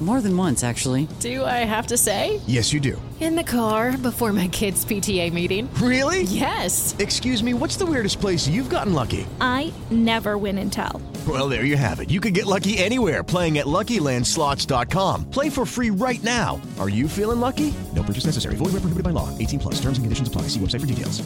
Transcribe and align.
More 0.00 0.20
than 0.20 0.36
once, 0.36 0.64
actually. 0.64 1.06
Do 1.20 1.44
I 1.44 1.64
have 1.64 1.86
to 1.86 1.96
say? 1.96 2.40
Yes, 2.46 2.72
you 2.72 2.80
do. 2.80 3.00
In 3.20 3.36
the 3.36 3.44
car 3.44 3.96
before 3.96 4.32
my 4.32 4.48
kids' 4.48 4.84
PTA 4.84 5.32
meeting. 5.32 5.72
Really? 5.74 6.22
Yes. 6.24 6.94
Excuse 6.98 7.42
me, 7.42 7.54
what's 7.54 7.76
the 7.76 7.86
weirdest 7.86 8.20
place 8.20 8.46
you've 8.48 8.68
gotten 8.68 8.92
lucky? 8.92 9.24
I 9.40 9.72
never 9.90 10.36
win 10.36 10.58
and 10.58 10.70
tell. 10.72 11.00
Well, 11.26 11.48
there 11.48 11.64
you 11.64 11.76
have 11.76 12.00
it. 12.00 12.10
You 12.10 12.20
can 12.20 12.32
get 12.34 12.44
lucky 12.44 12.76
anywhere 12.76 13.22
playing 13.22 13.58
at 13.58 13.66
LuckyLandSlots.com. 13.66 15.30
Play 15.30 15.48
for 15.48 15.64
free 15.64 15.90
right 15.90 16.22
now. 16.22 16.60
Are 16.78 16.88
you 16.90 17.08
feeling 17.08 17.40
lucky? 17.40 17.72
No 17.94 18.02
purchase 18.02 18.26
necessary. 18.26 18.56
Void 18.56 18.74
where 18.74 18.82
prohibited 18.82 19.04
by 19.04 19.10
law. 19.10 19.30
18 19.38 19.60
plus. 19.60 19.74
Terms 19.76 19.96
and 19.96 20.04
conditions 20.04 20.28
apply. 20.28 20.42
See 20.48 20.60
website 20.60 20.80
for 20.80 20.86
details. 20.86 21.22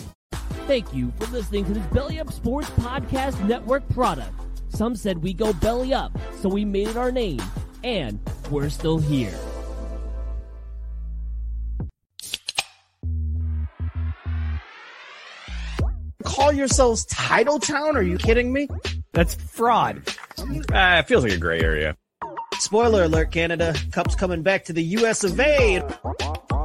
Thank 0.68 0.92
you 0.92 1.10
for 1.18 1.26
listening 1.32 1.64
to 1.64 1.72
this 1.72 1.86
Belly 1.86 2.20
Up 2.20 2.30
Sports 2.30 2.68
Podcast 2.70 3.42
Network 3.48 3.88
product. 3.88 4.30
Some 4.68 4.94
said 4.94 5.22
we 5.22 5.32
go 5.32 5.54
belly 5.54 5.94
up, 5.94 6.12
so 6.40 6.48
we 6.48 6.62
made 6.64 6.88
it 6.88 6.96
our 6.98 7.10
name, 7.10 7.40
and 7.82 8.18
we're 8.50 8.68
still 8.68 8.98
here. 8.98 9.34
Call 16.24 16.52
yourselves 16.52 17.04
Title 17.06 17.58
Town? 17.58 17.96
Are 17.96 18.02
you 18.02 18.16
kidding 18.18 18.52
me? 18.52 18.68
That's 19.12 19.34
fraud. 19.34 20.02
Uh, 20.38 21.00
it 21.00 21.08
feels 21.08 21.24
like 21.24 21.32
a 21.32 21.38
gray 21.38 21.60
area. 21.60 21.96
Spoiler 22.60 23.04
alert, 23.04 23.32
Canada. 23.32 23.74
Cup's 23.92 24.14
coming 24.14 24.42
back 24.42 24.64
to 24.64 24.72
the 24.72 24.82
US 24.82 25.24
of 25.24 25.38
A. 25.38 25.82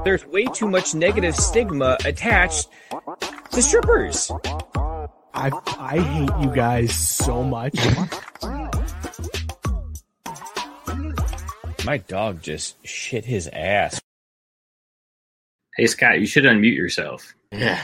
There's 0.03 0.25
way 0.25 0.45
too 0.45 0.67
much 0.67 0.93
negative 0.93 1.35
stigma 1.35 1.97
attached 2.05 2.67
to 3.51 3.61
strippers. 3.61 4.31
I 5.33 5.51
I 5.79 5.99
hate 5.99 6.43
you 6.43 6.53
guys 6.53 6.93
so 6.93 7.43
much. 7.43 7.75
My 11.85 11.97
dog 11.97 12.41
just 12.41 12.75
shit 12.87 13.25
his 13.25 13.49
ass. 13.49 13.99
Hey 15.75 15.87
Scott, 15.87 16.21
you 16.21 16.25
should 16.25 16.45
unmute 16.45 16.77
yourself. 16.77 17.35
Yeah. 17.51 17.81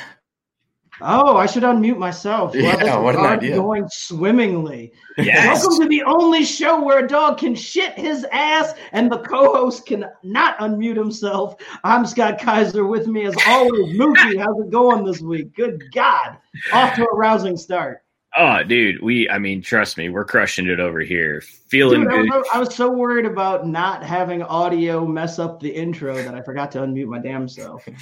Oh, 1.02 1.36
I 1.36 1.48
should 1.48 1.64
unmute 1.64 1.98
myself. 1.98 2.56
Yeah, 2.56 2.78
this 2.78 2.96
what 2.96 3.16
an 3.16 3.26
idea. 3.26 3.56
Going 3.56 3.88
swimmingly. 3.90 4.94
Yes. 5.18 5.66
Welcome 5.66 5.84
to 5.84 5.90
the 5.90 6.04
only 6.04 6.46
show 6.46 6.82
where 6.82 7.04
a 7.04 7.08
dog 7.08 7.40
can 7.40 7.56
shit 7.56 7.94
his 7.94 8.26
ass 8.32 8.74
and 8.94 9.12
the 9.12 9.20
co-host 9.20 9.86
can 9.86 10.06
not 10.24 10.58
unmute 10.60 10.98
himself. 10.98 11.56
I'm 11.84 12.06
Scott 12.06 12.40
Kaiser. 12.40 12.86
With 12.86 13.08
me, 13.08 13.26
as 13.26 13.36
always, 13.48 13.98
Mookie. 13.98 14.40
How's 14.40 14.60
it 14.62 14.72
going 14.72 15.04
this 15.04 15.20
week? 15.20 15.54
Good 15.56 15.84
God, 15.94 16.38
off 16.72 16.96
to 16.96 17.04
a 17.04 17.16
rousing 17.16 17.58
start. 17.58 18.04
Oh, 18.38 18.62
dude, 18.64 19.02
we 19.02 19.28
I 19.30 19.40
mean, 19.40 19.62
trust 19.62 19.98
me, 19.98 20.10
we're 20.10 20.24
crushing 20.26 20.68
it 20.68 20.80
over 20.80 21.00
here. 21.00 21.42
Feeling 21.68 22.02
Dude, 22.02 22.12
I, 22.12 22.16
good. 22.22 22.30
was, 22.30 22.48
I 22.54 22.60
was 22.60 22.76
so 22.76 22.90
worried 22.90 23.26
about 23.26 23.68
not 23.68 24.04
having 24.04 24.44
audio 24.44 25.06
mess 25.06 25.40
up 25.40 25.60
the 25.60 25.70
intro 25.70 26.16
that 26.16 26.36
I 26.36 26.42
forgot 26.42 26.72
to 26.74 26.80
unmute 26.80 27.08
my 27.08 27.20
damn 27.20 27.48
self. 27.48 27.88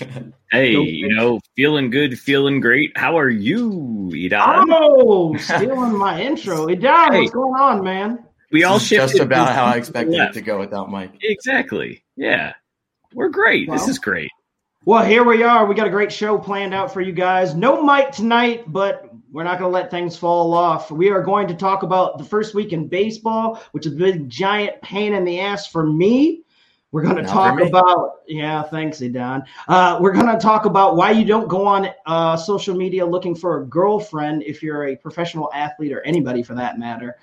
Hey, 0.51 0.73
Go 0.73 0.81
you 0.83 1.13
know, 1.13 1.39
feeling 1.57 1.89
good, 1.89 2.17
feeling 2.17 2.61
great. 2.61 2.97
How 2.97 3.17
are 3.19 3.29
you, 3.29 4.09
Edon? 4.13 4.65
Oh, 4.71 5.35
stealing 5.37 5.97
my 5.97 6.21
intro. 6.21 6.67
Hey, 6.67 6.75
Don, 6.75 7.11
Hey. 7.11 7.19
what's 7.21 7.31
going 7.31 7.59
on, 7.61 7.83
man? 7.83 8.23
we 8.51 8.63
all 8.63 8.75
This 8.75 8.83
is 8.83 8.89
just 8.97 9.19
about 9.19 9.53
how 9.53 9.65
I 9.65 9.75
expected 9.75 10.15
it 10.15 10.33
to 10.33 10.41
go 10.41 10.57
without 10.59 10.89
Mike. 10.89 11.11
Exactly. 11.21 12.03
Yeah. 12.15 12.53
We're 13.13 13.27
great. 13.29 13.69
this 13.69 13.87
is 13.89 13.99
great. 13.99 14.29
Well, 14.85 15.03
here 15.03 15.25
we 15.25 15.43
are. 15.43 15.65
We 15.65 15.75
got 15.75 15.87
a 15.87 15.89
great 15.89 16.13
show 16.13 16.37
planned 16.37 16.73
out 16.73 16.93
for 16.93 17.01
you 17.01 17.11
guys. 17.11 17.53
No 17.55 17.81
Mike 17.83 18.13
tonight, 18.13 18.63
but 18.67 19.06
we're 19.31 19.43
not 19.43 19.59
going 19.59 19.71
to 19.71 19.73
let 19.73 19.91
things 19.91 20.17
fall 20.17 20.53
off. 20.53 20.89
We 20.91 21.09
are 21.09 21.21
going 21.21 21.47
to 21.47 21.53
talk 21.53 21.83
about 21.83 22.17
the 22.17 22.23
first 22.23 22.55
week 22.55 22.73
in 22.73 22.87
baseball, 22.87 23.61
which 23.71 23.85
is 23.85 23.93
a 23.93 23.95
big 23.95 24.29
giant 24.29 24.81
pain 24.81 25.13
in 25.13 25.25
the 25.25 25.39
ass 25.39 25.67
for 25.67 25.85
me. 25.85 26.43
We're 26.91 27.03
going 27.03 27.17
to 27.17 27.21
Not 27.23 27.31
talk 27.31 27.61
about, 27.61 28.21
yeah, 28.27 28.63
thanks, 28.63 28.99
Don. 28.99 29.43
Uh, 29.67 29.99
we're 29.99 30.13
going 30.13 30.27
to 30.27 30.37
talk 30.37 30.65
about 30.65 30.95
why 30.95 31.11
you 31.11 31.25
don't 31.25 31.49
go 31.49 31.67
on 31.67 31.89
uh, 32.05 32.37
social 32.37 32.75
media 32.75 33.05
looking 33.05 33.35
for 33.35 33.61
a 33.61 33.65
girlfriend 33.65 34.43
if 34.43 34.63
you're 34.63 34.87
a 34.87 34.95
professional 34.95 35.51
athlete 35.53 35.91
or 35.91 36.01
anybody 36.03 36.41
for 36.41 36.55
that 36.55 36.79
matter. 36.79 37.17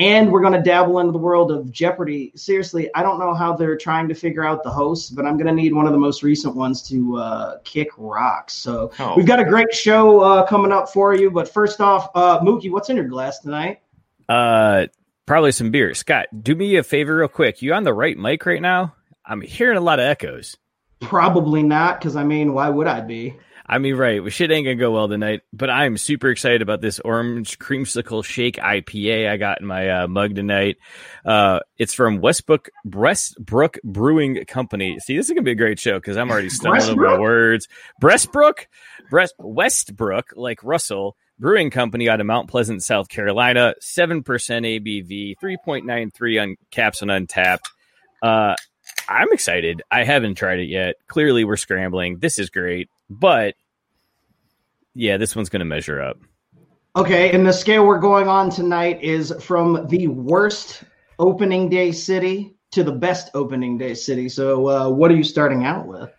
And 0.00 0.32
we're 0.32 0.40
going 0.40 0.54
to 0.54 0.62
dabble 0.62 0.98
into 1.00 1.12
the 1.12 1.18
world 1.18 1.52
of 1.52 1.70
Jeopardy. 1.70 2.32
Seriously, 2.34 2.88
I 2.94 3.02
don't 3.02 3.18
know 3.18 3.34
how 3.34 3.54
they're 3.54 3.76
trying 3.76 4.08
to 4.08 4.14
figure 4.14 4.42
out 4.42 4.62
the 4.62 4.70
hosts, 4.70 5.10
but 5.10 5.26
I'm 5.26 5.34
going 5.36 5.46
to 5.46 5.52
need 5.52 5.74
one 5.74 5.84
of 5.86 5.92
the 5.92 5.98
most 5.98 6.22
recent 6.22 6.56
ones 6.56 6.82
to 6.88 7.18
uh, 7.18 7.58
kick 7.64 7.88
rocks. 7.98 8.54
So 8.54 8.90
Oh. 8.98 9.14
we've 9.14 9.26
got 9.26 9.40
a 9.40 9.44
great 9.44 9.74
show 9.74 10.20
uh, 10.20 10.46
coming 10.46 10.72
up 10.72 10.88
for 10.90 11.14
you. 11.14 11.30
But 11.30 11.48
first 11.52 11.82
off, 11.82 12.08
uh, 12.14 12.40
Mookie, 12.40 12.70
what's 12.70 12.88
in 12.88 12.96
your 12.96 13.08
glass 13.08 13.40
tonight? 13.40 13.80
Uh, 14.26 14.86
probably 15.26 15.52
some 15.52 15.70
beer. 15.70 15.92
Scott, 15.92 16.28
do 16.42 16.54
me 16.54 16.76
a 16.76 16.82
favor, 16.82 17.16
real 17.16 17.28
quick. 17.28 17.60
You 17.60 17.74
on 17.74 17.84
the 17.84 17.92
right 17.92 18.16
mic 18.16 18.46
right 18.46 18.62
now? 18.62 18.94
I'm 19.26 19.42
hearing 19.42 19.76
a 19.76 19.82
lot 19.82 19.98
of 20.00 20.06
echoes. 20.06 20.56
Probably 21.00 21.62
not, 21.62 22.00
because 22.00 22.16
I 22.16 22.24
mean, 22.24 22.54
why 22.54 22.68
would 22.70 22.86
I 22.86 23.00
be? 23.02 23.36
I 23.70 23.78
mean, 23.78 23.94
right, 23.94 24.20
shit 24.32 24.50
ain't 24.50 24.64
gonna 24.64 24.74
go 24.74 24.90
well 24.90 25.06
tonight. 25.06 25.42
But 25.52 25.70
I'm 25.70 25.96
super 25.96 26.28
excited 26.28 26.60
about 26.60 26.80
this 26.80 26.98
orange 26.98 27.56
creamsicle 27.60 28.24
shake 28.24 28.56
IPA 28.56 29.30
I 29.30 29.36
got 29.36 29.60
in 29.60 29.68
my 29.68 29.88
uh, 29.88 30.08
mug 30.08 30.34
tonight. 30.34 30.78
Uh, 31.24 31.60
it's 31.78 31.94
from 31.94 32.20
Westbrook 32.20 32.70
Westbrook 32.84 33.78
Brewing 33.84 34.44
Company. 34.46 34.98
See, 34.98 35.16
this 35.16 35.26
is 35.26 35.30
gonna 35.30 35.44
be 35.44 35.52
a 35.52 35.54
great 35.54 35.78
show 35.78 36.00
because 36.00 36.16
I'm 36.16 36.32
already 36.32 36.48
stumbling 36.50 36.90
over 36.90 37.00
my 37.00 37.18
words. 37.20 37.68
Breastbrook, 38.02 38.66
Breast 39.08 39.36
Westbrook, 39.38 40.32
like 40.34 40.64
Russell 40.64 41.16
Brewing 41.38 41.70
Company 41.70 42.08
out 42.08 42.20
of 42.20 42.26
Mount 42.26 42.50
Pleasant, 42.50 42.82
South 42.82 43.08
Carolina. 43.08 43.74
Seven 43.80 44.24
percent 44.24 44.66
ABV, 44.66 45.38
three 45.38 45.58
point 45.64 45.86
nine 45.86 46.10
three 46.10 46.40
on 46.40 46.56
caps 46.72 47.02
and 47.02 47.10
Untappd. 47.12 47.60
Uh, 48.20 48.56
I'm 49.08 49.32
excited. 49.32 49.82
I 49.92 50.02
haven't 50.02 50.34
tried 50.34 50.58
it 50.58 50.68
yet. 50.68 50.96
Clearly, 51.06 51.44
we're 51.44 51.56
scrambling. 51.56 52.18
This 52.18 52.40
is 52.40 52.50
great, 52.50 52.88
but 53.10 53.56
yeah, 54.94 55.16
this 55.16 55.36
one's 55.36 55.48
going 55.48 55.60
to 55.60 55.66
measure 55.66 56.00
up. 56.00 56.18
Okay, 56.96 57.30
and 57.32 57.46
the 57.46 57.52
scale 57.52 57.86
we're 57.86 57.98
going 57.98 58.28
on 58.28 58.50
tonight 58.50 59.02
is 59.02 59.32
from 59.40 59.86
the 59.88 60.08
worst 60.08 60.82
opening 61.18 61.68
day 61.68 61.92
city 61.92 62.56
to 62.72 62.82
the 62.82 62.92
best 62.92 63.30
opening 63.34 63.78
day 63.78 63.94
city. 63.94 64.28
So, 64.28 64.68
uh, 64.68 64.88
what 64.88 65.10
are 65.10 65.16
you 65.16 65.24
starting 65.24 65.64
out 65.64 65.86
with? 65.86 66.10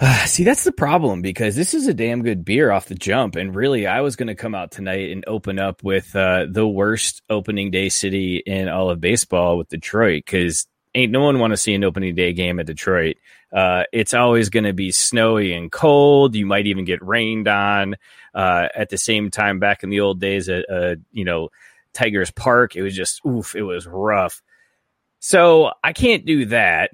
See, 0.26 0.44
that's 0.44 0.64
the 0.64 0.72
problem 0.72 1.22
because 1.22 1.56
this 1.56 1.74
is 1.74 1.86
a 1.86 1.94
damn 1.94 2.22
good 2.22 2.44
beer 2.44 2.70
off 2.70 2.86
the 2.86 2.94
jump. 2.94 3.36
And 3.36 3.54
really, 3.54 3.86
I 3.86 4.00
was 4.00 4.16
going 4.16 4.28
to 4.28 4.34
come 4.34 4.54
out 4.54 4.70
tonight 4.70 5.10
and 5.10 5.24
open 5.26 5.58
up 5.58 5.82
with 5.82 6.14
uh, 6.14 6.46
the 6.50 6.66
worst 6.66 7.22
opening 7.30 7.70
day 7.70 7.88
city 7.88 8.36
in 8.44 8.68
all 8.68 8.90
of 8.90 9.00
baseball 9.00 9.56
with 9.58 9.68
Detroit 9.68 10.24
because 10.24 10.66
ain't 10.94 11.12
no 11.12 11.20
one 11.20 11.38
want 11.38 11.52
to 11.52 11.56
see 11.56 11.74
an 11.74 11.84
opening 11.84 12.14
day 12.14 12.32
game 12.32 12.60
at 12.60 12.66
Detroit. 12.66 13.16
Uh, 13.52 13.84
it's 13.92 14.14
always 14.14 14.50
going 14.50 14.64
to 14.64 14.72
be 14.72 14.90
snowy 14.90 15.52
and 15.52 15.72
cold. 15.72 16.34
You 16.34 16.46
might 16.46 16.66
even 16.66 16.84
get 16.84 17.02
rained 17.04 17.48
on. 17.48 17.96
Uh, 18.34 18.68
at 18.74 18.90
the 18.90 18.98
same 18.98 19.30
time, 19.30 19.58
back 19.58 19.82
in 19.82 19.90
the 19.90 20.00
old 20.00 20.20
days 20.20 20.48
at 20.48 20.68
uh, 20.70 20.96
you 21.12 21.24
know 21.24 21.48
Tigers 21.92 22.30
Park, 22.30 22.76
it 22.76 22.82
was 22.82 22.94
just 22.94 23.24
oof, 23.26 23.54
it 23.54 23.62
was 23.62 23.86
rough. 23.86 24.42
So 25.18 25.72
I 25.82 25.92
can't 25.92 26.24
do 26.24 26.46
that. 26.46 26.90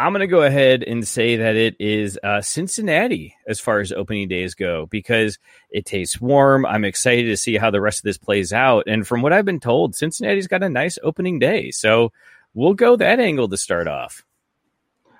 I'm 0.00 0.12
going 0.12 0.20
to 0.20 0.26
go 0.26 0.42
ahead 0.42 0.82
and 0.82 1.06
say 1.06 1.36
that 1.36 1.56
it 1.56 1.76
is 1.78 2.18
uh, 2.24 2.40
Cincinnati 2.40 3.36
as 3.46 3.60
far 3.60 3.80
as 3.80 3.92
opening 3.92 4.28
days 4.28 4.54
go 4.54 4.86
because 4.86 5.38
it 5.68 5.84
tastes 5.84 6.18
warm. 6.18 6.64
I'm 6.64 6.86
excited 6.86 7.26
to 7.26 7.36
see 7.36 7.58
how 7.58 7.70
the 7.70 7.82
rest 7.82 7.98
of 7.98 8.04
this 8.04 8.16
plays 8.16 8.50
out. 8.50 8.84
And 8.86 9.06
from 9.06 9.20
what 9.20 9.34
I've 9.34 9.44
been 9.44 9.60
told, 9.60 9.94
Cincinnati's 9.94 10.46
got 10.46 10.62
a 10.62 10.70
nice 10.70 10.98
opening 11.02 11.38
day. 11.38 11.70
So 11.70 12.12
we'll 12.54 12.72
go 12.72 12.96
that 12.96 13.20
angle 13.20 13.50
to 13.50 13.58
start 13.58 13.88
off. 13.88 14.24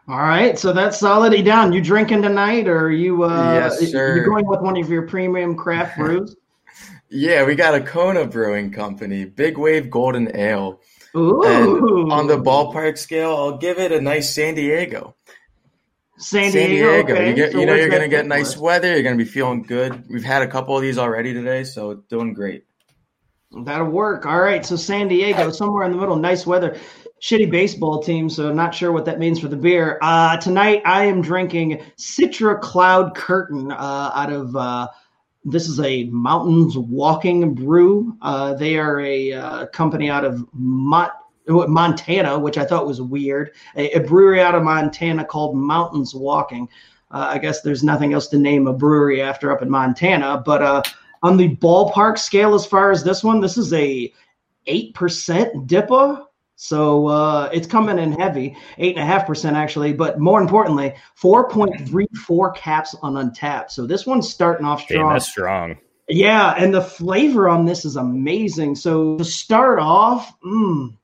All 0.09 0.19
right, 0.19 0.59
so 0.59 0.73
that's 0.73 0.99
solid. 0.99 1.35
E 1.35 1.43
down. 1.43 1.73
You 1.73 1.81
drinking 1.81 2.23
tonight, 2.23 2.67
or 2.67 2.87
are 2.87 2.91
you? 2.91 3.23
Uh, 3.23 3.53
Yes, 3.55 3.91
sir. 3.91 4.17
You 4.17 4.25
going 4.25 4.47
with 4.47 4.61
one 4.61 4.77
of 4.77 4.89
your 4.91 5.07
premium 5.07 5.55
craft 5.57 5.97
brews? 5.99 6.35
Yeah, 7.11 7.45
we 7.45 7.55
got 7.55 7.75
a 7.75 7.81
Kona 7.81 8.25
Brewing 8.27 8.71
Company, 8.73 9.25
Big 9.25 9.57
Wave 9.59 9.91
Golden 9.91 10.35
Ale. 10.37 10.81
Ooh. 11.17 11.43
And 11.45 12.13
on 12.13 12.27
the 12.29 12.39
ballpark 12.39 12.97
scale, 12.99 13.31
I'll 13.35 13.59
give 13.59 13.79
it 13.79 13.91
a 13.93 14.01
nice 14.01 14.33
San 14.35 14.55
Diego. 14.55 15.15
San 16.19 16.53
San 16.53 16.69
Diego. 16.71 16.93
Diego. 17.07 17.13
okay. 17.15 17.29
You, 17.31 17.35
get, 17.35 17.53
So 17.53 17.61
you 17.61 17.67
know 17.67 17.75
you're 17.75 17.89
gonna 17.89 18.09
get 18.09 18.27
nice 18.27 18.55
for? 18.55 18.61
weather. 18.63 18.93
You're 18.93 19.03
gonna 19.03 19.17
be 19.17 19.25
feeling 19.25 19.63
good. 19.63 20.05
We've 20.09 20.23
had 20.25 20.43
a 20.43 20.47
couple 20.49 20.77
of 20.77 20.83
these 20.83 20.99
already 20.99 21.33
today, 21.33 21.65
so 21.65 21.95
doing 22.09 22.33
great. 22.35 22.65
That'll 23.65 23.87
work. 23.89 24.27
All 24.27 24.41
right. 24.41 24.65
So 24.65 24.77
San 24.77 25.09
Diego, 25.09 25.51
somewhere 25.51 25.85
in 25.85 25.91
the 25.93 25.97
middle, 25.99 26.17
nice 26.17 26.47
weather. 26.47 26.77
Shitty 27.21 27.51
baseball 27.51 28.03
team, 28.03 28.31
so 28.31 28.49
I'm 28.49 28.57
not 28.57 28.75
sure 28.75 28.93
what 28.93 29.05
that 29.05 29.19
means 29.19 29.39
for 29.39 29.49
the 29.49 29.57
beer. 29.57 29.99
Uh, 30.01 30.39
tonight 30.39 30.81
I 30.87 31.05
am 31.05 31.21
drinking 31.21 31.83
Citra 31.99 32.59
Cloud 32.59 33.15
Curtain 33.15 33.71
uh, 33.73 34.11
out 34.15 34.33
of. 34.33 34.57
Uh, 34.57 34.89
this 35.45 35.69
is 35.69 35.81
a 35.81 36.05
Mountains 36.05 36.79
Walking 36.79 37.53
Brew. 37.55 38.17
Uh, 38.23 38.55
they 38.55 38.79
are 38.79 39.01
a 39.01 39.35
uh, 39.35 39.67
company 39.67 40.09
out 40.09 40.25
of 40.25 40.47
Mont- 40.55 41.13
Montana, 41.47 42.39
which 42.39 42.57
I 42.57 42.65
thought 42.65 42.87
was 42.87 43.03
weird. 43.03 43.51
A, 43.77 43.91
a 43.99 44.01
brewery 44.01 44.41
out 44.41 44.55
of 44.55 44.63
Montana 44.63 45.23
called 45.23 45.55
Mountains 45.55 46.15
Walking. 46.15 46.71
Uh, 47.11 47.27
I 47.29 47.39
guess 47.39 47.61
there's 47.61 47.85
nothing 47.85 48.15
else 48.15 48.29
to 48.29 48.39
name 48.39 48.67
a 48.67 48.73
brewery 48.73 49.21
after 49.21 49.53
up 49.53 49.61
in 49.61 49.69
Montana, 49.69 50.43
but 50.45 50.87
on 51.23 51.37
the 51.37 51.55
ballpark 51.57 52.19
scale, 52.19 52.55
as 52.55 52.65
far 52.65 52.91
as 52.91 53.05
this 53.05 53.23
one, 53.23 53.43
this 53.43 53.59
is 53.59 53.75
a 53.75 54.11
eight 54.67 54.95
percent 54.95 55.67
DIPA. 55.67 56.25
So 56.63 57.07
uh, 57.07 57.49
it's 57.55 57.67
coming 57.67 57.99
in 57.99 58.13
heavy, 58.13 58.55
eight 58.77 58.95
and 58.95 59.03
a 59.03 59.07
half 59.07 59.27
percent 59.27 59.57
actually. 59.57 59.95
But 59.95 60.21
more 60.21 60.43
importantly, 60.43 60.95
four 61.15 61.49
point 61.49 61.89
three 61.89 62.07
four 62.27 62.53
caps 62.53 62.95
on 63.01 63.15
Untappd. 63.15 63.71
So 63.71 63.87
this 63.87 64.05
one's 64.05 64.29
starting 64.29 64.67
off 64.67 64.87
Damn, 64.87 64.99
strong. 64.99 65.13
that's 65.15 65.31
strong. 65.31 65.79
Yeah, 66.11 66.55
and 66.59 66.75
the 66.75 66.83
flavor 66.83 67.49
on 67.49 67.65
this 67.65 67.87
is 67.87 67.97
amazing. 67.97 68.75
So 68.75 69.17
to 69.17 69.25
start 69.25 69.79
off, 69.79 70.39
mm, 70.43 70.95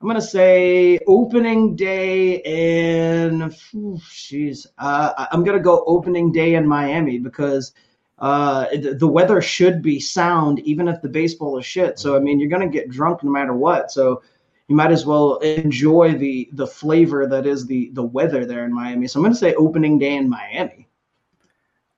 I'm 0.00 0.06
gonna 0.06 0.20
say 0.20 1.00
opening 1.08 1.74
day 1.74 2.36
in, 2.44 3.40
jeez, 3.40 4.66
uh, 4.78 5.26
I'm 5.32 5.42
gonna 5.42 5.58
go 5.58 5.82
opening 5.88 6.30
day 6.30 6.54
in 6.54 6.68
Miami 6.68 7.18
because 7.18 7.72
uh, 8.20 8.66
the, 8.70 8.94
the 8.94 9.08
weather 9.08 9.42
should 9.42 9.82
be 9.82 9.98
sound 9.98 10.60
even 10.60 10.86
if 10.86 11.02
the 11.02 11.08
baseball 11.08 11.58
is 11.58 11.66
shit. 11.66 11.98
So 11.98 12.14
I 12.14 12.20
mean, 12.20 12.38
you're 12.38 12.48
gonna 12.48 12.68
get 12.68 12.90
drunk 12.90 13.24
no 13.24 13.32
matter 13.32 13.54
what. 13.54 13.90
So 13.90 14.22
you 14.68 14.76
might 14.76 14.92
as 14.92 15.04
well 15.04 15.36
enjoy 15.38 16.14
the 16.14 16.48
the 16.52 16.66
flavor 16.66 17.26
that 17.26 17.46
is 17.46 17.66
the 17.66 17.90
the 17.92 18.02
weather 18.02 18.46
there 18.46 18.64
in 18.64 18.72
Miami. 18.72 19.06
So 19.06 19.18
I'm 19.18 19.24
gonna 19.24 19.34
say 19.34 19.54
opening 19.54 19.98
day 19.98 20.16
in 20.16 20.28
Miami. 20.28 20.88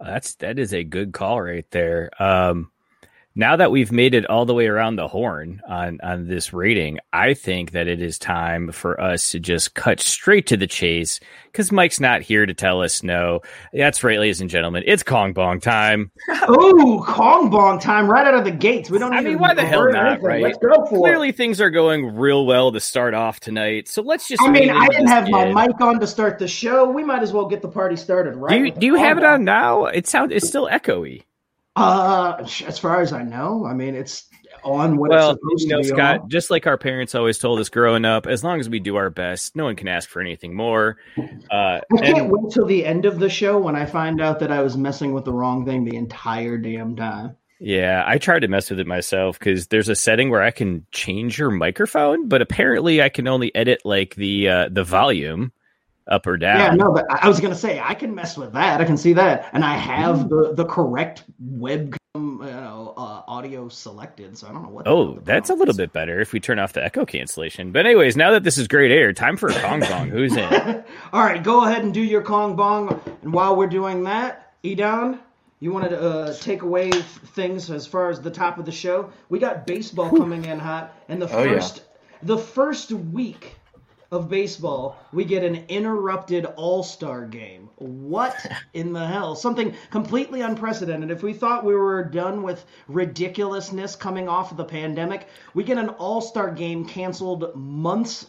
That's 0.00 0.34
that 0.36 0.58
is 0.58 0.74
a 0.74 0.84
good 0.84 1.12
call 1.12 1.40
right 1.40 1.68
there. 1.70 2.10
Um, 2.18 2.70
now 3.38 3.54
that 3.56 3.70
we've 3.70 3.92
made 3.92 4.14
it 4.14 4.24
all 4.26 4.46
the 4.46 4.54
way 4.54 4.66
around 4.66 4.96
the 4.96 5.06
horn 5.06 5.60
on 5.68 6.00
on 6.02 6.26
this 6.26 6.52
rating, 6.54 6.98
I 7.12 7.34
think 7.34 7.72
that 7.72 7.86
it 7.86 8.00
is 8.00 8.18
time 8.18 8.72
for 8.72 8.98
us 8.98 9.30
to 9.32 9.38
just 9.38 9.74
cut 9.74 10.00
straight 10.00 10.46
to 10.46 10.56
the 10.56 10.66
chase 10.66 11.20
because 11.52 11.70
Mike's 11.70 12.00
not 12.00 12.22
here 12.22 12.46
to 12.46 12.54
tell 12.54 12.80
us 12.82 13.02
no. 13.02 13.42
That's 13.74 14.02
right, 14.02 14.18
ladies 14.18 14.40
and 14.40 14.48
gentlemen, 14.48 14.82
it's 14.86 15.02
Kong 15.02 15.34
Bong 15.34 15.60
time. 15.60 16.10
Ooh, 16.50 17.04
Kong 17.06 17.50
Bong 17.50 17.78
time 17.78 18.10
right 18.10 18.26
out 18.26 18.34
of 18.34 18.44
the 18.44 18.50
gates. 18.50 18.88
We 18.88 18.98
don't. 18.98 19.12
I 19.12 19.20
even 19.20 19.32
mean, 19.32 19.38
why 19.38 19.52
the 19.54 19.66
hell 19.66 19.92
not, 19.92 20.06
anything. 20.06 20.24
right? 20.24 20.42
Let's 20.42 20.58
go 20.58 20.86
for 20.86 20.98
Clearly, 20.98 21.28
it. 21.28 21.36
things 21.36 21.60
are 21.60 21.70
going 21.70 22.16
real 22.16 22.46
well 22.46 22.72
to 22.72 22.80
start 22.80 23.12
off 23.12 23.38
tonight. 23.38 23.88
So 23.88 24.00
let's 24.00 24.26
just. 24.28 24.42
I 24.42 24.50
mean, 24.50 24.70
I 24.70 24.88
didn't 24.88 25.08
have 25.08 25.28
my 25.28 25.52
mic 25.52 25.78
on 25.80 26.00
to 26.00 26.06
start 26.06 26.38
the 26.38 26.48
show. 26.48 26.90
We 26.90 27.04
might 27.04 27.22
as 27.22 27.34
well 27.34 27.46
get 27.46 27.60
the 27.60 27.68
party 27.68 27.96
started 27.96 28.34
right. 28.36 28.58
Do 28.58 28.64
you, 28.64 28.70
do 28.72 28.86
you 28.86 28.94
Kong 28.94 29.04
have 29.04 29.18
it 29.18 29.22
Bong. 29.22 29.32
on 29.34 29.44
now? 29.44 29.84
It 29.86 30.06
sounds 30.06 30.32
it's 30.32 30.48
still 30.48 30.68
echoey. 30.68 31.22
Uh, 31.76 32.36
as 32.66 32.78
far 32.78 33.00
as 33.02 33.12
I 33.12 33.22
know, 33.22 33.66
I 33.66 33.74
mean, 33.74 33.94
it's 33.94 34.24
on 34.64 34.96
what 34.96 35.10
well, 35.10 35.32
it's 35.32 35.40
supposed 35.40 35.62
you 35.64 35.68
know, 35.68 35.76
to 35.76 35.82
be 35.82 35.88
Scott, 35.88 36.20
on. 36.20 36.28
just 36.30 36.50
like 36.50 36.66
our 36.66 36.78
parents 36.78 37.14
always 37.14 37.38
told 37.38 37.60
us 37.60 37.68
growing 37.68 38.04
up, 38.04 38.26
as 38.26 38.42
long 38.42 38.58
as 38.60 38.68
we 38.68 38.80
do 38.80 38.96
our 38.96 39.10
best, 39.10 39.54
no 39.54 39.64
one 39.64 39.76
can 39.76 39.86
ask 39.86 40.08
for 40.08 40.20
anything 40.20 40.54
more. 40.54 40.96
Uh, 41.18 41.22
I 41.52 41.80
can't 41.98 42.18
and- 42.18 42.30
wait 42.32 42.52
till 42.52 42.64
the 42.66 42.84
end 42.86 43.04
of 43.04 43.18
the 43.20 43.28
show 43.28 43.58
when 43.58 43.76
I 43.76 43.84
find 43.84 44.20
out 44.20 44.40
that 44.40 44.50
I 44.50 44.62
was 44.62 44.76
messing 44.76 45.12
with 45.12 45.24
the 45.26 45.32
wrong 45.32 45.64
thing 45.66 45.84
the 45.84 45.96
entire 45.96 46.56
damn 46.56 46.96
time. 46.96 47.36
yeah, 47.60 48.02
I 48.06 48.18
tried 48.18 48.40
to 48.40 48.48
mess 48.48 48.70
with 48.70 48.80
it 48.80 48.86
myself 48.86 49.38
because 49.38 49.66
there's 49.68 49.88
a 49.88 49.94
setting 49.94 50.30
where 50.30 50.42
I 50.42 50.50
can 50.50 50.86
change 50.92 51.38
your 51.38 51.50
microphone, 51.50 52.28
but 52.28 52.42
apparently 52.42 53.02
I 53.02 53.08
can 53.10 53.28
only 53.28 53.54
edit 53.54 53.82
like 53.84 54.14
the 54.14 54.48
uh, 54.48 54.68
the 54.70 54.84
volume 54.84 55.52
up 56.08 56.26
or 56.26 56.36
down. 56.36 56.58
Yeah, 56.58 56.70
no, 56.74 56.92
but 56.92 57.04
I 57.10 57.20
I 57.22 57.28
was 57.28 57.40
gonna 57.40 57.54
say 57.54 57.80
I 57.80 57.94
can 57.94 58.14
mess 58.14 58.36
with 58.36 58.52
that. 58.52 58.80
I 58.80 58.84
can 58.84 58.96
see 58.96 59.12
that, 59.14 59.48
and 59.52 59.64
I 59.64 59.76
Mm. 59.76 59.80
have 59.80 60.28
the 60.28 60.52
the 60.54 60.64
correct 60.64 61.24
webcam, 61.58 61.96
you 62.14 62.20
know, 62.38 62.94
uh, 62.96 63.22
audio 63.26 63.68
selected. 63.68 64.38
So 64.38 64.46
I 64.48 64.52
don't 64.52 64.62
know 64.62 64.68
what. 64.70 64.86
Oh, 64.86 65.18
that's 65.24 65.50
a 65.50 65.54
little 65.54 65.74
bit 65.74 65.92
better 65.92 66.20
if 66.20 66.32
we 66.32 66.40
turn 66.40 66.58
off 66.58 66.72
the 66.72 66.84
echo 66.84 67.04
cancellation. 67.04 67.72
But 67.72 67.86
anyways, 67.86 68.16
now 68.16 68.30
that 68.32 68.44
this 68.44 68.56
is 68.58 68.68
great 68.68 68.92
air, 68.92 69.12
time 69.12 69.36
for 69.36 69.48
a 69.48 69.54
Kong 69.60 69.80
Kong. 69.82 70.08
Who's 70.08 70.36
in? 70.36 70.84
All 71.12 71.22
right, 71.24 71.42
go 71.42 71.64
ahead 71.64 71.82
and 71.82 71.92
do 71.92 72.00
your 72.02 72.22
Kong 72.22 72.56
Bong. 72.56 73.00
And 73.22 73.32
while 73.32 73.56
we're 73.56 73.66
doing 73.66 74.04
that, 74.04 74.52
Edon, 74.62 75.18
you 75.60 75.72
wanted 75.72 75.88
to 75.90 76.00
uh, 76.00 76.34
take 76.34 76.62
away 76.62 76.90
things 76.90 77.70
as 77.70 77.86
far 77.86 78.10
as 78.10 78.20
the 78.20 78.30
top 78.30 78.58
of 78.58 78.64
the 78.64 78.72
show. 78.72 79.10
We 79.28 79.38
got 79.38 79.66
baseball 79.66 80.10
coming 80.10 80.44
in 80.44 80.58
hot, 80.58 80.94
and 81.08 81.20
the 81.20 81.28
Oh, 81.36 81.42
yeah. 81.42 81.54
first 81.54 81.82
the 82.22 82.38
first 82.38 82.92
week 82.92 83.56
of 84.10 84.28
baseball, 84.28 84.98
we 85.12 85.24
get 85.24 85.42
an 85.42 85.64
interrupted 85.68 86.44
All 86.56 86.82
Star 86.82 87.26
game. 87.26 87.68
What 87.76 88.34
in 88.74 88.92
the 88.92 89.06
hell? 89.06 89.34
Something 89.34 89.74
completely 89.90 90.42
unprecedented. 90.42 91.10
If 91.10 91.22
we 91.22 91.32
thought 91.32 91.64
we 91.64 91.74
were 91.74 92.04
done 92.04 92.42
with 92.42 92.64
ridiculousness 92.88 93.96
coming 93.96 94.28
off 94.28 94.50
of 94.50 94.56
the 94.56 94.64
pandemic, 94.64 95.28
we 95.54 95.64
get 95.64 95.78
an 95.78 95.88
All 95.90 96.20
Star 96.20 96.50
game 96.50 96.84
canceled 96.84 97.54
months 97.54 98.26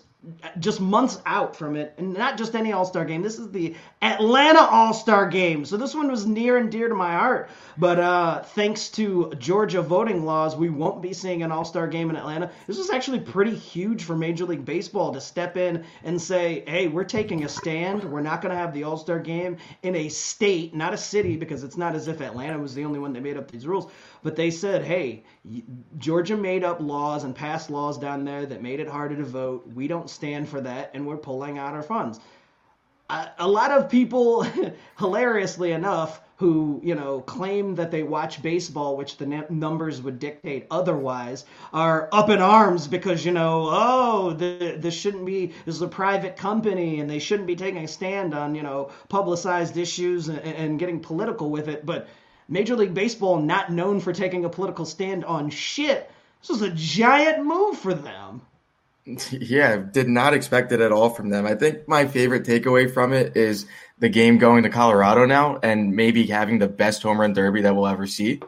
just 0.59 0.81
months 0.81 1.21
out 1.25 1.55
from 1.55 1.75
it, 1.75 1.93
and 1.97 2.13
not 2.13 2.37
just 2.37 2.55
any 2.55 2.73
All 2.73 2.85
Star 2.85 3.05
game. 3.05 3.21
This 3.21 3.39
is 3.39 3.51
the 3.51 3.75
Atlanta 4.01 4.59
All 4.59 4.93
Star 4.93 5.27
game, 5.29 5.63
so 5.63 5.77
this 5.77 5.95
one 5.95 6.09
was 6.09 6.25
near 6.25 6.57
and 6.57 6.71
dear 6.71 6.89
to 6.89 6.95
my 6.95 7.13
heart. 7.13 7.49
But 7.77 7.99
uh, 7.99 8.41
thanks 8.41 8.89
to 8.91 9.31
Georgia 9.37 9.81
voting 9.81 10.25
laws, 10.25 10.55
we 10.55 10.69
won't 10.69 11.01
be 11.01 11.13
seeing 11.13 11.43
an 11.43 11.51
All 11.51 11.63
Star 11.63 11.87
game 11.87 12.09
in 12.09 12.15
Atlanta. 12.15 12.51
This 12.65 12.77
was 12.77 12.89
actually 12.89 13.19
pretty 13.19 13.55
huge 13.55 14.03
for 14.03 14.15
Major 14.15 14.45
League 14.45 14.65
Baseball 14.65 15.13
to 15.13 15.21
step 15.21 15.55
in 15.55 15.85
and 16.03 16.21
say, 16.21 16.63
"Hey, 16.67 16.87
we're 16.87 17.03
taking 17.03 17.45
a 17.45 17.49
stand. 17.49 18.03
We're 18.03 18.21
not 18.21 18.41
going 18.41 18.51
to 18.53 18.59
have 18.59 18.73
the 18.73 18.83
All 18.83 18.97
Star 18.97 19.19
game 19.19 19.57
in 19.83 19.95
a 19.95 20.09
state, 20.09 20.75
not 20.75 20.93
a 20.93 20.97
city, 20.97 21.37
because 21.37 21.63
it's 21.63 21.77
not 21.77 21.95
as 21.95 22.07
if 22.07 22.21
Atlanta 22.21 22.57
was 22.57 22.73
the 22.73 22.85
only 22.85 22.99
one 22.99 23.13
that 23.13 23.21
made 23.21 23.37
up 23.37 23.49
these 23.49 23.67
rules." 23.67 23.91
But 24.23 24.35
they 24.35 24.51
said, 24.51 24.83
"Hey, 24.83 25.23
Georgia 25.97 26.37
made 26.37 26.63
up 26.63 26.79
laws 26.81 27.23
and 27.23 27.35
passed 27.35 27.69
laws 27.69 27.97
down 27.97 28.25
there 28.25 28.45
that 28.45 28.61
made 28.61 28.79
it 28.79 28.87
harder 28.87 29.15
to 29.15 29.23
vote. 29.23 29.67
We 29.73 29.87
don't 29.87 30.09
stand 30.09 30.49
for 30.49 30.61
that, 30.61 30.91
and 30.93 31.05
we're 31.05 31.17
pulling 31.17 31.57
out 31.57 31.73
our 31.73 31.83
funds." 31.83 32.19
A, 33.09 33.47
lot 33.47 33.71
of 33.71 33.89
people, 33.89 34.45
hilariously 34.99 35.71
enough, 35.71 36.19
who 36.37 36.81
you 36.83 36.93
know 36.93 37.21
claim 37.21 37.75
that 37.75 37.89
they 37.89 38.03
watch 38.03 38.41
baseball, 38.41 38.97
which 38.97 39.17
the 39.17 39.25
n- 39.25 39.45
numbers 39.49 40.01
would 40.01 40.19
dictate 40.19 40.67
otherwise, 40.69 41.45
are 41.73 42.09
up 42.11 42.29
in 42.29 42.39
arms 42.39 42.87
because 42.87 43.25
you 43.25 43.31
know, 43.31 43.69
oh, 43.71 44.33
the, 44.33 44.75
this 44.77 44.93
shouldn't 44.93 45.25
be. 45.25 45.53
This 45.65 45.75
is 45.75 45.81
a 45.81 45.87
private 45.87 46.35
company, 46.35 46.99
and 46.99 47.09
they 47.09 47.19
shouldn't 47.19 47.47
be 47.47 47.55
taking 47.55 47.83
a 47.83 47.87
stand 47.87 48.33
on 48.33 48.55
you 48.55 48.63
know 48.63 48.91
publicized 49.09 49.77
issues 49.77 50.27
and, 50.27 50.39
and 50.39 50.77
getting 50.77 50.99
political 50.99 51.49
with 51.49 51.69
it. 51.69 51.85
But 51.85 52.07
Major 52.49 52.75
League 52.75 52.93
Baseball, 52.93 53.41
not 53.41 53.71
known 53.71 53.99
for 53.99 54.13
taking 54.13 54.45
a 54.45 54.49
political 54.49 54.85
stand 54.85 55.25
on 55.25 55.49
shit, 55.49 56.09
this 56.41 56.49
was 56.49 56.61
a 56.61 56.71
giant 56.71 57.45
move 57.45 57.77
for 57.77 57.93
them. 57.93 58.41
Yeah, 59.31 59.77
did 59.77 60.09
not 60.09 60.33
expect 60.33 60.73
it 60.73 60.81
at 60.81 60.91
all 60.91 61.09
from 61.09 61.29
them. 61.29 61.45
I 61.45 61.55
think 61.55 61.87
my 61.87 62.07
favorite 62.07 62.43
takeaway 62.43 62.93
from 62.93 63.13
it 63.13 63.37
is 63.37 63.65
the 63.99 64.09
game 64.09 64.37
going 64.37 64.63
to 64.63 64.69
Colorado 64.69 65.25
now 65.25 65.59
and 65.63 65.95
maybe 65.95 66.25
having 66.27 66.59
the 66.59 66.67
best 66.67 67.03
home 67.03 67.19
run 67.19 67.31
derby 67.31 67.61
that 67.61 67.73
we'll 67.73 67.87
ever 67.87 68.05
see. 68.05 68.41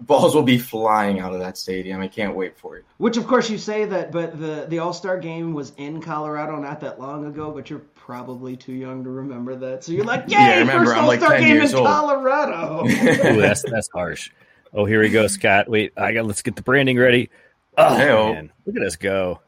Balls 0.00 0.34
will 0.34 0.42
be 0.42 0.58
flying 0.58 1.20
out 1.20 1.32
of 1.32 1.40
that 1.40 1.56
stadium. 1.56 2.00
I 2.00 2.08
can't 2.08 2.36
wait 2.36 2.58
for 2.58 2.76
it. 2.76 2.84
Which, 2.98 3.16
of 3.16 3.26
course, 3.26 3.48
you 3.48 3.56
say 3.56 3.84
that, 3.84 4.10
but 4.12 4.38
the 4.38 4.66
the 4.68 4.80
All 4.80 4.92
Star 4.92 5.16
game 5.16 5.54
was 5.54 5.72
in 5.76 6.02
Colorado 6.02 6.56
not 6.56 6.80
that 6.80 7.00
long 7.00 7.24
ago. 7.24 7.52
But 7.52 7.70
you're 7.70 7.82
probably 8.04 8.56
too 8.56 8.72
young 8.72 9.04
to 9.04 9.10
remember 9.10 9.54
that. 9.54 9.84
So 9.84 9.92
you're 9.92 10.04
like, 10.04 10.24
yay, 10.28 10.36
Yeah, 10.38 10.46
I 10.46 10.58
remember. 10.58 10.86
first 10.86 10.96
I'm 10.96 11.02
All 11.04 11.08
like 11.08 11.20
Star 11.20 11.30
10 11.32 11.40
game 11.40 11.50
in 11.50 11.56
years 11.56 11.74
old. 11.74 11.86
Colorado. 11.86 12.84
Ooh, 12.88 13.40
that's 13.40 13.62
that's 13.62 13.88
harsh. 13.94 14.30
Oh, 14.74 14.84
here 14.84 15.00
we 15.00 15.08
go, 15.08 15.26
Scott. 15.28 15.68
Wait, 15.68 15.92
I 15.96 16.12
got. 16.12 16.26
Let's 16.26 16.42
get 16.42 16.56
the 16.56 16.62
branding 16.62 16.98
ready. 16.98 17.30
Oh 17.78 17.96
Hey-o. 17.96 18.32
man, 18.34 18.52
look 18.66 18.76
at 18.76 18.82
us 18.82 18.96
go! 18.96 19.40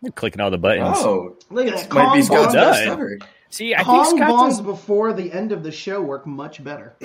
We're 0.00 0.10
clicking 0.10 0.40
all 0.40 0.50
the 0.50 0.58
buttons. 0.58 0.96
Oh, 0.98 1.36
Look 1.50 1.66
at 1.68 1.76
that. 1.76 1.92
might 1.92 2.14
be 2.14 2.26
Kong 2.26 2.50
Scott's 2.50 2.54
Well 2.54 2.96
done. 2.96 3.18
See, 3.50 3.74
I 3.74 3.82
Kong 3.84 4.04
think 4.04 4.18
Scott 4.22 4.30
bongs 4.50 4.64
before 4.64 5.12
the 5.12 5.30
end 5.32 5.52
of 5.52 5.62
the 5.62 5.70
show 5.72 6.00
work 6.00 6.26
much 6.26 6.62
better. 6.64 6.96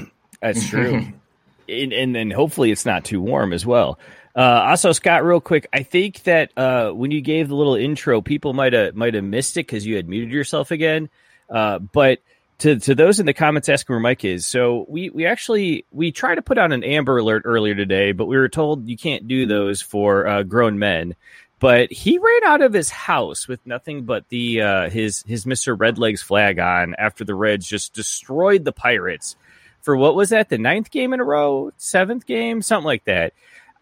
That's 0.41 0.67
true. 0.67 1.05
and, 1.69 1.93
and 1.93 2.15
then 2.15 2.31
hopefully 2.31 2.71
it's 2.71 2.85
not 2.85 3.03
too 3.05 3.21
warm 3.21 3.53
as 3.53 3.65
well. 3.65 3.99
Uh, 4.35 4.65
also, 4.69 4.91
Scott, 4.91 5.23
real 5.23 5.39
quick, 5.39 5.67
I 5.71 5.83
think 5.83 6.23
that 6.23 6.51
uh, 6.57 6.89
when 6.89 7.11
you 7.11 7.21
gave 7.21 7.49
the 7.49 7.55
little 7.55 7.75
intro, 7.75 8.21
people 8.21 8.53
might 8.53 8.73
have 8.73 8.95
might 8.95 9.13
have 9.13 9.23
missed 9.23 9.57
it 9.57 9.67
because 9.67 9.85
you 9.85 9.95
had 9.95 10.09
muted 10.09 10.31
yourself 10.31 10.71
again. 10.71 11.09
Uh, 11.49 11.77
but 11.79 12.19
to 12.59 12.79
to 12.79 12.95
those 12.95 13.19
in 13.19 13.25
the 13.25 13.33
comments 13.33 13.69
asking 13.69 13.93
where 13.93 13.99
Mike 13.99 14.25
is, 14.25 14.45
so 14.45 14.85
we 14.89 15.11
we 15.11 15.25
actually 15.27 15.85
we 15.91 16.11
tried 16.11 16.35
to 16.35 16.41
put 16.41 16.57
out 16.57 16.71
an 16.71 16.83
Amber 16.83 17.17
Alert 17.19 17.43
earlier 17.45 17.75
today, 17.75 18.11
but 18.11 18.25
we 18.25 18.37
were 18.37 18.49
told 18.49 18.87
you 18.87 18.97
can't 18.97 19.27
do 19.27 19.45
those 19.45 19.81
for 19.81 20.25
uh, 20.25 20.43
grown 20.43 20.79
men. 20.79 21.15
but 21.63 21.93
he 21.93 22.17
ran 22.17 22.43
out 22.43 22.59
of 22.61 22.73
his 22.73 22.89
house 22.89 23.47
with 23.47 23.65
nothing 23.65 24.03
but 24.03 24.27
the 24.27 24.61
uh, 24.61 24.89
his 24.89 25.23
his 25.25 25.45
Mister 25.45 25.77
Redlegs 25.77 26.21
flag 26.21 26.59
on 26.59 26.93
after 26.97 27.23
the 27.23 27.33
Reds 27.33 27.65
just 27.65 27.93
destroyed 27.93 28.65
the 28.65 28.73
Pirates 28.73 29.37
for 29.79 29.95
what 29.95 30.13
was 30.13 30.31
that 30.31 30.49
the 30.49 30.57
ninth 30.57 30.91
game 30.91 31.13
in 31.13 31.21
a 31.21 31.23
row, 31.23 31.71
seventh 31.77 32.25
game, 32.25 32.61
something 32.61 32.85
like 32.85 33.05
that. 33.05 33.31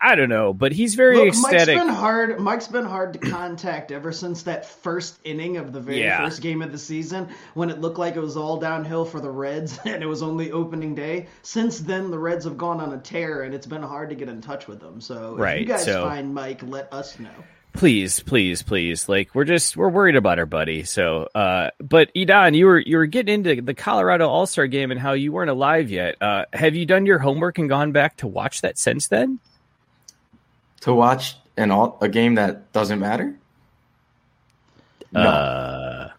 I 0.04 0.16
don't 0.16 0.30
know, 0.30 0.52
but 0.54 0.72
he's 0.72 0.96
very 0.96 1.18
Look, 1.18 1.28
ecstatic. 1.28 1.76
Mike's 1.76 1.86
been 1.86 1.94
hard. 1.96 2.40
Mike's 2.40 2.68
been 2.68 2.86
hard 2.86 3.14
to 3.14 3.20
contact 3.20 3.92
ever 3.92 4.12
since 4.12 4.44
that 4.44 4.66
first 4.66 5.20
inning 5.24 5.58
of 5.58 5.74
the 5.74 5.80
very 5.80 6.00
Yeah. 6.02 6.24
first 6.26 6.42
game 6.42 6.62
of 6.64 6.72
the 6.72 6.78
season, 6.80 7.30
when 7.54 7.70
it 7.70 7.80
looked 7.82 8.00
like 8.00 8.16
it 8.16 8.20
was 8.20 8.36
all 8.36 8.58
downhill 8.58 9.06
for 9.06 9.20
the 9.20 9.30
Reds, 9.30 9.80
and 9.86 10.02
it 10.02 10.08
was 10.08 10.24
only 10.24 10.52
opening 10.52 10.96
day. 10.96 11.28
Since 11.44 11.82
then, 11.82 12.10
the 12.10 12.18
Reds 12.18 12.46
have 12.46 12.58
gone 12.58 12.80
on 12.80 12.94
a 12.94 12.98
tear, 12.98 13.44
and 13.44 13.54
it's 13.54 13.68
been 13.68 13.84
hard 13.84 14.10
to 14.10 14.16
get 14.16 14.28
in 14.28 14.42
touch 14.42 14.68
with 14.68 14.80
them. 14.80 15.02
So, 15.02 15.36
if 15.36 15.40
Right, 15.40 15.60
you 15.62 15.68
guys 15.68 15.86
so- 15.86 16.04
find 16.04 16.34
Mike, 16.34 16.62
let 16.64 16.92
us 16.92 17.20
know. 17.20 17.30
please 17.74 18.20
please 18.20 18.62
please 18.64 19.08
like 19.08 19.34
we're 19.34 19.46
just 19.46 19.78
we're 19.78 19.88
worried 19.88 20.18
about 20.18 20.38
our 20.38 20.46
buddy 20.46 20.84
so 20.84 21.26
uh 21.34 21.70
but 21.80 22.14
Idan 22.14 22.54
you 22.54 22.66
were 22.66 22.80
you 22.80 22.98
were 22.98 23.06
getting 23.06 23.34
into 23.46 23.62
the 23.62 23.74
Colorado 23.74 24.28
All-Star 24.28 24.68
game 24.68 24.92
and 24.92 25.00
how 25.00 25.14
you 25.14 25.32
weren't 25.32 25.50
alive 25.50 25.90
yet 25.90 26.22
uh 26.22 26.44
have 26.52 26.76
you 26.76 26.86
done 26.86 27.06
your 27.06 27.18
homework 27.20 27.60
and 27.60 27.70
gone 27.70 27.94
back 27.94 28.18
to 28.18 28.28
watch 28.28 28.60
that 28.60 28.78
since 28.78 29.08
then 29.08 29.40
To 30.82 30.94
watch 30.94 31.36
an 31.58 31.72
all, 31.72 31.98
a 32.02 32.10
game 32.10 32.36
that 32.36 32.72
doesn't 32.74 33.00
matter? 33.00 33.36
No. 35.12 35.22
uh 35.22 36.10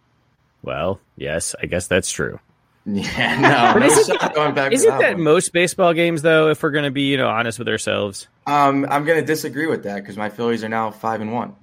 well 0.63 1.01
yes 1.17 1.55
I 1.63 1.67
guess 1.67 1.87
that's 1.87 2.11
true 2.13 2.39
Yeah, 2.85 3.41
no. 3.41 3.79
No 3.81 3.87
isn't, 3.87 4.21
shot 4.21 4.35
going 4.35 4.55
back 4.55 4.71
to 4.71 4.75
isn't 4.75 4.91
that 4.91 5.01
that 5.01 5.19
most 5.19 5.53
baseball 5.53 5.95
games 5.95 6.21
though 6.23 6.51
if 6.51 6.63
we're 6.63 6.73
going 6.73 6.85
to 6.85 6.91
be 6.91 7.03
you 7.11 7.17
know 7.17 7.29
honest 7.29 7.59
with 7.59 7.69
ourselves 7.69 8.29
Um, 8.47 8.87
I'm 8.91 9.05
going 9.05 9.19
to 9.21 9.25
disagree 9.27 9.67
with 9.67 9.85
that 9.85 10.01
because 10.01 10.17
my 10.17 10.29
Phillies 10.29 10.63
are 10.65 10.69
now 10.69 10.91
five 10.91 11.21
and 11.23 11.33
one. 11.33 11.55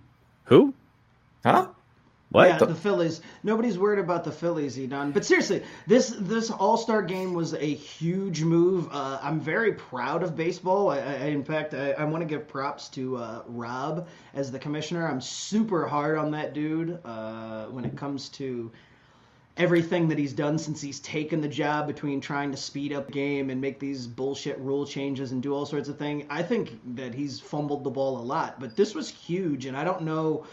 who 0.46 0.74
Huh? 1.46 1.68
What 2.32 2.48
Yeah, 2.48 2.58
the 2.58 2.76
Phillies. 2.76 3.22
Nobody's 3.44 3.78
worried 3.78 4.00
about 4.00 4.24
the 4.24 4.32
Phillies, 4.32 4.78
Edon. 4.78 5.14
But 5.14 5.26
seriously, 5.26 5.64
this 5.88 6.16
this 6.20 6.52
All 6.52 6.78
Star 6.78 7.02
game 7.02 7.34
was 7.34 7.54
a 7.54 7.74
huge 7.74 8.44
move. 8.44 8.88
Uh, 8.92 9.20
I'm 9.22 9.40
very 9.40 9.74
proud 9.74 10.22
of 10.22 10.36
baseball. 10.36 10.90
I, 10.90 11.00
I, 11.00 11.14
in 11.26 11.44
fact, 11.44 11.74
I, 11.74 11.92
I 11.94 12.04
want 12.06 12.22
to 12.22 12.28
give 12.28 12.48
props 12.48 12.90
to 12.90 13.18
uh, 13.18 13.42
Rob 13.48 14.08
as 14.34 14.52
the 14.52 14.60
commissioner. 14.60 15.08
I'm 15.08 15.22
super 15.22 15.88
hard 15.88 16.18
on 16.18 16.32
that 16.32 16.54
dude 16.54 17.00
uh, 17.04 17.66
when 17.66 17.84
it 17.84 17.98
comes 17.98 18.30
to 18.30 18.72
everything 19.58 20.08
that 20.08 20.18
he's 20.18 20.32
done 20.32 20.58
since 20.58 20.80
he's 20.80 21.02
taken 21.02 21.42
the 21.42 21.48
job 21.48 21.86
between 21.86 22.22
trying 22.22 22.52
to 22.52 22.58
speed 22.58 22.94
up 22.94 23.08
the 23.08 23.12
game 23.12 23.50
and 23.50 23.60
make 23.60 23.78
these 23.78 24.08
bullshit 24.08 24.58
rule 24.60 24.86
changes 24.86 25.34
and 25.34 25.44
do 25.44 25.54
all 25.54 25.66
sorts 25.66 25.90
of 25.90 25.98
things. 25.98 26.24
I 26.30 26.44
think 26.44 26.80
that 26.96 27.14
he's 27.14 27.42
fumbled 27.42 27.84
the 27.84 27.90
ball 27.90 28.20
a 28.20 28.24
lot, 28.24 28.60
but 28.60 28.78
this 28.78 28.96
was 28.96 29.10
huge, 29.10 29.66
and 29.66 29.76
I 29.76 29.84
don't 29.84 30.04
know 30.04 30.46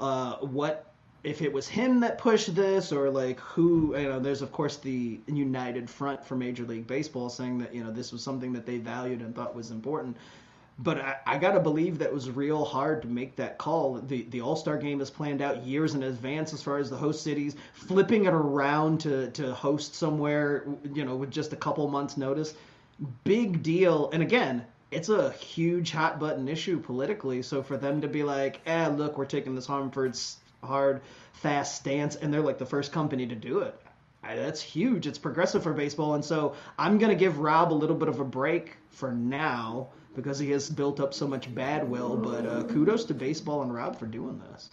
uh, 0.00 0.36
what 0.36 0.93
if 1.24 1.40
it 1.40 1.52
was 1.52 1.66
him 1.66 2.00
that 2.00 2.18
pushed 2.18 2.54
this 2.54 2.92
or 2.92 3.10
like 3.10 3.40
who 3.40 3.96
you 3.98 4.08
know 4.08 4.20
there's 4.20 4.42
of 4.42 4.52
course 4.52 4.76
the 4.76 5.18
united 5.26 5.88
front 5.88 6.24
for 6.24 6.36
major 6.36 6.64
league 6.64 6.86
baseball 6.86 7.28
saying 7.28 7.58
that 7.58 7.74
you 7.74 7.82
know 7.82 7.90
this 7.90 8.12
was 8.12 8.22
something 8.22 8.52
that 8.52 8.66
they 8.66 8.78
valued 8.78 9.20
and 9.20 9.34
thought 9.34 9.54
was 9.54 9.70
important 9.70 10.16
but 10.78 10.98
I, 10.98 11.16
I 11.26 11.38
gotta 11.38 11.60
believe 11.60 11.98
that 11.98 12.12
was 12.12 12.30
real 12.30 12.64
hard 12.64 13.02
to 13.02 13.08
make 13.08 13.36
that 13.36 13.58
call. 13.58 13.94
The 13.94 14.22
the 14.30 14.40
All 14.40 14.56
Star 14.56 14.76
game 14.76 15.00
is 15.00 15.08
planned 15.10 15.40
out 15.40 15.64
years 15.64 15.94
in 15.94 16.02
advance 16.02 16.52
as 16.52 16.62
far 16.62 16.78
as 16.78 16.90
the 16.90 16.96
host 16.96 17.22
cities 17.22 17.54
flipping 17.74 18.24
it 18.24 18.34
around 18.34 19.00
to 19.02 19.30
to 19.32 19.54
host 19.54 19.94
somewhere, 19.94 20.66
you 20.92 21.04
know, 21.04 21.14
with 21.14 21.30
just 21.30 21.52
a 21.52 21.56
couple 21.56 21.86
months 21.88 22.16
notice. 22.16 22.54
Big 23.22 23.62
deal. 23.62 24.10
And 24.12 24.22
again, 24.22 24.64
it's 24.90 25.08
a 25.08 25.30
huge 25.32 25.92
hot 25.92 26.18
button 26.18 26.48
issue 26.48 26.80
politically. 26.80 27.42
So 27.42 27.62
for 27.62 27.76
them 27.76 28.00
to 28.00 28.08
be 28.08 28.22
like, 28.24 28.60
eh, 28.66 28.88
look, 28.88 29.16
we're 29.16 29.26
taking 29.26 29.54
this 29.54 29.66
Harmford's 29.66 30.38
hard, 30.64 31.02
fast 31.32 31.76
stance, 31.76 32.16
and 32.16 32.32
they're 32.32 32.40
like 32.40 32.58
the 32.58 32.66
first 32.66 32.92
company 32.92 33.26
to 33.26 33.34
do 33.34 33.60
it. 33.60 33.78
That's 34.22 34.62
huge. 34.62 35.06
It's 35.06 35.18
progressive 35.18 35.62
for 35.62 35.72
baseball, 35.72 36.14
and 36.14 36.24
so 36.24 36.54
I'm 36.78 36.98
gonna 36.98 37.14
give 37.14 37.38
Rob 37.38 37.72
a 37.72 37.74
little 37.74 37.96
bit 37.96 38.08
of 38.08 38.20
a 38.20 38.24
break 38.24 38.76
for 38.90 39.12
now 39.12 39.88
because 40.14 40.38
he 40.38 40.50
has 40.50 40.70
built 40.70 41.00
up 41.00 41.12
so 41.12 41.26
much 41.26 41.54
bad 41.54 41.88
will. 41.88 42.16
But 42.16 42.46
uh, 42.46 42.64
kudos 42.64 43.04
to 43.06 43.14
baseball 43.14 43.62
and 43.62 43.74
Rob 43.74 43.98
for 43.98 44.06
doing 44.06 44.40
this. 44.50 44.70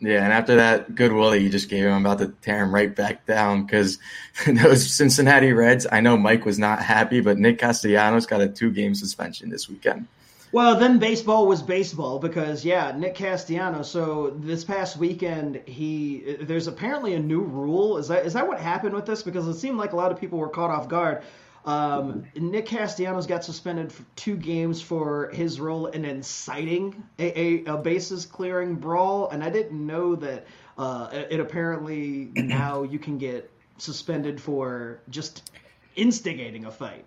Yeah, 0.00 0.24
and 0.24 0.32
after 0.32 0.56
that 0.56 0.96
goodwill 0.96 1.30
that 1.30 1.40
you 1.40 1.48
just 1.48 1.68
gave 1.68 1.84
him, 1.84 1.92
I'm 1.92 2.04
about 2.04 2.18
to 2.18 2.34
tear 2.42 2.64
him 2.64 2.74
right 2.74 2.94
back 2.94 3.24
down 3.24 3.64
because 3.64 3.98
those 4.46 4.92
Cincinnati 4.92 5.52
Reds. 5.52 5.86
I 5.92 6.00
know 6.00 6.16
Mike 6.16 6.44
was 6.44 6.58
not 6.58 6.82
happy, 6.82 7.20
but 7.20 7.38
Nick 7.38 7.58
Castellanos 7.58 8.26
got 8.26 8.40
a 8.40 8.48
two 8.48 8.72
game 8.72 8.96
suspension 8.96 9.48
this 9.48 9.68
weekend. 9.68 10.08
Well, 10.52 10.78
then 10.78 10.98
baseball 10.98 11.46
was 11.46 11.62
baseball 11.62 12.18
because 12.18 12.62
yeah, 12.62 12.92
Nick 12.94 13.14
Castellanos. 13.14 13.90
So 13.90 14.36
this 14.36 14.64
past 14.64 14.98
weekend, 14.98 15.62
he 15.64 16.36
there's 16.42 16.66
apparently 16.66 17.14
a 17.14 17.18
new 17.18 17.40
rule. 17.40 17.96
Is 17.96 18.08
that 18.08 18.26
is 18.26 18.34
that 18.34 18.46
what 18.46 18.60
happened 18.60 18.94
with 18.94 19.06
this? 19.06 19.22
Because 19.22 19.48
it 19.48 19.54
seemed 19.54 19.78
like 19.78 19.92
a 19.92 19.96
lot 19.96 20.12
of 20.12 20.20
people 20.20 20.38
were 20.38 20.50
caught 20.50 20.70
off 20.70 20.88
guard. 20.88 21.22
Um, 21.64 22.26
Nick 22.34 22.66
Castellanos 22.66 23.26
got 23.26 23.44
suspended 23.44 23.92
for 23.92 24.04
two 24.16 24.36
games 24.36 24.82
for 24.82 25.30
his 25.32 25.60
role 25.60 25.86
in 25.86 26.04
inciting 26.04 27.02
a, 27.18 27.40
a, 27.40 27.64
a 27.66 27.76
bases 27.78 28.26
clearing 28.26 28.74
brawl, 28.74 29.30
and 29.30 29.42
I 29.42 29.48
didn't 29.50 29.86
know 29.86 30.16
that. 30.16 30.46
Uh, 30.76 31.08
it, 31.12 31.28
it 31.32 31.40
apparently 31.40 32.30
now 32.34 32.82
you 32.82 32.98
can 32.98 33.18
get 33.18 33.50
suspended 33.78 34.40
for 34.40 35.00
just 35.08 35.50
instigating 35.96 36.64
a 36.64 36.70
fight. 36.70 37.04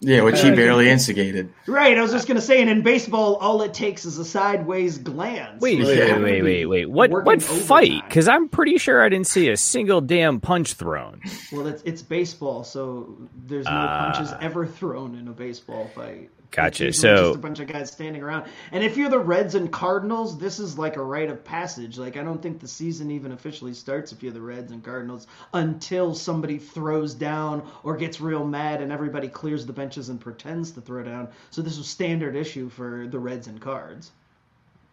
Yeah, 0.00 0.22
which 0.22 0.40
he 0.40 0.50
Uh, 0.50 0.54
barely 0.54 0.88
instigated. 0.88 1.52
Right, 1.66 1.98
I 1.98 2.02
was 2.02 2.12
just 2.12 2.28
gonna 2.28 2.40
say, 2.40 2.60
and 2.60 2.70
in 2.70 2.82
baseball, 2.82 3.34
all 3.36 3.62
it 3.62 3.74
takes 3.74 4.04
is 4.04 4.16
a 4.18 4.24
sideways 4.24 4.96
glance. 4.98 5.60
Wait, 5.60 5.78
Like, 5.80 5.88
wait, 5.88 6.12
I'm 6.12 6.22
wait, 6.22 6.42
wait, 6.42 6.42
wait, 6.42 6.66
wait. 6.66 6.86
What 6.90 7.10
working 7.10 7.26
what 7.26 7.42
fight? 7.42 8.04
Because 8.06 8.28
I'm 8.28 8.48
pretty 8.48 8.78
sure 8.78 9.02
I 9.02 9.08
didn't 9.08 9.26
see 9.26 9.48
a 9.48 9.56
single 9.56 10.00
damn 10.00 10.40
punch 10.40 10.74
thrown. 10.74 11.20
Well, 11.52 11.66
it's 11.66 11.82
it's 11.84 12.02
baseball, 12.02 12.62
so 12.62 13.16
there's 13.46 13.64
no 13.66 13.72
Ah. 13.72 14.12
punches 14.12 14.32
ever 14.40 14.66
thrown 14.66 15.16
in 15.16 15.26
a 15.26 15.32
baseball 15.32 15.90
fight. 15.94 16.30
Gotcha. 16.50 16.88
It's 16.88 16.98
So- 16.98 17.28
just 17.28 17.34
a 17.36 17.38
bunch 17.38 17.60
of 17.60 17.68
guys 17.68 17.90
standing 17.90 18.22
around. 18.22 18.46
And 18.72 18.82
if 18.82 18.96
you're 18.96 19.10
the 19.10 19.18
Reds 19.18 19.54
and 19.54 19.70
Cardinals, 19.70 20.38
this 20.38 20.58
is 20.58 20.78
like 20.78 20.96
a 20.96 21.02
rite 21.02 21.28
of 21.30 21.44
passage. 21.44 21.98
Like 21.98 22.16
I 22.16 22.24
don't 22.24 22.40
think 22.40 22.60
the 22.60 22.68
season 22.68 23.10
even 23.10 23.32
officially 23.32 23.74
starts 23.74 24.12
if 24.12 24.22
you're 24.22 24.32
the 24.32 24.40
Reds 24.40 24.72
and 24.72 24.82
Cardinals 24.82 25.26
until 25.52 26.14
somebody 26.14 26.56
throws 26.58 27.12
down 27.12 27.62
or 27.82 27.96
gets 27.96 28.20
real 28.20 28.44
mad 28.46 28.80
and 28.80 28.90
everybody 28.90 29.28
clears 29.28 29.66
the 29.66 29.74
benches 29.74 30.08
and 30.08 30.18
pretends 30.20 30.70
to 30.72 30.80
throw 30.80 31.02
down. 31.02 31.28
So 31.50 31.60
this 31.60 31.76
was 31.76 31.86
standard 31.86 32.34
issue 32.34 32.70
for 32.70 33.06
the 33.06 33.18
Reds 33.18 33.46
and 33.46 33.60
Cards. 33.60 34.10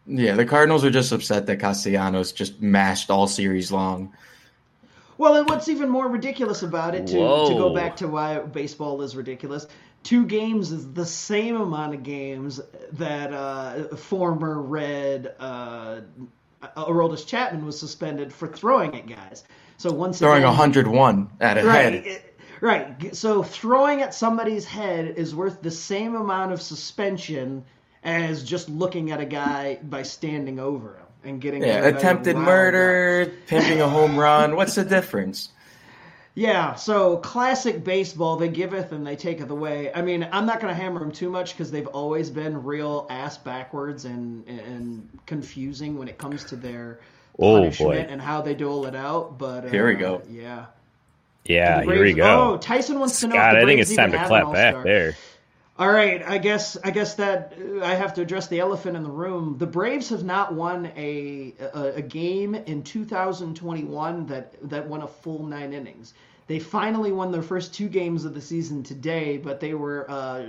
Yeah, 0.08 0.36
the 0.36 0.46
Cardinals 0.46 0.84
are 0.84 0.92
just 0.92 1.12
upset 1.12 1.46
that 1.48 1.60
Castellanos 1.60 2.32
just 2.34 2.62
mashed 2.62 3.10
all 3.10 3.28
series 3.28 3.72
long. 3.72 4.14
Well, 5.18 5.36
and 5.36 5.48
what's 5.50 5.70
even 5.70 5.90
more 5.90 6.10
ridiculous 6.10 6.62
about 6.62 6.94
it, 6.94 7.08
to, 7.08 7.14
to 7.14 7.54
go 7.54 7.74
back 7.74 7.96
to 7.98 8.08
why 8.10 8.40
baseball 8.40 9.02
is 9.02 9.16
ridiculous, 9.16 9.66
two 10.06 10.26
games 10.26 10.72
is 10.72 10.94
the 10.94 11.06
same 11.06 11.58
amount 11.58 11.94
of 11.96 12.04
games 12.04 12.62
that 12.94 13.34
uh, 13.34 13.96
former 13.98 14.62
Red 14.62 15.36
uh, 15.40 16.02
Aroldis 16.78 17.28
Chapman 17.28 17.66
was 17.66 17.78
suspended 17.78 18.32
for 18.32 18.48
throwing 18.48 18.96
at 18.96 19.08
guys. 19.08 19.44
So 19.78 19.92
once 19.92 20.20
Throwing 20.20 20.38
again, 20.44 20.50
101 20.58 21.30
at 21.42 21.58
a 21.58 21.66
right, 21.66 21.76
head. 21.94 21.94
it- 22.06 22.40
right. 22.62 23.16
So 23.16 23.44
throwing 23.44 24.02
at 24.02 24.14
somebody's 24.14 24.64
head 24.64 25.16
is 25.18 25.36
worth 25.36 25.62
the 25.62 25.72
same 25.72 26.16
amount 26.16 26.54
of 26.54 26.62
suspension 26.62 27.66
as 28.04 28.44
just 28.44 28.70
looking 28.70 29.12
at 29.12 29.20
a 29.20 29.26
guy 29.26 29.80
by 29.84 30.04
standing 30.04 30.60
over 30.60 30.94
him 30.94 31.06
and 31.24 31.42
getting 31.42 31.64
Yeah, 31.64 31.86
attempted 31.88 32.38
murder, 32.38 33.34
pimping 33.48 33.82
a 33.82 33.90
home 33.90 34.16
run. 34.18 34.56
What's 34.56 34.76
the 34.76 34.86
difference? 34.86 35.50
Yeah, 36.38 36.76
so 36.76 37.18
classic 37.18 37.86
baseball, 37.86 38.36
they 38.36 38.50
giveth 38.50 38.92
and 38.92 39.08
they 39.08 39.16
taketh 39.16 39.50
away. 39.50 39.94
I 39.94 40.02
mean, 40.02 40.28
I'm 40.34 40.46
not 40.46 40.60
going 40.60 40.74
to 40.74 40.80
hammer 40.80 41.00
them 41.00 41.12
too 41.12 41.30
much 41.30 41.54
because 41.54 41.72
they've 41.72 41.88
always 41.88 42.30
been 42.30 42.62
real 42.62 43.08
ass 43.10 43.38
backwards 43.38 44.04
and 44.04 44.46
and 44.48 45.08
confusing 45.26 45.98
when 45.98 46.10
it 46.10 46.18
comes 46.18 46.44
to 46.46 46.58
their 46.58 47.00
Oh, 47.40 47.58
punishment 47.60 48.08
boy. 48.08 48.14
and 48.14 48.22
how 48.22 48.42
they 48.42 48.54
dole 48.54 48.86
it 48.86 48.96
out. 48.96 49.38
But 49.38 49.66
uh, 49.66 49.70
Here 49.70 49.88
we 49.88 49.96
go. 49.96 50.22
Yeah. 50.30 50.66
Yeah, 51.46 51.82
Do 51.82 51.88
the 51.88 51.94
here 51.94 52.04
we 52.04 52.14
go. 52.14 52.54
Oh, 52.54 52.58
Tyson 52.58 53.00
wants 53.00 53.20
to 53.22 53.28
know. 53.28 53.36
Scott, 53.36 53.56
if 53.56 53.60
the 53.60 53.64
I 53.64 53.66
think 53.66 53.82
it's 53.82 53.96
time 53.96 54.12
to 54.12 54.26
clap 54.26 54.52
back 54.52 54.84
there. 54.84 55.16
All 55.78 55.92
right, 55.92 56.24
I 56.24 56.38
guess 56.38 56.78
I 56.86 56.92
guess 56.92 57.16
that 57.16 57.54
uh, 57.60 57.84
I 57.84 57.96
have 57.96 58.14
to 58.14 58.22
address 58.22 58.48
the 58.48 58.62
elephant 58.62 58.96
in 58.96 59.04
the 59.04 59.10
room. 59.10 59.58
The 59.58 59.68
Braves 59.68 60.08
have 60.10 60.24
not 60.24 60.54
won 60.54 60.86
a 60.96 61.54
a, 61.60 61.96
a 61.96 62.02
game 62.02 62.56
in 62.56 62.82
2021 62.82 64.28
that 64.28 64.70
that 64.70 64.88
won 64.88 65.02
a 65.02 65.08
full 65.08 65.44
nine 65.44 65.74
innings. 65.74 66.14
They 66.48 66.60
finally 66.60 67.12
won 67.12 67.32
their 67.32 67.42
first 67.42 67.74
two 67.74 67.90
games 67.90 68.24
of 68.24 68.34
the 68.34 68.40
season 68.40 68.84
today, 68.84 69.38
but 69.38 69.60
they 69.60 69.74
were 69.74 70.10
uh, 70.10 70.46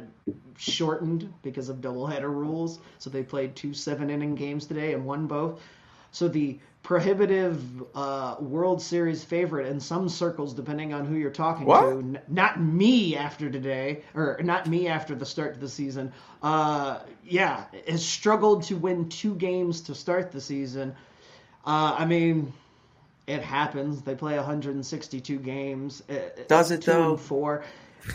shortened 0.59 1.33
because 1.42 1.71
of 1.71 1.78
doubleheader 1.78 2.30
rules. 2.30 2.78
So 2.99 3.11
they 3.11 3.25
played 3.25 3.56
two 3.56 3.75
seven 3.75 4.11
inning 4.11 4.37
games 4.37 4.66
today 4.66 4.92
and 4.92 5.04
won 5.04 5.26
both. 5.26 5.61
So 6.17 6.29
the 6.29 6.59
prohibitive 6.83 7.61
uh, 7.95 8.37
World 8.41 8.81
Series 8.81 9.23
favorite 9.23 9.67
in 9.67 9.79
some 9.79 10.09
circles, 10.09 10.55
depending 10.55 10.95
on 10.95 11.05
who 11.05 11.15
you're 11.15 11.31
talking 11.31 11.67
What? 11.67 11.83
to, 11.83 11.99
n- 11.99 12.21
not 12.27 12.59
me 12.59 13.15
after 13.17 13.51
today, 13.51 14.01
or 14.15 14.41
not 14.43 14.67
me 14.67 14.89
after 14.89 15.15
the 15.15 15.27
start 15.27 15.53
of 15.53 15.61
the 15.61 15.69
season. 15.69 16.15
Uh, 16.43 17.01
yeah, 17.23 17.65
has 17.87 18.03
struggled 18.03 18.63
to 18.63 18.77
win 18.77 19.11
two 19.11 19.35
games 19.35 19.83
to 19.83 19.95
start 19.95 20.33
the 20.33 20.41
season. 20.41 20.95
Uh, 21.67 21.97
I 21.99 22.07
mean, 22.07 22.55
it 23.27 23.43
happens. 23.43 24.01
They 24.01 24.15
play 24.15 24.37
162 24.37 25.39
games. 25.41 26.03
Uh, 26.09 26.15
Does 26.49 26.71
it 26.71 26.81
two 26.81 26.93
though? 26.93 27.17
Four. 27.19 27.63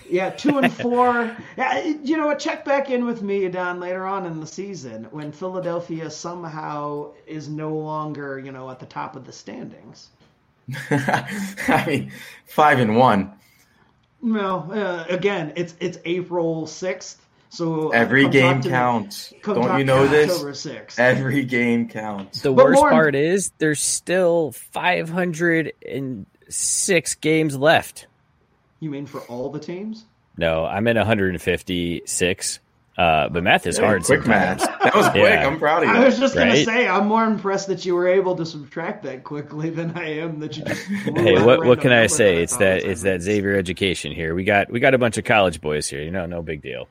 Yeah, 0.09 0.29
two 0.29 0.57
and 0.59 0.71
four. 0.73 1.35
yeah, 1.57 1.83
you 2.03 2.17
know 2.17 2.27
what? 2.27 2.39
Check 2.39 2.63
back 2.65 2.89
in 2.89 3.05
with 3.05 3.21
me, 3.21 3.47
Don, 3.49 3.79
later 3.79 4.05
on 4.05 4.25
in 4.25 4.39
the 4.39 4.47
season 4.47 5.05
when 5.11 5.31
Philadelphia 5.31 6.09
somehow 6.09 7.11
is 7.27 7.47
no 7.49 7.73
longer, 7.75 8.39
you 8.39 8.51
know, 8.51 8.69
at 8.69 8.79
the 8.79 8.85
top 8.85 9.15
of 9.15 9.25
the 9.25 9.31
standings. 9.31 10.09
I 10.89 11.83
mean, 11.87 12.11
five 12.45 12.79
and 12.79 12.95
one. 12.95 13.33
No, 14.21 14.59
uh, 14.71 15.05
again, 15.09 15.53
it's 15.55 15.73
it's 15.79 15.97
April 16.05 16.67
sixth, 16.67 17.25
so 17.49 17.87
uh, 17.87 17.95
Every 17.95 18.29
game 18.29 18.57
talk 18.57 18.65
me- 18.65 18.69
counts. 18.69 19.33
come 19.41 19.55
Don't 19.55 19.79
you 19.79 19.83
know 19.83 20.07
this? 20.07 20.29
October 20.31 20.51
6th. 20.51 20.99
Every 20.99 21.43
game 21.43 21.89
counts. 21.89 22.41
The 22.41 22.53
But 22.53 22.65
worst 22.65 22.81
more- 22.81 22.89
part 22.91 23.15
is 23.15 23.51
there's 23.57 23.81
still 23.81 24.51
506 24.51 27.15
games 27.15 27.57
left. 27.57 28.05
You 28.81 28.89
mean 28.89 29.05
for 29.05 29.21
all 29.21 29.49
the 29.49 29.59
teams? 29.59 30.03
No, 30.37 30.65
I'm 30.65 30.87
in 30.87 30.97
156. 30.97 32.59
Uh, 32.97 33.29
but 33.29 33.41
math 33.43 33.65
is 33.67 33.77
Yeah, 33.79 33.85
hard. 33.85 34.03
quick 34.03 34.23
sometimes. 34.23 34.61
math. 34.61 34.81
That 34.83 34.95
was 34.95 35.07
quick. 35.09 35.23
Yeah. 35.23 35.47
I'm 35.47 35.59
proud 35.59 35.83
of 35.83 35.89
you. 35.89 35.95
I 35.95 36.03
was 36.03 36.19
just 36.19 36.35
gonna 36.35 36.65
say 36.65 36.87
I'm 36.87 37.07
more 37.07 37.23
impressed 37.23 37.67
that 37.67 37.85
you 37.85 37.95
were 37.95 38.07
able 38.07 38.35
to 38.35 38.45
subtract 38.45 39.03
that 39.03 39.23
quickly 39.23 39.69
than 39.69 39.97
I 39.97 40.17
am 40.19 40.39
that 40.39 40.57
you 40.57 40.63
just. 40.65 40.85
Hey, 40.87 41.41
what 41.41 41.63
what 41.65 41.79
can 41.79 41.91
I 41.93 42.07
say? 42.07 42.35
that 42.35 42.41
It's 42.41 42.57
that 42.57 42.83
it's 42.83 43.01
that 43.03 43.21
Xavier 43.21 43.55
education 43.55 44.11
here. 44.11 44.35
We 44.35 44.43
got 44.43 44.69
we 44.69 44.79
got 44.81 44.93
a 44.93 44.97
bunch 44.97 45.17
of 45.17 45.23
college 45.23 45.61
boys 45.61 45.87
here. 45.87 46.01
You 46.01 46.11
know, 46.11 46.25
no 46.25 46.41
big 46.41 46.61
deal. 46.61 46.89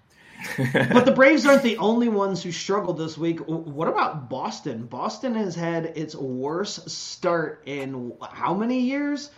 but 0.72 1.04
the 1.04 1.12
Braves 1.12 1.44
aren't 1.44 1.62
the 1.62 1.76
only 1.76 2.08
ones 2.08 2.42
who 2.42 2.50
struggled 2.50 2.96
this 2.96 3.18
week. 3.18 3.40
What 3.40 3.88
about 3.88 4.30
Boston? 4.30 4.86
Boston 4.86 5.34
has 5.34 5.54
had 5.54 5.84
its 5.96 6.14
worst 6.14 6.88
start 6.88 7.62
in 7.66 8.12
how 8.32 8.54
many 8.54 8.80
years? 8.80 9.30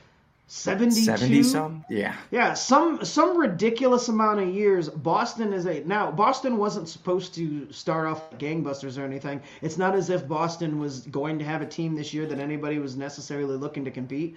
72? 0.54 1.00
70 1.00 1.42
some? 1.44 1.82
Yeah. 1.88 2.14
Yeah, 2.30 2.52
some 2.52 3.06
some 3.06 3.38
ridiculous 3.38 4.08
amount 4.08 4.40
of 4.40 4.48
years. 4.50 4.90
Boston 4.90 5.54
is 5.54 5.64
a 5.64 5.82
now. 5.84 6.10
Boston 6.10 6.58
wasn't 6.58 6.90
supposed 6.90 7.34
to 7.36 7.72
start 7.72 8.06
off 8.06 8.30
gangbusters 8.32 8.98
or 8.98 9.04
anything. 9.06 9.40
It's 9.62 9.78
not 9.78 9.94
as 9.94 10.10
if 10.10 10.28
Boston 10.28 10.78
was 10.78 11.00
going 11.06 11.38
to 11.38 11.44
have 11.46 11.62
a 11.62 11.66
team 11.66 11.94
this 11.94 12.12
year 12.12 12.26
that 12.26 12.38
anybody 12.38 12.78
was 12.78 12.98
necessarily 12.98 13.56
looking 13.56 13.86
to 13.86 13.90
compete. 13.90 14.36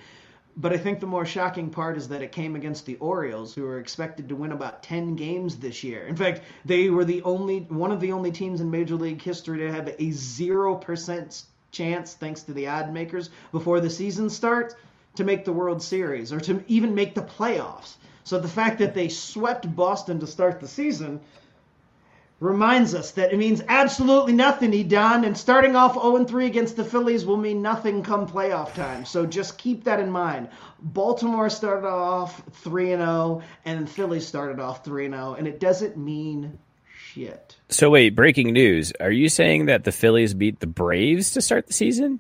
But 0.56 0.72
I 0.72 0.78
think 0.78 1.02
the 1.02 1.06
more 1.06 1.26
shocking 1.26 1.70
part 1.70 1.98
is 1.98 2.08
that 2.08 2.22
it 2.22 2.32
came 2.32 2.56
against 2.56 2.86
the 2.86 2.96
Orioles, 2.96 3.54
who 3.54 3.66
are 3.66 3.80
expected 3.80 4.30
to 4.30 4.38
win 4.38 4.54
about 4.54 4.84
ten 4.84 5.18
games 5.18 5.58
this 5.58 5.84
year. 5.84 6.08
In 6.08 6.16
fact, 6.16 6.44
they 6.64 6.90
were 6.90 7.04
the 7.04 7.24
only 7.24 7.60
one 7.68 7.92
of 7.92 8.00
the 8.00 8.14
only 8.14 8.32
teams 8.32 8.62
in 8.62 8.72
Major 8.72 8.96
League 8.96 9.22
history 9.22 9.60
to 9.60 9.72
have 9.74 9.94
a 10.00 10.12
zero 10.12 10.76
percent 10.76 11.44
chance, 11.72 12.14
thanks 12.14 12.44
to 12.44 12.54
the 12.54 12.68
odd 12.70 12.94
makers, 12.94 13.32
before 13.52 13.82
the 13.82 13.90
season 13.90 14.30
starts, 14.30 14.76
to 15.16 15.24
make 15.24 15.46
the 15.46 15.54
World 15.54 15.82
Series 15.82 16.32
or 16.32 16.40
to 16.42 16.64
even 16.68 16.96
make 16.96 17.16
the 17.16 17.22
playoffs. 17.22 17.96
So 18.24 18.40
the 18.40 18.48
fact 18.48 18.80
that 18.80 18.94
they 18.94 19.10
swept 19.10 19.74
Boston 19.76 20.20
to 20.20 20.28
start 20.28 20.60
the 20.60 20.68
season 20.68 21.22
reminds 22.40 22.94
us 22.94 23.12
that 23.12 23.32
it 23.32 23.38
means 23.38 23.62
absolutely 23.68 24.34
nothing, 24.34 24.72
Edon, 24.72 25.26
and 25.26 25.38
starting 25.38 25.76
off 25.76 25.96
0-3 25.96 26.46
against 26.46 26.76
the 26.76 26.84
Phillies 26.84 27.26
will 27.26 27.38
mean 27.38 27.62
nothing 27.62 28.04
come 28.04 28.28
playoff 28.28 28.74
time. 28.74 29.06
So 29.06 29.26
just 29.26 29.58
keep 29.58 29.86
that 29.86 30.00
in 30.00 30.10
mind. 30.10 30.50
Baltimore 30.82 31.50
started 31.50 31.88
off 31.88 32.46
3-0 32.64 33.42
and 33.64 33.90
Phillies 33.90 34.28
started 34.28 34.60
off 34.60 34.84
3-0 34.84 35.38
and 35.38 35.48
it 35.48 35.60
doesn't 35.60 35.96
mean 35.96 36.60
shit. 36.98 37.56
So 37.70 37.90
wait, 37.90 38.10
breaking 38.16 38.52
news. 38.52 38.92
Are 39.00 39.12
you 39.12 39.30
saying 39.30 39.68
that 39.68 39.86
the 39.86 39.92
Phillies 39.92 40.34
beat 40.34 40.60
the 40.60 40.68
Braves 40.68 41.32
to 41.32 41.42
start 41.42 41.68
the 41.68 41.74
season? 41.74 42.20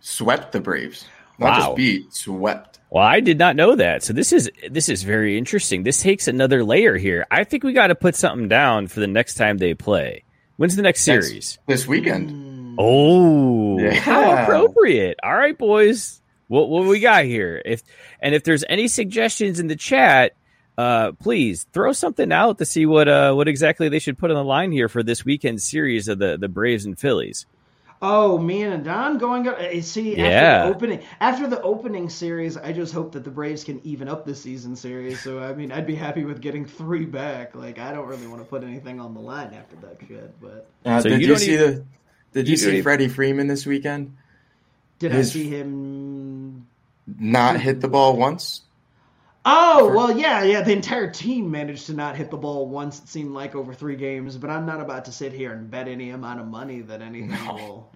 Swept 0.00 0.52
the 0.52 0.60
Braves. 0.60 1.06
Not 1.38 1.46
Wow. 1.50 1.58
just 1.66 1.76
beat, 1.76 2.14
swept. 2.14 2.78
Well, 2.90 3.04
I 3.04 3.20
did 3.20 3.38
not 3.38 3.56
know 3.56 3.74
that. 3.74 4.02
So 4.02 4.12
this 4.12 4.32
is 4.32 4.50
this 4.70 4.88
is 4.88 5.02
very 5.02 5.36
interesting. 5.36 5.82
This 5.82 6.00
takes 6.02 6.28
another 6.28 6.64
layer 6.64 6.96
here. 6.96 7.26
I 7.30 7.44
think 7.44 7.62
we 7.64 7.72
got 7.72 7.88
to 7.88 7.94
put 7.94 8.14
something 8.14 8.48
down 8.48 8.86
for 8.88 9.00
the 9.00 9.06
next 9.06 9.34
time 9.34 9.58
they 9.58 9.74
play. 9.74 10.22
When's 10.56 10.76
the 10.76 10.82
next 10.82 11.06
Next- 11.06 11.26
series? 11.28 11.58
This 11.66 11.86
weekend. 11.86 12.76
Oh, 12.78 13.78
Yeah. 13.78 13.94
how 13.94 14.42
appropriate! 14.42 15.18
All 15.22 15.34
right, 15.34 15.56
boys. 15.56 16.20
What 16.48 16.68
what 16.68 16.84
we 16.86 17.00
got 17.00 17.24
here? 17.24 17.60
If 17.64 17.82
and 18.20 18.34
if 18.34 18.44
there's 18.44 18.64
any 18.68 18.86
suggestions 18.88 19.58
in 19.60 19.66
the 19.66 19.76
chat, 19.76 20.32
uh, 20.78 21.12
please 21.12 21.66
throw 21.72 21.92
something 21.92 22.30
out 22.32 22.58
to 22.58 22.64
see 22.64 22.86
what 22.86 23.08
uh 23.08 23.32
what 23.34 23.48
exactly 23.48 23.88
they 23.88 23.98
should 23.98 24.16
put 24.16 24.30
on 24.30 24.36
the 24.36 24.44
line 24.44 24.70
here 24.72 24.88
for 24.88 25.02
this 25.02 25.24
weekend 25.24 25.60
series 25.60 26.06
of 26.08 26.18
the 26.18 26.36
the 26.38 26.48
Braves 26.48 26.84
and 26.86 26.98
Phillies. 26.98 27.46
Oh, 28.02 28.36
me 28.38 28.62
and 28.62 28.84
Don 28.84 29.16
going 29.18 29.48
up. 29.48 29.56
eh, 29.58 29.80
See, 29.80 30.12
after 30.12 30.22
Yeah. 30.22 30.66
the 30.66 30.74
opening, 30.74 31.00
after 31.20 31.46
the 31.46 31.60
opening 31.62 32.08
series, 32.10 32.56
I 32.56 32.72
just 32.72 32.92
hope 32.92 33.12
that 33.12 33.24
the 33.24 33.30
Braves 33.30 33.64
can 33.64 33.80
even 33.84 34.06
up 34.08 34.26
the 34.26 34.34
season 34.34 34.76
series. 34.76 35.20
So, 35.22 35.38
I 35.42 35.54
mean, 35.54 35.72
I'd 35.72 35.86
be 35.86 35.94
happy 35.94 36.24
with 36.24 36.40
getting 36.42 36.66
three 36.66 37.06
back. 37.06 37.54
Like, 37.54 37.78
I 37.78 37.92
don't 37.92 38.06
really 38.06 38.26
want 38.26 38.40
to 38.42 38.44
put 38.46 38.62
anything 38.64 39.00
on 39.00 39.14
the 39.14 39.20
line 39.20 39.54
after 39.54 39.76
that 39.76 39.96
shit. 40.06 40.34
But 40.40 40.68
Uh, 40.84 41.00
So 41.00 41.08
did 41.08 41.22
you 41.22 41.28
you, 41.28 41.36
see 41.38 41.54
even- 41.54 41.74
the? 41.74 41.84
Did 42.40 42.48
you 42.48 42.52
you, 42.52 42.56
see 42.58 42.68
even- 42.70 42.82
Freddie 42.82 43.08
Freeman 43.08 43.46
this 43.46 43.64
weekend? 43.64 44.14
did 44.98 45.12
His- 45.12 45.30
I 45.30 45.32
see 45.32 45.48
him? 45.48 46.66
Not 47.18 47.60
hit 47.60 47.80
the 47.80 47.88
ball 47.88 48.16
once. 48.16 48.62
Oh, 49.48 49.92
well, 49.94 50.18
yeah, 50.18 50.42
yeah. 50.42 50.60
The 50.62 50.72
entire 50.72 51.08
team 51.10 51.50
managed 51.50 51.86
to 51.86 51.92
not 51.94 52.16
hit 52.16 52.30
the 52.30 52.36
ball 52.36 52.68
once. 52.68 52.98
It 52.98 53.08
seemed 53.08 53.32
like 53.32 53.54
over 53.54 53.72
three 53.72 53.96
games. 53.96 54.36
But 54.36 54.50
I'm 54.50 54.66
not 54.66 54.80
about 54.80 55.04
to 55.04 55.12
sit 55.12 55.32
here 55.32 55.52
and 55.52 55.70
bet 55.70 55.86
any 55.86 56.10
amount 56.10 56.40
of 56.40 56.46
money 56.48 56.80
that 56.80 57.00
anything 57.00 57.46
will 57.46 57.88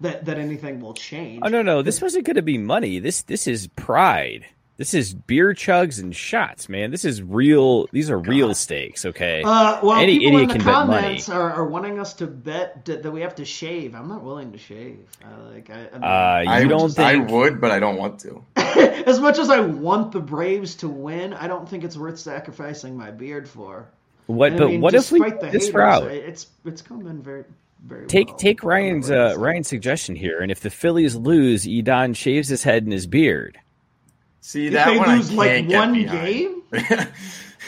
that 0.00 0.24
that 0.24 0.38
anything 0.38 0.80
will 0.80 0.94
change. 0.94 1.42
Oh 1.44 1.48
no, 1.48 1.62
no, 1.62 1.82
this 1.82 2.00
wasn't 2.00 2.24
going 2.24 2.36
to 2.36 2.42
be 2.42 2.56
money. 2.58 2.98
This 3.00 3.22
this 3.22 3.46
is 3.46 3.66
pride. 3.68 4.46
This 4.76 4.92
is 4.92 5.14
beer 5.14 5.54
chugs 5.54 6.00
and 6.02 6.16
shots, 6.16 6.68
man. 6.68 6.90
This 6.90 7.04
is 7.04 7.22
real. 7.22 7.86
These 7.92 8.10
are 8.10 8.18
real 8.18 8.52
stakes. 8.54 9.04
Okay. 9.04 9.40
Uh, 9.44 9.78
well, 9.84 9.92
Any 10.00 10.18
people 10.18 10.40
idiot 10.40 10.42
in 10.42 10.48
the 10.48 10.54
can 10.54 10.64
bet 10.64 10.86
money. 10.88 11.02
comments 11.02 11.28
are, 11.28 11.52
are 11.52 11.66
wanting 11.66 12.00
us 12.00 12.14
to 12.14 12.26
bet 12.26 12.84
that, 12.86 13.04
that 13.04 13.10
we 13.12 13.20
have 13.20 13.36
to 13.36 13.44
shave. 13.44 13.94
I'm 13.94 14.08
not 14.08 14.24
willing 14.24 14.50
to 14.50 14.58
shave. 14.58 15.06
I, 15.24 15.40
like, 15.52 15.70
I, 15.70 15.74
I 15.74 15.92
mean, 15.92 16.02
Uh, 16.02 16.40
you 16.42 16.50
I, 16.50 16.64
don't 16.64 16.98
I 16.98 17.12
think? 17.12 17.30
would, 17.30 17.60
but 17.60 17.70
I 17.70 17.78
don't 17.78 17.96
want 17.96 18.18
to. 18.22 18.44
as 19.06 19.20
much 19.20 19.38
as 19.38 19.50
I 19.50 19.60
want 19.60 20.12
the 20.12 20.20
Braves 20.20 20.74
to 20.76 20.88
win, 20.88 21.32
I 21.34 21.46
don't 21.48 21.68
think 21.68 21.84
it's 21.84 21.96
worth 21.96 22.18
sacrificing 22.18 22.96
my 22.96 23.10
beard 23.10 23.48
for. 23.48 23.88
What? 24.26 24.52
And 24.52 24.56
I 24.56 24.60
But 24.60 24.62
mean, 24.62 24.82
what 24.82 24.94
if 24.94 25.10
we 25.12 25.24
despite 25.24 25.40
the 25.40 25.50
this 25.50 25.70
haters, 25.70 26.00
route? 26.00 26.02
It's 26.02 26.48
it's 26.64 26.82
coming 26.82 27.22
very 27.22 27.44
very 27.84 28.08
Take 28.08 28.26
well. 28.26 28.38
take 28.38 28.62
Ryan's 28.64 29.10
uh, 29.10 29.34
Ryan's 29.38 29.68
suggestion 29.68 30.16
here, 30.16 30.40
and 30.40 30.50
if 30.50 30.60
the 30.60 30.70
Phillies 30.70 31.16
lose, 31.16 31.64
Edon 31.66 32.16
shaves 32.16 32.48
his 32.48 32.62
head 32.64 32.84
and 32.84 32.92
his 32.92 33.06
beard. 33.06 33.58
See 34.40 34.68
If 34.68 34.84
that 34.84 34.84
they 34.84 34.98
one 34.98 35.00
lose 35.00 35.30
I 35.30 35.34
like 35.34 35.50
can't 35.50 35.68
get 35.68 35.88
one 35.88 35.92
behind. 35.92 36.06
game, 36.06 36.62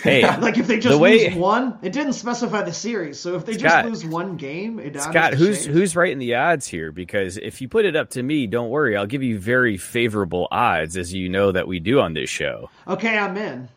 Hey, 0.02 0.22
like 0.40 0.58
if 0.58 0.66
they 0.66 0.76
the 0.76 0.82
just 0.82 1.00
way 1.00 1.28
lose 1.28 1.36
one, 1.36 1.78
it 1.82 1.92
didn't 1.92 2.12
specify 2.14 2.62
the 2.62 2.72
series. 2.72 3.18
So 3.18 3.36
if 3.36 3.44
they 3.46 3.54
Scott- 3.54 3.84
just 3.84 4.04
lose 4.04 4.04
one 4.06 4.36
game, 4.36 4.78
it 4.78 5.00
Scott, 5.00 5.34
who's 5.34 5.64
who's 5.64 5.96
writing 5.96 6.18
the 6.18 6.34
odds 6.34 6.66
here? 6.66 6.92
Because 6.92 7.36
if 7.36 7.60
you 7.60 7.68
put 7.68 7.84
it 7.84 7.96
up 7.96 8.10
to 8.10 8.22
me, 8.22 8.46
don't 8.46 8.70
worry, 8.70 8.96
I'll 8.96 9.06
give 9.06 9.22
you 9.22 9.38
very 9.38 9.76
favorable 9.76 10.48
odds, 10.50 10.96
as 10.96 11.12
you 11.14 11.28
know 11.28 11.52
that 11.52 11.66
we 11.68 11.80
do 11.80 12.00
on 12.00 12.14
this 12.14 12.30
show. 12.30 12.70
Okay, 12.86 13.16
I'm 13.16 13.36
in. 13.36 13.68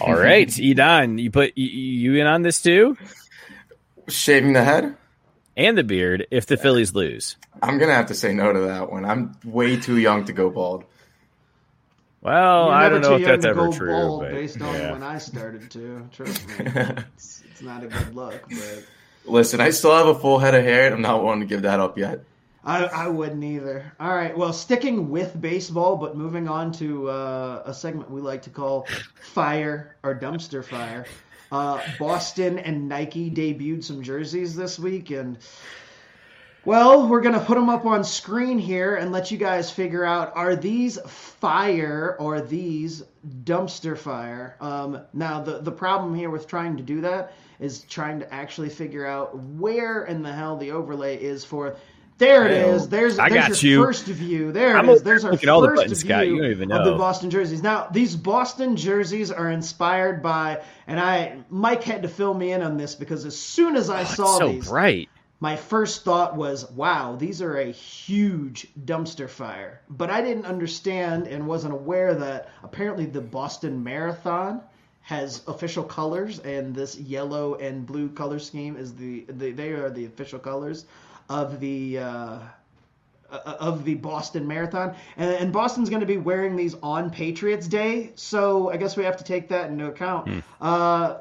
All 0.00 0.14
right, 0.14 0.48
Edon, 0.48 1.20
you 1.20 1.30
put 1.30 1.52
you, 1.56 1.66
you 1.66 2.20
in 2.20 2.26
on 2.26 2.42
this 2.42 2.60
too, 2.62 2.96
Shaving 4.08 4.52
the 4.52 4.64
head? 4.64 4.96
and 5.56 5.78
the 5.78 5.84
beard 5.84 6.26
if 6.30 6.46
the 6.46 6.56
Phillies 6.56 6.94
lose. 6.94 7.36
I'm 7.62 7.78
gonna 7.78 7.94
have 7.94 8.06
to 8.06 8.14
say 8.14 8.34
no 8.34 8.52
to 8.52 8.60
that 8.60 8.90
one. 8.90 9.04
I'm 9.04 9.36
way 9.44 9.76
too 9.78 9.98
young 9.98 10.24
to 10.24 10.32
go 10.32 10.50
bald. 10.50 10.84
Well, 12.24 12.66
You're 12.66 12.74
I 12.74 12.82
never 12.84 13.00
don't 13.00 13.10
know 13.10 13.16
if 13.18 13.24
that's 13.26 13.44
to 13.44 13.50
ever 13.50 13.70
true. 13.70 13.90
bald 13.90 14.20
but, 14.22 14.30
based 14.32 14.60
on 14.62 14.74
yeah. 14.74 14.92
when 14.92 15.02
I 15.02 15.18
started 15.18 15.70
to. 15.72 16.08
Trust 16.10 16.48
me, 16.48 16.54
it's, 17.14 17.42
it's 17.50 17.60
not 17.60 17.84
a 17.84 17.86
good 17.86 18.14
look. 18.14 18.42
But 18.48 18.86
Listen, 19.26 19.60
I 19.60 19.70
still 19.70 19.94
have 19.94 20.06
a 20.06 20.18
full 20.18 20.38
head 20.38 20.54
of 20.54 20.64
hair, 20.64 20.86
and 20.86 20.94
I'm 20.94 21.02
not 21.02 21.22
willing 21.22 21.40
to 21.40 21.46
give 21.46 21.62
that 21.62 21.80
up 21.80 21.98
yet. 21.98 22.24
I, 22.64 22.84
I 22.84 23.08
wouldn't 23.08 23.44
either. 23.44 23.92
All 24.00 24.14
right, 24.14 24.36
well, 24.36 24.54
sticking 24.54 25.10
with 25.10 25.38
baseball, 25.38 25.96
but 25.96 26.16
moving 26.16 26.48
on 26.48 26.72
to 26.72 27.10
uh, 27.10 27.62
a 27.66 27.74
segment 27.74 28.10
we 28.10 28.22
like 28.22 28.40
to 28.42 28.50
call 28.50 28.86
Fire 29.20 29.96
or 30.02 30.14
Dumpster 30.14 30.64
Fire. 30.64 31.04
Uh, 31.52 31.78
Boston 31.98 32.58
and 32.58 32.88
Nike 32.88 33.30
debuted 33.30 33.84
some 33.84 34.02
jerseys 34.02 34.56
this 34.56 34.78
week, 34.78 35.10
and 35.10 35.36
well, 36.64 37.08
we're 37.08 37.20
going 37.20 37.34
to 37.34 37.44
put 37.44 37.54
them 37.54 37.68
up 37.68 37.84
on 37.84 38.04
screen 38.04 38.58
here 38.58 38.96
and 38.96 39.12
let 39.12 39.30
you 39.30 39.38
guys 39.38 39.70
figure 39.70 40.04
out 40.04 40.32
are 40.36 40.56
these 40.56 40.98
fire 41.06 42.16
or 42.18 42.40
these 42.40 43.02
dumpster 43.44 43.96
fire? 43.98 44.56
Um, 44.60 45.00
now, 45.12 45.42
the, 45.42 45.58
the 45.58 45.72
problem 45.72 46.14
here 46.14 46.30
with 46.30 46.46
trying 46.46 46.76
to 46.78 46.82
do 46.82 47.02
that 47.02 47.32
is 47.60 47.82
trying 47.82 48.20
to 48.20 48.32
actually 48.34 48.70
figure 48.70 49.06
out 49.06 49.36
where 49.38 50.04
in 50.04 50.22
the 50.22 50.32
hell 50.32 50.56
the 50.56 50.70
overlay 50.72 51.16
is 51.22 51.44
for 51.44 51.76
There 52.18 52.46
it 52.46 52.52
is. 52.52 52.88
There's, 52.88 53.18
I 53.18 53.28
there's 53.28 53.48
got 53.48 53.62
your 53.62 53.72
you. 53.72 53.84
first 53.84 54.06
view. 54.06 54.52
There 54.52 54.78
it 54.78 54.84
is. 54.88 55.02
There's 55.02 55.24
our 55.24 55.32
at 55.32 55.48
all 55.48 55.60
the 55.62 55.68
buttons, 55.68 56.02
view 56.02 56.08
Scott. 56.08 56.26
You 56.28 56.38
don't 56.38 56.50
even 56.50 56.72
of 56.72 56.84
the. 56.84 56.92
Boston 56.96 57.30
jerseys. 57.30 57.62
Now, 57.62 57.88
these 57.92 58.16
Boston 58.16 58.76
jerseys 58.76 59.30
are 59.32 59.50
inspired 59.50 60.22
by, 60.22 60.62
and 60.86 61.00
I 61.00 61.38
Mike 61.50 61.82
had 61.82 62.02
to 62.02 62.08
fill 62.08 62.34
me 62.34 62.52
in 62.52 62.62
on 62.62 62.76
this 62.76 62.94
because 62.94 63.24
as 63.24 63.38
soon 63.38 63.76
as 63.76 63.90
I 63.90 64.04
Oh, 64.04 64.04
saw 64.04 64.38
so 64.38 64.48
these, 64.48 64.68
bright. 64.68 65.08
My 65.44 65.56
first 65.56 66.04
thought 66.04 66.36
was, 66.36 66.70
wow, 66.70 67.16
these 67.16 67.42
are 67.42 67.58
a 67.58 67.70
huge 67.70 68.66
dumpster 68.86 69.28
fire. 69.28 69.82
But 69.90 70.08
I 70.08 70.22
didn't 70.22 70.46
understand 70.46 71.26
and 71.26 71.46
wasn't 71.46 71.74
aware 71.74 72.14
that 72.14 72.48
apparently 72.62 73.04
the 73.04 73.20
Boston 73.20 73.84
Marathon 73.84 74.62
has 75.02 75.42
official 75.46 75.84
colors, 75.84 76.38
and 76.38 76.74
this 76.74 76.96
yellow 76.96 77.56
and 77.56 77.84
blue 77.84 78.08
color 78.08 78.38
scheme 78.38 78.78
is 78.78 78.94
the, 78.94 79.26
the 79.28 79.52
they 79.52 79.72
are 79.72 79.90
the 79.90 80.06
official 80.06 80.38
colors 80.38 80.86
of 81.28 81.60
the. 81.60 81.98
Uh, 81.98 82.38
uh, 83.30 83.56
of 83.58 83.84
the 83.84 83.94
Boston 83.94 84.46
Marathon, 84.46 84.94
and, 85.16 85.30
and 85.30 85.52
Boston's 85.52 85.88
going 85.88 86.00
to 86.00 86.06
be 86.06 86.18
wearing 86.18 86.56
these 86.56 86.76
on 86.82 87.10
Patriots 87.10 87.66
Day, 87.66 88.12
so 88.14 88.70
I 88.70 88.76
guess 88.76 88.96
we 88.96 89.04
have 89.04 89.16
to 89.16 89.24
take 89.24 89.48
that 89.48 89.70
into 89.70 89.86
account. 89.86 90.28
Hmm. 90.28 90.38
Uh, 90.60 91.16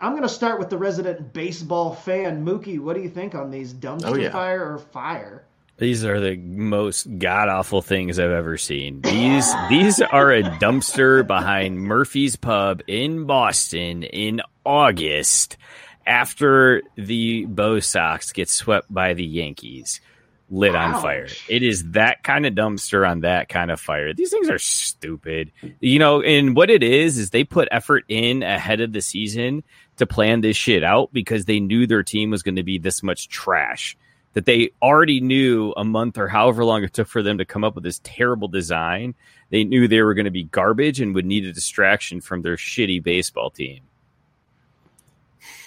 I'm 0.00 0.12
going 0.12 0.22
to 0.22 0.28
start 0.28 0.58
with 0.58 0.70
the 0.70 0.78
resident 0.78 1.32
baseball 1.32 1.94
fan, 1.94 2.44
Mookie. 2.44 2.78
What 2.78 2.96
do 2.96 3.02
you 3.02 3.08
think 3.08 3.34
on 3.34 3.50
these 3.50 3.72
dumpster 3.72 4.04
Oh, 4.06 4.14
yeah. 4.16 4.30
fire 4.30 4.72
or 4.74 4.78
fire? 4.78 5.44
These 5.78 6.04
are 6.06 6.18
the 6.20 6.36
most 6.38 7.18
god 7.18 7.48
awful 7.50 7.82
things 7.82 8.18
I've 8.18 8.30
ever 8.30 8.56
seen. 8.56 9.02
These 9.02 9.52
these 9.68 10.00
are 10.00 10.32
a 10.32 10.42
dumpster 10.42 11.26
behind 11.26 11.78
Murphy's 11.78 12.34
Pub 12.34 12.80
in 12.86 13.24
Boston 13.26 14.02
in 14.02 14.40
August 14.64 15.58
after 16.06 16.82
the 16.96 17.44
Bo 17.44 17.80
Sox 17.80 18.32
get 18.32 18.48
swept 18.48 18.92
by 18.92 19.12
the 19.12 19.24
Yankees. 19.24 20.00
Lit 20.48 20.76
on 20.76 21.00
fire. 21.02 21.26
It 21.48 21.64
is 21.64 21.90
that 21.90 22.22
kind 22.22 22.46
of 22.46 22.54
dumpster 22.54 23.08
on 23.08 23.20
that 23.20 23.48
kind 23.48 23.70
of 23.70 23.80
fire. 23.80 24.14
These 24.14 24.30
things 24.30 24.48
are 24.48 24.60
stupid. 24.60 25.50
You 25.80 25.98
know, 25.98 26.22
and 26.22 26.54
what 26.54 26.70
it 26.70 26.84
is 26.84 27.18
is 27.18 27.30
they 27.30 27.42
put 27.42 27.66
effort 27.72 28.04
in 28.08 28.44
ahead 28.44 28.80
of 28.80 28.92
the 28.92 29.00
season 29.00 29.64
to 29.96 30.06
plan 30.06 30.42
this 30.42 30.56
shit 30.56 30.84
out 30.84 31.12
because 31.12 31.46
they 31.46 31.58
knew 31.58 31.86
their 31.86 32.04
team 32.04 32.30
was 32.30 32.44
going 32.44 32.56
to 32.56 32.62
be 32.62 32.78
this 32.78 33.02
much 33.02 33.28
trash 33.28 33.96
that 34.34 34.44
they 34.44 34.70
already 34.82 35.20
knew 35.20 35.72
a 35.78 35.84
month 35.84 36.18
or 36.18 36.28
however 36.28 36.62
long 36.62 36.84
it 36.84 36.92
took 36.92 37.08
for 37.08 37.22
them 37.22 37.38
to 37.38 37.46
come 37.46 37.64
up 37.64 37.74
with 37.74 37.84
this 37.84 38.02
terrible 38.04 38.48
design. 38.48 39.14
They 39.48 39.64
knew 39.64 39.88
they 39.88 40.02
were 40.02 40.12
going 40.12 40.26
to 40.26 40.30
be 40.30 40.44
garbage 40.44 41.00
and 41.00 41.14
would 41.14 41.24
need 41.24 41.46
a 41.46 41.52
distraction 41.54 42.20
from 42.20 42.42
their 42.42 42.56
shitty 42.56 43.02
baseball 43.02 43.50
team. 43.50 43.80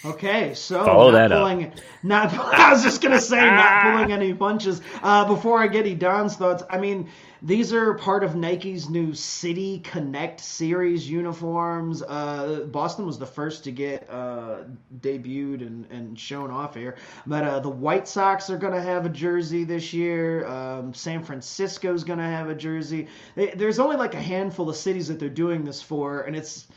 Okay, 0.05 0.53
so 0.53 0.85
Follow 0.85 1.11
not 1.11 1.29
that 1.29 1.31
up. 1.33 1.73
Not, 2.03 2.33
I 2.33 2.71
was 2.71 2.83
just 2.83 3.01
gonna 3.01 3.19
say 3.19 3.41
not 3.41 3.83
pulling 3.83 4.11
any 4.13 4.33
punches. 4.33 4.81
Uh, 5.03 5.25
before 5.25 5.59
I 5.59 5.67
get 5.67 5.85
Edon's 5.85 6.37
thoughts, 6.37 6.63
I 6.69 6.77
mean 6.79 7.09
these 7.41 7.73
are 7.73 7.93
part 7.93 8.23
of 8.23 8.35
Nike's 8.35 8.89
new 8.89 9.13
City 9.13 9.79
Connect 9.79 10.39
series 10.39 11.09
uniforms. 11.09 12.01
Uh, 12.01 12.65
Boston 12.69 13.05
was 13.05 13.19
the 13.19 13.25
first 13.25 13.65
to 13.65 13.71
get 13.71 14.09
uh, 14.09 14.63
debuted 14.99 15.65
and, 15.65 15.85
and 15.91 16.19
shown 16.19 16.49
off 16.49 16.75
here, 16.75 16.95
but 17.27 17.43
uh, 17.43 17.59
the 17.59 17.69
White 17.69 18.07
Sox 18.07 18.49
are 18.49 18.57
gonna 18.57 18.81
have 18.81 19.05
a 19.05 19.09
jersey 19.09 19.65
this 19.65 19.93
year. 19.93 20.45
Um, 20.47 20.93
San 20.93 21.23
Francisco's 21.23 22.05
gonna 22.05 22.29
have 22.29 22.49
a 22.49 22.55
jersey. 22.55 23.07
They, 23.35 23.47
there's 23.47 23.79
only 23.79 23.97
like 23.97 24.13
a 24.13 24.21
handful 24.21 24.69
of 24.69 24.77
cities 24.77 25.09
that 25.09 25.19
they're 25.19 25.29
doing 25.29 25.65
this 25.65 25.81
for, 25.81 26.21
and 26.21 26.37
it's 26.37 26.67
it 26.69 26.75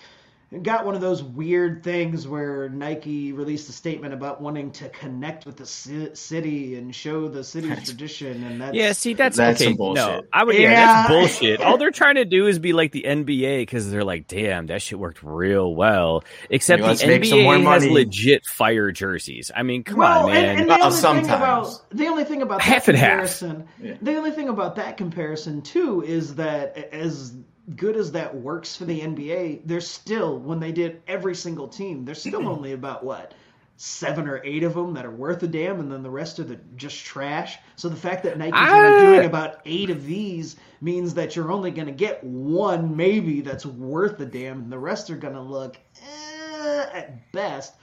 got 0.62 0.84
one 0.84 0.94
of 0.94 1.00
those 1.00 1.22
weird 1.22 1.82
things 1.82 2.28
where 2.28 2.68
Nike 2.68 3.32
released 3.32 3.68
a 3.68 3.72
statement 3.72 4.12
about 4.12 4.40
wanting 4.42 4.70
to 4.72 4.88
connect 4.90 5.46
with 5.46 5.56
the 5.56 5.64
ci- 5.64 6.14
city 6.14 6.74
and 6.76 6.94
show 6.94 7.28
the 7.28 7.42
city's 7.42 7.84
tradition, 7.86 8.44
and 8.44 8.60
that's 8.60 8.74
Yeah, 8.76 8.92
see, 8.92 9.14
that's, 9.14 9.36
That's 9.38 9.62
okay. 9.62 9.72
bullshit. 9.72 10.04
No, 10.04 10.22
I 10.32 10.44
would. 10.44 10.54
Yeah, 10.56 10.70
Yeah. 10.70 10.84
that's 10.84 11.08
bullshit. 11.40 11.60
All 11.62 11.78
they're 11.78 11.90
trying 11.90 12.16
to 12.16 12.24
do 12.26 12.46
is 12.46 12.58
be 12.58 12.72
like 12.74 12.92
the 12.92 13.04
NBA 13.06 13.62
because 13.62 13.90
they're 13.90 14.04
like, 14.04 14.26
damn, 14.28 14.66
that 14.66 14.82
shit 14.82 14.98
worked 14.98 15.22
real 15.22 15.74
well. 15.74 16.22
Except 16.50 16.82
Hey, 16.82 16.86
let's 16.88 17.00
the 17.00 17.06
make 17.06 17.24
some 17.24 17.42
more 17.42 17.54
NBA 17.56 17.64
has 17.72 17.86
legit 17.86 18.44
fire 18.44 18.90
jerseys. 18.92 19.50
I 19.56 19.62
mean, 19.62 19.84
come 19.84 19.98
well, 19.98 20.24
on, 20.26 20.32
man. 20.32 20.44
And, 20.44 20.60
and 20.60 20.70
the, 20.70 20.74
Uh, 20.74 20.90
sometimes. 20.90 21.28
about, 21.28 21.82
the 21.92 22.08
only 22.08 22.24
thing 22.24 22.42
about 22.42 22.60
Half 22.60 22.86
that 22.86 22.94
and 22.94 22.98
half. 22.98 23.10
comparison, 23.10 23.68
the 24.02 24.16
only 24.16 24.32
thing 24.32 24.48
about 24.50 24.76
that 24.76 24.96
comparison 24.98 25.62
too 25.62 26.02
is 26.02 26.34
that 26.34 26.76
as 26.92 27.34
good 27.76 27.96
as 27.96 28.12
that 28.12 28.34
works 28.34 28.76
for 28.76 28.84
the 28.84 29.00
NBA, 29.00 29.62
there's 29.64 29.86
still 29.86 30.38
when 30.38 30.60
they 30.60 30.72
did 30.72 31.02
every 31.06 31.34
single 31.34 31.68
team, 31.68 32.04
there's 32.04 32.20
still 32.20 32.48
only 32.48 32.72
about 32.72 33.04
what 33.04 33.34
seven 33.76 34.28
or 34.28 34.40
eight 34.44 34.62
of 34.62 34.74
them 34.74 34.94
that 34.94 35.04
are 35.04 35.10
worth 35.10 35.42
a 35.42 35.46
damn, 35.48 35.80
and 35.80 35.90
then 35.90 36.02
the 36.02 36.10
rest 36.10 36.38
are 36.38 36.44
the 36.44 36.58
just 36.76 37.04
trash. 37.04 37.58
So 37.74 37.88
the 37.88 37.96
fact 37.96 38.22
that 38.24 38.38
Nike's 38.38 38.52
Ah. 38.54 38.76
only 38.76 39.06
doing 39.16 39.26
about 39.26 39.60
eight 39.64 39.90
of 39.90 40.04
these 40.04 40.56
means 40.80 41.14
that 41.14 41.34
you're 41.34 41.50
only 41.50 41.70
going 41.72 41.86
to 41.86 41.92
get 41.92 42.22
one 42.22 42.96
maybe 42.96 43.40
that's 43.40 43.66
worth 43.66 44.20
a 44.20 44.26
damn, 44.26 44.58
and 44.62 44.72
the 44.72 44.78
rest 44.78 45.10
are 45.10 45.16
going 45.16 45.34
to 45.34 45.40
look 45.40 45.78
eh, 46.00 46.86
at 46.92 47.32
best. 47.32 47.74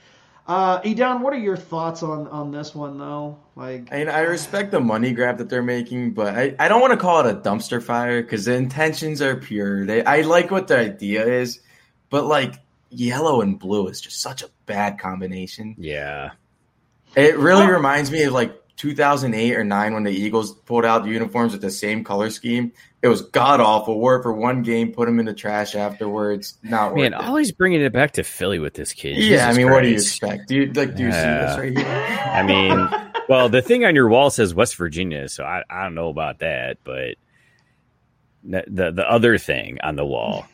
Uh, 0.50 0.82
Edon, 0.82 1.20
what 1.20 1.32
are 1.32 1.38
your 1.38 1.56
thoughts 1.56 2.02
on 2.02 2.26
on 2.26 2.50
this 2.50 2.74
one 2.74 2.98
though? 2.98 3.38
Like, 3.54 3.92
I 3.92 3.98
mean, 3.98 4.08
I 4.08 4.22
respect 4.22 4.72
the 4.72 4.80
money 4.80 5.12
grab 5.12 5.38
that 5.38 5.48
they're 5.48 5.62
making, 5.62 6.12
but 6.12 6.36
I, 6.36 6.56
I 6.58 6.66
don't 6.66 6.80
want 6.80 6.92
to 6.92 6.96
call 6.96 7.24
it 7.24 7.30
a 7.30 7.38
dumpster 7.38 7.80
fire 7.80 8.20
because 8.20 8.46
the 8.46 8.54
intentions 8.54 9.22
are 9.22 9.36
pure. 9.36 9.86
They 9.86 10.04
I 10.04 10.22
like 10.22 10.50
what 10.50 10.66
the 10.66 10.76
idea 10.76 11.24
is, 11.24 11.60
but 12.08 12.26
like 12.26 12.56
yellow 12.88 13.42
and 13.42 13.60
blue 13.60 13.86
is 13.86 14.00
just 14.00 14.20
such 14.20 14.42
a 14.42 14.48
bad 14.66 14.98
combination. 14.98 15.76
Yeah. 15.78 16.30
It 17.14 17.38
really 17.38 17.68
reminds 17.68 18.10
me 18.10 18.24
of 18.24 18.32
like 18.32 18.59
2008 18.80 19.56
or 19.56 19.62
9 19.62 19.92
when 19.94 20.04
the 20.04 20.10
Eagles 20.10 20.52
pulled 20.52 20.86
out 20.86 21.04
the 21.04 21.10
uniforms 21.10 21.52
with 21.52 21.60
the 21.60 21.70
same 21.70 22.02
color 22.02 22.30
scheme. 22.30 22.72
It 23.02 23.08
was 23.08 23.20
god 23.20 23.60
awful. 23.60 24.00
Wore 24.00 24.16
it 24.16 24.22
for 24.22 24.32
one 24.32 24.62
game, 24.62 24.92
put 24.92 25.04
them 25.04 25.20
in 25.20 25.26
the 25.26 25.34
trash 25.34 25.74
afterwards. 25.74 26.56
Not 26.62 26.94
Man, 26.94 27.12
always 27.12 27.52
bringing 27.52 27.82
it 27.82 27.92
back 27.92 28.12
to 28.12 28.24
Philly 28.24 28.58
with 28.58 28.72
this 28.72 28.94
kid. 28.94 29.18
Yeah, 29.18 29.44
I 29.44 29.48
Jesus 29.48 29.56
mean, 29.58 29.70
what 29.70 29.82
do 29.82 29.88
you 29.88 29.94
expect? 29.94 30.48
Do 30.48 30.56
you 30.56 30.72
like? 30.72 30.96
Do 30.96 31.02
you 31.02 31.12
see 31.12 31.18
this 31.18 31.58
right 31.58 31.76
here? 31.76 31.86
I 32.32 32.42
mean, 32.42 32.88
well, 33.28 33.50
the 33.50 33.60
thing 33.60 33.84
on 33.84 33.94
your 33.94 34.08
wall 34.08 34.30
says 34.30 34.54
West 34.54 34.76
Virginia, 34.76 35.28
so 35.28 35.44
I, 35.44 35.62
I 35.68 35.82
don't 35.82 35.94
know 35.94 36.08
about 36.08 36.38
that, 36.38 36.78
but 36.82 37.16
the, 38.42 38.64
the 38.66 38.92
the 38.92 39.10
other 39.10 39.36
thing 39.36 39.78
on 39.82 39.96
the 39.96 40.06
wall, 40.06 40.46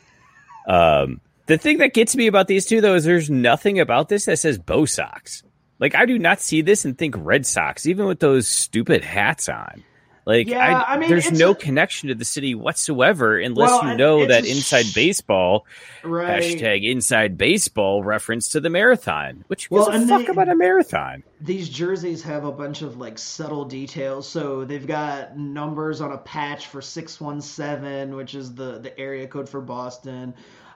um, 0.67 1.21
the 1.45 1.57
thing 1.57 1.77
that 1.77 1.93
gets 1.93 2.13
me 2.13 2.27
about 2.27 2.47
these 2.47 2.65
two 2.65 2.81
though 2.81 2.95
is 2.95 3.05
there's 3.05 3.29
nothing 3.29 3.79
about 3.79 4.09
this 4.09 4.25
that 4.25 4.39
says 4.39 4.57
Bo 4.57 4.83
Sox. 4.83 5.43
Like 5.79 5.95
I 5.95 6.05
do 6.05 6.17
not 6.17 6.39
see 6.41 6.61
this 6.61 6.85
and 6.85 6.97
think 6.97 7.15
Red 7.17 7.45
Sox, 7.45 7.85
even 7.85 8.05
with 8.07 8.19
those 8.19 8.47
stupid 8.47 9.03
hats 9.03 9.47
on. 9.49 9.83
Like 10.25 10.47
Yeah, 10.49 10.83
I, 10.85 10.95
I 10.95 10.97
mean, 10.97 11.09
there's 11.09 11.31
no 11.31 11.51
a- 11.51 11.55
connection 11.55 12.09
to 12.09 12.15
the 12.15 12.25
city 12.25 12.53
whatsoever 12.53 13.39
unless 13.39 13.69
Well, 13.69 13.91
you 13.91 13.95
know 13.97 14.25
that 14.25 14.43
a 14.43 14.49
inside 14.51 14.87
baseball 14.93 15.65
Right. 16.03 16.43
hashtag 16.43 16.83
inside 16.83 17.37
baseball 17.37 18.03
reference 18.03 18.49
to 18.49 18.59
the 18.59 18.69
marathon. 18.69 19.45
Which 19.47 19.71
Well, 19.71 19.89
gives 19.89 20.03
a 20.03 20.07
fuck 20.09 20.25
they- 20.25 20.31
about 20.33 20.49
a 20.49 20.55
marathon? 20.55 21.23
these 21.39 21.69
jerseys 21.69 22.23
have 22.23 22.43
a 22.43 22.51
bunch 22.51 22.81
of 22.81 22.97
like 22.97 23.17
subtle 23.17 23.63
details. 23.63 24.27
So 24.27 24.65
they've 24.65 24.85
got 24.85 25.37
numbers 25.37 26.01
on 26.01 26.11
a 26.11 26.17
patch 26.17 26.67
for 26.67 26.81
six 26.81 27.21
one 27.21 27.39
seven, 27.39 28.15
which 28.17 28.35
is 28.35 28.53
the 28.53 28.79
the 28.79 28.99
area 28.99 29.27
code 29.27 29.47
for 29.47 29.61
Boston. 29.61 30.33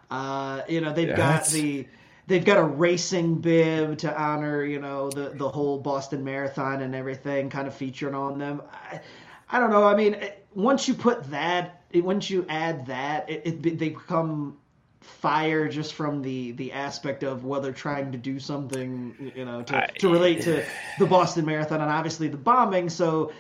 Uh, 0.10 0.62
you 0.70 0.80
know, 0.80 0.94
they've 0.94 1.10
Yeah, 1.10 1.18
got 1.18 1.48
the 1.48 1.88
they've 2.32 2.46
got 2.46 2.58
a 2.58 2.64
racing 2.64 3.36
bib 3.36 3.98
to 4.00 4.20
honor 4.20 4.64
you 4.64 4.80
know 4.80 5.10
the 5.10 5.30
the 5.30 5.50
whole 5.50 5.78
Boston 5.78 6.24
Marathon 6.24 6.82
and 6.82 6.96
everything, 6.96 7.50
kind 7.50 7.68
of 7.68 7.76
featured 7.76 8.16
on 8.16 8.40
them. 8.40 8.62
I, 8.72 9.02
I 9.50 9.60
don't 9.60 9.70
know. 9.70 9.84
I 9.84 9.96
mean, 9.96 10.16
once 10.56 10.88
you 10.88 10.94
put 10.94 11.30
that, 11.32 11.84
it, 11.92 12.04
once 12.04 12.30
you 12.30 12.46
add 12.48 12.86
that, 12.88 13.30
it, 13.30 13.42
it 13.46 13.62
they 13.62 13.90
become 13.90 14.58
fire 15.02 15.68
just 15.68 15.94
from 15.94 16.22
the 16.22 16.54
the 16.54 16.72
aspect 16.72 17.24
of 17.24 17.44
whether 17.44 17.74
trying 17.74 18.12
to 18.12 18.18
do 18.18 18.40
something 18.40 19.34
you 19.36 19.44
know 19.44 19.64
to, 19.64 19.88
to 19.98 20.10
relate 20.10 20.42
to 20.44 20.64
the 21.00 21.06
Boston 21.06 21.46
Marathon 21.46 21.82
and 21.82 21.92
obviously 21.92 22.28
the 22.28 22.38
bombing 22.38 22.88
so 22.88 23.32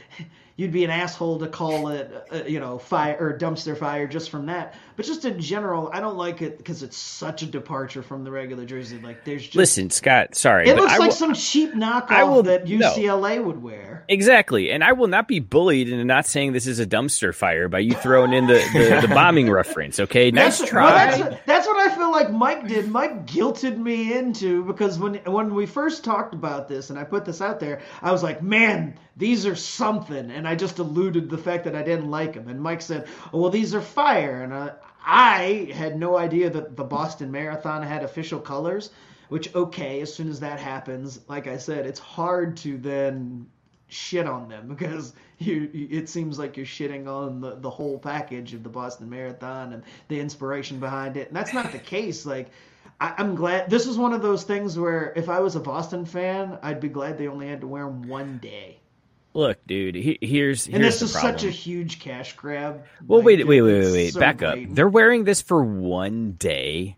you'd 0.55 0.71
be 0.71 0.83
an 0.83 0.89
asshole 0.89 1.37
to 1.37 1.47
call 1.47 1.89
it 1.89 2.11
uh, 2.31 2.43
you 2.47 2.59
know 2.59 2.79
fire 2.79 3.15
or 3.19 3.37
dumpster 3.37 3.77
fire 3.77 4.07
just 4.07 4.31
from 4.31 4.47
that 4.47 4.73
but 4.95 5.05
just 5.05 5.25
in 5.25 5.39
general 5.39 5.89
I 5.93 5.99
don't 5.99 6.17
like 6.17 6.41
it 6.41 6.57
because 6.57 6.83
it's 6.83 6.97
such 6.97 7.41
a 7.41 7.45
departure 7.45 8.03
from 8.03 8.23
the 8.23 8.31
regular 8.31 8.65
jersey 8.65 8.99
like 9.01 9.25
there's 9.25 9.43
just 9.43 9.55
Listen, 9.55 9.89
Scott, 9.89 10.35
sorry. 10.35 10.67
it 10.69 10.75
looks 10.75 10.91
I 10.93 10.97
like 10.97 11.09
will- 11.09 11.15
some 11.15 11.33
cheap 11.33 11.73
knockoff 11.73 12.09
I 12.11 12.23
will- 12.23 12.43
that 12.43 12.67
no. 12.67 12.91
UCLA 12.93 13.43
would 13.43 13.61
wear 13.61 14.05
Exactly. 14.09 14.71
And 14.71 14.83
I 14.83 14.91
will 14.93 15.07
not 15.07 15.27
be 15.27 15.39
bullied 15.39 15.87
into 15.87 16.03
not 16.03 16.25
saying 16.25 16.51
this 16.53 16.67
is 16.67 16.79
a 16.79 16.85
dumpster 16.85 17.33
fire 17.33 17.69
by 17.69 17.79
you 17.79 17.93
throwing 17.93 18.33
in 18.33 18.47
the, 18.47 18.55
the, 18.73 19.07
the 19.07 19.07
bombing 19.13 19.49
reference, 19.49 19.99
okay? 20.01 20.31
Nice 20.31 20.59
That's, 20.59 20.69
try. 20.71 20.83
well, 20.83 21.19
that's, 21.19 21.45
that's 21.45 21.67
what 21.67 21.77
I 21.89 21.95
feel 21.95 22.11
like 22.11 22.31
Mike 22.31 22.67
did. 22.67 22.89
Mike 22.89 23.25
guilted 23.25 23.77
me 23.77 24.13
into 24.17 24.65
because 24.65 24.99
when 24.99 25.15
when 25.25 25.53
we 25.53 25.65
first 25.65 26.03
talked 26.03 26.33
about 26.33 26.67
this 26.67 26.89
and 26.89 26.99
I 26.99 27.03
put 27.05 27.23
this 27.25 27.41
out 27.41 27.59
there, 27.59 27.81
I 28.01 28.11
was 28.11 28.21
like, 28.23 28.41
"Man, 28.41 28.97
these 29.15 29.45
are 29.45 29.55
something," 29.55 30.31
and 30.31 30.47
I 30.47 30.55
just 30.55 30.79
alluded 30.79 31.29
the 31.29 31.37
fact 31.37 31.63
that 31.65 31.75
I 31.75 31.83
didn't 31.83 32.09
like 32.11 32.33
them. 32.33 32.47
And 32.49 32.59
Mike 32.61 32.81
said, 32.81 33.07
oh, 33.33 33.39
"Well, 33.41 33.51
these 33.51 33.73
are 33.75 33.81
fire," 33.81 34.41
and 34.43 34.53
I, 34.53 34.71
I 35.03 35.71
had 35.73 35.99
no 35.99 36.17
idea 36.17 36.49
that 36.49 36.75
the 36.75 36.83
Boston 36.83 37.31
Marathon 37.31 37.83
had 37.83 38.03
official 38.03 38.39
colors. 38.39 38.91
Which 39.29 39.55
okay, 39.55 40.01
as 40.01 40.13
soon 40.13 40.27
as 40.27 40.41
that 40.41 40.59
happens, 40.59 41.21
like 41.29 41.47
I 41.47 41.55
said, 41.55 41.85
it's 41.85 42.01
hard 42.01 42.57
to 42.57 42.77
then 42.77 43.47
shit 43.87 44.27
on 44.27 44.49
them 44.49 44.67
because 44.75 45.13
you, 45.37 45.69
it 45.73 46.09
seems 46.09 46.37
like 46.37 46.57
you're 46.57 46.65
shitting 46.65 47.07
on 47.07 47.39
the, 47.39 47.55
the 47.55 47.69
whole 47.69 47.97
package 47.97 48.53
of 48.53 48.61
the 48.61 48.69
Boston 48.69 49.09
Marathon 49.09 49.71
and 49.71 49.83
the 50.09 50.19
inspiration 50.19 50.81
behind 50.81 51.15
it. 51.15 51.29
And 51.29 51.35
that's 51.37 51.53
not 51.53 51.71
the 51.71 51.79
case. 51.79 52.25
Like, 52.25 52.49
I, 52.99 53.13
I'm 53.17 53.35
glad 53.35 53.69
this 53.69 53.87
is 53.87 53.97
one 53.97 54.11
of 54.11 54.21
those 54.21 54.43
things 54.43 54.77
where 54.77 55.13
if 55.15 55.29
I 55.29 55.39
was 55.39 55.55
a 55.55 55.61
Boston 55.61 56.03
fan, 56.05 56.59
I'd 56.61 56.81
be 56.81 56.89
glad 56.89 57.17
they 57.17 57.29
only 57.29 57.47
had 57.47 57.61
to 57.61 57.67
wear 57.67 57.85
them 57.85 58.09
one 58.09 58.37
day. 58.39 58.80
Look, 59.33 59.65
dude, 59.65 59.95
he, 59.95 60.17
here's 60.21 60.67
And 60.67 60.83
this 60.83 61.01
is 61.01 61.11
problem. 61.13 61.33
such 61.39 61.47
a 61.47 61.51
huge 61.51 61.99
cash 61.99 62.35
grab. 62.35 62.83
well, 63.07 63.19
Like, 63.19 63.25
wait, 63.25 63.47
wait, 63.47 63.61
wait, 63.61 63.83
wait, 63.83 63.91
wait. 63.91 64.13
so 64.13 64.19
Back 64.19 64.41
up. 64.43 64.57
They're 64.69 64.89
wearing 64.89 65.23
this 65.23 65.41
for 65.41 65.63
one 65.63 66.33
day. 66.33 66.97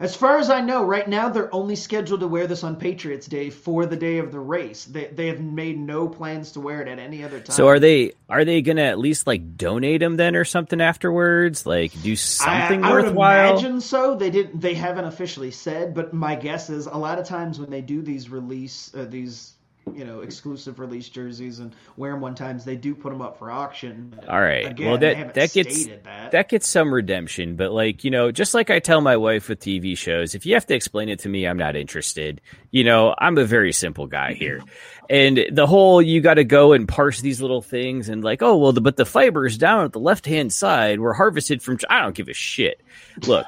As 0.00 0.16
far 0.16 0.38
as 0.38 0.50
I 0.50 0.60
know, 0.60 0.84
right 0.84 1.06
now 1.08 1.28
they're 1.28 1.54
only 1.54 1.76
scheduled 1.76 2.20
to 2.20 2.26
wear 2.26 2.48
this 2.48 2.64
on 2.64 2.74
Patriots 2.76 3.28
Day 3.28 3.48
for 3.48 3.86
the 3.86 3.96
day 3.96 4.18
of 4.18 4.32
the 4.32 4.40
race. 4.40 4.84
They 4.84 5.06
they 5.06 5.28
have 5.28 5.40
made 5.40 5.78
no 5.78 6.08
plans 6.08 6.50
to 6.52 6.60
wear 6.60 6.82
it 6.82 6.88
at 6.88 6.98
any 6.98 7.22
other 7.22 7.38
time. 7.38 7.54
So 7.54 7.68
are 7.68 7.78
they 7.78 8.12
are 8.28 8.44
they 8.44 8.60
gonna 8.60 8.82
at 8.82 8.98
least 8.98 9.26
like 9.28 9.56
donate 9.56 10.00
them 10.00 10.16
then 10.16 10.34
or 10.34 10.44
something 10.44 10.80
afterwards? 10.80 11.64
Like 11.64 11.92
do 12.02 12.16
something 12.16 12.82
I, 12.84 12.90
I 12.90 12.94
would 12.94 13.04
worthwhile? 13.04 13.52
imagine 13.52 13.80
so. 13.80 14.16
They 14.16 14.30
didn't. 14.30 14.60
They 14.60 14.74
haven't 14.74 15.04
officially 15.04 15.52
said, 15.52 15.94
but 15.94 16.12
my 16.12 16.34
guess 16.34 16.70
is 16.70 16.86
a 16.86 16.96
lot 16.98 17.20
of 17.20 17.24
times 17.26 17.60
when 17.60 17.70
they 17.70 17.80
do 17.80 18.02
these 18.02 18.28
release 18.28 18.92
uh, 18.96 19.06
these 19.08 19.53
you 19.92 20.04
know 20.04 20.20
exclusive 20.20 20.78
release 20.78 21.08
jerseys 21.08 21.58
and 21.58 21.74
wear 21.96 22.12
them 22.12 22.20
one 22.20 22.34
times, 22.34 22.64
they 22.64 22.76
do 22.76 22.94
put 22.94 23.10
them 23.10 23.20
up 23.20 23.38
for 23.38 23.50
auction. 23.50 24.18
All 24.28 24.40
right. 24.40 24.66
Again, 24.66 24.88
well, 24.88 24.98
that 24.98 25.34
that 25.34 25.52
gets 25.52 25.86
that. 25.86 26.30
that 26.30 26.48
gets 26.48 26.66
some 26.66 26.92
redemption, 26.92 27.56
but 27.56 27.72
like 27.72 28.04
you 28.04 28.10
know, 28.10 28.30
just 28.30 28.54
like 28.54 28.70
I 28.70 28.78
tell 28.78 29.00
my 29.00 29.16
wife 29.16 29.48
with 29.48 29.60
TV 29.60 29.96
shows, 29.96 30.34
if 30.34 30.46
you 30.46 30.54
have 30.54 30.66
to 30.66 30.74
explain 30.74 31.08
it 31.08 31.20
to 31.20 31.28
me, 31.28 31.46
I'm 31.46 31.58
not 31.58 31.76
interested. 31.76 32.40
You 32.70 32.84
know, 32.84 33.14
I'm 33.18 33.36
a 33.38 33.44
very 33.44 33.72
simple 33.72 34.06
guy 34.06 34.32
here, 34.32 34.62
and 35.10 35.44
the 35.50 35.66
whole 35.66 36.00
you 36.00 36.20
got 36.20 36.34
to 36.34 36.44
go 36.44 36.72
and 36.72 36.88
parse 36.88 37.20
these 37.20 37.40
little 37.40 37.62
things 37.62 38.08
and 38.08 38.24
like, 38.24 38.42
oh 38.42 38.56
well, 38.56 38.72
the, 38.72 38.80
but 38.80 38.96
the 38.96 39.06
fibers 39.06 39.58
down 39.58 39.84
at 39.84 39.92
the 39.92 40.00
left 40.00 40.26
hand 40.26 40.52
side 40.52 41.00
were 41.00 41.14
harvested 41.14 41.62
from. 41.62 41.78
I 41.90 42.00
don't 42.02 42.14
give 42.14 42.28
a 42.28 42.34
shit. 42.34 42.80
Look, 43.26 43.46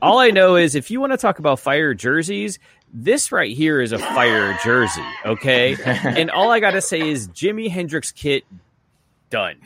all 0.00 0.18
I 0.18 0.30
know 0.30 0.56
is 0.56 0.74
if 0.74 0.90
you 0.90 1.00
want 1.00 1.12
to 1.12 1.18
talk 1.18 1.38
about 1.38 1.60
fire 1.60 1.94
jerseys. 1.94 2.58
This 2.92 3.32
right 3.32 3.54
here 3.54 3.80
is 3.80 3.92
a 3.92 3.98
fire 3.98 4.56
jersey, 4.64 5.04
okay? 5.24 5.76
and 5.84 6.30
all 6.30 6.50
I 6.50 6.60
got 6.60 6.72
to 6.72 6.80
say 6.80 7.08
is 7.08 7.28
Jimi 7.28 7.70
Hendrix 7.70 8.12
kit 8.12 8.44
done. 9.30 9.56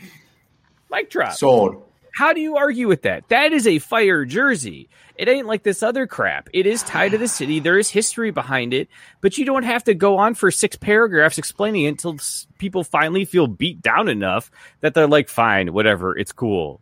Mic 0.91 1.11
drop. 1.11 1.33
Sold. 1.33 1.83
How 2.15 2.33
do 2.33 2.41
you 2.41 2.57
argue 2.57 2.89
with 2.89 3.03
that? 3.03 3.29
That 3.29 3.53
is 3.53 3.67
a 3.67 3.79
fire 3.79 4.25
jersey. 4.25 4.89
It 5.17 5.29
ain't 5.29 5.47
like 5.47 5.63
this 5.63 5.83
other 5.83 6.07
crap. 6.07 6.49
It 6.53 6.67
is 6.67 6.83
tied 6.83 7.11
to 7.11 7.19
the 7.19 7.29
city. 7.29 7.61
There 7.61 7.79
is 7.79 7.91
history 7.91 8.31
behind 8.31 8.73
it, 8.75 8.89
but 9.21 9.39
you 9.39 9.45
don't 9.45 9.65
have 9.65 9.85
to 9.85 9.95
go 9.95 10.17
on 10.19 10.35
for 10.35 10.51
six 10.51 10.77
paragraphs 10.77 11.39
explaining 11.39 11.85
it 11.85 11.89
until 11.89 12.19
people 12.59 12.85
finally 12.85 13.27
feel 13.27 13.47
beat 13.47 13.83
down 13.83 14.09
enough 14.09 14.51
that 14.81 14.95
they're 14.95 15.07
like, 15.07 15.29
fine, 15.29 15.73
whatever, 15.73 16.17
it's 16.17 16.33
cool. 16.33 16.81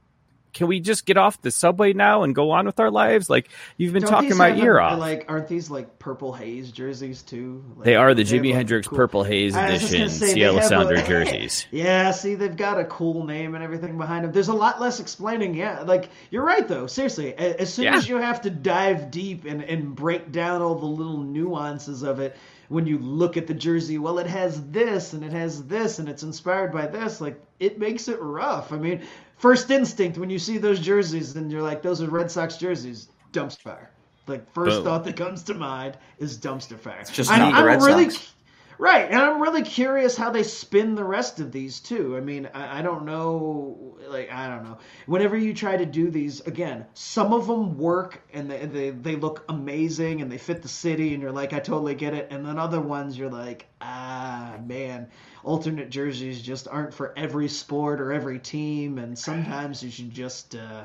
Can 0.54 0.66
we 0.66 0.80
just 0.80 1.04
get 1.06 1.16
off 1.16 1.40
the 1.42 1.50
subway 1.50 1.92
now 1.92 2.22
and 2.22 2.34
go 2.34 2.50
on 2.52 2.64
with 2.66 2.80
our 2.80 2.90
lives? 2.90 3.28
Like 3.30 3.48
you've 3.76 3.92
been 3.92 4.02
Don't 4.02 4.10
talking 4.10 4.36
my 4.36 4.54
ear 4.56 4.80
off. 4.80 4.98
Like, 4.98 5.26
aren't 5.28 5.46
these 5.48 5.70
like 5.70 5.98
purple 5.98 6.32
haze 6.32 6.72
jerseys 6.72 7.22
too? 7.22 7.62
Like, 7.76 7.84
they 7.84 7.96
are 7.96 8.14
the 8.14 8.24
they 8.24 8.38
Jimi 8.38 8.52
Hendrix 8.54 8.88
cool- 8.88 8.96
Purple 8.96 9.24
Haze 9.24 9.54
I 9.54 9.70
was 9.72 9.80
just 9.80 9.92
Edition 9.92 10.00
gonna 10.06 10.10
say, 10.10 10.26
they 10.26 10.32
Seattle 10.32 10.56
have 10.56 10.64
a- 10.64 10.68
Sounder 10.68 10.96
jerseys. 11.06 11.66
Yeah, 11.70 12.10
see, 12.12 12.34
they've 12.34 12.56
got 12.56 12.80
a 12.80 12.84
cool 12.86 13.24
name 13.24 13.54
and 13.54 13.62
everything 13.62 13.98
behind 13.98 14.24
them. 14.24 14.32
There's 14.32 14.48
a 14.48 14.54
lot 14.54 14.80
less 14.80 15.00
explaining. 15.00 15.54
Yeah, 15.54 15.82
like 15.82 16.08
you're 16.30 16.44
right 16.44 16.66
though. 16.66 16.86
Seriously, 16.86 17.34
as 17.34 17.72
soon 17.72 17.84
Yeah. 17.84 17.96
as 17.96 18.08
you 18.08 18.16
have 18.16 18.40
to 18.42 18.50
dive 18.50 19.10
deep 19.10 19.44
and 19.44 19.62
and 19.62 19.94
break 19.94 20.32
down 20.32 20.62
all 20.62 20.74
the 20.76 20.86
little 20.86 21.18
nuances 21.18 22.02
of 22.02 22.20
it, 22.20 22.36
when 22.68 22.86
you 22.86 22.98
look 22.98 23.36
at 23.36 23.46
the 23.46 23.54
jersey, 23.54 23.98
well, 23.98 24.18
it 24.18 24.26
has 24.26 24.62
this 24.70 25.12
and 25.12 25.22
it 25.24 25.32
has 25.32 25.64
this 25.64 25.98
and 25.98 26.08
it's 26.08 26.22
inspired 26.22 26.72
by 26.72 26.86
this. 26.86 27.20
Like 27.20 27.40
it 27.60 27.78
makes 27.78 28.08
it 28.08 28.18
rough. 28.20 28.72
I 28.72 28.76
mean, 28.78 29.02
first 29.38 29.70
instinct 29.70 30.18
when 30.18 30.30
you 30.30 30.38
see 30.38 30.58
those 30.58 30.80
jerseys 30.80 31.34
and 31.36 31.50
you're 31.50 31.62
like, 31.62 31.82
those 31.82 32.02
are 32.02 32.08
Red 32.08 32.30
Sox 32.30 32.56
jerseys, 32.56 33.08
dumpster 33.32 33.62
fire. 33.62 33.90
Like 34.26 34.52
first 34.52 34.76
Boom. 34.76 34.84
thought 34.84 35.04
that 35.04 35.16
comes 35.16 35.42
to 35.44 35.54
mind 35.54 35.96
is 36.18 36.36
dumpster 36.38 36.78
fire. 36.78 36.98
It's 37.00 37.10
just 37.10 37.30
I'm, 37.30 37.38
not 37.38 37.52
the 37.52 37.58
I'm 37.58 37.66
Red 37.66 37.82
really 37.82 38.10
Sox. 38.10 38.34
Right, 38.80 39.10
and 39.10 39.16
I'm 39.16 39.42
really 39.42 39.62
curious 39.62 40.16
how 40.16 40.30
they 40.30 40.44
spin 40.44 40.94
the 40.94 41.02
rest 41.02 41.40
of 41.40 41.50
these 41.50 41.80
too. 41.80 42.16
I 42.16 42.20
mean, 42.20 42.48
I, 42.54 42.78
I 42.78 42.82
don't 42.82 43.04
know, 43.06 43.98
like 44.06 44.30
I 44.30 44.48
don't 44.48 44.62
know. 44.62 44.78
Whenever 45.06 45.36
you 45.36 45.52
try 45.52 45.76
to 45.76 45.84
do 45.84 46.10
these, 46.10 46.42
again, 46.42 46.86
some 46.94 47.32
of 47.32 47.48
them 47.48 47.76
work 47.76 48.22
and 48.32 48.48
they, 48.48 48.66
they 48.66 48.90
they 48.90 49.16
look 49.16 49.44
amazing 49.48 50.22
and 50.22 50.30
they 50.30 50.38
fit 50.38 50.62
the 50.62 50.68
city, 50.68 51.12
and 51.12 51.20
you're 51.20 51.32
like, 51.32 51.52
I 51.52 51.58
totally 51.58 51.96
get 51.96 52.14
it. 52.14 52.28
And 52.30 52.46
then 52.46 52.56
other 52.56 52.80
ones, 52.80 53.18
you're 53.18 53.30
like, 53.30 53.66
ah, 53.80 54.54
man, 54.64 55.08
alternate 55.44 55.90
jerseys 55.90 56.42
just 56.42 56.68
aren't 56.68 56.94
for 56.94 57.12
every 57.16 57.48
sport 57.48 58.00
or 58.00 58.12
every 58.12 58.38
team, 58.38 58.98
and 58.98 59.18
sometimes 59.18 59.82
you 59.82 59.90
should 59.90 60.10
just. 60.10 60.54
Uh, 60.54 60.84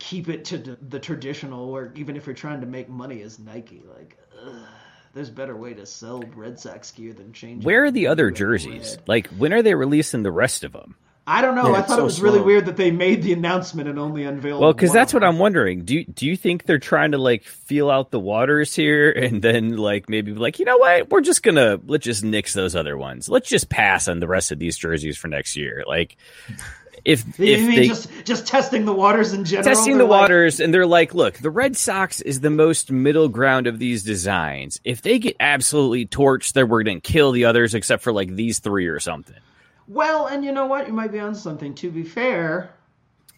keep 0.00 0.28
it 0.28 0.44
to 0.46 0.58
the, 0.58 0.76
the 0.88 0.98
traditional 0.98 1.70
or 1.70 1.92
even 1.94 2.16
if 2.16 2.26
you're 2.26 2.34
trying 2.34 2.60
to 2.60 2.66
make 2.66 2.88
money 2.88 3.22
as 3.22 3.38
Nike 3.38 3.82
like 3.96 4.18
ugh, 4.44 4.66
there's 5.14 5.30
better 5.30 5.56
way 5.56 5.74
to 5.74 5.86
sell 5.86 6.22
Red 6.34 6.58
Sox 6.58 6.90
gear 6.90 7.12
than 7.12 7.32
changing 7.32 7.64
Where 7.64 7.84
are 7.84 7.90
the 7.90 8.08
other 8.08 8.26
red. 8.26 8.36
jerseys? 8.36 8.98
Like 9.06 9.28
when 9.28 9.52
are 9.52 9.62
they 9.62 9.74
releasing 9.74 10.22
the 10.22 10.32
rest 10.32 10.64
of 10.64 10.72
them? 10.72 10.96
I 11.30 11.42
don't 11.42 11.54
know 11.54 11.70
Yeah, 11.70 11.78
I 11.78 11.82
thought 11.82 11.96
so 11.96 12.00
it 12.00 12.04
was 12.04 12.20
really 12.20 12.40
weird 12.40 12.66
that 12.66 12.76
they 12.76 12.90
made 12.90 13.22
the 13.22 13.32
announcement 13.32 13.88
and 13.88 14.00
only 14.00 14.24
unveiled 14.24 14.60
Well, 14.60 14.72
because 14.72 14.92
that's 14.92 15.14
what. 15.14 15.22
I'm 15.22 15.38
wondering. 15.38 15.84
Do 15.84 15.94
you, 15.94 16.04
do 16.04 16.26
you 16.26 16.36
think 16.36 16.64
they're 16.64 16.80
trying 16.80 17.12
to 17.12 17.18
like 17.18 17.44
feel 17.44 17.88
out 17.88 18.10
the 18.10 18.18
waters 18.18 18.74
here, 18.74 19.12
and 19.16 19.40
then 19.40 19.76
like 19.76 20.08
maybe 20.08 20.34
like 20.34 20.58
you 20.58 20.64
know 20.64 20.78
what, 20.78 21.08
we're 21.08 21.20
just 21.20 21.44
gonna 21.44 21.78
let's 21.86 22.04
just 22.04 22.24
nix 22.24 22.52
those 22.52 22.74
other 22.74 22.98
ones. 22.98 23.28
Let's 23.28 23.48
just 23.48 23.68
pass 23.68 24.08
on 24.08 24.18
the 24.18 24.26
rest 24.26 24.50
of 24.50 24.58
these 24.58 24.76
jerseys 24.76 25.16
for 25.16 25.28
next 25.28 25.56
year. 25.56 25.84
Like 25.86 26.16
if 27.04 27.24
You 27.38 27.44
if 27.44 27.60
mean 27.60 27.76
they 27.76 27.86
just 27.86 28.10
just 28.24 28.48
testing 28.48 28.84
the 28.84 28.92
waters 28.92 29.32
in 29.32 29.44
general 29.44 29.72
testing 29.72 29.98
the 29.98 30.04
like, 30.06 30.22
waters, 30.22 30.58
and 30.58 30.74
they're 30.74 30.84
like, 30.84 31.14
look, 31.14 31.38
the 31.38 31.50
Red 31.50 31.76
Sox 31.76 32.20
is 32.20 32.40
the 32.40 32.50
most 32.50 32.90
middle 32.90 33.28
ground 33.28 33.68
of 33.68 33.78
these 33.78 34.02
designs. 34.02 34.80
If 34.82 35.02
they 35.02 35.20
get 35.20 35.36
absolutely 35.38 36.06
torched, 36.06 36.54
then 36.54 36.68
we're 36.68 36.82
gonna 36.82 36.98
kill 36.98 37.30
the 37.30 37.44
others, 37.44 37.74
except 37.74 38.02
for 38.02 38.12
like 38.12 38.34
these 38.34 38.58
three 38.58 38.88
or 38.88 38.98
something. 38.98 39.36
Well 39.90 40.26
and 40.26 40.44
you 40.44 40.52
know 40.52 40.66
what 40.66 40.86
you 40.86 40.92
might 40.94 41.12
be 41.12 41.18
on 41.18 41.34
something 41.34 41.74
to 41.74 41.90
be 41.90 42.02
fair 42.04 42.70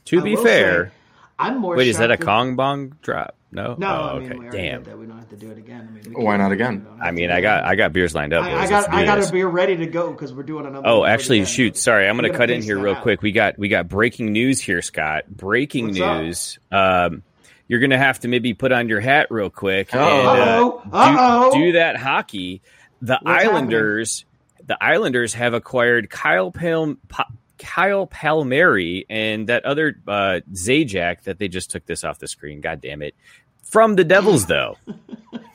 To 0.07 0.21
I 0.21 0.23
be 0.23 0.37
fair, 0.37 0.87
say, 0.89 0.93
I'm 1.39 1.59
more 1.59 1.75
wait, 1.77 1.89
is 1.89 1.99
that 1.99 2.11
a 2.11 2.15
shocked 2.15 2.21
that- 2.21 2.27
Kong 2.27 2.57
Bong 2.57 2.97
drop? 3.03 3.35
No, 3.55 3.75
no 3.79 3.87
Oh, 3.87 3.91
I 3.91 4.13
okay, 4.21 4.29
mean 4.31 4.39
we 4.45 4.51
damn. 4.51 4.83
that 4.85 4.99
we 4.99 5.05
don't 5.07 5.19
have 5.19 5.29
to 5.29 5.37
do 5.37 5.51
it 5.51 5.59
again 5.59 5.87
I 5.91 6.09
mean, 6.09 6.15
Why 6.25 6.37
can't- 6.39 6.53
again? 6.53 6.79
we 6.79 6.85
don't 6.85 6.99
have 6.99 7.07
I 7.07 7.11
mean, 7.11 7.31
I 7.31 7.41
got. 7.43 7.65
I 7.65 7.75
got 7.75 7.93
beers 7.93 8.15
lined 8.15 8.33
up. 8.33 8.45
I. 8.45 8.63
I 8.65 8.69
got 8.69 8.89
I 8.91 9.05
got 9.05 9.17
this. 9.17 9.29
a 9.29 9.33
beer 9.33 9.47
ready 9.49 9.77
to 9.77 9.87
go 9.87 10.11
because 10.13 10.33
we're 10.33 10.43
doing 10.43 10.65
another. 10.67 10.87
Oh, 10.89 11.05
actually, 11.05 11.39
again. 11.41 11.47
shoot. 11.49 11.77
Sorry, 11.77 12.09
I'm 12.09 12.17
going 12.17 12.31
to 12.33 12.37
cut 12.39 12.49
in 12.51 12.63
here 12.63 12.79
real 12.79 12.95
out. 12.95 13.03
quick. 13.03 13.21
We 13.21 13.31
got 13.33 13.59
we 13.59 13.69
got 13.69 13.89
breaking 13.89 14.33
news 14.33 14.59
here, 14.61 14.81
Scott. 14.81 15.25
Breaking 15.29 15.89
What's 15.89 16.01
up? 16.01 16.23
news. 16.23 16.59
Um, 16.71 17.23
you're 17.69 17.81
going 17.81 17.91
to 17.91 17.99
have 17.99 18.21
to 18.21 18.29
maybe 18.29 18.55
put 18.55 18.73
on 18.73 18.89
your 18.89 19.01
hat 19.01 19.27
real 19.31 19.51
quick 19.51 19.93
and 19.93 20.01
Uh-oh. 20.03 20.83
uh, 20.91 20.97
Uh-oh. 20.97 21.53
do, 21.53 21.59
do 21.67 21.73
that 21.73 21.97
hockey. 21.97 22.63
The 23.03 23.19
What's 23.21 23.45
Islanders, 23.45 24.25
the 24.67 24.83
Islanders 24.83 25.35
have 25.35 25.55
acquired 25.55 26.11
Kyle 26.11 26.51
Pal- 26.51 26.97
Pa- 27.09 27.31
Kyle 27.59 28.07
Palmieri 28.07 29.07
and 29.09 29.49
that 29.49 29.65
other 29.65 29.97
uh, 30.09 30.41
Zajac 30.53 31.23
that 31.23 31.39
they 31.39 31.49
just 31.49 31.71
took 31.71 31.87
this 31.87 32.05
off 32.05 32.19
the 32.19 32.29
screen. 32.29 32.61
God 32.61 32.81
damn 32.81 33.03
it! 33.03 33.15
From 33.63 33.97
the 33.97 34.05
Devils, 34.05 34.47
though. 34.47 34.77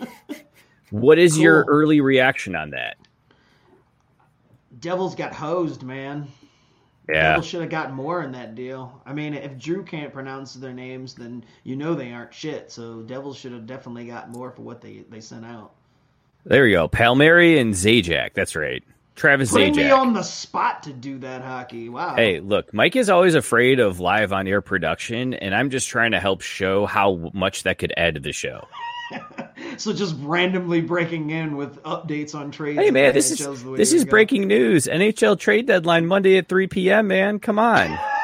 what 0.89 1.19
is 1.19 1.37
your 1.37 1.65
early 1.67 2.01
reaction 2.01 2.55
on 2.55 2.71
that? 2.71 2.97
Devils 4.79 5.15
got 5.15 5.33
hosed, 5.33 5.83
man. 5.83 6.27
Yeah. 7.09 7.29
Devils 7.29 7.47
should 7.47 7.61
have 7.61 7.69
got 7.69 7.93
more 7.93 8.21
in 8.23 8.31
that 8.33 8.55
deal. 8.55 9.01
I 9.05 9.13
mean, 9.13 9.33
if 9.33 9.57
Drew 9.57 9.83
can't 9.83 10.13
pronounce 10.13 10.53
their 10.53 10.73
names, 10.73 11.13
then 11.15 11.45
you 11.63 11.75
know 11.75 11.95
they 11.95 12.11
aren't 12.11 12.33
shit. 12.33 12.71
So 12.71 13.01
Devils 13.01 13.37
should 13.37 13.53
have 13.53 13.65
definitely 13.65 14.05
got 14.05 14.29
more 14.29 14.51
for 14.51 14.61
what 14.61 14.81
they, 14.81 15.05
they 15.09 15.21
sent 15.21 15.45
out. 15.45 15.73
There 16.43 16.67
you 16.67 16.77
go. 16.77 16.87
Palmieri 16.87 17.59
and 17.59 17.73
Zajac. 17.73 18.33
That's 18.33 18.55
right. 18.55 18.83
Travis 19.17 19.49
Putting 19.49 19.75
me 19.75 19.89
on 19.89 20.13
the 20.13 20.21
spot 20.21 20.83
to 20.83 20.93
do 20.93 21.17
that 21.19 21.41
hockey. 21.41 21.89
Wow. 21.89 22.15
Hey, 22.15 22.39
look, 22.39 22.71
Mike 22.71 22.95
is 22.95 23.09
always 23.09 23.33
afraid 23.33 23.79
of 23.79 23.99
live 23.99 24.31
on 24.31 24.47
air 24.47 24.61
production, 24.61 25.33
and 25.33 25.55
I'm 25.55 25.71
just 25.71 25.89
trying 25.89 26.11
to 26.11 26.19
help 26.19 26.41
show 26.41 26.85
how 26.85 27.31
much 27.33 27.63
that 27.63 27.79
could 27.79 27.93
add 27.97 28.13
to 28.13 28.21
the 28.21 28.31
show. 28.31 28.67
So 29.77 29.93
just 29.93 30.15
randomly 30.19 30.81
breaking 30.81 31.29
in 31.29 31.55
with 31.55 31.81
updates 31.83 32.35
on 32.35 32.51
trades. 32.51 32.79
Hey, 32.79 32.91
man, 32.91 33.13
this 33.13 33.31
is 33.31 33.39
NHL's 33.39 33.63
way 33.63 33.77
this 33.77 33.93
is 33.93 34.03
go. 34.05 34.09
breaking 34.09 34.47
news. 34.47 34.85
NHL 34.85 35.39
trade 35.39 35.67
deadline 35.67 36.07
Monday 36.07 36.37
at 36.37 36.47
3 36.47 36.67
p.m. 36.67 37.07
Man, 37.07 37.39
come 37.39 37.59
on. 37.59 37.97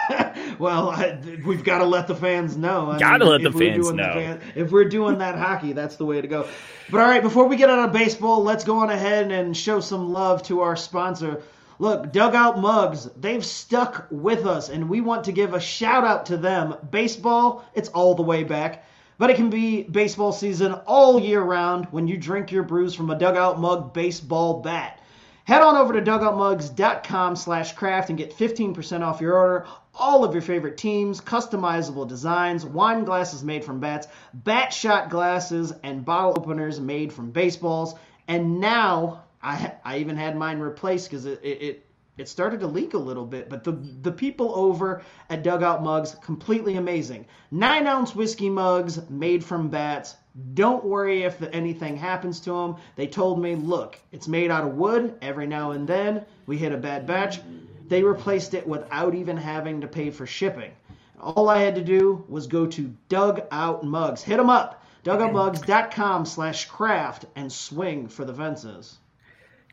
Well, 0.63 0.91
I, 0.91 1.19
we've 1.45 1.63
got 1.65 1.80
to 1.80 1.86
let 1.86 2.08
the 2.08 2.15
fans 2.15 2.56
know. 2.56 2.89
I 2.91 2.97
Gotta 2.97 3.26
let 3.26 3.41
the 3.41 3.49
if 3.49 3.54
we're 3.56 3.71
fans 3.73 3.91
know. 3.91 4.13
fan- 4.13 4.41
if 4.56 4.71
we're 4.71 4.86
doing 4.88 5.17
that 5.17 5.38
hockey, 5.38 5.73
that's 5.73 5.97
the 5.97 6.06
way 6.06 6.21
to 6.21 6.28
go. 6.28 6.47
But 6.89 7.02
all 7.02 7.08
right, 7.08 7.21
before 7.21 7.49
we 7.49 7.58
get 7.58 7.69
out 7.69 7.88
of 7.89 7.91
baseball, 7.91 8.43
let's 8.43 8.63
go 8.63 8.78
on 8.80 8.89
ahead 8.89 9.30
and 9.30 9.58
show 9.58 9.82
some 9.82 10.13
love 10.13 10.41
to 10.43 10.62
our 10.62 10.78
sponsor. 10.78 11.41
Look, 11.80 12.13
Dugout 12.13 12.60
Mugs, 12.60 13.10
they've 13.19 13.43
stuck 13.45 14.08
with 14.10 14.45
us, 14.45 14.69
and 14.69 14.88
we 14.89 15.02
want 15.02 15.26
to 15.26 15.34
give 15.34 15.54
a 15.54 15.60
shout 15.60 16.06
out 16.06 16.28
to 16.28 16.38
them. 16.38 16.76
Baseball, 16.89 17.65
it's 17.73 17.89
all 17.89 18.15
the 18.15 18.21
way 18.23 18.45
back. 18.45 18.86
But 19.17 19.32
it 19.32 19.36
can 19.36 19.49
be 19.49 19.84
baseball 19.84 20.32
season 20.32 20.71
all 20.88 21.19
year 21.19 21.41
round 21.41 21.88
when 21.91 22.08
you 22.08 22.15
drink 22.15 22.54
your 22.54 22.63
brews 22.63 22.95
from 22.95 23.10
a 23.10 23.19
Dugout 23.19 23.60
Mug 23.60 23.93
baseball 23.93 24.62
bat. 24.62 25.02
Head 25.45 25.62
on 25.62 25.76
over 25.76 25.91
to 25.91 26.02
dugoutmugs.com 26.02 27.36
slash 27.36 27.73
craft 27.73 28.08
and 28.10 28.17
get 28.17 28.34
15% 28.38 29.02
off 29.02 29.19
your 29.19 29.34
order. 29.36 29.65
All 29.95 30.23
of 30.23 30.34
your 30.34 30.41
favorite 30.41 30.77
teams, 30.77 31.21
customizable 31.21 32.08
designs, 32.08 32.65
wine 32.65 33.03
glasses 33.03 33.43
made 33.43 33.63
from 33.63 33.79
bats, 33.79 34.08
bat 34.34 34.73
shot 34.73 35.10
glasses, 35.10 35.71
and 35.84 36.03
bottle 36.03 36.34
openers 36.38 36.79
made 36.79 37.13
from 37.13 37.32
baseballs. 37.32 37.93
And 38.27 38.60
now 38.60 39.23
I, 39.41 39.73
I 39.86 39.97
even 39.97 40.17
had 40.17 40.36
mine 40.36 40.60
replaced 40.60 41.10
because 41.10 41.25
it, 41.25 41.39
it, 41.43 41.86
it 42.17 42.29
started 42.29 42.60
to 42.60 42.67
leak 42.67 42.93
a 42.93 42.97
little 42.99 43.25
bit, 43.25 43.49
but 43.49 43.63
the 43.63 43.71
the 43.71 44.12
people 44.12 44.51
over 44.56 45.01
at 45.29 45.43
Dugout 45.43 45.84
Mugs 45.84 46.15
completely 46.21 46.75
amazing. 46.77 47.25
Nine 47.49 47.88
ounce 47.88 48.15
whiskey 48.15 48.49
mugs 48.49 49.10
made 49.10 49.43
from 49.43 49.69
bats. 49.69 50.15
Don't 50.53 50.84
worry 50.86 51.23
if 51.23 51.41
anything 51.41 51.97
happens 51.97 52.39
to 52.41 52.51
them. 52.51 52.75
They 52.95 53.08
told 53.08 53.41
me, 53.41 53.56
look, 53.56 53.99
it's 54.12 54.27
made 54.27 54.51
out 54.51 54.63
of 54.63 54.75
wood. 54.75 55.15
Every 55.21 55.47
now 55.47 55.71
and 55.71 55.88
then 55.88 56.25
we 56.45 56.58
hit 56.58 56.71
a 56.71 56.77
bad 56.77 57.06
batch. 57.08 57.39
They 57.88 58.04
replaced 58.04 58.54
it 58.54 58.67
without 58.67 59.15
even 59.15 59.38
having 59.38 59.82
to 59.82 59.88
pay 59.88 60.10
for 60.10 60.26
shipping. 60.26 60.72
All 61.19 61.50
I 61.50 61.60
had 61.60 61.76
to 61.76 61.84
do 61.84 62.24
was 62.28 62.48
go 62.48 62.65
to 62.67 62.93
Dugout 63.10 63.84
Mugs. 63.84 64.22
Hit 64.24 64.38
them 64.38 64.50
up. 64.50 64.84
Dugoutmugs.com 65.04 66.26
slash 66.26 66.65
craft 66.65 67.26
and 67.36 67.52
swing 67.52 68.08
for 68.08 68.26
the 68.26 68.34
fences. 68.34 68.98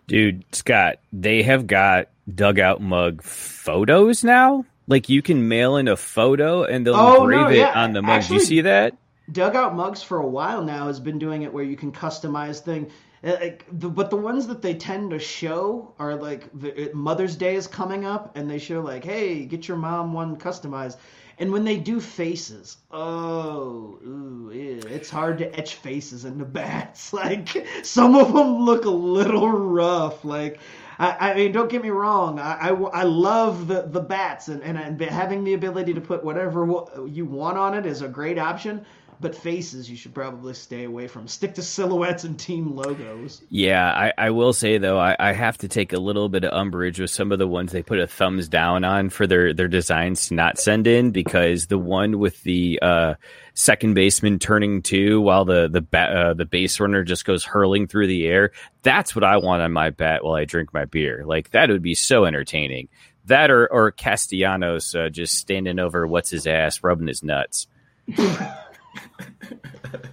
Dude, 0.07 0.45
Scott, 0.53 0.97
they 1.13 1.43
have 1.43 1.67
got 1.67 2.09
dugout 2.33 2.81
mug 2.81 3.23
photos 3.23 4.25
now. 4.25 4.65
Like 4.89 5.09
you 5.09 5.23
can 5.23 5.47
mail 5.49 5.77
in 5.77 5.87
a 5.87 5.97
photo 5.97 6.65
and 6.65 6.85
they'll 6.85 6.97
Oh, 6.97 7.23
engrave 7.23 7.41
no, 7.43 7.49
it 7.51 7.57
yeah. 7.59 7.81
on 7.85 7.93
the 7.93 8.03
mug. 8.03 8.23
Do 8.23 8.35
you 8.35 8.35
Actually- 8.41 8.47
see 8.47 8.61
that? 8.63 8.97
Dugout 9.31 9.77
Mugs 9.77 10.03
for 10.03 10.19
a 10.19 10.27
while 10.27 10.65
now 10.65 10.89
has 10.89 10.99
been 10.99 11.21
doing 11.21 11.43
it 11.43 11.53
where 11.53 11.63
you 11.63 11.77
can 11.77 11.93
customize 11.93 12.59
thing. 12.61 12.91
Uh, 13.23 13.51
but 13.73 14.11
the 14.11 14.17
ones 14.17 14.47
that 14.47 14.63
they 14.63 14.75
tend 14.75 15.11
to 15.11 15.19
show 15.19 15.95
are 15.99 16.15
like 16.15 16.49
the, 16.59 16.91
Mother's 16.95 17.37
Day 17.37 17.55
is 17.57 17.67
coming 17.67 18.05
up, 18.05 18.37
and 18.37 18.51
they 18.51 18.59
show 18.59 18.81
like, 18.81 19.05
"Hey, 19.05 19.45
get 19.45 19.69
your 19.69 19.77
mom 19.77 20.13
one 20.13 20.37
customized." 20.37 20.97
And 21.39 21.53
when 21.53 21.65
they 21.65 21.79
do 21.79 22.01
faces, 22.01 22.77
oh, 22.91 23.99
ooh, 24.07 24.51
ew, 24.53 24.81
it's 24.91 25.09
hard 25.09 25.39
to 25.39 25.59
etch 25.59 25.75
faces 25.77 26.25
into 26.27 26.45
bats. 26.45 27.13
Like 27.21 27.67
some 27.83 28.15
of 28.15 28.33
them 28.33 28.59
look 28.65 28.85
a 28.85 28.91
little 28.91 29.49
rough. 29.49 30.25
Like 30.25 30.61
I, 31.01 31.31
I 31.31 31.35
mean, 31.35 31.53
don't 31.53 31.71
get 31.71 31.83
me 31.83 31.89
wrong. 31.89 32.39
I, 32.39 32.69
I, 32.69 32.73
I 32.73 33.03
love 33.05 33.69
the, 33.69 33.83
the 33.83 34.03
bats, 34.03 34.49
and, 34.49 34.63
and, 34.63 34.77
and 34.79 35.01
having 35.01 35.45
the 35.45 35.55
ability 35.55 35.95
to 35.95 36.01
put 36.01 36.23
whatever 36.23 36.69
you 37.09 37.25
want 37.25 37.57
on 37.57 37.75
it 37.75 37.87
is 37.87 38.03
a 38.03 38.09
great 38.09 38.39
option. 38.39 38.85
But 39.21 39.35
faces, 39.35 39.91
you 39.91 39.97
should 39.97 40.15
probably 40.15 40.55
stay 40.55 40.85
away 40.85 41.07
from. 41.07 41.29
Stick 41.29 41.55
to 41.57 41.63
silhouettes 41.63 42.25
and 42.25 42.39
team 42.39 42.75
logos. 42.75 43.43
Yeah, 43.51 43.87
I, 43.87 44.13
I 44.17 44.31
will 44.31 44.55
say 44.55 44.79
though, 44.79 44.99
I, 44.99 45.15
I 45.19 45.33
have 45.33 45.59
to 45.59 45.69
take 45.69 45.93
a 45.93 46.01
little 46.01 46.31
bit 46.31 46.45
of 46.45 46.55
umbrage 46.55 46.99
with 46.99 47.11
some 47.11 47.31
of 47.31 47.39
the 47.39 47.47
ones 47.47 47.71
they 47.71 47.83
put 47.83 47.99
a 47.99 48.07
thumbs 48.07 48.49
down 48.49 48.83
on 48.83 49.11
for 49.11 49.27
their, 49.27 49.53
their 49.53 49.69
designs 49.69 50.29
to 50.29 50.35
not 50.35 50.59
send 50.59 50.87
in 50.87 51.11
because 51.11 51.67
the 51.67 51.77
one 51.77 52.19
with 52.19 52.43
the 52.45 52.79
uh, 52.81 53.15
second 53.53 53.93
baseman 53.93 54.39
turning 54.39 54.81
two 54.81 55.21
while 55.21 55.45
the 55.45 55.69
the 55.69 55.83
bat, 55.83 56.17
uh, 56.17 56.35
the 56.35 56.47
base 56.47 56.81
runner 56.81 57.05
just 57.05 57.27
goes 57.27 57.45
hurling 57.45 57.87
through 57.87 58.07
the 58.07 58.27
air, 58.27 58.53
that's 58.83 59.15
what 59.15 59.25
I 59.25 59.37
want 59.37 59.63
on 59.63 59.73
my 59.73 59.91
bat 59.91 60.25
while 60.25 60.35
I 60.35 60.47
drink 60.47 60.73
my 60.73 60.87
beer. 60.87 61.25
Like 61.27 61.51
that 61.51 61.69
would 61.69 61.83
be 61.83 61.95
so 61.95 62.25
entertaining. 62.25 62.89
That 63.27 63.51
or 63.51 63.71
or 63.71 63.93
Castellanos 63.93 64.95
uh, 64.95 65.11
just 65.11 65.35
standing 65.35 65.79
over 65.79 66.07
what's 66.07 66.31
his 66.31 66.47
ass, 66.47 66.83
rubbing 66.83 67.07
his 67.07 67.23
nuts. 67.23 67.67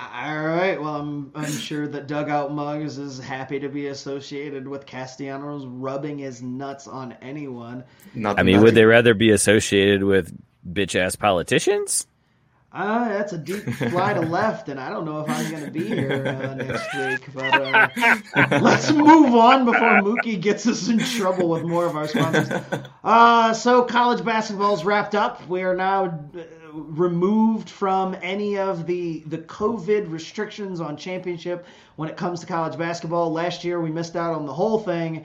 All 0.00 0.40
right. 0.40 0.80
Well, 0.80 0.96
I'm 0.96 1.32
I'm 1.34 1.50
sure 1.50 1.86
that 1.88 2.06
Dugout 2.06 2.52
Mugs 2.52 2.98
is 2.98 3.18
happy 3.18 3.58
to 3.60 3.68
be 3.68 3.86
associated 3.86 4.66
with 4.66 4.84
Castellanos 4.84 5.64
rubbing 5.66 6.18
his 6.18 6.42
nuts 6.42 6.86
on 6.86 7.12
anyone. 7.22 7.84
I 8.24 8.42
mean, 8.42 8.60
would 8.62 8.74
they 8.74 8.84
rather 8.84 9.14
be 9.14 9.30
associated 9.30 10.04
with 10.04 10.36
bitch 10.70 10.98
ass 10.98 11.16
politicians? 11.16 12.06
Uh, 12.74 13.06
that's 13.08 13.34
a 13.34 13.38
deep 13.38 13.62
fly 13.74 14.14
to 14.14 14.20
left, 14.22 14.70
and 14.70 14.80
I 14.80 14.88
don't 14.88 15.04
know 15.04 15.20
if 15.20 15.28
I'm 15.28 15.50
going 15.50 15.64
to 15.66 15.70
be 15.70 15.86
here 15.86 16.24
uh, 16.26 16.54
next 16.54 16.94
week. 16.96 17.34
But 17.34 17.52
uh, 17.60 18.60
let's 18.62 18.90
move 18.90 19.34
on 19.34 19.66
before 19.66 20.00
Mookie 20.00 20.40
gets 20.40 20.66
us 20.66 20.88
in 20.88 20.98
trouble 20.98 21.50
with 21.50 21.64
more 21.64 21.84
of 21.84 21.96
our 21.96 22.08
sponsors. 22.08 22.48
Uh, 23.04 23.52
so, 23.52 23.84
college 23.84 24.24
basketball's 24.24 24.84
wrapped 24.86 25.14
up. 25.14 25.46
We 25.48 25.62
are 25.62 25.76
now 25.76 26.06
uh, 26.34 26.61
removed 26.72 27.68
from 27.68 28.16
any 28.22 28.58
of 28.58 28.86
the 28.86 29.20
the 29.26 29.38
COVID 29.38 30.10
restrictions 30.10 30.80
on 30.80 30.96
championship 30.96 31.66
when 31.96 32.08
it 32.08 32.16
comes 32.16 32.40
to 32.40 32.46
college 32.46 32.78
basketball. 32.78 33.32
Last 33.32 33.64
year, 33.64 33.80
we 33.80 33.90
missed 33.90 34.16
out 34.16 34.34
on 34.34 34.46
the 34.46 34.52
whole 34.52 34.78
thing. 34.78 35.24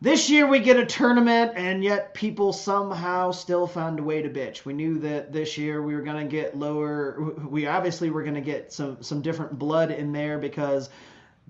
This 0.00 0.28
year 0.28 0.48
we 0.48 0.58
get 0.58 0.76
a 0.78 0.84
tournament, 0.84 1.52
and 1.54 1.84
yet 1.84 2.12
people 2.12 2.52
somehow 2.52 3.30
still 3.30 3.68
found 3.68 4.00
a 4.00 4.02
way 4.02 4.20
to 4.20 4.28
bitch. 4.28 4.64
We 4.64 4.72
knew 4.72 4.98
that 4.98 5.32
this 5.32 5.56
year 5.56 5.80
we 5.80 5.94
were 5.94 6.02
going 6.02 6.28
to 6.28 6.30
get 6.30 6.58
lower. 6.58 7.32
We 7.48 7.68
obviously 7.68 8.10
were 8.10 8.22
going 8.22 8.34
to 8.34 8.40
get 8.40 8.72
some 8.72 9.02
some 9.02 9.22
different 9.22 9.58
blood 9.58 9.92
in 9.92 10.12
there 10.12 10.38
because 10.38 10.90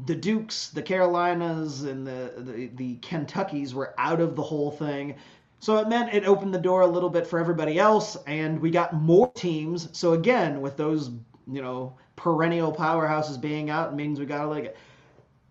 the 0.05 0.15
Dukes, 0.15 0.69
the 0.69 0.83
Carolinas, 0.83 1.85
and 1.85 2.07
the, 2.07 2.33
the 2.37 2.67
the 2.75 2.97
Kentuckys 2.97 3.73
were 3.73 3.95
out 3.97 4.21
of 4.21 4.37
the 4.37 4.43
whole 4.43 4.71
thing. 4.71 5.15
So 5.63 5.77
it 5.77 5.89
meant 5.89 6.13
it 6.13 6.25
opened 6.25 6.53
the 6.53 6.59
door 6.59 6.81
a 6.81 6.89
little 6.89 7.09
bit 7.09 7.25
for 7.25 7.39
everybody 7.39 7.79
else, 7.79 8.17
and 8.27 8.61
we 8.61 8.73
got 8.73 8.95
more 8.95 9.31
teams. 9.33 9.89
So 9.93 10.13
again, 10.13 10.61
with 10.61 10.77
those 10.77 11.09
you 11.47 11.63
know 11.63 11.95
perennial 12.17 12.75
powerhouses 12.75 13.41
being 13.41 13.71
out, 13.71 13.93
it 13.93 13.95
means 13.95 14.19
we 14.19 14.27
got 14.27 14.43
to 14.43 14.49
like 14.49 14.65
it. 14.65 14.77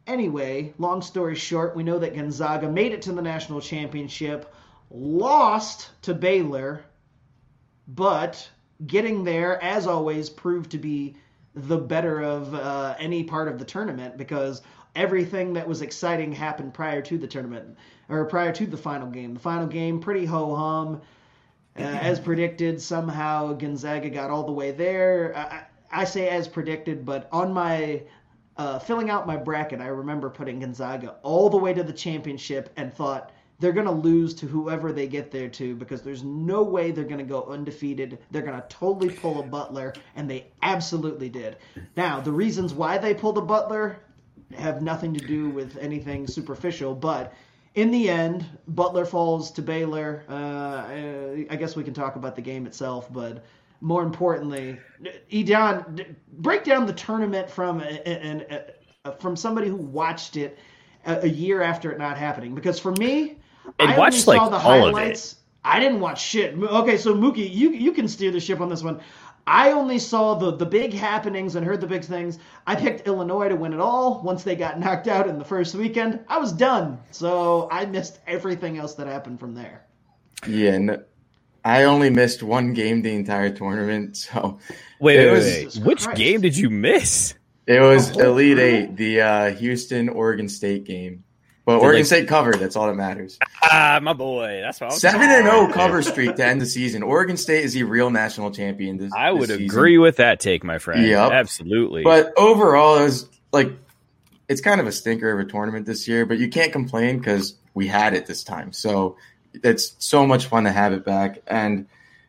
Anyway, 0.08 0.74
long 0.78 1.02
story 1.02 1.36
short, 1.36 1.78
we 1.78 1.84
know 1.84 1.98
that 1.98 2.14
Gonzaga 2.14 2.70
made 2.70 2.92
it 2.92 3.02
to 3.04 3.14
the 3.14 3.22
national 3.22 3.62
championship, 3.62 4.54
lost 4.90 5.92
to 6.02 6.14
Baylor, 6.14 6.84
but 7.88 8.50
getting 8.86 9.24
there, 9.24 9.64
as 9.64 9.88
always, 9.88 10.30
proved 10.30 10.72
to 10.72 10.78
be 10.78 11.16
the 11.56 11.78
better 11.78 12.22
of 12.22 12.54
uh, 12.54 12.96
any 13.00 13.24
part 13.24 13.48
of 13.48 13.58
the 13.60 13.66
tournament 13.66 14.18
because 14.18 14.62
everything 14.96 15.54
that 15.54 15.68
was 15.68 15.82
exciting 15.82 16.32
happened 16.32 16.74
prior 16.74 17.02
to 17.02 17.18
the 17.18 17.28
tournament 17.28 17.78
or 18.10 18.26
prior 18.26 18.52
to 18.52 18.66
the 18.66 18.78
final 18.78 19.10
game. 19.10 19.34
The 19.34 19.40
final 19.40 19.68
game, 19.68 20.00
pretty 20.00 20.26
ho 20.26 20.56
hum. 20.56 21.02
Uh, 21.78 21.82
as 21.84 22.20
predicted, 22.20 22.82
somehow 22.82 23.54
Gonzaga 23.54 24.10
got 24.10 24.30
all 24.30 24.44
the 24.44 24.52
way 24.52 24.72
there. 24.72 25.34
I, 25.36 26.02
I 26.02 26.04
say 26.06 26.30
as 26.30 26.48
predicted, 26.48 27.06
but 27.06 27.28
on 27.32 27.54
my 27.54 28.04
uh, 28.58 28.80
filling 28.80 29.10
out 29.10 29.26
my 29.26 29.38
bracket, 29.38 29.80
I 29.80 29.88
remember 29.88 30.30
putting 30.30 30.60
Gonzaga 30.60 31.16
all 31.24 31.50
the 31.50 31.58
way 31.58 31.74
to 31.74 31.84
the 31.84 31.94
championship 31.94 32.70
and 32.76 32.94
thought 32.94 33.32
they're 33.60 33.72
going 33.72 33.86
to 33.86 33.92
lose 33.92 34.34
to 34.34 34.48
whoever 34.48 34.92
they 34.92 35.08
get 35.08 35.32
there 35.32 35.48
to 35.48 35.76
because 35.76 36.02
there's 36.02 36.24
no 36.24 36.64
way 36.64 36.92
they're 36.92 37.04
going 37.04 37.20
to 37.20 37.24
go 37.24 37.44
undefeated. 37.44 38.20
They're 38.32 38.42
going 38.42 38.60
to 38.60 38.68
totally 38.68 39.14
pull 39.14 39.40
a 39.40 39.44
Butler, 39.44 39.94
and 40.16 40.30
they 40.30 40.48
absolutely 40.64 41.30
did. 41.30 41.58
Now, 41.96 42.20
the 42.20 42.32
reasons 42.32 42.74
why 42.74 42.98
they 42.98 43.14
pulled 43.14 43.38
a 43.38 43.42
Butler 43.42 44.00
have 44.54 44.82
nothing 44.82 45.14
to 45.14 45.26
do 45.26 45.50
with 45.50 45.78
anything 45.78 46.28
superficial, 46.28 46.96
but 46.96 47.34
in 47.76 47.92
the 47.92 48.10
end, 48.10 48.46
Butler 48.68 49.06
falls 49.06 49.52
to 49.52 49.62
Baylor. 49.62 50.24
Uh, 50.28 51.46
I 51.50 51.56
guess 51.56 51.76
we 51.76 51.84
can 51.84 51.94
talk 51.94 52.16
about 52.16 52.36
the 52.36 52.42
game 52.42 52.66
itself, 52.66 53.12
but 53.12 53.46
more 53.80 54.04
importantly, 54.04 54.78
Edon, 55.32 56.16
break 56.34 56.64
down 56.64 56.86
the 56.86 56.94
tournament 56.94 57.50
from 57.50 57.82
and 57.82 58.46
from 59.20 59.36
somebody 59.36 59.68
who 59.68 59.76
watched 59.76 60.38
it 60.38 60.60
a, 61.06 61.22
a, 61.22 61.28
year 61.28 61.62
after 61.62 61.92
it 61.92 61.98
not 61.98 62.18
happening. 62.18 62.54
Because 62.54 62.80
for 62.80 62.92
me, 62.92 63.38
and 63.80 63.92
I 63.92 63.98
watched 63.98 64.28
only 64.28 64.40
like 64.40 64.46
saw 64.46 64.50
the 64.50 64.56
all 64.58 64.62
highlights. 64.62 65.32
of 65.32 65.38
it. 65.38 65.42
I 65.64 65.80
didn't 65.80 66.00
watch 66.00 66.22
shit. 66.22 66.56
Okay, 66.56 66.98
so 66.98 67.16
Mookie, 67.16 67.52
you 67.52 67.72
you 67.72 67.92
can 67.92 68.08
steer 68.08 68.32
the 68.32 68.40
ship 68.40 68.62
on 68.62 68.70
this 68.70 68.84
one. 68.84 69.00
I 69.48 69.72
only 69.72 70.00
saw 70.00 70.36
the 70.36 70.52
the 70.52 70.66
big 70.66 70.94
happenings 70.94 71.56
and 71.56 71.66
heard 71.66 71.82
the 71.82 71.88
big 71.88 72.04
things. 72.04 72.40
I 72.68 72.76
picked 72.76 73.08
Illinois 73.08 73.50
to 73.50 73.56
win 73.56 73.74
it 73.74 73.80
all. 73.80 74.22
Once 74.24 74.44
they 74.44 74.56
got 74.56 74.80
knocked 74.84 75.08
out 75.08 75.28
in 75.28 75.40
the 75.40 75.46
first 75.46 75.76
weekend, 75.76 76.20
I 76.28 76.38
was 76.38 76.52
done. 76.52 77.00
So 77.12 77.68
I 77.72 77.86
missed 77.86 78.20
everything 78.28 78.78
else 78.78 78.94
that 78.96 79.08
happened 79.08 79.40
from 79.40 79.56
there. 79.56 79.86
Yeah, 80.48 80.78
no, 80.78 81.04
I 81.64 81.84
only 81.84 82.10
missed 82.10 82.44
one 82.44 82.74
game 82.74 83.02
the 83.02 83.14
entire 83.14 83.50
tournament. 83.52 84.18
So 84.32 84.60
wait, 85.00 85.20
it 85.20 85.32
wait, 85.32 85.66
was, 85.66 85.78
wait. 85.78 85.86
which 85.86 86.04
Christ. 86.04 86.18
game 86.18 86.42
did 86.42 86.58
you 86.58 86.70
miss? 86.70 87.34
It 87.68 87.80
was 87.80 88.10
Elite? 88.18 88.60
Eight, 88.60 88.96
the 88.96 89.22
uh, 89.22 89.52
Houston 89.56 90.10
Oregon 90.10 90.50
State 90.50 90.84
game. 90.84 91.24
But 91.80 91.86
Oregon 91.86 92.06
State 92.06 92.28
covered. 92.28 92.56
That's 92.56 92.76
all 92.76 92.88
that 92.88 92.96
matters. 92.96 93.38
Ah, 93.64 94.00
my 94.02 94.14
boy. 94.14 94.62
That's 94.62 94.82
what 94.82 94.92
I 94.92 94.94
was 94.94 95.02
Seven 95.02 95.30
and 95.30 95.46
zero 95.46 95.72
cover 95.72 96.02
streak 96.02 96.36
to 96.36 96.46
end 96.46 96.62
the 96.62 96.66
season. 96.66 97.04
Oregon 97.04 97.38
State 97.38 97.64
is 97.64 97.74
the 97.74 97.84
real 97.84 98.10
national 98.10 98.52
champion. 98.52 98.98
This, 98.98 99.12
I 99.16 99.32
would 99.32 99.50
agree 99.50 99.98
with 99.98 100.18
that 100.18 100.40
take, 100.40 100.64
my 100.64 100.78
friend. 100.78 101.06
Yep. 101.06 101.32
Absolutely. 101.32 102.04
But 102.04 102.34
overall, 102.38 102.98
it 102.98 103.04
was 103.04 103.30
like 103.52 103.72
it's 104.48 104.62
kind 104.62 104.82
of 104.82 104.88
a 104.88 104.92
stinker 104.92 105.32
of 105.32 105.46
a 105.46 105.50
tournament 105.50 105.86
this 105.86 106.08
year. 106.08 106.26
But 106.26 106.40
you 106.40 106.50
can't 106.50 106.72
complain 106.72 107.20
because 107.20 107.56
we 107.74 107.88
had 107.88 108.14
it 108.14 108.26
this 108.26 108.44
time. 108.44 108.74
So 108.74 109.18
it's 109.54 109.96
so 110.00 110.26
much 110.26 110.48
fun 110.48 110.64
to 110.66 110.72
have 110.72 110.94
it 110.94 111.06
back. 111.06 111.40
And 111.48 111.88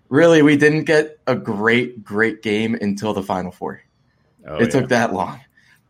really, 0.09 0.43
we 0.43 0.57
didn't 0.57 0.85
get 0.85 1.19
a 1.27 1.35
great, 1.35 2.05
great 2.05 2.43
game 2.43 2.75
until 2.81 3.15
the 3.15 3.23
Final 3.23 3.51
Four. 3.51 3.83
Oh, 4.47 4.57
it 4.57 4.63
yeah. 4.63 4.69
took 4.69 4.89
that 4.89 5.13
long. 5.13 5.41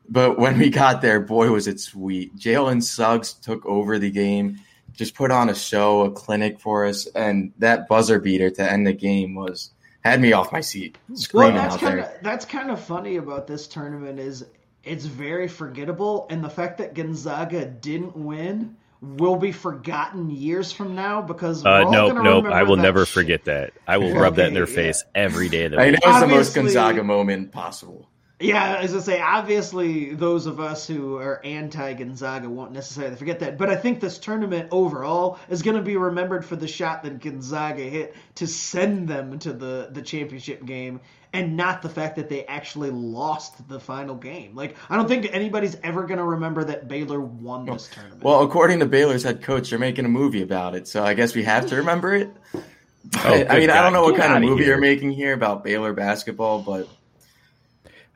But 0.09 0.39
when 0.39 0.59
we 0.59 0.69
got 0.71 1.01
there, 1.03 1.21
boy, 1.21 1.51
was 1.51 1.67
it 1.69 1.81
sweet. 1.81 2.37
Jalen 2.37 2.83
Suggs 2.83 3.33
took 3.35 3.65
over 3.65 3.99
the 3.99 4.11
game, 4.11 4.59
just 4.93 5.15
put 5.15 5.31
on 5.31 5.49
a 5.49 5.55
show, 5.55 6.03
a 6.03 6.11
clinic 6.11 6.61
for 6.61 6.85
us, 6.87 7.07
and 7.15 7.53
that 7.59 7.89
buzzer 7.89 8.19
beater 8.19 8.51
to 8.51 8.71
end 8.73 8.87
the 8.87 8.93
game 8.93 9.35
was 9.35 9.71
had 10.05 10.21
me 10.21 10.33
off 10.33 10.53
my 10.53 10.61
seat, 10.61 10.99
screaming 11.15 11.55
well, 11.55 11.63
that's 11.63 11.75
out 11.75 11.81
kind 11.81 11.99
there. 12.01 12.17
of 12.17 12.23
that's 12.23 12.45
kind 12.45 12.71
of 12.71 12.81
funny 12.81 13.17
about 13.17 13.47
this 13.47 13.67
tournament 13.69 14.19
is 14.19 14.45
it's 14.85 15.05
very 15.05 15.47
forgettable, 15.49 16.27
and 16.29 16.43
the 16.43 16.51
fact 16.51 16.79
that 16.79 16.95
Gonzaga 16.95 17.65
didn't 17.65 18.17
win 18.17 18.77
will 19.01 19.37
be 19.37 19.53
forgotten 19.53 20.29
years 20.31 20.73
from 20.73 20.95
now 20.97 21.23
because 21.23 21.65
Uh, 21.65 21.69
we're 21.69 21.85
all 21.87 21.93
nope, 21.93 22.09
gonna 22.15 22.23
nope. 22.25 22.45
remember 22.45 22.57
I 22.57 22.63
will 22.65 22.77
never 22.77 23.07
sh- 23.07 23.13
forget 23.13 23.45
that. 23.47 23.73
I 23.87 23.99
will 23.99 24.13
rub 24.15 24.35
that 24.37 24.49
in 24.49 24.55
their 24.55 24.63
Okay, 24.65 24.75
face 24.75 25.05
every 25.15 25.49
day 25.49 25.65
of 25.65 25.73
the 25.73 25.79
I 25.81 25.85
know 25.87 25.91
week. 25.93 26.01
it's 26.05 26.21
the 26.21 26.27
most 26.27 26.55
Gonzaga 26.55 27.03
moment 27.05 27.53
possible. 27.53 28.09
Yeah, 28.43 28.76
as 28.76 28.95
I 28.95 29.01
say, 29.01 29.20
obviously 29.20 30.14
those 30.14 30.47
of 30.47 30.61
us 30.61 30.86
who 30.86 31.16
are 31.16 31.40
anti 31.45 31.93
Gonzaga 31.95 32.49
won't 32.49 32.72
necessarily 32.72 33.16
forget 33.16 33.40
that. 33.40 33.59
But 33.59 33.70
I 33.70 33.76
think 33.76 34.01
this 34.01 34.18
tournament 34.18 34.68
overall 34.70 35.38
is 35.49 35.62
going 35.62 35.76
to 35.76 35.82
be 35.82 35.97
remembered 35.97 36.45
for 36.45 36.57
the 36.57 36.68
shot 36.68 37.03
that 37.05 37.20
Gonzaga 37.20 37.82
hit 37.82 38.14
to 38.36 38.47
send 38.47 39.09
them 39.09 39.38
to 39.40 39.53
the, 39.53 39.88
the 39.93 40.03
championship 40.03 40.64
game 40.64 41.01
and 41.34 41.57
not 41.57 41.80
the 41.80 41.88
fact 41.88 42.16
that 42.16 42.28
they 42.28 42.45
actually 42.45 42.90
lost 42.90 43.66
the 43.68 43.80
final 43.80 44.14
game. 44.14 44.55
Like, 44.55 44.76
I 44.90 44.97
don't 44.97 45.09
think 45.09 45.28
anybody's 45.32 45.76
ever 45.82 46.05
going 46.07 46.18
to 46.18 46.24
remember 46.24 46.62
that 46.64 46.88
Baylor 46.88 47.20
won 47.20 47.64
this 47.64 47.88
tournament. 47.88 48.22
Well, 48.22 48.43
according 48.43 48.80
to 48.80 48.86
Baylor's 48.86 49.22
head 49.22 49.43
coach, 49.43 49.70
they're 49.70 49.78
making 49.78 50.05
a 50.05 50.11
movie 50.11 50.43
about 50.43 50.74
it, 50.74 50.86
so 50.88 51.03
I 51.03 51.14
guess 51.14 51.34
we 51.34 51.43
have 51.45 51.66
to 51.68 51.76
remember 51.76 52.14
it. 52.14 52.30
But, 52.53 53.24
Oh, 53.24 53.32
I 53.32 53.38
good 53.45 53.59
mean, 53.61 53.70
I 53.70 53.82
don't 53.82 53.93
know 53.95 54.03
what 54.03 54.16
Get 54.16 54.26
kind 54.26 54.45
of 54.45 54.49
movie 54.49 54.64
here. 54.64 54.72
you're 54.72 54.80
making 54.80 55.11
here 55.12 55.32
about 55.32 55.64
Baylor 55.64 55.93
basketball, 55.95 56.61
but 56.61 56.86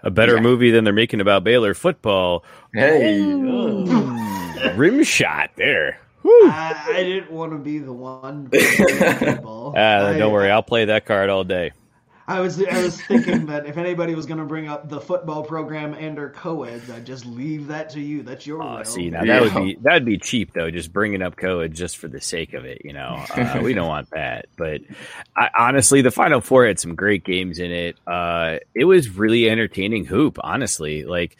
A 0.06 0.10
better 0.10 0.40
movie 0.40 0.70
than 0.70 0.84
they're 0.84 0.92
making 0.92 1.20
about 1.20 1.42
Baylor 1.42 1.74
football. 1.74 2.44
hey, 2.72 3.24
Rim 4.76 5.02
shot 5.02 5.50
there. 5.56 5.98
I, 6.24 6.84
I 6.94 7.02
didn't 7.02 7.32
want 7.32 7.50
to 7.50 7.58
be 7.58 7.78
the 7.78 7.92
one. 7.92 8.48
people. 8.50 9.74
Uh, 9.76 10.12
don't 10.12 10.32
worry, 10.32 10.48
I'll 10.48 10.62
play 10.62 10.84
that 10.84 11.06
card 11.06 11.28
all 11.28 11.42
day. 11.42 11.72
I 12.28 12.40
was 12.40 12.60
I 12.62 12.82
was 12.82 13.00
thinking 13.00 13.46
that 13.46 13.66
if 13.66 13.76
anybody 13.76 14.14
was 14.14 14.26
going 14.26 14.38
to 14.38 14.44
bring 14.44 14.66
up 14.68 14.88
the 14.88 15.00
football 15.00 15.44
program 15.44 15.94
and 15.94 16.18
or 16.18 16.30
co-eds, 16.30 16.90
I'd 16.90 17.06
just 17.06 17.24
leave 17.24 17.68
that 17.68 17.90
to 17.90 18.00
you. 18.00 18.22
That's 18.24 18.46
your 18.46 18.62
Oh, 18.62 18.78
will. 18.78 18.84
see, 18.84 19.10
now 19.10 19.24
that 19.24 19.42
would 19.42 19.54
be 19.54 19.76
that'd 19.80 20.04
be 20.04 20.18
cheap 20.18 20.52
though, 20.52 20.70
just 20.70 20.92
bringing 20.92 21.22
up 21.22 21.36
co 21.36 21.66
just 21.68 21.98
for 21.98 22.08
the 22.08 22.20
sake 22.20 22.52
of 22.54 22.64
it. 22.64 22.82
You 22.84 22.94
know, 22.94 23.24
uh, 23.36 23.60
we 23.62 23.74
don't 23.74 23.86
want 23.86 24.10
that. 24.10 24.46
But 24.56 24.80
I, 25.36 25.50
honestly, 25.56 26.02
the 26.02 26.10
Final 26.10 26.40
Four 26.40 26.66
had 26.66 26.80
some 26.80 26.94
great 26.96 27.24
games 27.24 27.58
in 27.60 27.70
it. 27.70 27.96
Uh, 28.06 28.58
it 28.74 28.86
was 28.86 29.08
really 29.10 29.48
entertaining 29.48 30.04
hoop. 30.04 30.38
Honestly, 30.42 31.04
like 31.04 31.36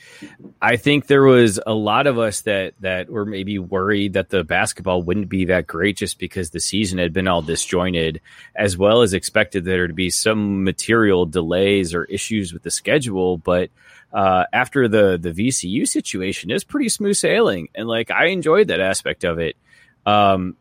I 0.63 0.77
think 0.77 1.09
there 1.09 1.25
was 1.25 1.59
a 1.67 1.75
lot 1.75 2.07
of 2.07 2.19
us 2.19 2.43
that 2.43 2.75
that 2.81 3.11
were 3.11 3.25
maybe 3.27 3.59
worried 3.59 4.13
that 4.13 4.29
the 4.31 4.45
basketball 4.45 5.03
wouldn't 5.03 5.29
be 5.29 5.47
that 5.47 5.67
great 5.67 5.97
just 5.97 6.19
because 6.21 6.51
the 6.51 6.61
season 6.61 6.99
had 6.99 7.13
been 7.13 7.27
all 7.27 7.43
disjointed, 7.43 8.21
as 8.55 8.77
well 8.77 9.03
as 9.03 9.15
expected 9.15 9.65
there 9.65 9.89
to 9.89 9.95
be 9.95 10.11
some 10.11 10.69
material 10.77 11.25
delays 11.25 11.95
or 11.95 12.05
issues 12.05 12.53
with 12.53 12.63
the 12.63 12.71
schedule. 12.71 13.39
But 13.39 13.71
uh, 14.13 14.45
after 14.53 14.89
the 14.89 15.19
the 15.21 15.33
VCU 15.33 15.89
situation, 15.89 16.51
is 16.51 16.65
pretty 16.65 16.91
smooth 16.91 17.17
sailing, 17.17 17.69
and 17.75 17.89
like 17.89 18.11
I 18.11 18.27
enjoyed 18.27 18.69
that 18.69 18.81
aspect 18.81 19.25
of 19.25 19.39
it. 19.39 19.57
Um, 20.05 20.57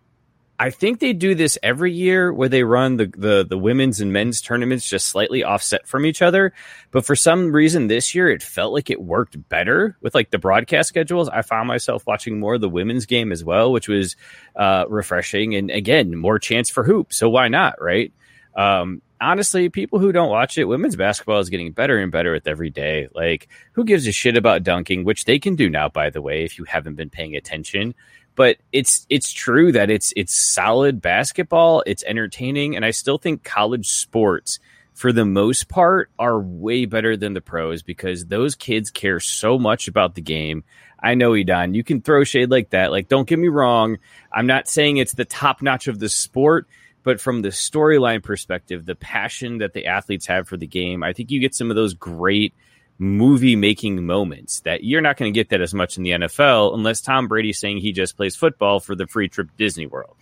I 0.57 0.69
think 0.69 0.99
they 0.99 1.11
do 1.11 1.35
this 1.35 1.57
every 1.61 1.91
year 1.91 2.31
where 2.31 2.47
they 2.47 2.63
run 2.63 2.95
the, 2.95 3.07
the 3.07 3.45
the 3.47 3.57
women's 3.57 3.99
and 3.99 4.13
men's 4.13 4.39
tournaments 4.39 4.89
just 4.89 5.07
slightly 5.07 5.43
offset 5.43 5.85
from 5.85 6.05
each 6.05 6.21
other. 6.21 6.53
But 6.91 7.05
for 7.05 7.15
some 7.15 7.51
reason 7.51 7.87
this 7.87 8.15
year 8.15 8.29
it 8.29 8.41
felt 8.41 8.71
like 8.71 8.89
it 8.89 9.01
worked 9.01 9.49
better 9.49 9.97
with 10.01 10.15
like 10.15 10.31
the 10.31 10.39
broadcast 10.39 10.87
schedules. 10.87 11.27
I 11.27 11.41
found 11.41 11.67
myself 11.67 12.07
watching 12.07 12.39
more 12.39 12.55
of 12.55 12.61
the 12.61 12.69
women's 12.69 13.05
game 13.05 13.33
as 13.33 13.43
well, 13.43 13.73
which 13.73 13.89
was 13.89 14.15
uh, 14.55 14.85
refreshing 14.87 15.55
and 15.55 15.69
again 15.69 16.15
more 16.15 16.39
chance 16.39 16.69
for 16.69 16.85
hoop. 16.85 17.11
So 17.11 17.29
why 17.29 17.49
not, 17.49 17.81
right? 17.81 18.13
Um, 18.55 19.01
honestly, 19.21 19.69
people 19.69 19.99
who 19.99 20.11
don't 20.11 20.29
watch 20.29 20.57
it, 20.57 20.65
women's 20.65 20.95
basketball 20.95 21.39
is 21.39 21.49
getting 21.49 21.71
better 21.71 21.97
and 21.97 22.11
better 22.11 22.31
with 22.33 22.47
every 22.47 22.69
day. 22.69 23.07
Like, 23.13 23.49
who 23.73 23.83
gives 23.83 24.07
a 24.07 24.11
shit 24.11 24.37
about 24.37 24.63
dunking, 24.63 25.03
which 25.03 25.25
they 25.25 25.39
can 25.39 25.55
do 25.55 25.69
now, 25.69 25.89
by 25.89 26.09
the 26.09 26.21
way, 26.21 26.43
if 26.43 26.57
you 26.57 26.65
haven't 26.65 26.95
been 26.95 27.09
paying 27.09 27.35
attention. 27.35 27.95
But 28.35 28.57
it's 28.73 29.05
it's 29.09 29.31
true 29.31 29.71
that 29.71 29.89
it's 29.89 30.11
it's 30.17 30.35
solid 30.35 31.01
basketball, 31.01 31.83
it's 31.85 32.03
entertaining, 32.03 32.75
and 32.75 32.83
I 32.83 32.91
still 32.91 33.17
think 33.17 33.45
college 33.45 33.87
sports, 33.87 34.59
for 34.93 35.13
the 35.13 35.23
most 35.23 35.69
part, 35.69 36.11
are 36.19 36.39
way 36.39 36.85
better 36.85 37.15
than 37.15 37.33
the 37.33 37.39
pros 37.39 37.81
because 37.81 38.25
those 38.25 38.55
kids 38.55 38.91
care 38.91 39.21
so 39.21 39.57
much 39.57 39.87
about 39.87 40.15
the 40.15 40.21
game. 40.21 40.65
I 41.01 41.15
know, 41.15 41.31
Edon, 41.31 41.75
you 41.75 41.83
can 41.83 42.01
throw 42.01 42.23
shade 42.23 42.49
like 42.49 42.71
that. 42.71 42.91
Like, 42.91 43.07
don't 43.07 43.27
get 43.27 43.39
me 43.39 43.47
wrong. 43.47 43.99
I'm 44.33 44.47
not 44.47 44.67
saying 44.67 44.97
it's 44.97 45.13
the 45.13 45.23
top 45.23 45.61
notch 45.61 45.87
of 45.87 45.99
the 45.99 46.09
sport, 46.09 46.67
but 47.05 47.21
from 47.21 47.43
the 47.43 47.49
storyline 47.49 48.21
perspective, 48.21 48.85
the 48.85 48.95
passion 48.95 49.59
that 49.59 49.73
the 49.73 49.85
athletes 49.85 50.25
have 50.25 50.47
for 50.47 50.57
the 50.57 50.67
game, 50.67 51.03
I 51.03 51.13
think 51.13 51.31
you 51.31 51.39
get 51.39 51.55
some 51.55 51.69
of 51.69 51.75
those 51.75 51.93
great 51.93 52.53
movie 52.97 53.55
making 53.55 54.05
moments 54.05 54.61
that 54.61 54.83
you're 54.83 55.01
not 55.01 55.15
going 55.15 55.31
to 55.31 55.37
get 55.37 55.49
that 55.49 55.61
as 55.61 55.73
much 55.73 55.97
in 55.97 56.03
the 56.03 56.09
NFL 56.11 56.73
unless 56.73 57.01
Tom 57.01 57.27
Brady's 57.27 57.59
saying 57.59 57.77
he 57.77 57.91
just 57.91 58.17
plays 58.17 58.35
football 58.35 58.79
for 58.79 58.95
the 58.95 59.05
free 59.05 59.29
trip 59.29 59.47
to 59.47 59.53
Disney 59.55 59.85
World. 59.85 60.17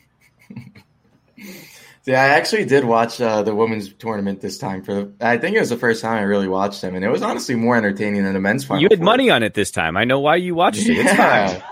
Yeah, 2.05 2.21
I 2.21 2.27
actually 2.27 2.65
did 2.65 2.83
watch 2.83 3.21
uh, 3.21 3.43
the 3.43 3.55
women's 3.55 3.93
tournament 3.93 4.41
this 4.41 4.57
time. 4.57 4.83
For 4.83 4.93
the, 4.93 5.13
I 5.21 5.37
think 5.37 5.55
it 5.55 5.61
was 5.61 5.69
the 5.69 5.77
first 5.77 6.01
time 6.01 6.17
I 6.17 6.23
really 6.23 6.49
watched 6.49 6.81
them, 6.81 6.95
and 6.95 7.05
it 7.05 7.07
was 7.07 7.21
honestly 7.21 7.55
more 7.55 7.77
entertaining 7.77 8.25
than 8.25 8.33
the 8.33 8.41
men's 8.41 8.65
final. 8.65 8.81
you 8.81 8.89
had 8.91 8.99
Four. 8.99 9.05
money 9.05 9.29
on 9.29 9.41
it 9.41 9.53
this 9.53 9.71
time. 9.71 9.95
I 9.95 10.03
know 10.03 10.19
why 10.19 10.35
you 10.35 10.53
watched 10.53 10.81
it. 10.85 10.97
It's 10.97 11.13
Yeah. 11.13 11.63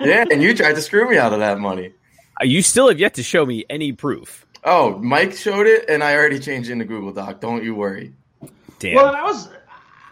yeah, 0.00 0.24
and 0.30 0.40
you 0.40 0.54
tried 0.54 0.74
to 0.74 0.80
screw 0.80 1.10
me 1.10 1.18
out 1.18 1.32
of 1.32 1.40
that 1.40 1.58
money. 1.58 1.92
You 2.40 2.62
still 2.62 2.86
have 2.88 3.00
yet 3.00 3.14
to 3.14 3.24
show 3.24 3.44
me 3.44 3.64
any 3.68 3.90
proof. 3.90 4.46
Oh, 4.62 4.98
Mike 4.98 5.32
showed 5.32 5.66
it, 5.66 5.88
and 5.88 6.02
I 6.04 6.14
already 6.14 6.38
changed 6.38 6.70
into 6.70 6.84
Google 6.84 7.12
Doc. 7.12 7.40
Don't 7.40 7.64
you 7.64 7.74
worry. 7.74 8.12
Damn. 8.78 8.94
Well, 8.94 9.14
I 9.14 9.22
was, 9.22 9.48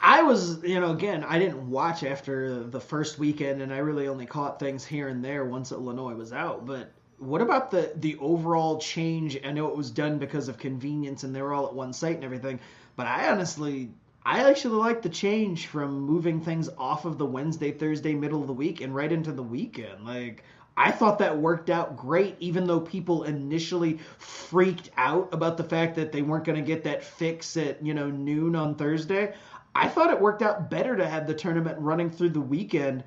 I 0.01 0.22
was, 0.22 0.62
you 0.62 0.80
know, 0.80 0.92
again, 0.92 1.24
I 1.24 1.38
didn't 1.38 1.68
watch 1.68 2.03
after 2.03 2.64
the 2.64 2.80
first 2.80 3.18
weekend, 3.18 3.61
and 3.61 3.72
I 3.72 3.78
really 3.78 4.09
only 4.09 4.26
caught 4.26 4.59
things 4.59 4.84
here 4.84 5.09
and 5.09 5.22
there 5.24 5.44
once 5.44 5.70
Illinois 5.70 6.14
was 6.14 6.32
out. 6.32 6.64
But 6.64 6.90
what 7.18 7.40
about 7.42 7.70
the 7.70 7.92
the 7.96 8.16
overall 8.18 8.78
change? 8.78 9.38
I 9.44 9.53
know 9.53 9.68
it 9.68 9.76
was 9.76 9.90
done 9.90 10.18
because 10.18 10.49
of 10.49 10.57
convenience, 10.57 11.24
and 11.24 11.34
they 11.34 11.42
were 11.42 11.53
all 11.53 11.66
at 11.66 11.74
one 11.74 11.92
site 11.92 12.14
and 12.16 12.24
everything. 12.24 12.59
But 12.96 13.07
I 13.07 13.30
honestly, 13.30 13.90
I 14.24 14.49
actually 14.49 14.76
like 14.76 15.03
the 15.03 15.11
change 15.11 15.66
from 15.66 16.01
moving 16.01 16.40
things 16.40 16.70
off 16.78 17.05
of 17.05 17.18
the 17.18 17.26
Wednesday, 17.26 17.72
Thursday, 17.72 18.14
middle 18.14 18.40
of 18.40 18.46
the 18.46 18.55
week, 18.55 18.80
and 18.80 18.94
right 18.94 19.12
into 19.12 19.32
the 19.32 19.42
weekend. 19.42 20.07
Like. 20.07 20.42
I 20.78 20.92
thought 20.92 21.18
that 21.18 21.36
worked 21.36 21.70
out 21.70 21.96
great, 21.96 22.36
even 22.38 22.64
though 22.64 22.78
people 22.78 23.24
initially 23.24 23.98
freaked 24.18 24.90
out 24.96 25.28
about 25.32 25.56
the 25.56 25.64
fact 25.64 25.96
that 25.96 26.12
they 26.12 26.22
weren't 26.22 26.44
going 26.44 26.56
to 26.56 26.64
get 26.64 26.84
that 26.84 27.02
fix 27.02 27.56
at 27.56 27.84
you 27.84 27.94
know 27.94 28.08
noon 28.10 28.54
on 28.54 28.76
Thursday. 28.76 29.34
I 29.74 29.88
thought 29.88 30.10
it 30.10 30.20
worked 30.20 30.40
out 30.40 30.70
better 30.70 30.96
to 30.96 31.06
have 31.06 31.26
the 31.26 31.34
tournament 31.34 31.78
running 31.80 32.10
through 32.10 32.30
the 32.30 32.40
weekend 32.40 33.02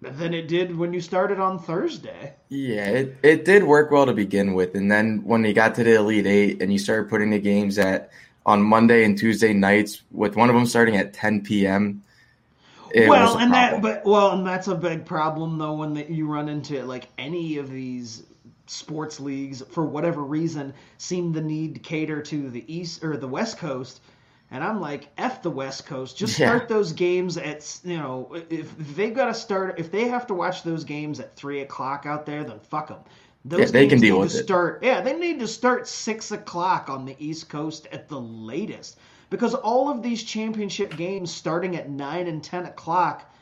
than 0.00 0.32
it 0.32 0.48
did 0.48 0.74
when 0.74 0.94
you 0.94 1.02
started 1.02 1.38
on 1.38 1.58
Thursday. 1.58 2.32
Yeah, 2.48 2.86
it, 2.86 3.16
it 3.22 3.44
did 3.44 3.64
work 3.64 3.90
well 3.90 4.06
to 4.06 4.14
begin 4.14 4.54
with, 4.54 4.74
and 4.74 4.90
then 4.90 5.22
when 5.22 5.44
you 5.44 5.52
got 5.52 5.74
to 5.74 5.84
the 5.84 5.96
Elite 5.96 6.26
Eight 6.26 6.62
and 6.62 6.72
you 6.72 6.78
started 6.78 7.10
putting 7.10 7.28
the 7.28 7.38
games 7.38 7.78
at 7.78 8.10
on 8.46 8.62
Monday 8.62 9.04
and 9.04 9.18
Tuesday 9.18 9.52
nights, 9.52 10.02
with 10.12 10.34
one 10.34 10.48
of 10.48 10.54
them 10.54 10.64
starting 10.64 10.96
at 10.96 11.12
10 11.12 11.42
p.m. 11.42 12.02
Well, 12.94 13.38
and 13.38 13.52
that, 13.54 13.82
but 13.82 14.04
well, 14.04 14.32
and 14.32 14.46
that's 14.46 14.68
a 14.68 14.74
big 14.74 15.04
problem 15.04 15.58
though 15.58 15.74
when 15.74 15.94
that 15.94 16.10
you 16.10 16.26
run 16.26 16.48
into 16.48 16.82
like 16.84 17.08
any 17.18 17.58
of 17.58 17.70
these 17.70 18.24
sports 18.66 19.20
leagues 19.20 19.62
for 19.70 19.84
whatever 19.84 20.22
reason 20.22 20.74
seem 20.98 21.32
the 21.32 21.40
need 21.40 21.74
to 21.74 21.80
cater 21.80 22.20
to 22.22 22.50
the 22.50 22.64
east 22.72 23.04
or 23.04 23.16
the 23.16 23.28
west 23.28 23.58
coast. 23.58 24.00
And 24.50 24.62
I'm 24.62 24.80
like, 24.80 25.08
f 25.18 25.42
the 25.42 25.50
West 25.50 25.86
Coast. 25.86 26.16
Just 26.16 26.38
Yeah. 26.38 26.46
start 26.48 26.68
those 26.68 26.92
games 26.92 27.36
at 27.36 27.80
you 27.84 27.96
know 27.96 28.30
if, 28.48 28.76
they've 28.94 29.14
got 29.14 29.26
to 29.26 29.34
start 29.34 29.78
if 29.78 29.90
they 29.90 30.08
have 30.08 30.26
to 30.28 30.34
watch 30.34 30.62
those 30.62 30.84
games 30.84 31.18
at 31.20 31.34
three 31.36 31.60
o'clock 31.62 32.06
out 32.06 32.26
there, 32.26 32.44
then 32.44 32.60
fuck 32.60 32.88
them. 32.88 33.00
Those 33.44 33.60
Yeah, 33.60 33.66
they 33.66 33.86
can 33.88 34.00
deal 34.00 34.20
with 34.20 34.32
to 34.32 34.38
it. 34.38 34.44
Start 34.44 34.82
yeah, 34.82 35.00
they 35.00 35.14
need 35.14 35.40
to 35.40 35.48
start 35.48 35.88
six 35.88 36.30
o'clock 36.30 36.88
on 36.88 37.04
the 37.06 37.16
East 37.18 37.48
Coast 37.48 37.88
at 37.92 38.08
the 38.08 38.20
latest 38.20 38.96
because 39.30 39.54
all 39.54 39.90
of 39.90 40.02
these 40.02 40.22
championship 40.22 40.96
games 40.96 41.32
starting 41.32 41.76
at 41.76 41.90
nine 41.90 42.26
and 42.26 42.42
ten 42.42 42.66
o'clock 42.66 43.32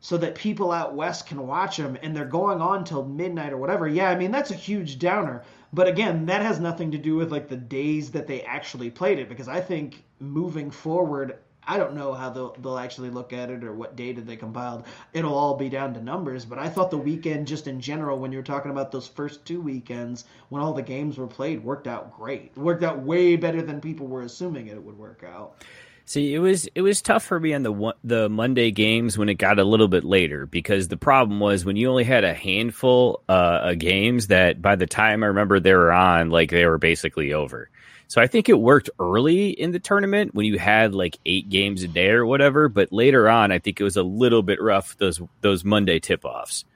so 0.00 0.16
that 0.16 0.34
people 0.34 0.72
out 0.72 0.94
west 0.94 1.26
can 1.26 1.46
watch 1.46 1.76
them 1.76 1.96
and 2.02 2.14
they're 2.14 2.24
going 2.24 2.60
on 2.60 2.84
till 2.84 3.04
midnight 3.04 3.52
or 3.52 3.56
whatever. 3.56 3.86
Yeah, 3.86 4.10
I 4.10 4.18
mean 4.18 4.32
that's 4.32 4.50
a 4.50 4.54
huge 4.54 4.98
downer. 4.98 5.44
But 5.72 5.88
again, 5.88 6.26
that 6.26 6.42
has 6.42 6.60
nothing 6.60 6.90
to 6.90 6.98
do 6.98 7.16
with 7.16 7.32
like 7.32 7.48
the 7.48 7.56
days 7.56 8.10
that 8.10 8.26
they 8.26 8.42
actually 8.42 8.90
played 8.90 9.18
it 9.18 9.28
because 9.28 9.48
I 9.48 9.60
think 9.60 10.02
moving 10.18 10.70
forward, 10.70 11.38
I 11.66 11.78
don't 11.78 11.94
know 11.94 12.12
how 12.12 12.30
they'll 12.30 12.56
they'll 12.60 12.78
actually 12.78 13.10
look 13.10 13.32
at 13.32 13.50
it 13.50 13.62
or 13.62 13.72
what 13.72 13.96
data 13.96 14.20
they 14.20 14.36
compiled. 14.36 14.84
It'll 15.12 15.34
all 15.34 15.56
be 15.56 15.68
down 15.68 15.94
to 15.94 16.02
numbers, 16.02 16.44
but 16.44 16.58
I 16.58 16.68
thought 16.68 16.90
the 16.90 16.98
weekend 16.98 17.46
just 17.46 17.66
in 17.66 17.80
general 17.80 18.18
when 18.18 18.32
you 18.32 18.38
were 18.38 18.44
talking 18.44 18.70
about 18.70 18.90
those 18.90 19.06
first 19.06 19.44
two 19.44 19.60
weekends 19.60 20.24
when 20.48 20.62
all 20.62 20.72
the 20.72 20.82
games 20.82 21.18
were 21.18 21.26
played 21.26 21.62
worked 21.62 21.86
out 21.86 22.16
great. 22.16 22.52
It 22.56 22.60
worked 22.60 22.82
out 22.82 23.00
way 23.00 23.36
better 23.36 23.62
than 23.62 23.80
people 23.80 24.08
were 24.08 24.22
assuming 24.22 24.66
it 24.66 24.82
would 24.82 24.98
work 24.98 25.24
out. 25.24 25.62
See, 26.04 26.34
it 26.34 26.40
was 26.40 26.68
it 26.74 26.82
was 26.82 27.00
tough 27.00 27.24
for 27.24 27.38
me 27.38 27.54
on 27.54 27.62
the 27.62 27.94
the 28.02 28.28
Monday 28.28 28.72
games 28.72 29.16
when 29.16 29.28
it 29.28 29.34
got 29.34 29.60
a 29.60 29.64
little 29.64 29.88
bit 29.88 30.04
later 30.04 30.46
because 30.46 30.88
the 30.88 30.96
problem 30.96 31.38
was 31.38 31.64
when 31.64 31.76
you 31.76 31.88
only 31.88 32.04
had 32.04 32.24
a 32.24 32.34
handful 32.34 33.22
uh, 33.28 33.60
of 33.62 33.78
games 33.78 34.26
that 34.26 34.60
by 34.60 34.74
the 34.74 34.86
time 34.86 35.22
I 35.22 35.28
remember 35.28 35.60
they 35.60 35.74
were 35.74 35.92
on, 35.92 36.30
like 36.30 36.50
they 36.50 36.66
were 36.66 36.78
basically 36.78 37.32
over. 37.32 37.70
So 38.12 38.20
I 38.20 38.26
think 38.26 38.50
it 38.50 38.60
worked 38.60 38.90
early 38.98 39.48
in 39.48 39.70
the 39.70 39.78
tournament 39.78 40.34
when 40.34 40.44
you 40.44 40.58
had 40.58 40.94
like 40.94 41.16
eight 41.24 41.48
games 41.48 41.82
a 41.82 41.88
day 41.88 42.10
or 42.10 42.26
whatever, 42.26 42.68
but 42.68 42.92
later 42.92 43.26
on, 43.26 43.50
I 43.50 43.58
think 43.58 43.80
it 43.80 43.84
was 43.84 43.96
a 43.96 44.02
little 44.02 44.42
bit 44.42 44.60
rough 44.60 44.98
those 44.98 45.18
those 45.40 45.64
Monday 45.64 45.98
tip 45.98 46.22
offs. 46.22 46.66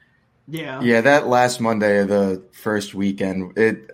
Yeah, 0.48 0.80
yeah. 0.80 1.02
That 1.02 1.26
last 1.26 1.60
Monday 1.60 1.98
of 1.98 2.08
the 2.08 2.42
first 2.52 2.94
weekend, 2.94 3.52
it 3.58 3.90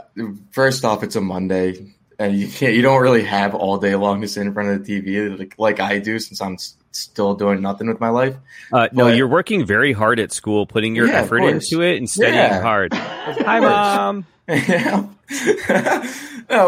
first 0.52 0.84
off, 0.84 1.02
it's 1.02 1.16
a 1.16 1.20
Monday 1.20 1.92
and 2.16 2.38
you 2.38 2.46
can't 2.46 2.74
you 2.74 2.82
don't 2.82 3.02
really 3.02 3.24
have 3.24 3.56
all 3.56 3.76
day 3.76 3.96
long 3.96 4.20
to 4.20 4.28
sit 4.28 4.46
in 4.46 4.54
front 4.54 4.68
of 4.68 4.86
the 4.86 5.00
TV 5.00 5.36
like, 5.36 5.56
like 5.58 5.80
I 5.80 5.98
do 5.98 6.20
since 6.20 6.40
I'm 6.40 6.58
still 6.92 7.34
doing 7.34 7.60
nothing 7.60 7.88
with 7.88 8.00
my 8.00 8.08
life. 8.08 8.36
Uh, 8.72 8.88
no, 8.92 9.08
you're 9.08 9.28
working 9.28 9.66
very 9.66 9.92
hard 9.92 10.20
at 10.20 10.32
school, 10.32 10.66
putting 10.66 10.94
your 10.94 11.08
yeah, 11.08 11.22
effort 11.22 11.44
into 11.44 11.82
it 11.82 11.96
and 11.96 12.08
studying 12.08 12.34
yeah. 12.34 12.60
hard. 12.60 12.92
Hi, 12.94 13.60
mom. 13.60 14.26
no, 14.48 15.14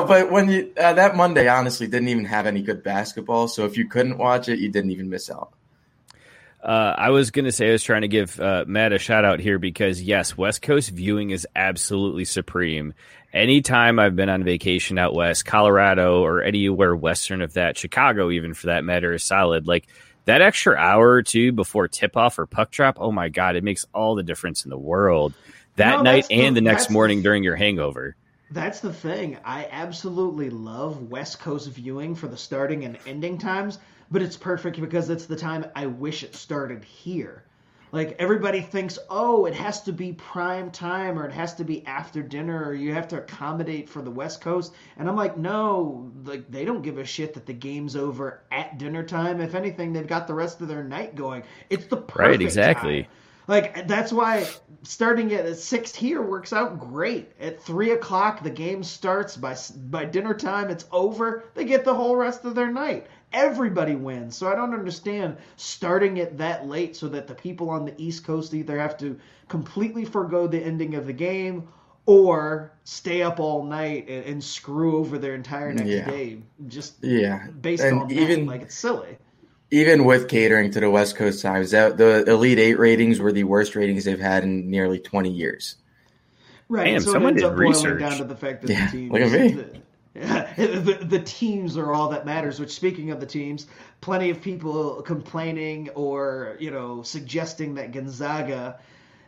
but 0.07 0.31
when 0.31 0.49
you 0.49 0.73
uh, 0.77 0.93
that 0.95 1.17
Monday 1.17 1.49
honestly 1.49 1.87
didn't 1.87 2.09
even 2.09 2.25
have 2.25 2.47
any 2.47 2.63
good 2.63 2.83
basketball, 2.83 3.49
so 3.49 3.65
if 3.65 3.77
you 3.77 3.89
couldn't 3.89 4.19
watch 4.19 4.49
it, 4.49 4.59
you 4.59 4.71
didn't 4.71 4.91
even 4.91 5.11
miss 5.11 5.31
out. 5.31 5.53
Uh, 6.63 6.95
I 6.97 7.11
was 7.11 7.31
going 7.31 7.45
to 7.45 7.53
say 7.53 7.69
I 7.69 7.73
was 7.73 7.83
trying 7.83 8.03
to 8.03 8.09
give 8.09 8.41
uh, 8.41 8.65
Matt 8.67 8.95
a 8.95 8.99
shout 8.99 9.27
out 9.27 9.39
here 9.39 9.59
because 9.59 10.01
yes, 10.01 10.39
West 10.39 10.63
Coast 10.63 10.89
viewing 10.89 11.31
is 11.31 11.47
absolutely 11.55 12.25
supreme, 12.25 12.95
anytime 13.35 13.99
I've 13.99 14.17
been 14.17 14.31
on 14.31 14.45
vacation 14.45 14.97
out 14.97 15.13
west, 15.13 15.45
Colorado 15.45 16.23
or 16.23 16.43
anywhere 16.43 16.97
western 16.97 17.43
of 17.43 17.55
that, 17.55 17.77
Chicago 17.77 18.31
even 18.31 18.55
for 18.55 18.69
that 18.69 18.85
matter, 18.85 19.13
is 19.13 19.25
solid. 19.25 19.67
Like 19.67 19.89
that 20.25 20.43
extra 20.43 20.77
hour 20.77 21.11
or 21.11 21.23
two 21.23 21.53
before 21.53 21.89
tip 21.89 22.17
off 22.17 22.39
or 22.39 22.47
puck 22.47 22.71
drop, 22.71 22.97
oh 23.01 23.13
my 23.13 23.29
god, 23.29 23.57
it 23.57 23.65
makes 23.65 23.85
all 23.95 24.15
the 24.15 24.23
difference 24.23 24.65
in 24.65 24.71
the 24.71 24.79
world. 24.79 25.35
That 25.77 25.99
no, 25.99 26.03
night 26.03 26.27
and 26.31 26.57
the, 26.57 26.61
the 26.61 26.65
next 26.65 26.91
morning 26.91 27.23
during 27.23 27.43
your 27.43 27.57
hangover. 27.57 28.17
That's 28.51 28.81
the 28.81 28.93
thing. 28.93 29.39
I 29.45 29.67
absolutely 29.71 30.51
love 30.51 31.11
West 31.11 31.41
Coast 31.41 31.69
viewing 31.71 32.15
for 32.15 32.29
the 32.29 32.37
starting 32.37 32.85
and 32.85 32.99
ending 33.07 33.39
times, 33.39 33.79
but 34.11 34.23
it's 34.23 34.37
perfect 34.37 34.81
because 34.81 35.11
it's 35.11 35.27
the 35.27 35.37
time 35.37 35.67
I 35.75 35.87
wish 35.87 36.23
it 36.23 36.37
started 36.37 36.85
here 36.85 37.45
like 37.95 38.17
everybody 38.19 38.61
thinks 38.61 38.99
oh 39.09 39.47
it 39.47 39.55
has 39.55 39.81
to 39.83 39.93
be 39.93 40.13
prime 40.13 40.69
time 40.73 41.17
or 41.17 41.27
it 41.27 41.33
has 41.33 41.55
to 41.55 41.65
be 41.65 41.87
after 41.87 42.23
dinner 42.23 42.65
or 42.65 42.75
you 42.75 42.93
have 42.93 43.07
to 43.07 43.19
accommodate 43.19 43.89
for 43.89 44.03
the 44.03 44.11
west 44.11 44.41
coast. 44.41 44.73
And 44.97 45.09
i'm 45.09 45.15
like 45.15 45.39
no 45.39 46.11
like 46.25 46.51
they 46.51 46.65
don't 46.65 46.83
give 46.83 46.99
a 46.99 47.05
shit 47.05 47.35
that 47.35 47.47
the 47.47 47.53
game's 47.53 47.95
over 47.95 48.43
at 48.51 48.79
dinner 48.79 49.05
time. 49.05 49.41
If 49.41 49.55
anything 49.55 49.93
they've 49.93 50.07
got 50.07 50.27
the 50.27 50.35
rest 50.35 50.61
of 50.61 50.67
their 50.67 50.83
night 50.83 51.15
going. 51.15 51.45
It's 51.71 51.87
the 51.87 51.97
perfect 51.97 52.19
right 52.19 52.43
exactly. 52.43 53.03
time. 53.05 53.13
like 53.47 53.87
that's 53.87 54.13
why 54.13 54.45
starting 54.83 55.33
at 55.33 55.57
six 55.57 55.95
here 55.95 56.21
works 56.21 56.53
out 56.53 56.81
great. 56.81 57.31
At 57.41 57.63
three 57.63 57.93
o'clock 57.93 58.43
the 58.43 58.51
game 58.51 58.83
starts. 58.83 59.37
By 59.37 59.57
by 59.77 60.05
dinner 60.05 60.35
time 60.35 60.69
it's 60.69 60.87
over. 60.91 61.45
They 61.55 61.65
get 61.65 61.85
the 61.85 61.95
whole 61.95 62.17
rest 62.17 62.45
of 62.45 62.57
their 62.57 62.73
night 62.73 63.07
everybody 63.35 63.97
wins. 63.97 64.37
So 64.37 64.49
I 64.49 64.55
don't 64.55 64.73
understand 64.73 65.37
starting 65.57 66.17
it 66.17 66.39
that 66.39 66.67
late 66.67 66.97
so 66.97 67.09
that 67.09 67.27
the 67.27 67.35
people 67.35 67.69
on 67.69 67.85
the 67.85 67.95
East 67.99 68.25
Coast 68.25 68.55
either 68.55 68.79
have 68.79 68.97
to 68.99 69.19
completely 69.49 70.07
forego 70.07 70.47
the 70.47 70.59
ending 70.65 70.95
of 70.95 71.07
the 71.07 71.13
game 71.13 71.69
or 72.07 72.73
stay 72.85 73.23
up 73.23 73.41
all 73.41 73.65
night 73.65 74.09
and, 74.09 74.25
and 74.25 74.45
screw 74.45 74.99
over 74.99 75.19
their 75.19 75.35
entire 75.35 75.73
next 75.73 75.89
yeah. 75.89 76.09
day. 76.09 76.39
Just 76.69 77.03
yeah, 77.03 77.49
based 77.49 77.83
and 77.83 78.03
on 78.03 78.11
even, 78.11 78.47
that. 78.47 78.53
like 78.53 78.63
it's 78.63 78.75
silly. 78.75 79.19
Even 79.71 80.05
with 80.05 80.29
catering 80.29 80.71
to 80.71 80.81
the 80.81 80.91
West 80.91 81.17
Coast 81.17 81.43
times, 81.43 81.73
that 81.73 81.97
the 81.97 82.25
Elite 82.31 82.59
Eight 82.59 82.79
ratings 82.79 83.19
were 83.19 83.33
the 83.33 83.45
worst 83.45 83.75
ratings 83.75 84.05
they've 84.05 84.21
had 84.21 84.45
in 84.45 84.71
nearly 84.71 85.01
twenty 85.01 85.31
years. 85.31 85.77
Right. 86.69 86.85
Damn, 86.85 87.01
so 87.01 87.13
someone 87.13 87.35
did 87.35 87.51
research. 87.53 88.01
down 88.01 88.19
to 88.19 88.25
the 88.25 88.37
fact 88.37 88.63
that 88.63 88.71
yeah, 88.71 88.87
the 88.87 88.93
team 88.93 89.13
look 89.13 89.23
at 89.23 89.33
me. 89.33 89.83
the, 90.57 90.99
the 91.03 91.19
teams 91.19 91.77
are 91.77 91.93
all 91.93 92.11
that 92.11 92.25
matters. 92.25 92.61
Which, 92.61 92.71
speaking 92.71 93.11
of 93.11 93.19
the 93.19 93.27
teams, 93.27 93.67
plenty 94.01 94.31
of 94.31 94.41
people 94.41 95.03
complaining 95.03 95.89
or 95.97 96.57
you 96.61 96.71
know 96.71 97.03
suggesting 97.03 97.75
that 97.75 97.91
Gonzaga 97.91 98.79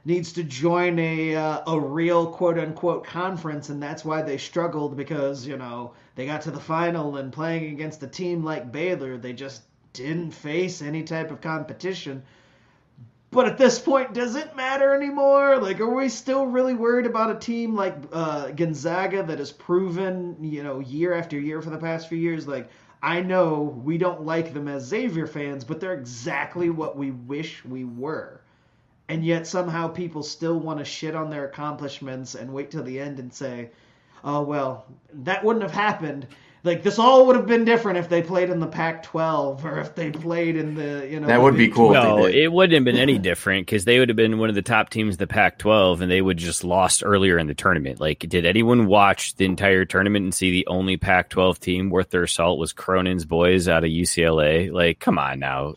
needs 0.05 0.33
to 0.35 0.45
join 0.45 0.97
a 1.01 1.35
uh, 1.35 1.63
a 1.67 1.81
real 1.81 2.29
quote 2.31 2.57
unquote 2.57 3.05
conference, 3.05 3.69
and 3.69 3.83
that's 3.83 4.05
why 4.05 4.23
they 4.23 4.39
struggled 4.39 4.97
because 4.97 5.45
you 5.45 5.57
know 5.57 5.93
they 6.15 6.25
got 6.25 6.43
to 6.43 6.53
the 6.53 6.61
final 6.61 7.17
and 7.17 7.33
playing 7.33 7.73
against 7.73 8.03
a 8.05 8.07
team 8.07 8.45
like 8.45 8.71
Baylor, 8.71 9.19
they 9.19 9.33
just 9.33 9.63
didn't 9.93 10.31
face 10.31 10.83
any 10.83 11.03
type 11.03 11.33
of 11.33 11.41
competition. 11.41 12.23
But 13.37 13.49
at 13.49 13.59
this 13.59 13.79
point, 13.79 14.15
does 14.15 14.35
it 14.35 14.57
matter 14.57 14.95
anymore? 14.95 15.59
Like, 15.59 15.79
are 15.81 15.95
we 15.95 16.09
still 16.09 16.47
really 16.47 16.73
worried 16.73 17.05
about 17.05 17.31
a 17.31 17.39
team 17.39 17.75
like 17.77 17.95
uh, 18.11 18.49
Gonzaga 18.53 19.23
that 19.25 19.39
has 19.39 19.53
proven, 19.53 20.39
you 20.41 20.63
know, 20.63 20.81
year 20.81 21.13
after 21.13 21.39
year 21.39 21.61
for 21.61 21.69
the 21.69 21.77
past 21.77 22.09
few 22.09 22.17
years? 22.17 22.49
Like, 22.49 22.71
I 23.03 23.21
know 23.21 23.79
we 23.85 23.99
don't 23.99 24.25
like 24.25 24.55
them 24.55 24.69
as 24.69 24.85
Xavier 24.85 25.27
fans, 25.27 25.65
but 25.65 25.81
they're 25.81 25.93
exactly 25.93 26.71
what 26.71 26.97
we 26.97 27.11
wish 27.11 27.63
we 27.63 27.85
were. 27.85 28.41
And 29.11 29.23
yet 29.23 29.47
somehow 29.47 29.89
people 29.89 30.23
still 30.23 30.59
want 30.59 30.79
to 30.79 30.85
shit 30.87 31.15
on 31.15 31.29
their 31.29 31.45
accomplishments 31.45 32.37
and 32.37 32.55
wait 32.55 32.71
till 32.71 32.85
the 32.85 32.99
end 32.99 33.19
and 33.19 33.31
say, 33.31 33.69
oh, 34.25 34.41
well, 34.41 34.87
that 35.13 35.45
wouldn't 35.45 35.63
have 35.63 35.73
happened 35.73 36.27
like 36.63 36.83
this 36.83 36.99
all 36.99 37.27
would 37.27 37.37
have 37.37 37.47
been 37.47 37.65
different 37.65 37.99
if 37.99 38.09
they 38.09 38.23
played 38.23 38.51
in 38.51 38.61
the 38.61 38.67
Pac-12 38.67 39.65
or 39.65 39.79
if 39.79 39.95
they 39.95 40.11
played 40.11 40.57
in 40.57 40.75
the 40.75 41.07
you 41.09 41.21
know 41.21 41.29
that 41.29 41.41
would 41.41 41.57
be 41.57 41.69
cool. 41.69 41.93
No, 41.93 42.27
it 42.27 42.53
wouldn't 42.53 42.75
have 42.75 42.85
been 42.85 43.01
any 43.01 43.19
different 43.19 43.67
because 43.67 43.85
they 43.85 43.99
would 43.99 44.09
have 44.09 44.17
been 44.17 44.39
one 44.39 44.49
of 44.49 44.55
the 44.55 44.63
top 44.63 44.91
teams 44.91 45.15
of 45.15 45.19
the 45.19 45.27
Pac-12 45.27 46.01
and 46.01 46.11
they 46.11 46.21
would 46.21 46.37
just 46.37 46.65
lost 46.65 47.03
earlier 47.05 47.39
in 47.39 47.47
the 47.47 47.55
tournament. 47.55 48.01
Like, 48.01 48.21
did 48.21 48.45
anyone 48.45 48.87
watch 48.87 49.37
the 49.37 49.45
entire 49.45 49.85
tournament 49.85 50.25
and 50.25 50.35
see 50.35 50.51
the 50.51 50.67
only 50.67 50.97
Pac-12 50.97 51.59
team 51.59 51.91
worth 51.91 52.11
their 52.11 52.27
salt 52.27 52.59
was 52.59 52.73
Cronin's 52.73 53.25
boys 53.25 53.69
out 53.69 53.85
of 53.85 53.91
UCLA? 53.91 54.73
Like, 54.73 54.99
come 54.99 55.19
on 55.19 55.39
now. 55.39 55.75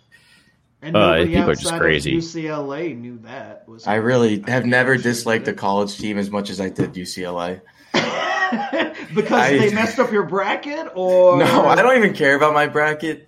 And 0.81 0.95
uh, 0.95 1.25
people 1.25 1.49
are 1.49 1.55
just 1.55 1.75
crazy. 1.75 2.17
UCLA 2.17 2.97
knew 2.97 3.19
that. 3.19 3.67
Was 3.67 3.85
I 3.85 3.95
really 3.95 4.41
have 4.47 4.65
never 4.65 4.95
disliked 4.97 5.47
a 5.49 5.53
college 5.53 5.97
team 5.97 6.17
as 6.17 6.31
much 6.31 6.49
as 6.49 6.61
I 6.61 6.69
did 6.69 6.93
UCLA. 6.93 7.61
because 9.13 9.31
I, 9.31 9.57
they 9.57 9.73
messed 9.73 9.99
up 9.99 10.11
your 10.11 10.23
bracket, 10.23 10.87
or 10.95 11.37
no? 11.37 11.65
I 11.65 11.75
don't 11.75 11.97
even 11.97 12.13
care 12.13 12.35
about 12.35 12.53
my 12.53 12.67
bracket. 12.67 13.27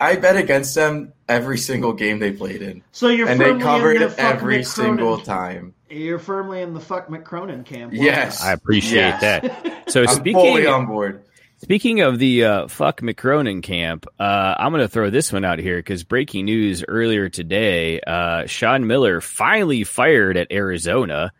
I 0.00 0.16
bet 0.16 0.36
against 0.36 0.74
them 0.74 1.12
every 1.28 1.58
single 1.58 1.92
game 1.92 2.18
they 2.18 2.32
played 2.32 2.60
in. 2.60 2.82
So 2.90 3.08
you're 3.08 3.28
and 3.28 3.40
they 3.40 3.56
covered 3.58 4.00
the 4.00 4.20
every 4.20 4.64
single 4.64 5.18
time. 5.18 5.74
You're 5.88 6.18
firmly 6.18 6.62
in 6.62 6.74
the 6.74 6.80
fuck 6.80 7.08
Mick 7.08 7.24
Cronin 7.24 7.64
camp. 7.64 7.92
yes, 7.92 8.42
I 8.42 8.52
appreciate 8.52 9.14
yes. 9.20 9.20
that. 9.20 9.90
So 9.90 10.02
I'm 10.08 10.08
speaking 10.08 10.34
fully 10.34 10.66
on 10.66 10.86
board. 10.86 11.24
Speaking 11.58 12.00
of 12.00 12.18
the 12.18 12.44
uh, 12.44 12.66
fuck 12.66 13.02
Mick 13.02 13.16
Cronin 13.16 13.62
camp, 13.62 14.06
uh, 14.18 14.54
I'm 14.58 14.72
going 14.72 14.82
to 14.82 14.88
throw 14.88 15.10
this 15.10 15.32
one 15.32 15.44
out 15.44 15.60
here 15.60 15.76
because 15.76 16.02
breaking 16.02 16.46
news 16.46 16.82
earlier 16.88 17.28
today: 17.28 18.00
uh, 18.00 18.46
Sean 18.46 18.88
Miller 18.88 19.20
finally 19.20 19.84
fired 19.84 20.36
at 20.36 20.50
Arizona 20.50 21.32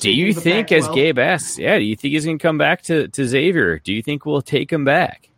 do 0.00 0.10
you 0.10 0.32
think, 0.32 0.72
as 0.72 0.88
Gabe 0.88 1.18
asks, 1.18 1.58
yeah, 1.58 1.78
do 1.78 1.84
you 1.84 1.96
think 1.96 2.12
he's 2.12 2.24
going 2.24 2.38
to 2.38 2.42
come 2.42 2.58
back 2.58 2.82
to, 2.82 3.08
to 3.08 3.26
Xavier? 3.26 3.78
Do 3.78 3.92
you 3.92 4.02
think 4.02 4.26
we'll 4.26 4.42
take 4.42 4.72
him 4.72 4.84
back? 4.84 5.30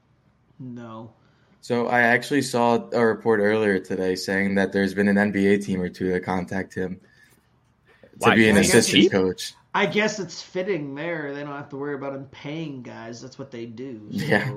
No. 0.59 1.13
So 1.61 1.87
I 1.87 2.01
actually 2.01 2.43
saw 2.43 2.89
a 2.93 3.05
report 3.05 3.41
earlier 3.41 3.79
today 3.79 4.15
saying 4.15 4.55
that 4.55 4.73
there's 4.73 4.95
been 4.95 5.09
an 5.09 5.17
NBA 5.17 5.65
team 5.65 5.81
or 5.81 5.89
two 5.89 6.11
that 6.13 6.25
contact 6.25 6.75
him 6.75 7.01
to 8.01 8.09
Why? 8.19 8.35
be 8.35 8.49
an 8.49 8.57
assistant 8.57 9.13
coach. 9.13 9.53
I 9.75 9.87
guess 9.87 10.19
it's 10.19 10.41
fitting 10.41 10.95
there. 10.95 11.35
They 11.35 11.43
don't 11.43 11.53
have 11.53 11.69
to 11.69 11.77
worry 11.77 11.95
about 11.95 12.15
him 12.15 12.25
paying 12.31 12.83
guys. 12.83 13.21
That's 13.21 13.39
what 13.39 13.51
they 13.51 13.67
do. 13.67 14.09
So. 14.13 14.25
Yeah. 14.25 14.53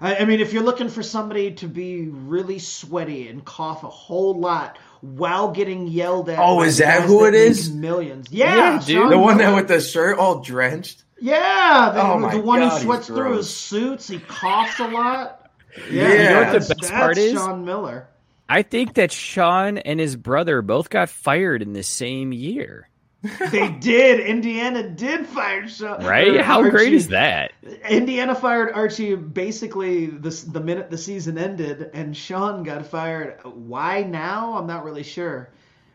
I 0.00 0.24
mean, 0.24 0.40
if 0.40 0.52
you're 0.52 0.62
looking 0.62 0.88
for 0.88 1.02
somebody 1.02 1.52
to 1.54 1.66
be 1.66 2.08
really 2.08 2.58
sweaty 2.58 3.28
and 3.28 3.44
cough 3.44 3.82
a 3.82 3.88
whole 3.88 4.38
lot 4.38 4.78
while 5.00 5.50
getting 5.50 5.86
yelled 5.86 6.28
at. 6.28 6.38
Oh, 6.38 6.62
is 6.62 6.78
that 6.78 7.02
who 7.02 7.24
it 7.24 7.34
is? 7.34 7.72
Millions. 7.72 8.28
Yeah, 8.30 8.54
yeah 8.54 8.82
dude. 8.84 9.12
The 9.12 9.18
one 9.18 9.38
that 9.38 9.54
with 9.54 9.68
the 9.68 9.80
shirt 9.80 10.18
all 10.18 10.40
drenched. 10.40 11.02
Yeah, 11.20 11.90
the, 11.94 12.00
oh 12.00 12.30
the 12.30 12.40
one 12.40 12.60
God, 12.60 12.72
who 12.72 12.84
sweats 12.84 13.06
through 13.08 13.38
his 13.38 13.52
suits. 13.52 14.08
He 14.08 14.20
coughs 14.20 14.78
a 14.78 14.88
lot. 14.88 15.34
Yeah, 15.90 16.08
yeah. 16.08 16.12
you 16.12 16.28
know 16.30 16.52
what 16.52 16.60
the 16.66 16.74
best 16.74 16.92
part 16.92 17.18
is? 17.18 17.34
Sean 17.34 17.64
Miller. 17.64 18.08
I 18.48 18.62
think 18.62 18.94
that 18.94 19.12
Sean 19.12 19.78
and 19.78 20.00
his 20.00 20.16
brother 20.16 20.60
both 20.60 20.90
got 20.90 21.08
fired 21.08 21.62
in 21.62 21.72
the 21.72 21.84
same 21.84 22.32
year. 22.32 22.88
They 23.22 23.68
did. 23.80 24.20
Indiana 24.20 24.88
did 24.88 25.26
fire 25.26 25.68
Sean. 25.68 26.04
Right? 26.04 26.40
How 26.40 26.58
Archie. 26.58 26.70
great 26.70 26.92
is 26.94 27.08
that? 27.08 27.52
Indiana 27.88 28.34
fired 28.34 28.72
Archie 28.72 29.16
basically 29.16 30.06
the, 30.06 30.30
the 30.30 30.60
minute 30.60 30.90
the 30.90 30.98
season 30.98 31.36
ended, 31.36 31.90
and 31.94 32.16
Sean 32.16 32.62
got 32.62 32.86
fired. 32.86 33.40
Why 33.42 34.02
now? 34.02 34.56
I'm 34.56 34.66
not 34.66 34.84
really 34.84 35.02
sure. 35.02 35.50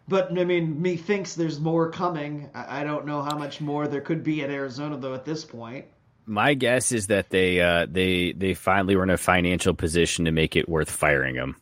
But 0.07 0.37
I 0.37 0.43
mean, 0.43 0.81
me 0.81 0.97
thinks 0.97 1.33
there's 1.35 1.61
more 1.61 1.89
coming. 1.89 2.49
I, 2.53 2.81
I 2.81 2.83
don't 2.83 3.05
know 3.05 3.21
how 3.21 3.37
much 3.37 3.61
more 3.61 3.87
there 3.87 4.01
could 4.01 4.23
be 4.23 4.43
at 4.43 4.49
Arizona 4.49 4.97
though 4.97 5.13
at 5.13 5.23
this 5.23 5.45
point. 5.45 5.85
My 6.25 6.53
guess 6.53 6.91
is 6.91 7.07
that 7.07 7.29
they 7.29 7.61
uh, 7.61 7.87
they 7.89 8.33
they 8.33 8.53
finally 8.53 8.97
were 8.97 9.03
in 9.03 9.09
a 9.09 9.17
financial 9.17 9.73
position 9.73 10.25
to 10.25 10.31
make 10.31 10.57
it 10.57 10.67
worth 10.67 10.91
firing 10.91 11.35
him. 11.35 11.55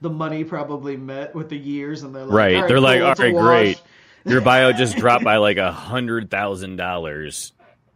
The 0.00 0.10
money 0.10 0.42
probably 0.44 0.96
met 0.96 1.34
with 1.34 1.50
the 1.50 1.58
years, 1.58 2.02
and 2.02 2.14
they're 2.14 2.24
like, 2.24 2.34
right. 2.34 2.56
"All 2.56 2.66
They're 2.66 2.76
cool, 2.78 2.82
like, 2.82 3.00
all 3.00 3.06
right, 3.08 3.20
it's 3.20 3.34
wash." 3.34 3.44
great. 3.44 3.82
Your 4.24 4.40
bio 4.40 4.72
just 4.72 4.96
dropped 4.96 5.24
by 5.24 5.36
like 5.38 5.56
a 5.56 5.72
hundred 5.72 6.30
thousand 6.30 6.76
dollars. 6.76 7.52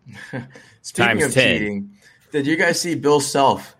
Speaking 0.83 1.07
Times 1.07 1.25
of 1.25 1.35
10. 1.35 1.59
cheating, 1.59 1.91
did 2.33 2.47
you 2.47 2.57
guys 2.57 2.81
see 2.81 2.95
Bill 2.95 3.21
Self 3.21 3.75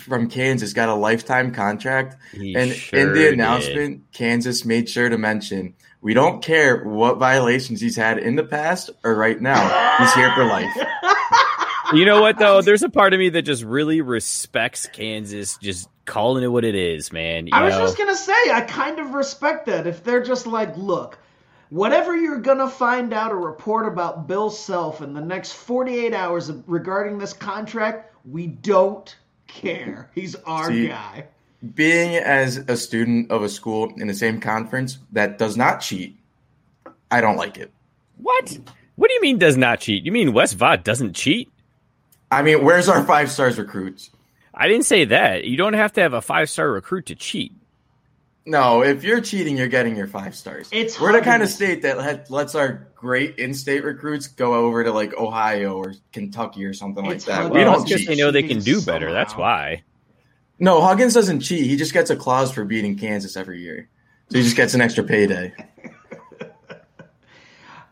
from 0.00 0.28
Kansas 0.30 0.72
got 0.72 0.88
a 0.88 0.94
lifetime 0.94 1.52
contract? 1.52 2.16
He 2.32 2.54
and 2.54 2.72
sure 2.72 2.98
in 2.98 3.08
the 3.08 3.18
did. 3.18 3.34
announcement, 3.34 4.10
Kansas 4.12 4.64
made 4.64 4.88
sure 4.88 5.08
to 5.08 5.18
mention 5.18 5.74
we 6.00 6.14
don't 6.14 6.42
care 6.42 6.82
what 6.84 7.18
violations 7.18 7.80
he's 7.80 7.96
had 7.96 8.18
in 8.18 8.36
the 8.36 8.44
past 8.44 8.90
or 9.04 9.14
right 9.14 9.40
now. 9.40 9.96
He's 9.98 10.14
here 10.14 10.32
for 10.34 10.44
life. 10.44 10.72
You 11.92 12.04
know 12.04 12.20
what 12.20 12.38
though? 12.38 12.62
There's 12.62 12.82
a 12.82 12.88
part 12.88 13.12
of 13.12 13.20
me 13.20 13.28
that 13.30 13.42
just 13.42 13.62
really 13.62 14.00
respects 14.00 14.88
Kansas, 14.92 15.56
just 15.58 15.88
calling 16.04 16.42
it 16.42 16.48
what 16.48 16.64
it 16.64 16.74
is, 16.74 17.12
man. 17.12 17.46
You 17.46 17.52
I 17.54 17.62
was 17.62 17.74
know? 17.74 17.80
just 17.80 17.96
gonna 17.98 18.16
say, 18.16 18.32
I 18.52 18.62
kind 18.62 18.98
of 18.98 19.10
respect 19.14 19.66
that. 19.66 19.86
If 19.86 20.02
they're 20.02 20.22
just 20.22 20.46
like, 20.46 20.76
look, 20.76 21.18
whatever 21.70 22.16
you're 22.16 22.38
gonna 22.38 22.68
find 22.68 23.12
out 23.12 23.32
or 23.32 23.38
report 23.38 23.86
about 23.86 24.26
Bill 24.26 24.50
Self 24.50 25.00
in 25.02 25.14
the 25.14 25.20
next 25.20 25.52
48 25.52 26.14
hours 26.14 26.50
regarding 26.66 27.18
this 27.18 27.32
contract, 27.32 28.14
we 28.24 28.46
don't 28.46 29.14
care. 29.46 30.10
He's 30.14 30.34
our 30.34 30.68
See, 30.70 30.88
guy. 30.88 31.26
Being 31.74 32.16
as 32.16 32.58
a 32.68 32.76
student 32.76 33.30
of 33.30 33.42
a 33.42 33.48
school 33.48 33.92
in 33.96 34.06
the 34.06 34.14
same 34.14 34.40
conference 34.40 34.98
that 35.12 35.38
does 35.38 35.56
not 35.56 35.80
cheat, 35.80 36.16
I 37.10 37.20
don't 37.20 37.36
like 37.36 37.56
it. 37.56 37.72
What? 38.18 38.58
What 38.96 39.08
do 39.08 39.14
you 39.14 39.20
mean 39.20 39.38
does 39.38 39.56
not 39.56 39.80
cheat? 39.80 40.04
You 40.04 40.12
mean 40.12 40.32
West 40.32 40.56
Vaught 40.56 40.84
doesn't 40.84 41.14
cheat? 41.14 41.50
I 42.30 42.42
mean, 42.42 42.64
where's 42.64 42.88
our 42.88 43.04
five 43.04 43.30
stars 43.30 43.58
recruits? 43.58 44.10
I 44.56 44.68
didn't 44.68 44.86
say 44.86 45.04
that. 45.06 45.44
You 45.44 45.56
don't 45.56 45.74
have 45.74 45.92
to 45.94 46.00
have 46.00 46.14
a 46.14 46.22
five 46.22 46.48
star 46.48 46.70
recruit 46.70 47.06
to 47.06 47.14
cheat. 47.14 47.52
No, 48.48 48.82
if 48.82 49.02
you're 49.02 49.20
cheating, 49.20 49.56
you're 49.56 49.66
getting 49.66 49.96
your 49.96 50.06
five 50.06 50.36
stars. 50.36 50.68
It's 50.70 51.00
We're 51.00 51.12
the 51.12 51.20
kind 51.20 51.42
of 51.42 51.48
state 51.48 51.82
that 51.82 51.98
let, 51.98 52.30
lets 52.30 52.54
our 52.54 52.86
great 52.94 53.38
in-state 53.40 53.82
recruits 53.82 54.28
go 54.28 54.54
over 54.54 54.84
to 54.84 54.92
like 54.92 55.14
Ohio 55.14 55.76
or 55.76 55.94
Kentucky 56.12 56.64
or 56.64 56.72
something 56.72 57.04
like 57.04 57.24
that. 57.24 57.34
Huggins. 57.34 57.54
We 57.54 57.64
don't 57.64 57.78
that's 57.78 57.84
because 57.84 58.00
cheat. 58.02 58.08
they 58.08 58.14
know 58.14 58.30
they 58.30 58.42
can 58.42 58.60
cheating 58.60 58.80
do 58.80 58.82
better. 58.82 59.12
That's 59.12 59.36
why. 59.36 59.82
No, 60.60 60.80
Huggins 60.80 61.12
doesn't 61.12 61.40
cheat. 61.40 61.66
He 61.66 61.76
just 61.76 61.92
gets 61.92 62.08
a 62.10 62.16
clause 62.16 62.52
for 62.52 62.64
beating 62.64 62.96
Kansas 62.96 63.36
every 63.36 63.60
year, 63.60 63.88
so 64.30 64.38
he 64.38 64.44
just 64.44 64.56
gets 64.56 64.74
an 64.74 64.80
extra 64.80 65.04
payday. 65.04 65.52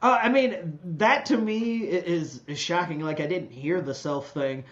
Uh, 0.03 0.19
I 0.21 0.29
mean, 0.29 0.79
that 0.99 1.25
to 1.27 1.39
me 1.39 1.79
is 1.79 2.43
is 2.47 2.59
shocking. 2.59 3.01
Like 3.01 3.21
I 3.21 3.27
didn't 3.27 3.51
hear 3.51 3.81
the 3.81 3.95
self 3.95 4.33
thing, 4.33 4.65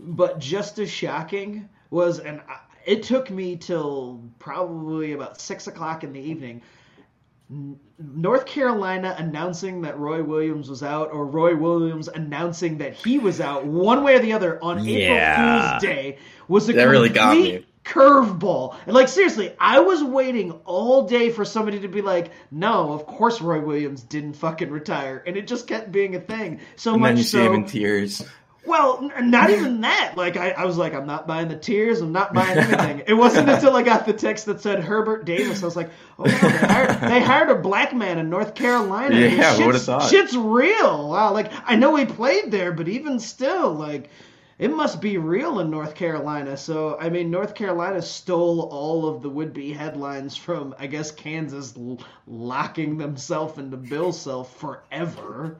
but 0.00 0.38
just 0.38 0.78
as 0.78 0.90
shocking 0.90 1.68
was, 1.90 2.20
and 2.20 2.40
I, 2.48 2.60
it 2.88 3.02
took 3.02 3.30
me 3.30 3.54
till 3.54 4.22
probably 4.38 5.12
about 5.12 5.38
six 5.40 5.66
o'clock 5.66 6.04
in 6.04 6.12
the 6.14 6.20
evening. 6.20 6.62
North 7.98 8.46
Carolina 8.46 9.14
announcing 9.18 9.82
that 9.82 9.98
Roy 9.98 10.22
Williams 10.22 10.70
was 10.70 10.82
out, 10.82 11.10
or 11.12 11.26
Roy 11.26 11.54
Williams 11.54 12.08
announcing 12.08 12.78
that 12.78 12.94
he 12.94 13.18
was 13.18 13.40
out, 13.42 13.66
one 13.66 14.02
way 14.04 14.14
or 14.16 14.20
the 14.20 14.32
other 14.32 14.58
on 14.62 14.82
Yeah. 14.84 15.32
April 15.34 15.68
Fool's 15.70 15.82
Day 15.82 16.18
was 16.48 16.68
a 16.70 16.72
That 16.72 16.84
really 16.84 17.10
got 17.10 17.36
me. 17.36 17.66
curveball. 17.84 18.74
And 18.86 18.94
like 18.94 19.08
seriously, 19.08 19.52
I 19.60 19.80
was 19.80 20.02
waiting 20.02 20.52
all 20.64 21.06
day 21.06 21.28
for 21.30 21.44
somebody 21.44 21.80
to 21.80 21.88
be 21.88 22.00
like, 22.02 22.30
"No, 22.50 22.92
of 22.92 23.04
course 23.06 23.40
Roy 23.42 23.60
Williams 23.60 24.02
didn't 24.02 24.34
fucking 24.34 24.70
retire," 24.70 25.22
and 25.26 25.36
it 25.36 25.46
just 25.46 25.66
kept 25.66 25.92
being 25.92 26.14
a 26.14 26.20
thing. 26.20 26.60
So 26.76 26.92
And 26.92 27.02
much 27.02 27.08
then 27.10 27.16
you 27.18 27.22
see 27.24 27.38
so, 27.38 27.46
him 27.46 27.54
in 27.54 27.64
tears. 27.66 28.24
Well, 28.66 29.10
n- 29.16 29.30
not 29.30 29.50
even 29.50 29.80
that. 29.82 30.14
Like 30.16 30.36
I, 30.36 30.50
I 30.50 30.64
was 30.66 30.76
like, 30.76 30.94
I'm 30.94 31.06
not 31.06 31.26
buying 31.26 31.48
the 31.48 31.56
tears. 31.56 32.00
I'm 32.00 32.12
not 32.12 32.34
buying 32.34 32.58
anything. 32.58 33.02
it 33.06 33.14
wasn't 33.14 33.48
until 33.48 33.74
I 33.76 33.82
got 33.82 34.04
the 34.06 34.12
text 34.12 34.46
that 34.46 34.60
said 34.60 34.82
Hubert 34.84 35.24
Davis. 35.24 35.62
I 35.62 35.66
was 35.66 35.76
like, 35.76 35.90
oh 36.18 36.24
wow, 36.24 36.30
they 36.30 36.48
hired, 36.58 37.00
they 37.00 37.20
hired 37.22 37.50
a 37.50 37.54
black 37.56 37.94
man 37.94 38.18
in 38.18 38.28
North 38.30 38.54
Carolina. 38.54 39.16
Yeah, 39.18 39.28
Shit's- 39.52 39.58
who 39.58 39.66
would've 39.66 39.82
thought? 39.82 40.10
Shit's 40.10 40.36
real. 40.36 41.08
Wow. 41.10 41.32
Like 41.32 41.50
I 41.64 41.76
know 41.76 41.94
he 41.96 42.04
played 42.04 42.50
there, 42.50 42.72
but 42.72 42.88
even 42.88 43.18
still, 43.20 43.72
like. 43.72 44.10
It 44.60 44.74
must 44.74 45.00
be 45.00 45.18
real 45.18 45.60
in 45.60 45.70
North 45.70 45.94
Carolina. 45.94 46.56
So, 46.56 46.98
I 46.98 47.10
mean, 47.10 47.30
North 47.30 47.54
Carolina 47.54 48.02
stole 48.02 48.62
all 48.72 49.06
of 49.06 49.22
the 49.22 49.30
would-be 49.30 49.72
headlines 49.72 50.36
from, 50.36 50.74
I 50.80 50.88
guess, 50.88 51.12
Kansas 51.12 51.74
l- 51.76 52.00
locking 52.26 52.98
themselves 52.98 53.56
into 53.56 53.76
Bill 53.76 54.10
Self 54.12 54.56
forever. 54.58 55.58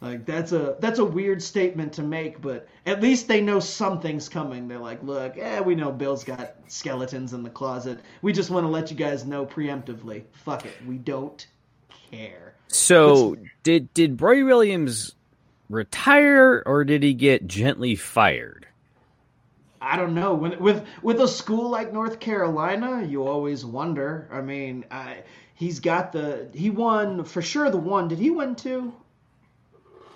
Like 0.00 0.24
that's 0.24 0.52
a 0.52 0.76
that's 0.80 0.98
a 0.98 1.04
weird 1.04 1.42
statement 1.42 1.92
to 1.94 2.02
make, 2.02 2.40
but 2.40 2.66
at 2.86 3.02
least 3.02 3.28
they 3.28 3.42
know 3.42 3.60
something's 3.60 4.30
coming. 4.30 4.66
They're 4.66 4.78
like, 4.78 5.02
look, 5.02 5.36
eh, 5.36 5.60
we 5.60 5.74
know 5.74 5.92
Bill's 5.92 6.24
got 6.24 6.54
skeletons 6.68 7.34
in 7.34 7.42
the 7.42 7.50
closet. 7.50 8.00
We 8.22 8.32
just 8.32 8.48
want 8.48 8.64
to 8.64 8.68
let 8.68 8.90
you 8.90 8.96
guys 8.96 9.26
know 9.26 9.44
preemptively. 9.44 10.24
Fuck 10.32 10.64
it, 10.64 10.72
we 10.86 10.96
don't 10.96 11.46
care. 12.10 12.54
So 12.68 13.36
did 13.62 13.92
did 13.92 14.22
Roy 14.22 14.42
Williams 14.42 15.14
retire 15.68 16.62
or 16.64 16.84
did 16.84 17.02
he 17.02 17.12
get 17.12 17.46
gently 17.46 17.94
fired? 17.94 18.66
I 19.82 19.96
don't 19.96 20.14
know. 20.14 20.34
When, 20.34 20.58
with 20.60 20.84
with 21.02 21.20
a 21.20 21.28
school 21.28 21.68
like 21.68 21.92
North 21.92 22.20
Carolina, 22.20 23.04
you 23.06 23.26
always 23.26 23.66
wonder. 23.66 24.28
I 24.32 24.40
mean, 24.40 24.84
I, 24.90 25.24
he's 25.54 25.80
got 25.80 26.12
the 26.12 26.48
he 26.54 26.70
won 26.70 27.24
for 27.24 27.42
sure. 27.42 27.70
The 27.70 27.76
one 27.76 28.08
did 28.08 28.18
he 28.18 28.30
win 28.30 28.54
two? 28.54 28.94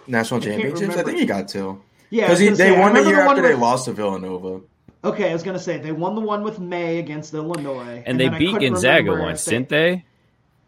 National 0.06 0.40
championships. 0.40 0.80
I 0.80 0.84
remember. 0.86 1.04
think 1.10 1.18
he 1.20 1.26
got 1.26 1.48
two. 1.48 1.82
Yeah, 2.10 2.24
because 2.26 2.38
they 2.38 2.54
say, 2.54 2.78
won 2.78 2.94
the 2.94 3.02
year 3.02 3.16
the 3.20 3.26
one 3.26 3.36
after 3.38 3.42
they 3.42 3.54
lost 3.54 3.86
to 3.86 3.92
Villanova. 3.92 4.60
Okay, 5.02 5.30
I 5.30 5.32
was 5.32 5.42
gonna 5.42 5.58
say 5.58 5.78
they 5.78 5.92
won 5.92 6.14
the 6.14 6.20
one 6.20 6.42
with 6.44 6.58
May 6.60 6.98
against 6.98 7.34
Illinois, 7.34 8.02
And, 8.06 8.18
they 8.18 8.28
beat 8.28 8.58
Gonzaga 8.60 9.12
once, 9.12 9.46
if 9.46 9.50
didn't 9.50 9.68
they? 9.68 10.04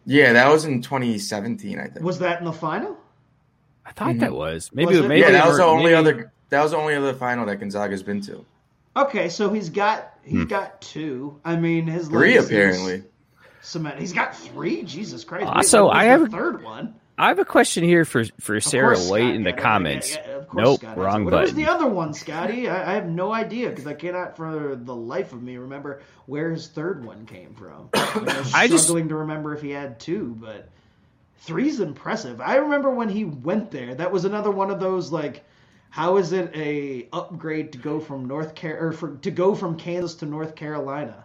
Yeah, 0.04 0.32
that 0.34 0.48
was 0.50 0.64
in 0.64 0.82
2017, 0.82 1.78
I 1.78 1.84
think. 1.88 2.04
Was 2.04 2.18
that 2.20 2.38
in 2.40 2.44
the 2.44 2.52
final? 2.52 2.96
I 3.84 3.92
thought 3.92 4.18
that 4.18 4.32
was 4.32 4.70
maybe. 4.72 4.96
Was 4.98 5.06
maybe 5.06 5.20
yeah, 5.20 5.30
that 5.32 5.46
was 5.48 5.56
the 5.58 5.64
only 5.64 5.84
maybe- 5.84 5.94
other. 5.94 6.32
That 6.50 6.62
was 6.62 6.70
the 6.72 6.76
only 6.76 6.94
other 6.94 7.12
final 7.14 7.46
that 7.46 7.56
Gonzaga's 7.58 8.02
been 8.02 8.20
to. 8.22 8.44
Okay, 8.96 9.28
so 9.28 9.52
he's 9.52 9.68
got 9.68 10.14
he's 10.24 10.42
Hmm. 10.42 10.46
got 10.48 10.80
two. 10.80 11.38
I 11.44 11.56
mean, 11.56 11.86
his 11.86 12.08
Three 12.08 12.30
legacy's 12.32 12.46
apparently. 12.50 13.02
Cement. 13.62 13.98
He's 13.98 14.12
got 14.12 14.36
three. 14.36 14.82
Jesus 14.84 15.24
Christ! 15.24 15.46
Also, 15.46 15.86
Wait, 15.88 15.94
I 15.96 16.04
have 16.04 16.22
a- 16.22 16.26
third 16.28 16.62
one. 16.62 16.94
I 17.18 17.28
have 17.28 17.38
a 17.38 17.44
question 17.46 17.82
here 17.84 18.04
for 18.04 18.24
for 18.40 18.60
Sarah 18.60 18.94
course, 18.94 19.08
White 19.08 19.20
Scott, 19.22 19.34
in 19.36 19.42
the 19.42 19.50
yeah, 19.50 19.56
comments. 19.56 20.14
yeah, 20.14 20.22
yeah, 20.28 20.44
course, 20.44 20.64
nope, 20.64 20.80
Scott, 20.80 20.98
wrong 20.98 21.24
What 21.24 21.32
was 21.34 21.50
button. 21.52 21.64
the 21.64 21.70
other 21.70 21.86
one, 21.86 22.12
Scotty? 22.12 22.68
I, 22.68 22.92
I 22.92 22.94
have 22.94 23.06
no 23.08 23.32
idea 23.32 23.70
because 23.70 23.86
I 23.86 23.94
cannot, 23.94 24.36
for 24.36 24.76
the 24.76 24.94
life 24.94 25.32
of 25.32 25.42
me, 25.42 25.56
remember 25.56 26.02
where 26.26 26.50
his 26.50 26.68
third 26.68 27.04
one 27.04 27.24
came 27.26 27.54
from. 27.54 27.88
I 27.94 28.18
was 28.38 28.54
I 28.54 28.68
just- 28.68 28.84
struggling 28.84 29.08
to 29.08 29.16
remember 29.16 29.54
if 29.54 29.62
he 29.62 29.70
had 29.70 29.98
two, 29.98 30.36
but 30.38 30.68
three's 31.38 31.80
impressive. 31.80 32.40
I 32.40 32.56
remember 32.56 32.90
when 32.90 33.08
he 33.08 33.24
went 33.24 33.70
there. 33.70 33.94
That 33.94 34.12
was 34.12 34.24
another 34.24 34.50
one 34.50 34.70
of 34.70 34.80
those 34.80 35.10
like. 35.12 35.44
How 35.88 36.18
is 36.18 36.32
it 36.32 36.54
a 36.54 37.08
upgrade 37.10 37.72
to 37.72 37.78
go 37.78 38.00
from 38.00 38.26
North 38.26 38.54
Car 38.54 38.76
or 38.78 38.92
for, 38.92 39.16
to 39.18 39.30
go 39.30 39.54
from 39.54 39.78
Kansas 39.78 40.16
to 40.16 40.26
North 40.26 40.54
Carolina? 40.54 41.24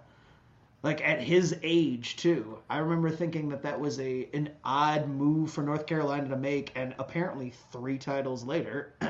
Like 0.84 1.08
at 1.08 1.22
his 1.22 1.56
age 1.62 2.16
too. 2.16 2.58
I 2.70 2.80
remember 2.80 3.10
thinking 3.10 3.50
that 3.50 3.64
that 3.64 3.80
was 3.80 4.00
a 4.00 4.28
an 4.34 4.50
odd 4.64 5.08
move 5.08 5.52
for 5.52 5.62
North 5.62 5.86
Carolina 5.86 6.30
to 6.30 6.38
make, 6.38 6.72
and 6.76 6.96
apparently 6.98 7.54
three 7.72 7.98
titles 7.98 8.44
later. 8.44 8.94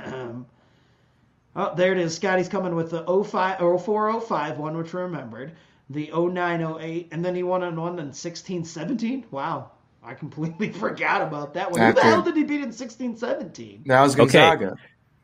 oh, 1.56 1.76
there 1.76 1.92
it 1.92 1.98
is. 1.98 2.16
Scotty's 2.16 2.50
coming 2.50 2.76
with 2.76 2.92
the 2.92 3.04
05, 3.04 3.62
or 3.62 3.80
0405 3.80 4.58
one, 4.58 4.78
which 4.78 4.94
we 4.94 5.02
remembered, 5.02 5.54
the 5.90 6.12
0908, 6.14 7.10
and 7.12 7.24
then 7.24 7.36
he 7.36 7.44
won 7.44 7.64
on 7.64 7.76
one 7.76 7.94
in 7.94 8.08
1617. 8.08 9.26
Wow. 9.32 9.72
I 10.04 10.16
completely 10.16 10.72
forgot 10.72 11.22
about 11.22 11.54
that 11.54 11.72
one. 11.72 11.80
Who 11.80 11.94
the 11.94 12.02
hell 12.02 12.24
did 12.24 12.36
he 12.36 12.44
beat 12.44 12.62
in 12.62 12.70
1617? 12.70 13.84
That 13.86 14.02
was 14.02 14.20
Okay. 14.20 14.70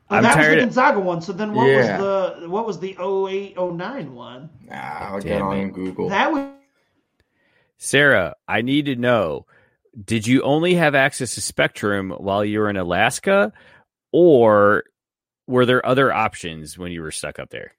Gonzaga. 0.09 0.11
Oh, 0.11 0.15
I'm 0.17 0.23
that 0.23 0.27
was 0.37 0.45
tired 0.45 0.51
the 0.53 0.61
of- 0.63 0.67
Gonzaga 0.69 0.99
one. 0.99 1.21
So 1.21 1.33
then 1.33 1.53
what 1.53 1.67
Yeah. 1.67 1.97
was 1.99 2.39
the 2.41 2.49
what 2.49 2.65
was 2.67 2.79
the 2.79 2.95
0809 2.99 4.15
one? 4.15 4.49
Nah, 4.69 4.75
I'll 4.75 5.21
get 5.21 5.39
Damn 5.39 5.47
on. 5.47 5.69
Google. 5.71 6.09
That 6.09 6.31
was 6.31 6.47
Sarah, 7.77 8.35
I 8.47 8.61
need 8.61 8.85
to 8.85 8.95
know: 8.95 9.45
Did 10.03 10.25
you 10.27 10.41
only 10.41 10.73
have 10.75 10.95
access 10.95 11.35
to 11.35 11.41
Spectrum 11.41 12.11
while 12.11 12.43
you 12.43 12.59
were 12.59 12.69
in 12.69 12.77
Alaska, 12.77 13.53
or 14.11 14.83
were 15.45 15.65
there 15.65 15.85
other 15.85 16.11
options 16.13 16.77
when 16.77 16.91
you 16.91 17.01
were 17.01 17.11
stuck 17.11 17.37
up 17.39 17.49
there? 17.49 17.73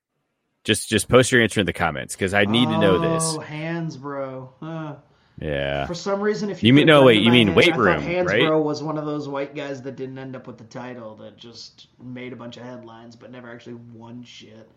Just 0.64 0.88
just 0.88 1.08
post 1.08 1.32
your 1.32 1.42
answer 1.42 1.60
in 1.60 1.66
the 1.66 1.72
comments 1.72 2.14
because 2.14 2.34
I 2.34 2.44
need 2.44 2.66
to 2.66 2.78
know 2.78 2.98
this. 2.98 3.34
Oh, 3.36 3.40
Hansbrough. 3.40 4.48
Huh. 4.60 4.94
Yeah. 5.40 5.86
For 5.86 5.94
some 5.94 6.20
reason, 6.20 6.50
if 6.50 6.62
you, 6.62 6.68
You 6.68 6.72
mean- 6.74 6.86
no, 6.86 7.04
wait, 7.04 7.22
you 7.22 7.30
mean 7.30 7.48
hand- 7.48 7.56
weight 7.56 7.72
I 7.72 7.76
room, 7.76 8.02
Hansbrough 8.02 8.50
right? 8.50 8.56
was 8.64 8.82
one 8.82 8.98
of 8.98 9.04
those 9.06 9.28
white 9.28 9.54
guys 9.54 9.80
that 9.82 9.94
didn't 9.96 10.18
end 10.18 10.34
up 10.34 10.46
with 10.46 10.58
the 10.58 10.64
title 10.64 11.14
that 11.16 11.36
just 11.36 11.86
made 12.02 12.32
a 12.32 12.36
bunch 12.36 12.56
of 12.56 12.64
headlines 12.64 13.14
but 13.16 13.30
never 13.30 13.48
actually 13.50 13.74
won 13.94 14.22
shit. 14.24 14.68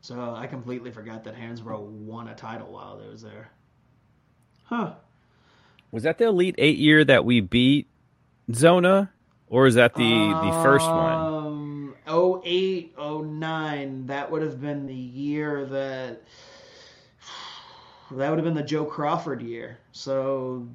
So 0.00 0.34
I 0.36 0.46
completely 0.46 0.90
forgot 0.90 1.24
that 1.24 1.36
Hansbrough 1.36 1.80
won 1.80 2.28
a 2.28 2.34
title 2.34 2.72
while 2.72 3.00
he 3.00 3.08
was 3.08 3.22
there. 3.22 3.50
Huh. 4.64 4.92
Was 5.90 6.02
that 6.02 6.18
the 6.18 6.26
Elite 6.26 6.54
Eight 6.58 6.78
year 6.78 7.04
that 7.04 7.24
we 7.24 7.40
beat 7.40 7.88
Zona, 8.52 9.10
or 9.48 9.66
is 9.66 9.74
that 9.76 9.94
the 9.94 10.02
the 10.02 10.52
first 10.62 10.86
one? 10.86 11.12
Um, 11.12 11.94
08, 12.06 12.94
09, 12.98 14.06
that 14.06 14.30
would 14.30 14.42
have 14.42 14.60
been 14.60 14.86
the 14.86 14.94
year 14.94 15.64
that 15.66 16.22
that 18.12 18.30
would 18.30 18.38
have 18.38 18.44
been 18.44 18.54
the 18.54 18.62
Joe 18.62 18.84
Crawford 18.84 19.42
year. 19.42 19.78
So 19.92 20.66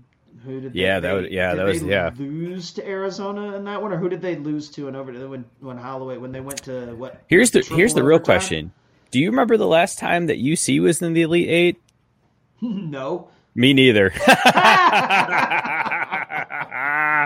who 0.45 0.61
did 0.61 0.75
Yeah, 0.75 0.99
they, 0.99 1.07
that 1.07 1.13
would- 1.13 1.31
yeah, 1.31 1.53
that 1.55 1.63
was- 1.65 1.81
they 1.81 1.89
yeah. 1.89 2.11
lose 2.17 2.71
to 2.73 2.87
Arizona 2.87 3.55
in 3.55 3.63
that 3.65 3.81
one, 3.81 3.91
or 3.93 3.97
who 3.97 4.09
did 4.09 4.21
they 4.21 4.35
lose 4.35 4.69
to 4.71 4.87
in 4.87 4.95
over 4.95 5.11
when 5.27 5.45
when 5.59 5.77
Holloway 5.77 6.17
when 6.17 6.31
they 6.31 6.41
went 6.41 6.63
to 6.63 6.93
what? 6.95 7.21
Here's 7.27 7.51
the 7.51 7.61
here's 7.61 7.93
the 7.93 8.03
real 8.03 8.15
overtime? 8.15 8.25
question. 8.39 8.71
Do 9.11 9.19
you 9.19 9.29
remember 9.29 9.57
the 9.57 9.67
last 9.67 9.99
time 9.99 10.25
that 10.27 10.39
UC 10.39 10.79
was 10.81 11.01
in 11.01 11.13
the 11.13 11.21
Elite 11.21 11.49
Eight? 11.49 11.81
no. 12.61 13.27
Me 13.55 13.73
neither. 13.73 14.11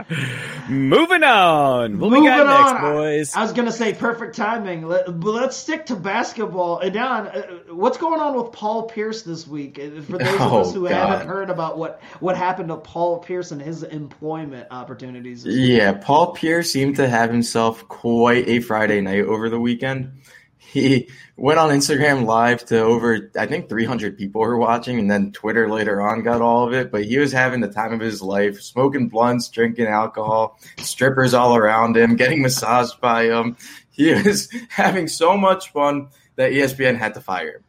Moving 0.69 1.23
on. 1.23 1.99
What 1.99 2.11
we 2.11 2.17
Moving 2.17 2.29
got 2.29 2.45
next, 2.47 2.83
on. 2.83 2.93
boys? 2.93 3.35
I 3.35 3.41
was 3.41 3.53
gonna 3.53 3.71
say 3.71 3.93
perfect 3.93 4.35
timing. 4.35 4.85
Let, 4.87 5.05
but 5.19 5.31
let's 5.31 5.55
stick 5.57 5.85
to 5.87 5.95
basketball. 5.95 6.81
Edon, 6.81 7.35
uh, 7.69 7.73
what's 7.73 7.97
going 7.97 8.19
on 8.19 8.35
with 8.35 8.51
Paul 8.51 8.83
Pierce 8.83 9.21
this 9.21 9.47
week? 9.47 9.79
Uh, 9.79 10.01
For 10.01 10.17
those 10.17 10.27
of 10.35 10.41
Oh, 10.53 10.59
us 10.61 10.73
who 10.73 10.87
God. 10.87 10.93
haven't 11.09 11.27
heard 11.27 11.49
about 11.49 11.77
what 11.77 12.01
what 12.19 12.35
happened 12.37 12.69
to 12.69 12.77
Paul 12.77 13.19
Pierce 13.19 13.51
and 13.51 13.61
his 13.61 13.83
employment 13.83 14.67
opportunities. 14.71 15.45
Yeah, 15.45 15.93
Paul 15.93 16.33
Pierce 16.33 16.71
seemed 16.71 16.97
to 16.97 17.07
have 17.07 17.29
himself 17.31 17.87
quite 17.87 18.47
a 18.47 18.59
Friday 18.59 19.01
night 19.01 19.25
over 19.25 19.49
the 19.49 19.59
weekend. 19.59 20.11
He 20.57 21.09
went 21.37 21.59
on 21.59 21.69
Instagram 21.69 22.25
live 22.25 22.65
to 22.65 22.79
over, 22.79 23.31
I 23.37 23.45
think, 23.45 23.69
300 23.69 24.17
people 24.17 24.41
were 24.41 24.57
watching, 24.57 24.99
and 24.99 25.09
then 25.09 25.31
Twitter 25.31 25.69
later 25.69 26.01
on 26.01 26.23
got 26.23 26.41
all 26.41 26.67
of 26.67 26.73
it. 26.73 26.91
But 26.91 27.05
he 27.05 27.17
was 27.17 27.31
having 27.31 27.61
the 27.61 27.71
time 27.71 27.93
of 27.93 27.99
his 27.99 28.21
life, 28.21 28.61
smoking 28.61 29.07
blunts, 29.07 29.49
drinking 29.49 29.87
alcohol, 29.87 30.59
strippers 30.79 31.33
all 31.33 31.55
around 31.55 31.95
him, 31.95 32.15
getting 32.15 32.41
massaged 32.41 32.99
by 32.99 33.25
him. 33.25 33.55
He 33.89 34.11
was 34.23 34.49
having 34.69 35.07
so 35.07 35.37
much 35.37 35.71
fun 35.71 36.09
that 36.35 36.51
ESPN 36.51 36.97
had 36.97 37.13
to 37.13 37.21
fire 37.21 37.55
him. 37.55 37.63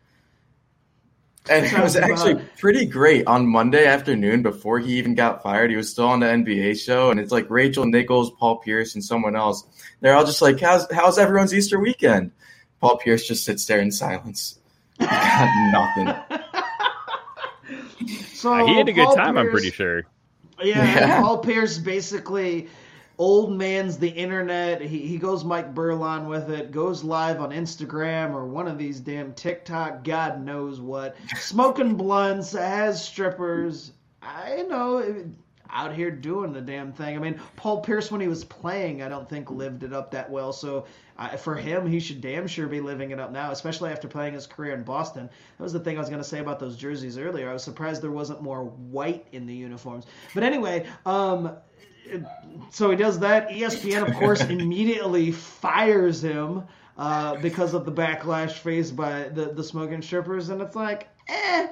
And 1.51 1.64
it 1.64 1.82
was 1.82 1.97
actually 1.97 2.34
pretty 2.59 2.84
great 2.84 3.26
on 3.26 3.47
Monday 3.47 3.86
afternoon 3.86 4.43
before 4.43 4.78
he 4.80 4.99
even 4.99 5.14
got 5.14 5.43
fired. 5.43 5.70
He 5.70 5.76
was 5.76 5.91
still 5.91 6.09
on 6.09 6.20
the 6.20 6.26
NBA 6.26 6.78
show, 6.78 7.11
and 7.11 7.18
it's 7.18 7.32
like 7.32 7.49
Rachel 7.49 7.86
Nichols, 7.86 8.30
Paul 8.32 8.59
Pierce, 8.59 8.95
and 8.95 9.03
someone 9.03 9.34
else. 9.34 9.64
They're 10.01 10.14
all 10.14 10.26
just 10.26 10.43
like, 10.43 10.61
"How's 10.61 10.86
how's 10.93 11.18
everyone's 11.18 11.55
Easter 11.55 11.80
weekend?" 11.80 12.32
Paul 12.81 12.99
Pierce 12.99 13.26
just 13.26 13.45
sits 13.45 13.66
there 13.66 13.81
in 13.81 13.91
silence. 13.91 14.59
He 14.99 15.07
got 15.07 15.97
nothing. 15.97 16.39
So 18.33 18.53
Uh, 18.55 18.66
he 18.66 18.76
had 18.76 18.89
a 18.89 18.93
good 18.93 19.07
Paul 19.07 19.16
time, 19.16 19.37
I'm 19.37 19.51
pretty 19.51 19.70
sure. 19.72 20.05
Yeah, 20.62 20.85
Yeah. 20.85 21.20
Paul 21.20 21.39
Pierce 21.39 21.76
basically 21.76 22.68
old 23.18 23.53
man's 23.53 23.99
the 23.99 24.09
internet. 24.09 24.81
He 24.81 25.01
he 25.07 25.18
goes 25.18 25.45
Mike 25.45 25.74
Burlon 25.74 26.29
with 26.29 26.49
it, 26.51 26.70
goes 26.70 27.03
live 27.03 27.41
on 27.41 27.51
Instagram 27.51 28.33
or 28.33 28.47
one 28.47 28.68
of 28.68 28.79
these 28.79 29.01
damn 29.01 29.35
TikTok, 29.35 30.05
God 30.05 30.41
knows 30.45 30.81
what. 30.81 31.16
Smoking 31.37 31.97
blunts, 31.97 32.53
has 32.53 33.05
strippers. 33.05 33.93
I 34.22 34.62
know 34.68 35.24
out 35.70 35.95
here 35.95 36.11
doing 36.11 36.53
the 36.53 36.61
damn 36.61 36.93
thing. 36.93 37.16
I 37.16 37.18
mean, 37.18 37.41
Paul 37.57 37.81
Pierce 37.81 38.11
when 38.11 38.20
he 38.20 38.29
was 38.29 38.45
playing, 38.45 39.03
I 39.03 39.09
don't 39.09 39.29
think 39.29 39.51
lived 39.51 39.83
it 39.83 39.93
up 39.93 40.12
that 40.12 40.31
well. 40.31 40.53
So 40.53 40.87
for 41.37 41.57
him, 41.57 41.87
he 41.87 41.99
should 41.99 42.21
damn 42.21 42.47
sure 42.47 42.69
be 42.69 42.81
living 42.81 43.11
it 43.11 43.19
up 43.19 43.33
now, 43.33 43.51
especially 43.51 43.91
after 43.91 44.07
playing 44.07 44.35
his 44.35 44.47
career 44.47 44.75
in 44.75 44.85
Boston. 44.85 45.29
That 45.57 45.62
was 45.62 45.73
the 45.73 45.81
thing 45.81 45.97
I 45.97 46.01
was 46.01 46.09
going 46.09 46.23
to 46.23 46.29
say 46.29 46.39
about 46.39 46.61
those 46.61 46.77
jerseys 46.77 47.19
earlier. 47.19 47.51
I 47.51 47.53
was 47.53 47.64
surprised 47.64 48.03
there 48.03 48.11
wasn't 48.11 48.41
more 48.41 48.64
white 48.64 49.27
in 49.33 49.47
the 49.47 49.55
uniforms. 49.55 50.07
But 50.33 50.45
anyway, 50.45 50.87
um, 51.05 51.57
so 52.71 52.91
he 52.91 52.97
does 52.97 53.19
that. 53.19 53.49
ESPN, 53.49 54.09
of 54.09 54.14
course, 54.14 54.41
immediately 54.49 55.33
fires 55.33 56.23
him 56.23 56.62
uh, 56.97 57.37
because 57.37 57.75
of 57.75 57.85
the 57.85 57.93
backlash 57.93 58.53
faced 58.53 58.95
by 58.95 59.29
the, 59.29 59.47
the 59.47 59.64
smoking 59.64 60.03
strippers. 60.03 60.51
And 60.51 60.62
it's 60.62 60.77
like, 60.77 61.09
eh, 61.27 61.69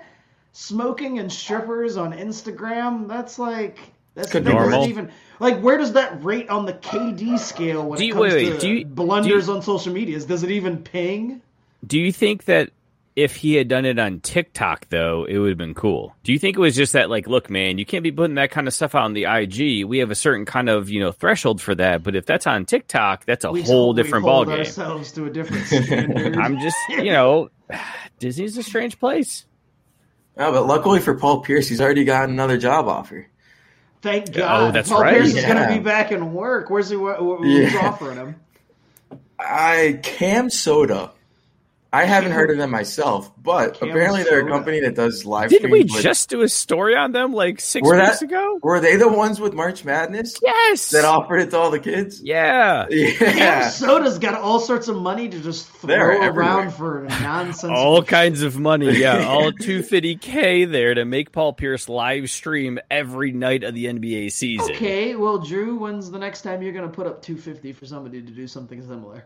smoking 0.53 1.21
and 1.21 1.33
strippers 1.33 1.97
on 1.97 2.13
Instagram, 2.13 3.07
that's 3.07 3.39
like. 3.39 3.79
That's 4.17 4.33
Good 4.33 4.45
that 4.47 4.53
normal. 4.55 4.87
even 4.89 5.11
like 5.39 5.61
where 5.61 5.77
does 5.79 5.93
that 5.93 6.25
rate 6.25 6.49
on 6.49 6.67
the 6.67 6.73
KD 6.73 7.39
scale 7.39 7.87
when 7.87 7.99
Do 7.99 8.05
it 8.07 8.11
comes 8.12 8.21
wait, 8.21 8.33
wait, 8.33 8.53
to 8.55 8.59
do 8.59 8.69
you- 8.73 8.87
blunders 8.87 9.47
do 9.47 9.53
you- 9.53 9.57
on 9.59 9.62
social 9.62 9.93
medias? 9.93 10.25
Does 10.25 10.43
it 10.43 10.51
even 10.51 10.79
ping? 10.79 11.43
Do 11.87 12.01
you 12.01 12.11
think 12.11 12.47
that 12.47 12.71
if 13.14 13.37
he 13.37 13.55
had 13.55 13.69
done 13.69 13.85
it 13.85 13.99
on 13.99 14.21
TikTok 14.21 14.89
though, 14.89 15.25
it 15.29 15.37
would 15.39 15.51
have 15.51 15.59
been 15.59 15.75
cool? 15.75 16.14
Do 16.25 16.33
you 16.33 16.39
think 16.39 16.57
it 16.57 16.61
was 16.61 16.75
just 16.75 16.95
that 16.95 17.11
like, 17.11 17.27
look, 17.29 17.51
man, 17.51 17.77
you 17.79 17.85
can't 17.85 18.03
be 18.03 18.11
putting 18.11 18.37
that 18.37 18.51
kind 18.51 18.67
of 18.67 18.73
stuff 18.75 18.95
out 18.95 19.03
on 19.05 19.12
the 19.12 19.27
IG. 19.27 19.85
We 19.85 19.99
have 19.99 20.11
a 20.11 20.14
certain 20.14 20.47
kind 20.47 20.71
of, 20.71 20.89
you 20.89 21.01
know, 21.01 21.12
threshold 21.12 21.61
for 21.61 21.75
that, 21.75 22.03
but 22.03 22.17
if 22.17 22.25
that's 22.25 22.47
on 22.47 22.64
TikTok, 22.64 23.27
that's 23.27 23.45
a 23.45 23.53
We- 23.53 23.62
whole 23.62 23.93
we 23.93 24.03
different 24.03 24.25
hold 24.25 24.49
ballgame. 24.49 24.59
ourselves 24.61 25.12
to 25.12 25.27
a 25.27 25.31
different 25.31 25.67
standard. 25.67 26.37
I'm 26.39 26.59
just, 26.59 26.77
you 26.89 27.12
know, 27.12 27.51
Disney's 28.19 28.57
a 28.57 28.62
strange 28.62 28.99
place. 28.99 29.45
Oh, 30.39 30.53
but 30.53 30.67
luckily 30.67 31.01
for 31.01 31.14
Paul 31.19 31.41
Pierce, 31.41 31.69
he's 31.69 31.81
already 31.83 32.05
got 32.05 32.29
another 32.31 32.57
job 32.59 32.89
offer. 32.89 33.27
Thank 34.03 34.33
God. 34.33 34.69
oh, 34.69 34.73
that's 34.73 34.89
Paul 34.89 35.01
right. 35.03 35.15
Pierce 35.15 35.35
is 35.35 35.45
going 35.45 35.57
to 35.57 35.69
be 35.69 35.79
back 35.81 36.13
in 36.13 36.33
work. 36.33 36.71
Where's 36.71 36.89
he? 36.91 36.97
What, 36.97 37.19
who's 37.19 37.73
Yeah. 37.73 37.81
offering 37.89 38.17
him? 38.17 38.37
I 39.39 39.99
CamSoda. 40.03 41.11
I 41.93 42.05
haven't 42.05 42.32
heard 42.32 42.51
of 42.51 42.59
them 42.59 42.70
myself, 42.70 43.32
but 43.43 43.74
Cam 43.74 43.89
apparently 43.91 44.22
they're 44.24 44.47
a 44.47 44.51
company 44.51 44.80
that 44.80 44.95
does 44.97 45.24
live 45.24 45.49
Didn't 45.49 45.70
we 45.70 45.84
with- 45.84 46.03
just 46.03 46.28
do 46.28 46.43
a 46.43 46.49
story 46.49 46.95
on 46.95 47.12
them 47.12 47.32
like 47.32 47.59
six 47.61 47.87
Were 47.87 47.97
weeks 47.97 48.18
that- 48.18 48.24
ago? 48.26 48.59
Were 48.62 48.80
they 48.80 48.97
the 48.97 49.09
ones 49.09 49.41
with 49.41 49.55
March 49.55 49.84
Madness 49.84 50.34
Yes. 50.43 50.91
that 50.91 51.05
offered 51.07 51.39
it 51.39 51.51
to 51.53 51.59
all 51.59 51.70
the 51.70 51.78
kids? 51.78 52.20
yeah. 52.22 52.87
Cam 52.91 53.37
Yeah. 53.39 53.68
Soda's 53.68 54.18
got 54.18 54.34
all 54.34 54.59
sorts 54.61 54.89
of 54.89 54.97
money 54.97 55.28
to 55.28 55.41
just 55.41 55.70
They're 55.82 56.16
throw 56.16 56.22
everywhere. 56.22 56.30
around 56.59 56.70
for 56.72 57.07
nonsense. 57.22 57.72
All 57.78 58.03
kinds 58.03 58.43
of 58.43 58.59
money, 58.59 58.99
yeah. 58.99 59.24
All 59.28 59.53
250k 59.53 60.70
there 60.70 60.93
to 60.95 61.05
make 61.05 61.32
Paul 61.32 61.53
Pierce 61.55 61.89
live 61.89 62.28
stream 62.30 62.78
every 62.91 63.32
night 63.32 63.62
of 63.64 63.74
the 63.74 63.87
NBA 63.87 64.32
season. 64.32 64.74
Okay, 64.74 65.14
well, 65.14 65.39
Drew, 65.39 65.76
when's 65.78 66.11
the 66.11 66.18
next 66.18 66.43
time 66.43 66.62
you're 66.62 66.72
going 66.72 66.89
to 66.89 66.95
put 66.95 67.07
up 67.07 67.22
250 67.22 67.72
for 67.72 67.87
somebody 67.87 68.20
to 68.20 68.30
do 68.32 68.47
something 68.47 68.82
similar? 68.82 69.24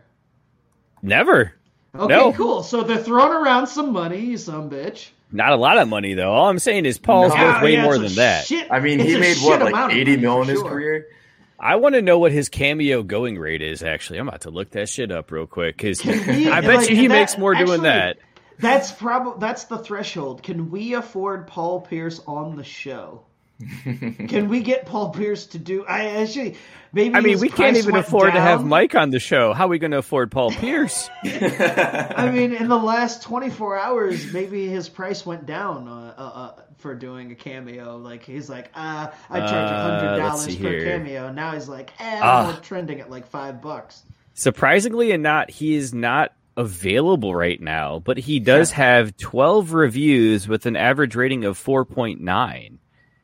Never. 1.01 1.53
Okay, 1.93 2.07
No. 2.07 2.31
cool. 2.33 2.63
So 2.63 2.83
they're 2.83 2.97
throwing 2.97 3.33
around 3.33 3.67
some 3.67 3.91
money, 3.91 4.19
you 4.19 4.37
some 4.37 4.69
bitch. 4.69 5.09
Not 5.31 5.51
a 5.51 5.55
lot 5.55 5.77
of 5.77 5.87
money 5.87 6.13
though. 6.13 6.31
All 6.31 6.49
I'm 6.49 6.59
saying 6.59 6.85
is 6.85 6.97
Paul's 6.97 7.33
No. 7.35 7.43
worth 7.43 7.61
way 7.63 7.73
Yeah, 7.73 7.83
more 7.83 7.95
it's 7.95 8.03
a 8.03 8.07
than 8.07 8.15
that. 8.15 8.45
shit- 8.45 8.67
I 8.71 8.79
mean, 8.79 8.99
it's 8.99 9.09
he 9.09 9.15
a 9.15 9.19
made 9.19 9.35
shit 9.37 9.43
what, 9.49 9.59
like 9.61 9.73
amount 9.73 9.91
of 9.93 9.97
80 9.97 10.17
mil 10.17 10.41
in 10.41 10.47
his 10.49 10.59
sure. 10.59 10.69
career? 10.69 11.07
I 11.59 11.75
want 11.75 11.95
to 11.95 12.01
know 12.01 12.17
what 12.17 12.31
his 12.31 12.49
cameo 12.49 13.03
going 13.03 13.37
rate 13.37 13.61
is. 13.61 13.83
Actually, 13.83 14.19
I'm 14.19 14.27
about 14.27 14.41
to 14.41 14.49
look 14.49 14.71
that 14.71 14.89
shit 14.89 15.11
up 15.11 15.31
real 15.31 15.45
quick 15.47 15.77
because 15.77 16.01
I 16.07 16.61
bet 16.61 16.63
like, 16.77 16.89
you 16.89 16.95
he 16.95 17.07
that- 17.07 17.13
makes 17.13 17.37
more 17.37 17.53
doing 17.55 17.83
that. 17.83 18.17
That's 18.59 18.91
probably 18.91 19.33
that's 19.39 19.63
the 19.65 19.77
threshold. 19.79 20.43
Can 20.43 20.69
we 20.69 20.93
afford 20.93 21.47
Paul 21.47 21.81
Pierce 21.81 22.21
on 22.27 22.55
the 22.57 22.63
show? 22.63 23.21
Can 23.83 24.47
we 24.49 24.61
get 24.61 24.85
Paul 24.85 25.09
Pierce 25.11 25.45
to 25.47 25.57
do? 25.59 25.85
I 25.85 26.21
actually 26.21 26.55
maybe. 26.93 27.15
I 27.15 27.21
mean, 27.21 27.39
we 27.39 27.49
can't 27.49 27.77
even 27.77 27.93
went 27.93 28.05
afford 28.07 28.33
to 28.33 28.41
have. 28.41 28.63
Mike 28.65 28.95
on 28.95 29.09
the 29.09 29.19
show. 29.19 29.53
How 29.53 29.65
are 29.65 29.69
we 29.69 29.79
going 29.79 29.91
to 29.91 29.97
afford 29.99 30.31
Paul 30.31 30.51
Pierce? 30.51 31.09
I 31.23 32.29
mean, 32.33 32.53
in 32.53 32.67
the 32.67 32.77
last 32.77 33.21
24 33.23 33.77
hours, 33.79 34.31
maybe 34.33 34.67
his 34.67 34.89
price 34.89 35.25
went 35.25 35.45
down 35.45 35.87
uh, 35.87 36.13
uh, 36.17 36.21
uh, 36.21 36.61
for 36.77 36.95
doing 36.95 37.31
a 37.31 37.35
cameo. 37.35 37.97
Like 37.97 38.23
he's 38.23 38.49
like, 38.49 38.69
uh, 38.75 39.07
I 39.29 39.39
charge 39.39 39.51
a 39.51 39.55
Uh, 39.73 39.99
hundred 39.99 40.17
let's 40.23 40.29
dollars 40.45 40.55
see 40.57 40.61
per 40.63 40.69
here. 40.69 40.83
cameo. 40.85 41.31
Now 41.31 41.53
he's 41.53 41.69
like, 41.69 41.91
eh, 41.99 42.19
Ah. 42.21 42.55
I'm 42.55 42.61
trending 42.61 42.99
at 42.99 43.09
like 43.09 43.27
five 43.27 43.61
bucks. 43.61 44.03
Surprisingly 44.33 45.11
and 45.11 45.21
not, 45.21 45.49
he 45.51 45.75
is 45.75 45.93
not 45.93 46.33
available 46.57 47.33
right 47.35 47.61
now, 47.61 47.99
but 47.99 48.17
he 48.17 48.39
does 48.39 48.71
have 48.71 49.15
12 49.17 49.73
reviews 49.73 50.47
with 50.47 50.65
an 50.65 50.75
average 50.75 51.15
rating 51.15 51.45
of 51.45 51.57
4.9. 51.57 52.77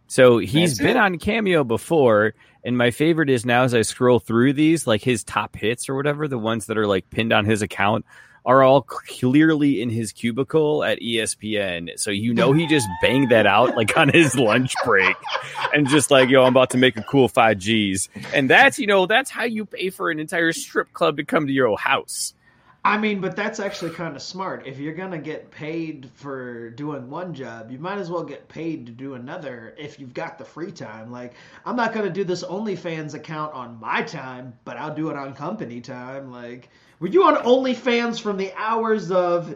So 0.07 0.37
he's 0.37 0.77
That's 0.77 0.87
been 0.87 0.97
it? 0.97 0.99
on 0.99 1.17
Cameo 1.19 1.63
before, 1.63 2.33
and 2.63 2.77
my 2.77 2.91
favorite 2.91 3.29
is 3.29 3.45
now 3.45 3.63
as 3.63 3.73
I 3.73 3.81
scroll 3.81 4.19
through 4.19 4.53
these, 4.53 4.87
like 4.87 5.01
his 5.01 5.23
top 5.23 5.55
hits 5.55 5.89
or 5.89 5.95
whatever, 5.95 6.27
the 6.27 6.37
ones 6.37 6.67
that 6.67 6.77
are 6.77 6.87
like 6.87 7.09
pinned 7.09 7.33
on 7.33 7.45
his 7.45 7.61
account 7.61 8.05
are 8.47 8.63
all 8.63 8.81
clearly 8.81 9.81
in 9.81 9.89
his 9.89 10.13
cubicle 10.13 10.81
at 10.81 11.01
ESPN. 11.01 11.99
So 11.99 12.11
you 12.11 12.33
know 12.33 12.53
he 12.53 12.65
just 12.65 12.87
banged 13.01 13.29
that 13.29 13.45
out 13.45 13.75
like 13.75 13.97
on 13.97 14.07
his 14.07 14.35
lunch 14.37 14.73
break 14.85 15.17
and 15.73 15.85
just 15.89 16.09
like, 16.09 16.29
yo, 16.29 16.43
I'm 16.43 16.53
about 16.53 16.69
to 16.69 16.77
make 16.77 16.95
a 16.95 17.03
cool 17.03 17.27
five 17.27 17.57
G's. 17.57 18.07
And 18.33 18.49
that's, 18.49 18.79
you 18.79 18.87
know, 18.87 19.05
that's 19.05 19.29
how 19.29 19.43
you 19.43 19.65
pay 19.65 19.89
for 19.89 20.09
an 20.09 20.19
entire 20.19 20.53
strip 20.53 20.93
club 20.93 21.17
to 21.17 21.25
come 21.25 21.47
to 21.47 21.53
your 21.53 21.77
house. 21.77 22.33
I 22.87 22.97
mean, 22.97 23.19
but 23.19 23.35
that's 23.35 23.59
actually 23.59 23.91
kind 23.91 24.15
of 24.15 24.21
smart. 24.21 24.65
If 24.65 24.79
you're 24.79 24.93
gonna 24.93 25.17
get 25.17 25.51
paid 25.51 26.09
for 26.15 26.69
doing 26.69 27.09
one 27.09 27.33
job, 27.33 27.69
you 27.69 27.79
might 27.79 27.97
as 27.97 28.09
well 28.09 28.23
get 28.23 28.47
paid 28.47 28.85
to 28.85 28.93
do 28.93 29.15
another 29.15 29.75
if 29.77 29.99
you've 29.99 30.13
got 30.13 30.37
the 30.37 30.45
free 30.45 30.71
time. 30.71 31.11
Like, 31.11 31.33
I'm 31.65 31.75
not 31.75 31.91
gonna 31.93 32.09
do 32.09 32.23
this 32.23 32.45
OnlyFans 32.45 33.13
account 33.13 33.53
on 33.53 33.77
my 33.81 34.03
time, 34.03 34.53
but 34.63 34.77
I'll 34.77 34.95
do 34.95 35.09
it 35.09 35.17
on 35.17 35.35
company 35.35 35.81
time. 35.81 36.31
Like, 36.31 36.69
were 37.01 37.09
you 37.09 37.25
on 37.25 37.35
OnlyFans 37.35 38.21
from 38.21 38.37
the 38.37 38.53
hours 38.55 39.11
of? 39.11 39.53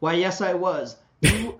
Why, 0.00 0.14
yes, 0.14 0.40
I 0.40 0.54
was. 0.54 0.96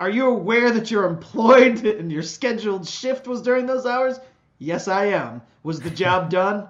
Are 0.00 0.10
you 0.10 0.26
aware 0.26 0.72
that 0.72 0.90
you're 0.90 1.06
employed 1.06 1.84
and 1.86 2.10
your 2.10 2.24
scheduled 2.24 2.88
shift 2.88 3.28
was 3.28 3.42
during 3.42 3.66
those 3.66 3.86
hours? 3.86 4.18
Yes, 4.58 4.88
I 4.88 5.04
am. 5.04 5.42
Was 5.62 5.78
the 5.78 5.90
job 5.90 6.30
done? 6.30 6.66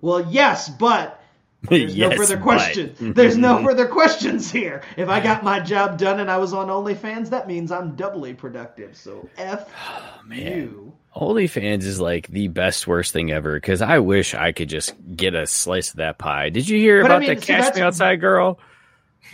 Well, 0.00 0.30
yes, 0.30 0.68
but 0.68 1.19
There's 1.62 1.94
Yes, 1.96 2.10
no 2.10 2.16
further 2.16 2.36
but- 2.36 2.96
There's 3.14 3.36
no 3.36 3.62
further 3.62 3.86
questions 3.86 4.50
here. 4.50 4.82
If 4.96 5.08
I 5.08 5.20
got 5.20 5.44
my 5.44 5.60
job 5.60 5.98
done 5.98 6.20
and 6.20 6.30
I 6.30 6.38
was 6.38 6.52
on 6.52 6.68
OnlyFans, 6.68 7.30
that 7.30 7.46
means 7.46 7.70
I'm 7.70 7.96
doubly 7.96 8.34
productive. 8.34 8.96
So 8.96 9.28
F 9.36 9.68
oh, 9.88 10.32
you. 10.32 10.92
OnlyFans 11.14 11.82
is 11.82 12.00
like 12.00 12.28
the 12.28 12.48
best 12.48 12.86
worst 12.86 13.12
thing 13.12 13.30
ever 13.32 13.54
because 13.54 13.82
I 13.82 13.98
wish 13.98 14.34
I 14.34 14.52
could 14.52 14.68
just 14.68 14.94
get 15.16 15.34
a 15.34 15.46
slice 15.46 15.90
of 15.90 15.96
that 15.96 16.18
pie. 16.18 16.50
Did 16.50 16.68
you 16.68 16.78
hear 16.78 17.02
But 17.02 17.10
I 17.10 17.14
about 17.16 17.26
mean, 17.28 17.34
the 17.36 17.40
see, 17.42 17.46
Cash 17.52 17.74
Me 17.74 17.82
Outside 17.82 18.20
girl? 18.20 18.58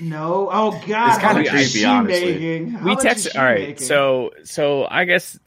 No. 0.01 0.49
Oh 0.51 0.71
God. 0.87 1.09
It's 1.15 1.19
how 1.23 1.33
much 1.35 1.49
creepy, 1.49 1.85
honestly. 1.85 2.33
making? 2.33 2.71
How 2.73 2.85
we 2.87 2.97
texted. 2.97 3.37
All 3.39 3.45
right, 3.45 3.69
making? 3.69 3.85
so 3.87 4.31
so 4.45 4.87
I 4.91 5.05
guess. 5.05 5.39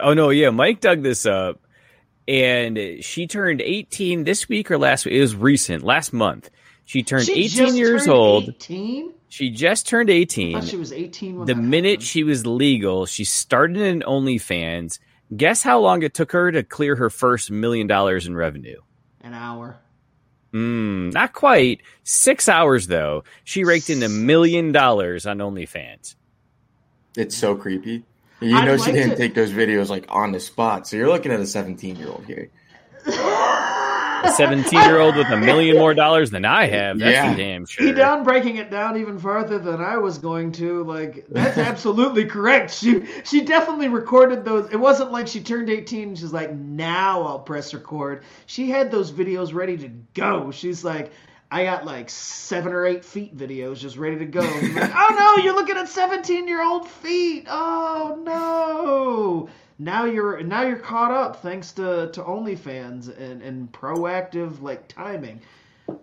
Oh 0.00 0.14
no, 0.14 0.30
yeah, 0.30 0.50
Mike 0.50 0.80
dug 0.80 1.02
this 1.02 1.26
up, 1.26 1.60
and 2.28 3.02
she 3.02 3.26
turned 3.26 3.62
18 3.62 4.24
this 4.24 4.48
week 4.48 4.70
or 4.70 4.78
last 4.78 5.06
week. 5.06 5.14
It 5.14 5.20
was 5.20 5.34
recent, 5.34 5.82
last 5.82 6.12
month. 6.12 6.50
She 6.84 7.02
turned 7.02 7.24
She 7.26 7.32
18 7.44 7.48
just 7.50 7.76
years 7.76 8.04
turned 8.04 8.16
old. 8.16 8.48
18? 8.50 9.12
She 9.30 9.50
just 9.50 9.88
turned 9.88 10.10
I 10.10 10.14
18. 10.14 10.60
thought 10.60 10.68
she 10.68 10.76
was 10.76 10.92
18 10.92 11.38
when 11.38 11.46
the 11.46 11.54
that 11.54 11.60
minute 11.60 12.02
she 12.02 12.24
was 12.24 12.46
legal, 12.46 13.06
she 13.06 13.24
started 13.24 13.78
an 13.82 14.02
OnlyFans. 14.06 14.98
Guess 15.36 15.62
how 15.62 15.80
long 15.80 16.02
it 16.02 16.14
took 16.14 16.32
her 16.32 16.52
to 16.52 16.62
clear 16.62 16.96
her 16.96 17.10
first 17.10 17.50
million 17.50 17.86
dollars 17.86 18.26
in 18.26 18.36
revenue? 18.36 18.80
an 19.20 19.34
hour. 19.34 19.76
Mm, 20.54 21.12
not 21.12 21.34
quite. 21.34 21.82
Six 22.04 22.48
hours 22.48 22.86
though. 22.86 23.24
She 23.44 23.64
raked 23.64 23.90
in 23.90 24.02
a 24.02 24.08
million 24.08 24.72
dollars 24.72 25.26
on 25.26 25.38
OnlyFans. 25.38 26.14
It's 27.16 27.36
so 27.36 27.54
creepy. 27.56 28.04
You 28.40 28.56
I'd 28.56 28.64
know 28.66 28.76
she 28.76 28.84
like 28.84 28.92
didn't 28.94 29.10
to- 29.10 29.16
take 29.16 29.34
those 29.34 29.50
videos 29.50 29.88
like 29.88 30.06
on 30.08 30.32
the 30.32 30.40
spot. 30.40 30.86
So 30.86 30.96
you're 30.96 31.08
looking 31.08 31.32
at 31.32 31.40
a 31.40 31.46
17 31.46 31.96
year 31.96 32.08
old 32.08 32.24
here. 32.26 32.50
A 34.24 34.32
17 34.36 34.72
year 34.80 34.98
old 34.98 35.14
with 35.16 35.28
a 35.28 35.36
million 35.36 35.76
more 35.76 35.94
dollars 35.94 36.30
than 36.30 36.44
I 36.44 36.66
have. 36.66 36.98
That's 36.98 37.12
Yeah. 37.12 37.30
for 37.32 37.36
damn 37.38 37.66
He 37.66 37.92
down 37.92 38.24
breaking 38.24 38.56
it 38.56 38.68
down 38.70 38.96
even 38.96 39.16
further 39.18 39.58
than 39.58 39.80
I 39.80 39.96
was 39.96 40.18
going 40.18 40.50
to. 40.52 40.82
Like 40.84 41.26
that's 41.28 41.56
absolutely 41.70 42.24
correct. 42.26 42.72
She 42.74 43.04
she 43.24 43.42
definitely 43.42 43.88
recorded 43.88 44.44
those. 44.44 44.70
It 44.72 44.76
wasn't 44.76 45.12
like 45.12 45.28
she 45.28 45.40
turned 45.40 45.70
18 45.70 46.08
and 46.08 46.18
she's 46.18 46.32
like, 46.32 46.52
now 46.52 47.22
I'll 47.22 47.38
press 47.38 47.72
record. 47.72 48.24
She 48.46 48.68
had 48.70 48.90
those 48.90 49.12
videos 49.12 49.54
ready 49.54 49.76
to 49.78 49.88
go. 50.14 50.50
She's 50.50 50.84
like, 50.84 51.12
I 51.50 51.64
got 51.64 51.86
like 51.86 52.10
seven 52.10 52.72
or 52.72 52.84
eight 52.84 53.04
feet 53.04 53.36
videos 53.36 53.78
just 53.78 53.96
ready 53.96 54.18
to 54.18 54.26
go. 54.26 54.40
Like, 54.78 54.92
oh 54.94 55.14
no, 55.36 55.42
you're 55.42 55.54
looking 55.54 55.76
at 55.76 55.88
17 55.88 56.46
year 56.46 56.62
old 56.62 56.88
feet. 56.88 57.46
Oh 57.48 58.20
no. 58.22 59.48
Now 59.78 60.04
you're 60.04 60.42
now 60.42 60.62
you're 60.62 60.76
caught 60.78 61.10
up 61.10 61.40
thanks 61.40 61.72
to, 61.72 62.10
to 62.12 62.22
OnlyFans 62.22 63.16
and, 63.18 63.40
and 63.42 63.72
proactive 63.72 64.60
like 64.60 64.88
timing. 64.88 65.40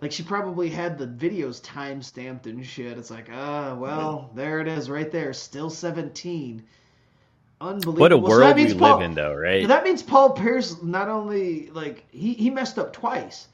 Like 0.00 0.10
she 0.10 0.24
probably 0.24 0.68
had 0.68 0.98
the 0.98 1.06
videos 1.06 1.62
time 1.62 2.02
stamped 2.02 2.46
and 2.46 2.66
shit. 2.66 2.98
It's 2.98 3.10
like, 3.10 3.28
ah, 3.32 3.76
well, 3.78 4.30
there 4.34 4.60
it 4.60 4.66
is, 4.66 4.90
right 4.90 5.10
there, 5.12 5.32
still 5.32 5.70
seventeen. 5.70 6.64
Unbelievable. 7.60 8.00
What 8.00 8.12
a 8.12 8.16
So 8.16 8.20
world 8.20 8.56
we 8.56 8.64
means 8.64 8.74
live 8.74 9.00
in, 9.00 9.14
though, 9.14 9.34
right? 9.34 9.66
That 9.68 9.84
means 9.84 10.02
Paul 10.02 10.30
Pierce 10.30 10.82
not 10.82 11.08
only 11.08 11.70
like 11.70 12.04
he 12.10 12.34
he 12.34 12.50
messed 12.50 12.78
up 12.78 12.92
twice 12.92 13.46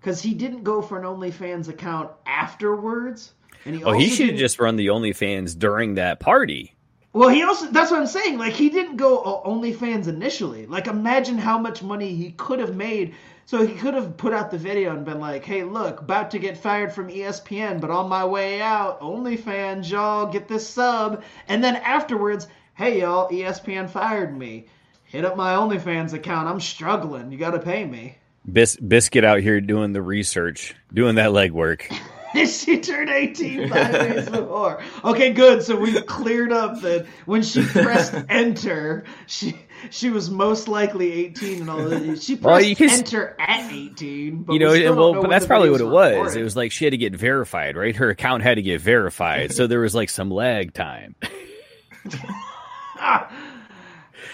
because 0.00 0.20
he 0.22 0.34
didn't 0.34 0.62
go 0.64 0.80
for 0.82 0.98
an 0.98 1.04
OnlyFans 1.04 1.68
account 1.68 2.10
afterwards, 2.26 3.32
and 3.64 3.74
he 3.76 3.84
Oh, 3.84 3.92
he 3.92 4.08
should 4.08 4.30
have 4.30 4.38
just 4.38 4.58
run 4.58 4.76
the 4.76 4.86
OnlyFans 4.86 5.58
during 5.58 5.94
that 5.94 6.20
party. 6.20 6.74
well, 7.12 7.28
he 7.28 7.42
also 7.42 7.66
that's 7.70 7.90
what 7.90 8.00
I'm 8.00 8.06
saying. 8.06 8.38
Like 8.38 8.52
he 8.52 8.68
didn't 8.70 8.96
go 8.96 9.18
uh, 9.20 9.48
OnlyFans 9.48 10.06
initially. 10.08 10.66
Like 10.66 10.86
imagine 10.86 11.38
how 11.38 11.58
much 11.58 11.82
money 11.82 12.14
he 12.14 12.32
could 12.32 12.60
have 12.60 12.74
made. 12.76 13.14
So 13.46 13.64
he 13.66 13.74
could 13.74 13.94
have 13.94 14.18
put 14.18 14.34
out 14.34 14.50
the 14.50 14.58
video 14.58 14.94
and 14.94 15.06
been 15.06 15.20
like, 15.20 15.42
"Hey, 15.42 15.64
look, 15.64 16.00
about 16.02 16.30
to 16.32 16.38
get 16.38 16.58
fired 16.58 16.92
from 16.92 17.08
ESPN, 17.08 17.80
but 17.80 17.88
on 17.90 18.06
my 18.08 18.22
way 18.26 18.60
out, 18.60 19.00
OnlyFans, 19.00 19.88
y'all 19.90 20.26
get 20.26 20.48
this 20.48 20.68
sub." 20.68 21.22
And 21.48 21.64
then 21.64 21.76
afterwards, 21.76 22.46
"Hey, 22.74 23.00
y'all, 23.00 23.30
ESPN 23.30 23.88
fired 23.88 24.36
me. 24.36 24.66
Hit 25.04 25.24
up 25.24 25.34
my 25.36 25.54
OnlyFans 25.54 26.12
account. 26.12 26.46
I'm 26.46 26.60
struggling. 26.60 27.32
You 27.32 27.38
got 27.38 27.52
to 27.52 27.58
pay 27.58 27.86
me." 27.86 28.18
Bis- 28.50 28.76
Biscuit 28.76 29.24
out 29.24 29.40
here 29.40 29.60
doing 29.60 29.92
the 29.92 30.02
research, 30.02 30.74
doing 30.92 31.16
that 31.16 31.30
legwork. 31.30 31.92
she 32.46 32.78
turned 32.80 33.10
18 33.10 33.68
five 33.68 33.92
days 33.92 34.28
before. 34.28 34.82
Okay, 35.04 35.32
good. 35.32 35.62
So 35.62 35.76
we 35.76 36.00
cleared 36.02 36.52
up 36.52 36.80
that 36.82 37.06
when 37.26 37.42
she 37.42 37.64
pressed 37.64 38.14
enter, 38.28 39.04
she 39.26 39.58
she 39.90 40.10
was 40.10 40.28
most 40.30 40.68
likely 40.68 41.12
18 41.12 41.60
and 41.62 41.70
all 41.70 41.84
that. 41.88 42.22
She 42.22 42.36
pressed 42.36 42.66
Well, 42.66 42.74
can 42.74 42.90
enter 42.90 43.36
at 43.38 43.70
18. 43.72 44.42
But 44.42 44.52
you 44.52 44.58
we 44.58 44.64
know, 44.64 44.78
don't 44.78 44.96
well, 44.96 45.14
know 45.14 45.22
but 45.22 45.30
that's 45.30 45.46
probably 45.46 45.70
what 45.70 45.80
it 45.80 45.86
was. 45.86 46.36
It 46.36 46.42
was 46.42 46.56
like 46.56 46.72
she 46.72 46.84
had 46.84 46.92
to 46.92 46.98
get 46.98 47.14
verified, 47.14 47.76
right? 47.76 47.94
Her 47.96 48.10
account 48.10 48.42
had 48.42 48.56
to 48.56 48.62
get 48.62 48.80
verified, 48.80 49.52
so 49.52 49.66
there 49.66 49.80
was 49.80 49.94
like 49.94 50.10
some 50.10 50.30
lag 50.30 50.74
time. 50.74 51.14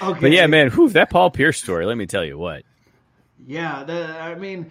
Okay. 0.02 0.20
But 0.20 0.32
yeah, 0.32 0.46
man, 0.48 0.70
whew, 0.70 0.88
that 0.90 1.08
Paul 1.10 1.30
Pierce 1.30 1.62
story. 1.62 1.86
Let 1.86 1.96
me 1.96 2.06
tell 2.06 2.24
you 2.24 2.36
what. 2.36 2.64
Yeah, 3.46 3.84
the, 3.84 4.20
I 4.20 4.34
mean, 4.34 4.70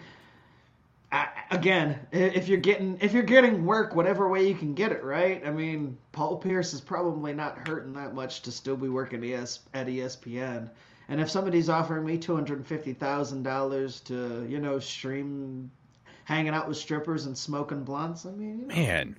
I, 1.12 1.28
again, 1.52 2.00
if 2.12 2.48
you're 2.48 2.58
getting 2.58 2.98
if 3.00 3.14
you're 3.14 3.22
getting 3.22 3.66
work, 3.66 3.96
whatever 3.96 4.28
way 4.28 4.48
you 4.48 4.56
can 4.56 4.74
get 4.74 4.92
it, 4.92 5.04
right? 5.04 5.46
I 5.46 5.52
mean, 5.52 5.98
Paul 6.12 6.38
Pierce 6.38 6.74
is 6.74 6.82
probably 6.82 7.34
not 7.34 7.68
hurting 7.68 7.94
that 7.94 8.16
much 8.16 8.42
to 8.44 8.52
still 8.52 8.76
be 8.76 8.90
working 8.90 9.24
ES, 9.24 9.60
at 9.76 9.86
ESPN. 9.88 10.70
And 11.10 11.22
if 11.22 11.30
somebody's 11.30 11.70
offering 11.70 12.04
me 12.04 12.18
two 12.18 12.34
hundred 12.34 12.66
fifty 12.66 12.94
thousand 12.94 13.44
dollars 13.44 14.00
to, 14.02 14.46
you 14.50 14.60
know, 14.60 14.80
stream 14.80 15.70
hanging 16.26 16.54
out 16.54 16.68
with 16.68 16.78
strippers 16.78 17.28
and 17.28 17.38
smoking 17.38 17.84
blunts, 17.84 18.26
I 18.26 18.32
mean, 18.32 18.62
you 18.62 18.68
know, 18.68 18.74
Man, 18.74 19.16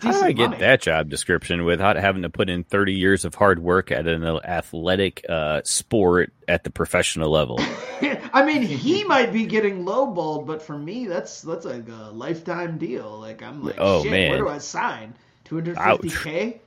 how 0.00 0.12
do 0.12 0.22
I 0.22 0.32
get 0.32 0.50
money. 0.50 0.60
that 0.60 0.80
job 0.80 1.10
description 1.10 1.64
without 1.64 1.96
having 1.96 2.22
to 2.22 2.30
put 2.30 2.48
in 2.48 2.64
30 2.64 2.94
years 2.94 3.24
of 3.26 3.34
hard 3.34 3.58
work 3.58 3.90
at 3.90 4.06
an 4.06 4.24
athletic 4.24 5.26
uh, 5.28 5.60
sport 5.64 6.32
at 6.48 6.64
the 6.64 6.70
professional 6.70 7.30
level? 7.30 7.60
I 8.32 8.44
mean, 8.44 8.62
he 8.62 9.04
might 9.04 9.32
be 9.32 9.46
getting 9.46 9.84
lowballed, 9.84 10.46
but 10.46 10.62
for 10.62 10.78
me, 10.78 11.06
that's 11.06 11.42
that's 11.42 11.64
like 11.64 11.88
a 11.88 12.10
lifetime 12.12 12.78
deal. 12.78 13.18
Like 13.18 13.42
I'm 13.42 13.62
like, 13.64 13.76
Oh, 13.78 14.02
shit, 14.02 14.10
man. 14.12 14.30
where 14.30 14.38
do 14.38 14.48
I 14.48 14.58
sign? 14.58 15.14
Two 15.44 15.56
hundred 15.56 15.76
fifty 15.78 16.10
k. 16.10 16.60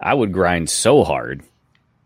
I 0.00 0.14
would 0.14 0.32
grind 0.32 0.70
so 0.70 1.04
hard. 1.04 1.42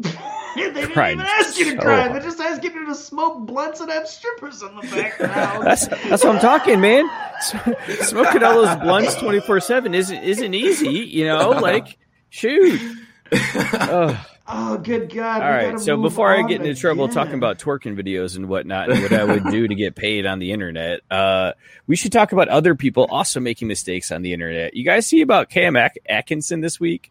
They 0.57 0.71
didn't 0.71 0.93
Grind 0.95 1.15
even 1.21 1.27
ask 1.27 1.59
you 1.59 1.65
to 1.65 1.71
so 1.73 1.77
grind. 1.79 2.11
hard. 2.13 2.23
They 2.23 2.25
just 2.27 2.39
asked 2.41 2.63
you 2.63 2.87
to 2.87 2.95
smoke 2.95 3.45
blunts 3.45 3.81
and 3.81 3.91
have 3.91 4.07
strippers 4.07 4.63
in 4.63 4.73
the 4.77 4.83
background. 4.83 5.67
That's 5.67 5.89
that's 5.89 6.23
what 6.23 6.37
I'm 6.37 6.41
talking, 6.41 6.81
man. 6.81 7.11
Smoking 8.03 8.45
all 8.45 8.63
those 8.65 8.77
blunts 8.77 9.17
24 9.17 9.59
seven 9.59 9.97
isn't 9.97 10.23
isn't 10.23 10.55
easy, 10.55 10.91
you 10.91 11.27
know. 11.27 11.51
Like, 11.51 11.99
shoot. 12.31 12.81
Ugh. 13.33 14.17
Oh, 14.47 14.79
good 14.79 15.13
God! 15.13 15.43
All 15.43 15.49
we 15.49 15.55
right. 15.55 15.71
gotta 15.73 15.79
So 15.81 15.97
before 15.97 16.33
I 16.35 16.43
get 16.43 16.61
into 16.61 16.75
trouble 16.81 17.05
again. 17.05 17.15
talking 17.15 17.35
about 17.35 17.59
twerking 17.59 17.97
videos 18.01 18.37
and 18.37 18.49
whatnot 18.49 18.91
and 18.91 19.03
what 19.03 19.13
I 19.13 19.25
would 19.25 19.45
do 19.51 19.67
to 19.69 19.75
get 19.75 19.95
paid 19.97 20.27
on 20.27 20.39
the 20.39 20.53
internet, 20.53 21.01
uh, 21.11 21.53
we 21.87 21.97
should 21.97 22.13
talk 22.13 22.33
about 22.33 22.49
other 22.49 22.75
people 22.75 23.07
also 23.11 23.41
making 23.41 23.69
mistakes 23.69 24.11
on 24.13 24.23
the 24.23 24.33
internet. 24.33 24.75
You 24.75 24.85
guys 24.85 25.07
see 25.07 25.21
about 25.23 25.51
Cam 25.51 25.77
Ak- 25.77 25.99
Atkinson 26.09 26.61
this 26.61 26.79
week? 26.81 27.11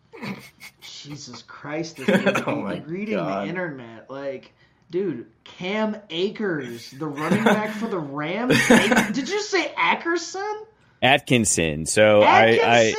Jesus 0.81 1.41
Christ, 1.43 1.97
this 1.97 2.05
dude 2.23 2.43
Oh 2.47 2.55
my 2.61 2.77
reading 2.86 3.15
God. 3.17 3.45
the 3.45 3.49
internet, 3.49 4.09
like. 4.09 4.53
Dude, 4.91 5.25
Cam 5.43 5.97
Akers, 6.11 6.91
the 6.91 7.07
running 7.07 7.43
back 7.43 7.71
for 7.71 7.88
the 7.88 7.97
Rams. 7.97 8.55
Did 8.67 9.27
you 9.27 9.41
say 9.41 9.71
Ackerson? 9.75 10.65
Atkinson. 11.01 11.88
So 11.88 12.21
Atkinson? 12.21 12.63
I, 12.63 12.67
I 12.67 12.84
like 12.86 12.95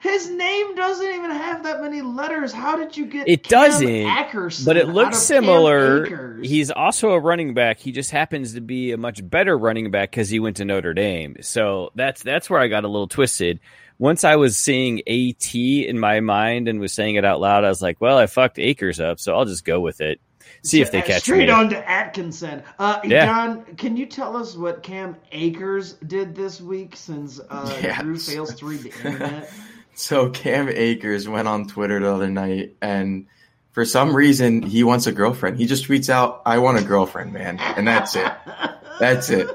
his 0.00 0.30
name 0.30 0.76
doesn't 0.76 1.06
even 1.08 1.30
have 1.30 1.64
that 1.64 1.80
many 1.80 2.02
letters. 2.02 2.52
How 2.52 2.76
did 2.76 2.96
you 2.96 3.06
get 3.06 3.28
it 3.28 3.42
Cam 3.42 3.50
doesn't, 3.50 3.88
Ackerson 3.88 4.64
but 4.64 4.76
it 4.76 4.88
looks 4.88 5.18
similar. 5.18 6.38
He's 6.40 6.70
also 6.70 7.10
a 7.10 7.20
running 7.20 7.52
back. 7.52 7.78
He 7.78 7.90
just 7.90 8.12
happens 8.12 8.54
to 8.54 8.60
be 8.60 8.92
a 8.92 8.96
much 8.96 9.28
better 9.28 9.58
running 9.58 9.90
back 9.90 10.10
because 10.12 10.28
he 10.28 10.38
went 10.38 10.58
to 10.58 10.64
Notre 10.64 10.94
Dame. 10.94 11.36
So 11.40 11.90
that's 11.96 12.22
that's 12.22 12.48
where 12.48 12.60
I 12.60 12.68
got 12.68 12.84
a 12.84 12.88
little 12.88 13.08
twisted. 13.08 13.58
Once 13.98 14.22
I 14.22 14.36
was 14.36 14.56
seeing 14.56 15.00
AT 15.08 15.54
in 15.54 15.98
my 15.98 16.20
mind 16.20 16.68
and 16.68 16.78
was 16.78 16.92
saying 16.92 17.16
it 17.16 17.24
out 17.24 17.40
loud, 17.40 17.64
I 17.64 17.68
was 17.68 17.82
like, 17.82 18.00
"Well, 18.00 18.18
I 18.18 18.26
fucked 18.26 18.60
Acres 18.60 19.00
up, 19.00 19.18
so 19.18 19.34
I'll 19.34 19.46
just 19.46 19.64
go 19.64 19.80
with 19.80 20.00
it. 20.00 20.20
See 20.62 20.80
if 20.80 20.92
they 20.92 21.02
catch 21.02 21.22
straight 21.22 21.48
me." 21.48 21.50
on 21.50 21.70
to 21.70 21.90
Atkinson. 21.90 22.62
Uh, 22.78 23.00
Yeah. 23.02 23.26
Don, 23.26 23.64
can 23.74 23.96
you 23.96 24.06
tell 24.06 24.36
us 24.36 24.54
what 24.54 24.84
Cam 24.84 25.16
Akers 25.32 25.94
did 25.94 26.36
this 26.36 26.60
week 26.60 26.94
since 26.94 27.40
uh, 27.50 27.76
Yes. 27.82 28.00
Drew 28.00 28.16
fails 28.16 28.54
to 28.54 28.66
read 28.66 28.80
the 28.80 28.92
internet? 28.92 29.50
So 29.98 30.30
Cam 30.30 30.68
Akers 30.68 31.28
went 31.28 31.48
on 31.48 31.66
Twitter 31.66 31.98
the 31.98 32.14
other 32.14 32.30
night, 32.30 32.76
and 32.80 33.26
for 33.72 33.84
some 33.84 34.14
reason 34.14 34.62
he 34.62 34.84
wants 34.84 35.08
a 35.08 35.12
girlfriend. 35.12 35.56
He 35.56 35.66
just 35.66 35.88
tweets 35.88 36.08
out, 36.08 36.40
"I 36.46 36.58
want 36.58 36.78
a 36.78 36.84
girlfriend, 36.84 37.32
man," 37.32 37.58
and 37.58 37.86
that's 37.88 38.14
it. 38.14 38.32
That's 39.00 39.28
it. 39.28 39.50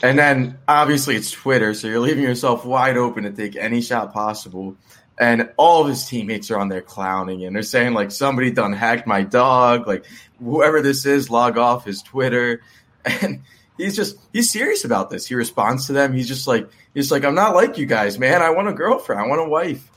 And 0.00 0.16
then 0.16 0.58
obviously 0.68 1.16
it's 1.16 1.32
Twitter, 1.32 1.74
so 1.74 1.88
you're 1.88 1.98
leaving 1.98 2.22
yourself 2.22 2.64
wide 2.64 2.96
open 2.96 3.24
to 3.24 3.32
take 3.32 3.56
any 3.56 3.80
shot 3.80 4.12
possible. 4.12 4.76
And 5.18 5.50
all 5.56 5.82
of 5.82 5.88
his 5.88 6.06
teammates 6.06 6.52
are 6.52 6.60
on 6.60 6.68
there 6.68 6.80
clowning 6.80 7.44
and 7.44 7.54
they're 7.54 7.64
saying 7.64 7.92
like 7.92 8.12
somebody 8.12 8.52
done 8.52 8.72
hacked 8.72 9.08
my 9.08 9.22
dog, 9.22 9.88
like 9.88 10.04
whoever 10.38 10.80
this 10.80 11.06
is, 11.06 11.28
log 11.28 11.58
off 11.58 11.84
his 11.84 12.02
Twitter. 12.02 12.62
And 13.04 13.42
he's 13.76 13.96
just 13.96 14.16
he's 14.32 14.50
serious 14.50 14.84
about 14.84 15.10
this. 15.10 15.26
He 15.26 15.34
responds 15.34 15.86
to 15.86 15.92
them. 15.92 16.12
He's 16.12 16.28
just 16.28 16.46
like 16.46 16.68
he's 16.94 17.10
like 17.10 17.24
I'm 17.24 17.34
not 17.34 17.54
like 17.54 17.78
you 17.78 17.86
guys, 17.86 18.18
man. 18.18 18.42
I 18.42 18.50
want 18.50 18.68
a 18.68 18.72
girlfriend. 18.72 19.20
I 19.20 19.26
want 19.26 19.40
a 19.40 19.48
wife. 19.48 19.88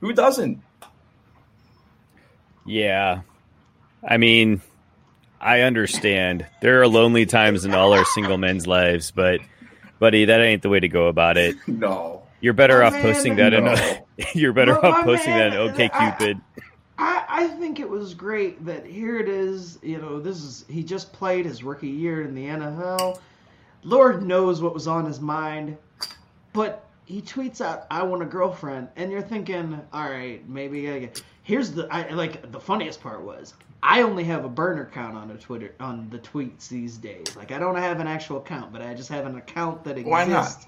Who 0.00 0.12
doesn't? 0.12 0.62
Yeah. 2.66 3.22
I 4.06 4.16
mean, 4.16 4.60
I 5.40 5.62
understand. 5.62 6.46
There 6.60 6.80
are 6.82 6.88
lonely 6.88 7.26
times 7.26 7.64
in 7.64 7.74
all 7.74 7.92
our 7.92 8.04
single 8.04 8.38
men's 8.38 8.66
lives, 8.66 9.10
but 9.10 9.40
buddy, 9.98 10.26
that 10.26 10.40
ain't 10.40 10.62
the 10.62 10.68
way 10.68 10.80
to 10.80 10.88
go 10.88 11.06
about 11.08 11.36
it. 11.36 11.56
No. 11.66 12.22
You're 12.40 12.52
better 12.52 12.84
Oh, 12.84 12.86
off 12.86 12.92
man, 12.92 13.02
posting 13.02 13.34
that 13.36 13.52
in 13.52 13.64
no. 13.64 13.72
a, 13.72 13.98
you're 14.34 14.52
better 14.52 14.74
Well, 14.80 14.92
off 14.92 14.98
my 14.98 15.02
posting 15.16 15.32
that 15.32 15.48
in 15.48 15.54
man, 15.54 15.70
OK 15.70 15.90
I- 15.92 16.10
Cupid. 16.12 16.40
I, 16.98 17.24
I 17.28 17.46
think 17.46 17.78
it 17.78 17.88
was 17.88 18.12
great 18.12 18.64
that 18.66 18.84
here 18.84 19.18
it 19.18 19.28
is. 19.28 19.78
You 19.82 19.98
know, 19.98 20.20
this 20.20 20.42
is 20.42 20.64
he 20.68 20.82
just 20.82 21.12
played 21.12 21.46
his 21.46 21.62
rookie 21.62 21.88
year 21.88 22.22
in 22.22 22.34
the 22.34 22.44
NFL. 22.44 23.20
Lord 23.84 24.22
knows 24.22 24.60
what 24.60 24.74
was 24.74 24.88
on 24.88 25.06
his 25.06 25.20
mind, 25.20 25.76
but 26.52 26.84
he 27.06 27.22
tweets 27.22 27.60
out, 27.60 27.86
"I 27.90 28.02
want 28.02 28.22
a 28.22 28.26
girlfriend," 28.26 28.88
and 28.96 29.12
you're 29.12 29.22
thinking, 29.22 29.80
"All 29.92 30.10
right, 30.10 30.46
maybe." 30.48 30.90
I 30.90 30.98
get... 30.98 31.22
Here's 31.44 31.70
the 31.70 31.86
I, 31.90 32.10
like 32.10 32.50
the 32.50 32.60
funniest 32.60 33.00
part 33.00 33.22
was 33.22 33.54
I 33.82 34.02
only 34.02 34.24
have 34.24 34.44
a 34.44 34.48
burner 34.48 34.90
count 34.92 35.16
on 35.16 35.30
a 35.30 35.36
Twitter 35.36 35.74
on 35.78 36.10
the 36.10 36.18
tweets 36.18 36.68
these 36.68 36.96
days. 36.96 37.36
Like 37.36 37.52
I 37.52 37.58
don't 37.58 37.76
have 37.76 38.00
an 38.00 38.08
actual 38.08 38.38
account, 38.38 38.72
but 38.72 38.82
I 38.82 38.92
just 38.94 39.08
have 39.08 39.24
an 39.24 39.36
account 39.36 39.84
that 39.84 39.92
exists. 39.92 40.10
Why 40.10 40.24
not? 40.24 40.66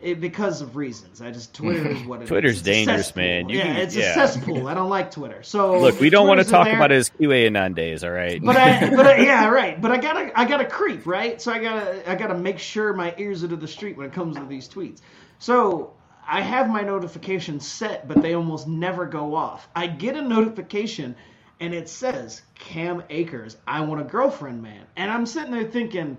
It, 0.00 0.20
because 0.20 0.60
of 0.60 0.76
reasons. 0.76 1.20
I 1.20 1.30
just 1.32 1.54
Twitter 1.54 1.88
is 1.88 2.02
what 2.04 2.20
it 2.20 2.24
is. 2.24 2.28
Twitter's 2.28 2.52
It's 2.58 2.62
dangerous, 2.62 3.16
man. 3.16 3.48
You 3.48 3.58
yeah, 3.58 3.64
can- 3.64 3.76
it's 3.78 3.96
yeah. 3.96 4.10
a 4.12 4.14
cesspool. 4.28 4.68
I 4.68 4.74
don't 4.74 4.88
like 4.90 5.10
Twitter. 5.10 5.42
So 5.42 5.80
Look, 5.80 5.98
we 6.00 6.08
don't 6.08 6.28
want 6.28 6.38
to 6.38 6.44
Twitter's 6.44 6.50
talk 6.52 6.64
there. 6.66 6.76
about 6.76 6.90
his 6.92 7.10
QAnon 7.10 7.74
days, 7.74 8.04
all 8.04 8.10
right? 8.12 8.40
But 8.40 8.56
I, 8.56 8.90
but 8.94 9.06
I, 9.06 9.16
yeah, 9.24 9.48
right. 9.48 9.80
But 9.80 9.90
I 9.90 9.96
gotta, 9.98 10.38
I 10.38 10.44
gotta 10.44 10.66
creep, 10.66 11.04
right? 11.06 11.42
So 11.42 11.52
I 11.52 11.58
gotta, 11.58 12.10
I 12.10 12.14
gotta 12.14 12.36
make 12.36 12.58
sure 12.60 12.92
my 12.94 13.12
ears 13.18 13.42
are 13.42 13.48
to 13.48 13.56
the 13.56 13.66
street 13.68 13.96
when 13.96 14.06
it 14.06 14.12
comes 14.12 14.36
to 14.36 14.44
these 14.44 14.68
tweets. 14.68 15.00
So 15.40 15.94
I 16.26 16.42
have 16.42 16.68
my 16.68 16.82
notifications 16.82 17.66
set, 17.66 18.06
but 18.06 18.22
they 18.22 18.34
almost 18.34 18.68
never 18.68 19.04
go 19.06 19.34
off. 19.34 19.68
I 19.74 19.88
get 19.88 20.16
a 20.16 20.22
notification, 20.22 21.16
and 21.58 21.74
it 21.74 21.88
says 21.88 22.42
Cam 22.54 23.02
Akers, 23.10 23.56
I 23.66 23.80
want 23.80 24.00
a 24.00 24.04
girlfriend, 24.04 24.62
man. 24.62 24.84
And 24.96 25.10
I'm 25.10 25.26
sitting 25.26 25.50
there 25.50 25.64
thinking, 25.64 26.18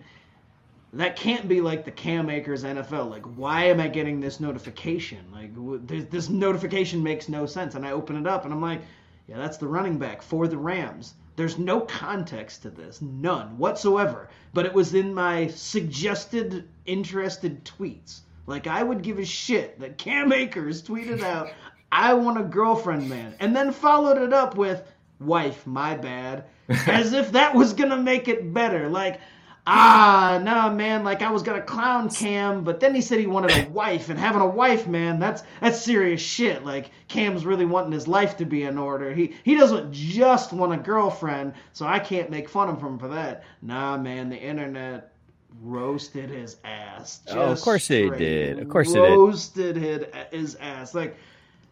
that 0.94 1.16
can't 1.16 1.48
be 1.48 1.62
like 1.62 1.86
the 1.86 1.92
Cam 1.92 2.30
Akers 2.30 2.64
NFL. 2.64 3.10
Like, 3.10 3.26
why 3.26 3.66
am 3.66 3.80
I 3.80 3.88
getting 3.88 4.20
this 4.20 4.40
notification? 4.40 5.20
Like, 5.32 5.52
this, 5.88 6.06
this 6.06 6.30
notification 6.30 7.04
makes 7.04 7.30
no 7.30 7.46
sense. 7.46 7.76
And 7.76 7.86
I 7.86 7.92
open 7.92 8.16
it 8.16 8.26
up, 8.26 8.46
and 8.46 8.54
I'm 8.54 8.62
like, 8.62 8.82
yeah, 9.28 9.38
that's 9.38 9.58
the 9.58 9.68
running 9.68 10.00
back 10.00 10.22
for 10.22 10.48
the 10.48 10.58
Rams. 10.58 11.14
There's 11.36 11.60
no 11.60 11.82
context 11.82 12.64
to 12.64 12.72
this, 12.72 13.02
none 13.02 13.58
whatsoever. 13.58 14.30
But 14.54 14.66
it 14.66 14.74
was 14.74 14.96
in 14.96 15.14
my 15.14 15.48
suggested 15.48 16.68
interested 16.86 17.64
tweets. 17.64 18.22
Like, 18.48 18.66
I 18.66 18.82
would 18.82 19.04
give 19.04 19.20
a 19.20 19.26
shit 19.26 19.80
that 19.80 20.00
Cam 20.00 20.34
Akers 20.34 20.82
tweeted 20.82 21.22
out, 21.22 21.52
I 21.92 22.16
want 22.16 22.40
a 22.40 22.44
girlfriend, 22.44 23.08
man. 23.08 23.36
And 23.40 23.56
then 23.56 23.72
followed 23.72 24.18
it 24.18 24.34
up 24.34 24.56
with, 24.58 24.82
wife, 25.20 25.68
my 25.68 25.96
bad. 25.96 26.46
As 26.88 27.14
if 27.14 27.32
that 27.34 27.54
was 27.54 27.74
going 27.74 27.90
to 27.92 27.98
make 27.98 28.28
it 28.28 28.54
better. 28.54 28.90
Like, 28.90 29.20
ah, 29.66 30.40
nah, 30.44 30.72
man, 30.72 31.04
like 31.04 31.22
I 31.22 31.32
was 31.32 31.44
gonna 31.44 31.62
clown 31.62 32.10
Cam, 32.10 32.64
but 32.64 32.80
then 32.80 32.96
he 32.96 33.02
said 33.02 33.20
he 33.20 33.28
wanted 33.28 33.52
a 33.52 33.70
wife, 33.72 34.10
and 34.10 34.20
having 34.20 34.42
a 34.42 34.48
wife, 34.48 34.88
man, 34.88 35.20
that's 35.20 35.44
that's 35.62 35.82
serious 35.82 36.22
shit. 36.22 36.66
Like 36.66 36.92
Cam's 37.08 37.46
really 37.46 37.66
wanting 37.66 37.92
his 37.92 38.08
life 38.08 38.38
to 38.38 38.46
be 38.46 38.64
in 38.64 38.78
order. 38.78 39.14
He 39.14 39.36
he 39.44 39.56
doesn't 39.56 39.94
just 39.94 40.54
want 40.54 40.74
a 40.74 40.78
girlfriend, 40.78 41.54
so 41.74 41.86
I 41.86 42.00
can't 42.00 42.30
make 42.30 42.50
fun 42.50 42.70
of 42.70 42.82
him 42.82 43.00
for 43.00 43.10
that. 43.10 43.44
Nah, 43.62 43.98
man, 43.98 44.30
the 44.30 44.38
internet 44.38 45.14
roasted 45.62 46.30
his 46.30 46.58
ass. 46.64 47.22
Oh, 47.30 47.52
of 47.52 47.62
course 47.62 47.88
they 47.88 48.10
did. 48.10 48.60
Of 48.60 48.70
course 48.70 48.94
they 48.94 49.00
did. 49.00 49.10
roasted 49.10 49.76
his, 49.76 50.06
his 50.32 50.56
ass. 50.56 50.94
Like 50.94 51.18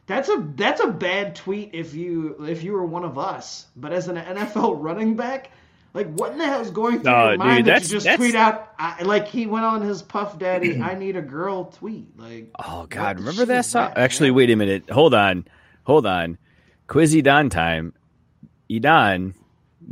that's 0.07 0.29
a 0.29 0.45
that's 0.55 0.81
a 0.81 0.87
bad 0.87 1.35
tweet 1.35 1.71
if 1.73 1.93
you 1.93 2.45
if 2.47 2.63
you 2.63 2.73
were 2.73 2.85
one 2.85 3.03
of 3.03 3.17
us. 3.17 3.67
But 3.75 3.93
as 3.93 4.07
an 4.07 4.15
NFL 4.15 4.77
running 4.81 5.15
back, 5.15 5.51
like 5.93 6.07
what 6.13 6.31
in 6.33 6.37
the 6.37 6.45
hell 6.45 6.61
is 6.61 6.69
going 6.71 7.01
through 7.01 7.11
No, 7.11 7.29
your 7.29 7.37
mind 7.37 7.65
dude, 7.65 7.75
that 7.75 7.81
you 7.83 7.87
just 7.89 8.03
that's- 8.05 8.17
tweet 8.19 8.35
out 8.35 8.73
I, 8.77 9.01
like 9.03 9.27
he 9.27 9.45
went 9.47 9.65
on 9.65 9.81
his 9.81 10.01
Puff 10.01 10.37
Daddy 10.37 10.81
I 10.81 10.93
need 10.95 11.15
a 11.15 11.21
girl 11.21 11.65
tweet. 11.65 12.17
Like 12.19 12.49
Oh 12.59 12.85
God, 12.89 13.19
remember 13.19 13.45
that 13.45 13.65
song? 13.65 13.89
that, 13.89 13.97
Actually, 13.97 14.31
wait 14.31 14.49
a 14.49 14.55
minute. 14.55 14.89
Hold 14.89 15.13
on, 15.13 15.45
hold 15.83 16.05
on. 16.05 16.37
Quizzy 16.87 17.23
Don 17.23 17.49
time. 17.49 17.93
Edon, 18.69 19.33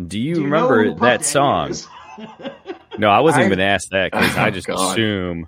do 0.08 0.20
you, 0.20 0.36
Do 0.36 0.42
you 0.42 0.48
know 0.48 0.68
remember 0.70 1.00
that 1.00 1.22
Daddy 1.22 1.24
song? 1.24 1.74
No, 2.98 3.10
I 3.10 3.20
wasn't 3.20 3.44
I- 3.44 3.46
even 3.48 3.60
asked 3.60 3.90
that 3.92 4.12
because 4.12 4.34
oh, 4.38 4.40
I 4.40 4.48
Oh, 4.48 4.52
just 4.52 4.68
God. 4.68 4.92
assume. 4.92 5.48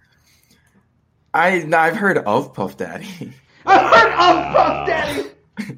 I 1.34 1.60
no, 1.60 1.78
I've 1.78 1.96
heard 1.96 2.18
of 2.18 2.54
Puff 2.54 2.76
Daddy. 2.78 3.08
I've 3.66 3.90
heard 3.92 4.12
of 4.12 4.56
Puff 4.56 4.88
Daddy. 4.88 5.30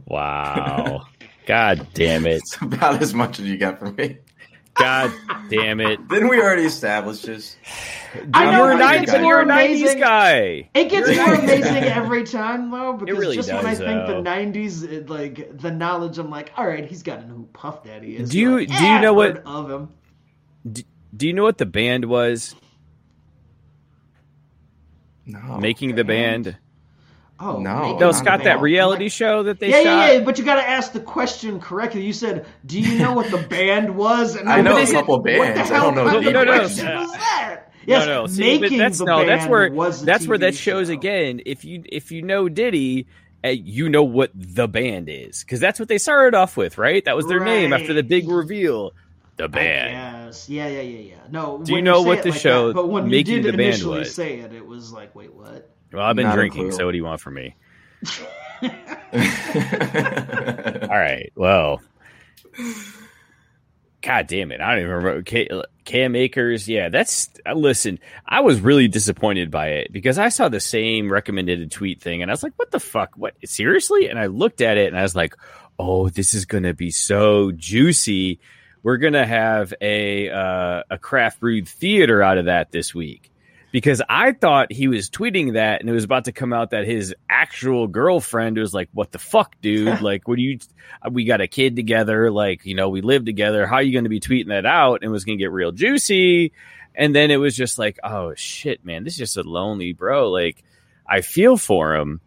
Wow. 0.07 1.05
God 1.45 1.87
damn 1.93 2.25
it. 2.25 2.37
It's 2.37 2.57
about 2.61 3.01
as 3.01 3.13
much 3.13 3.39
as 3.39 3.45
you 3.47 3.57
get 3.57 3.79
from 3.79 3.95
me. 3.95 4.17
God 4.79 5.13
damn 5.49 5.79
it. 5.81 6.07
Didn't 6.07 6.29
we 6.29 6.41
already 6.41 6.63
establish 6.63 7.21
this? 7.21 7.57
I 8.33 8.45
know, 8.45 8.63
you're 8.63 8.71
a 8.71 8.75
it 8.75 8.79
nineties, 8.79 9.11
gets 9.11 9.21
more 9.21 9.41
a 9.41 9.45
nineties 9.45 9.81
amazing- 9.81 9.99
guy. 9.99 10.69
It 10.73 10.89
gets 10.89 11.09
You're 11.09 11.25
more 11.27 11.35
amazing 11.35 11.83
every 11.83 12.23
time 12.23 12.71
though, 12.71 12.93
because 12.93 13.19
really 13.19 13.35
just 13.35 13.49
when 13.51 13.65
I 13.65 13.69
does, 13.69 13.77
think 13.79 14.07
though. 14.07 14.23
the 14.23 14.29
'90s, 14.29 14.83
it, 14.91 15.09
like 15.09 15.57
the 15.59 15.69
knowledge, 15.69 16.17
I'm 16.17 16.29
like, 16.31 16.51
all 16.57 16.65
right, 16.65 16.85
he's 16.85 17.03
got 17.03 17.21
to 17.21 17.27
know 17.27 17.35
who 17.35 17.43
Puff 17.53 17.83
Daddy 17.83 18.15
is. 18.17 18.29
Do 18.29 18.39
you- 18.39 18.59
Like, 18.59 18.67
do 18.69 18.83
you 18.85 18.99
know 18.99 19.13
what- 19.13 19.43
of 19.45 19.69
him? 19.69 19.89
Do 21.15 21.27
you 21.27 21.33
know 21.33 21.43
what 21.43 21.57
the 21.57 21.65
band 21.65 22.05
was? 22.05 22.55
No. 25.25 25.57
Making 25.59 25.95
the 25.95 26.03
band? 26.03 26.57
Oh 27.39 27.59
No. 27.59 27.95
Making 27.95 27.99
No, 27.99 28.11
Scott, 28.11 28.43
that 28.43 28.43
Band. 28.43 28.61
reality 28.61 29.09
show 29.09 29.43
that 29.43 29.59
they 29.59 29.69
yeah, 29.69 29.77
shot. 29.83 29.83
yeah, 29.83 30.11
yeah, 30.13 30.19
but 30.23 30.37
you 30.37 30.43
got 30.45 30.55
to 30.55 30.67
ask 30.67 30.91
the 30.91 30.99
question 30.99 31.59
correctly. 31.59 32.01
You 32.05 32.13
said, 32.13 32.45
"Do 32.65 32.79
you 32.79 32.97
know 32.99 33.13
what 33.13 33.31
the 33.31 33.37
band 33.37 33.95
was?" 33.95 34.35
And 34.35 34.49
I 34.49 34.57
I'm 34.57 34.63
know 34.65 34.75
a 34.77 34.85
couple 34.87 35.15
what 35.17 35.23
the 35.23 35.37
bands. 35.37 35.71
I 35.71 35.77
don't 35.79 35.95
know 35.95 36.05
kind 36.09 36.25
the 36.25 36.31
No, 36.31 36.43
no, 36.43 36.51
uh, 36.53 36.63
was 36.63 36.77
that? 37.13 37.61
Yes, 37.85 38.05
no, 38.05 38.21
no. 38.23 38.27
See, 38.27 38.57
but 38.57 38.61
making 38.61 38.77
that's 38.77 38.97
the 38.99 39.05
no. 39.05 39.25
That's 39.25 39.43
band 39.43 39.51
where 39.51 39.71
was 39.71 40.01
the 40.01 40.05
that's 40.05 40.27
where 40.27 40.37
that 40.39 40.55
shows 40.55 40.87
show. 40.87 40.93
again. 40.93 41.41
If 41.45 41.63
you 41.65 41.83
if 41.87 42.11
you 42.11 42.21
know 42.21 42.49
Diddy, 42.49 43.07
uh, 43.43 43.49
you 43.49 43.89
know 43.89 44.03
what 44.03 44.31
the 44.35 44.67
band 44.67 45.07
is 45.09 45.43
because 45.43 45.59
that's 45.59 45.79
what 45.79 45.87
they 45.87 45.97
started 45.97 46.35
off 46.37 46.57
with, 46.57 46.77
right? 46.77 47.03
That 47.05 47.15
was 47.15 47.27
their 47.27 47.39
name 47.39 47.73
after 47.73 47.93
the 47.93 48.03
big 48.03 48.27
reveal. 48.29 48.91
The 49.37 49.47
band. 49.47 50.25
guess. 50.27 50.49
Yeah, 50.49 50.67
yeah, 50.67 50.81
yeah, 50.81 50.99
yeah. 50.99 51.15
No. 51.31 51.61
Do 51.63 51.73
you 51.73 51.81
know 51.81 52.01
say 52.01 52.07
what 52.07 52.23
the 52.23 52.31
like 52.31 52.39
show 52.41 52.67
that, 52.67 52.73
but 52.73 52.89
when 52.89 53.09
Making 53.09 53.35
you 53.35 53.41
did 53.43 53.53
the 53.53 53.57
Band 53.57 53.61
initially 53.69 53.99
was? 53.99 54.13
say 54.13 54.39
it, 54.39 54.51
it 54.53 54.65
was 54.65 54.91
like, 54.91 55.15
wait, 55.15 55.33
what? 55.33 55.69
Well, 55.91 56.03
I've 56.05 56.15
been 56.15 56.27
Not 56.27 56.35
drinking, 56.35 56.71
so 56.71 56.85
what 56.85 56.91
do 56.91 56.97
you 56.97 57.03
want 57.03 57.21
from 57.21 57.33
me? 57.35 57.55
All 58.63 58.69
right. 60.97 61.31
Well, 61.35 61.81
God 64.01 64.27
damn 64.27 64.51
it. 64.51 64.61
I 64.61 64.69
don't 64.71 64.79
even 64.83 64.91
remember. 64.91 65.21
K- 65.23 65.49
Cam 65.85 66.15
Akers. 66.15 66.67
Yeah, 66.69 66.89
that's. 66.89 67.29
uh, 67.45 67.53
Listen, 67.53 67.99
I 68.25 68.41
was 68.41 68.61
really 68.61 68.87
disappointed 68.87 69.49
by 69.51 69.69
it 69.69 69.91
because 69.91 70.17
I 70.17 70.29
saw 70.29 70.47
the 70.49 70.59
same 70.59 71.11
recommended 71.11 71.71
tweet 71.71 72.01
thing 72.01 72.21
and 72.21 72.29
I 72.29 72.33
was 72.33 72.43
like, 72.43 72.53
what 72.57 72.71
the 72.71 72.79
fuck? 72.79 73.11
What? 73.15 73.35
Seriously? 73.45 74.07
And 74.09 74.19
I 74.19 74.27
looked 74.27 74.61
at 74.61 74.77
it 74.77 74.87
and 74.87 74.97
I 74.97 75.01
was 75.01 75.15
like, 75.15 75.35
oh, 75.77 76.09
this 76.09 76.33
is 76.33 76.45
going 76.45 76.63
to 76.63 76.73
be 76.73 76.91
so 76.91 77.51
juicy. 77.51 78.39
We're 78.83 78.97
going 78.97 79.13
to 79.13 79.25
have 79.25 79.73
a, 79.81 80.29
uh, 80.29 80.83
a 80.89 80.97
craft 80.97 81.39
brewed 81.41 81.67
theater 81.67 82.21
out 82.23 82.37
of 82.37 82.45
that 82.45 82.71
this 82.71 82.93
week 82.95 83.28
because 83.71 84.01
I 84.09 84.31
thought 84.31 84.71
he 84.71 84.87
was 84.87 85.09
tweeting 85.09 85.53
that 85.53 85.81
and 85.81 85.89
it 85.89 85.93
was 85.93 86.03
about 86.03 86.25
to 86.25 86.31
come 86.31 86.53
out 86.53 86.71
that 86.71 86.85
his 86.85 87.13
actual 87.29 87.87
girlfriend 87.87 88.57
was 88.57 88.73
like, 88.73 88.89
What 88.93 89.11
the 89.11 89.19
fuck, 89.19 89.55
dude? 89.61 90.01
like, 90.01 90.27
what 90.27 90.37
do 90.37 90.41
you, 90.41 90.59
we 91.11 91.25
got 91.25 91.41
a 91.41 91.47
kid 91.47 91.75
together. 91.75 92.31
Like, 92.31 92.65
you 92.65 92.75
know, 92.75 92.89
we 92.89 93.01
live 93.01 93.25
together. 93.25 93.67
How 93.67 93.75
are 93.75 93.81
you 93.81 93.93
going 93.93 94.05
to 94.05 94.09
be 94.09 94.19
tweeting 94.19 94.47
that 94.47 94.65
out? 94.65 94.95
And 94.95 95.05
it 95.05 95.09
was 95.09 95.25
going 95.25 95.37
to 95.37 95.43
get 95.43 95.51
real 95.51 95.71
juicy. 95.71 96.51
And 96.95 97.15
then 97.15 97.31
it 97.31 97.37
was 97.37 97.55
just 97.55 97.77
like, 97.77 97.99
Oh 98.03 98.33
shit, 98.35 98.83
man, 98.83 99.03
this 99.03 99.13
is 99.13 99.19
just 99.19 99.37
a 99.37 99.43
lonely 99.43 99.93
bro. 99.93 100.29
Like, 100.29 100.63
I 101.07 101.21
feel 101.21 101.57
for 101.57 101.95
him. 101.95 102.21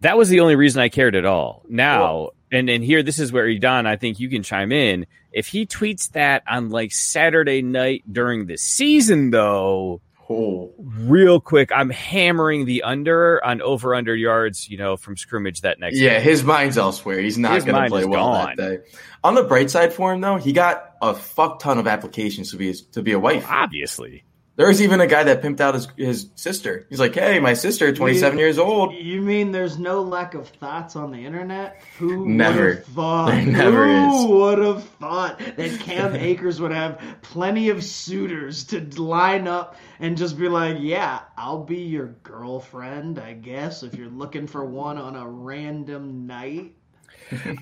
That 0.00 0.18
was 0.18 0.28
the 0.28 0.40
only 0.40 0.56
reason 0.56 0.82
I 0.82 0.88
cared 0.88 1.16
at 1.16 1.24
all. 1.24 1.64
Now, 1.68 2.30
and 2.52 2.68
and 2.68 2.84
here, 2.84 3.02
this 3.02 3.18
is 3.18 3.32
where 3.32 3.46
Edon, 3.46 3.86
I 3.86 3.96
think 3.96 4.20
you 4.20 4.28
can 4.28 4.42
chime 4.42 4.70
in. 4.70 5.06
If 5.32 5.48
he 5.48 5.66
tweets 5.66 6.10
that 6.12 6.42
on 6.46 6.70
like 6.70 6.92
Saturday 6.92 7.62
night 7.62 8.04
during 8.10 8.46
the 8.46 8.56
season, 8.56 9.30
though, 9.30 10.00
Oh, 10.28 10.74
real 10.78 11.40
quick, 11.40 11.70
I'm 11.72 11.90
hammering 11.90 12.64
the 12.64 12.82
under 12.82 13.44
on 13.44 13.62
over 13.62 13.94
under 13.94 14.14
yards, 14.14 14.68
you 14.68 14.76
know, 14.76 14.96
from 14.96 15.16
scrimmage 15.16 15.60
that 15.60 15.78
next 15.78 15.98
yeah, 15.98 16.14
game. 16.14 16.22
his 16.22 16.42
mind's 16.42 16.76
elsewhere. 16.76 17.20
He's 17.20 17.38
not 17.38 17.64
going 17.64 17.80
to 17.80 17.88
play 17.88 18.04
well 18.04 18.32
gone. 18.32 18.56
that 18.56 18.56
day. 18.56 18.78
On 19.22 19.34
the 19.34 19.44
bright 19.44 19.70
side 19.70 19.92
for 19.92 20.12
him, 20.12 20.20
though, 20.20 20.36
he 20.36 20.52
got 20.52 20.94
a 21.00 21.14
fuck 21.14 21.60
ton 21.60 21.78
of 21.78 21.86
applications 21.86 22.50
to 22.50 22.56
be 22.56 22.74
to 22.92 23.02
be 23.02 23.12
a 23.12 23.18
wife. 23.18 23.46
Obviously. 23.48 24.24
There 24.56 24.66
was 24.68 24.80
even 24.80 25.02
a 25.02 25.06
guy 25.06 25.24
that 25.24 25.42
pimped 25.42 25.60
out 25.60 25.74
his, 25.74 25.86
his 25.98 26.30
sister. 26.34 26.86
He's 26.88 26.98
like, 26.98 27.14
"Hey, 27.14 27.40
my 27.40 27.52
sister, 27.52 27.92
27 27.94 28.38
You- 28.38 28.44
years 28.46 28.58
old." 28.58 28.94
You 28.94 29.20
mean 29.20 29.52
there's 29.52 29.78
no 29.78 30.00
lack 30.02 30.32
of 30.32 30.48
thoughts 30.48 30.96
on 30.96 31.10
the 31.12 31.26
internet? 31.26 31.82
Who 31.98 32.26
Never. 32.26 32.76
thought? 32.76 33.32
There 33.34 33.44
never 33.44 33.86
who 33.86 34.22
is. 34.22 34.26
would 34.30 34.58
have 34.58 34.84
thought 34.84 35.38
that 35.56 35.80
Cam 35.80 36.16
Akers 36.16 36.58
would 36.60 36.72
have 36.72 36.98
plenty 37.20 37.68
of 37.68 37.84
suitors 37.84 38.64
to 38.64 38.80
line 39.00 39.46
up 39.46 39.76
and 40.00 40.16
just 40.16 40.38
be 40.38 40.48
like, 40.48 40.78
"Yeah, 40.80 41.20
I'll 41.36 41.62
be 41.64 41.82
your 41.82 42.14
girlfriend, 42.22 43.18
I 43.18 43.34
guess, 43.34 43.82
if 43.82 43.94
you're 43.94 44.08
looking 44.08 44.46
for 44.46 44.64
one 44.64 44.96
on 44.96 45.16
a 45.16 45.28
random 45.28 46.26
night." 46.26 46.72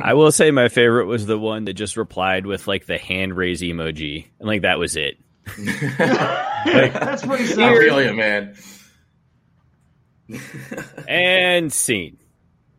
I 0.00 0.14
will 0.14 0.30
say 0.30 0.50
my 0.50 0.68
favorite 0.68 1.06
was 1.06 1.26
the 1.26 1.38
one 1.38 1.64
that 1.64 1.72
just 1.74 1.96
replied 1.96 2.44
with 2.46 2.68
like 2.68 2.86
the 2.86 2.98
hand 2.98 3.36
raise 3.36 3.62
emoji, 3.62 4.26
and 4.38 4.46
like 4.46 4.62
that 4.62 4.78
was 4.78 4.94
it. 4.94 5.16
That's 5.46 7.24
pretty 7.26 7.44
I 7.44 7.46
solid. 7.46 7.78
feel 7.84 8.02
you, 8.02 8.14
man. 8.14 8.56
And 11.06 11.72
scene. 11.72 12.18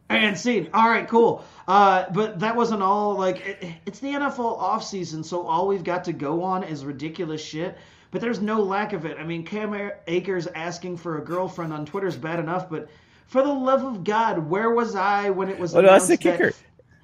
And 0.10 0.38
scene. 0.38 0.70
All 0.74 0.88
right, 0.90 1.08
cool. 1.08 1.44
Uh, 1.68 2.06
but 2.12 2.40
that 2.40 2.56
wasn't 2.56 2.82
all. 2.84 3.16
Like, 3.16 3.46
it, 3.46 3.64
it's 3.86 4.00
the 4.00 4.10
NFL 4.10 4.60
offseason, 4.60 5.24
so 5.26 5.48
all 5.48 5.68
we've 5.68 5.84
got 5.84 6.04
to 6.06 6.14
go 6.14 6.44
on 6.44 6.64
is 6.64 6.86
ridiculous 6.86 7.44
shit. 7.44 7.78
But 8.12 8.22
there's 8.22 8.40
no 8.40 8.62
lack 8.62 8.94
of 8.94 9.06
it. 9.06 9.18
I 9.20 9.24
mean, 9.24 9.44
Cam 9.46 9.74
Akers 10.08 10.48
asking 10.48 10.98
for 10.98 11.18
a 11.18 11.24
girlfriend 11.26 11.74
on 11.74 11.86
Twitter 11.86 12.08
is 12.08 12.16
bad 12.16 12.40
enough, 12.40 12.70
but 12.70 12.88
for 13.28 13.42
the 13.42 13.52
love 13.52 13.84
of 13.84 14.04
God, 14.04 14.48
where 14.50 14.70
was 14.70 14.96
I 14.96 15.32
when 15.32 15.50
it 15.50 15.60
was 15.60 15.76
Oh 15.76 15.82
no, 15.82 15.88
that's 15.90 16.08
the 16.08 16.14
announced 16.14 16.24
that- 16.24 16.38
kicker. 16.38 16.54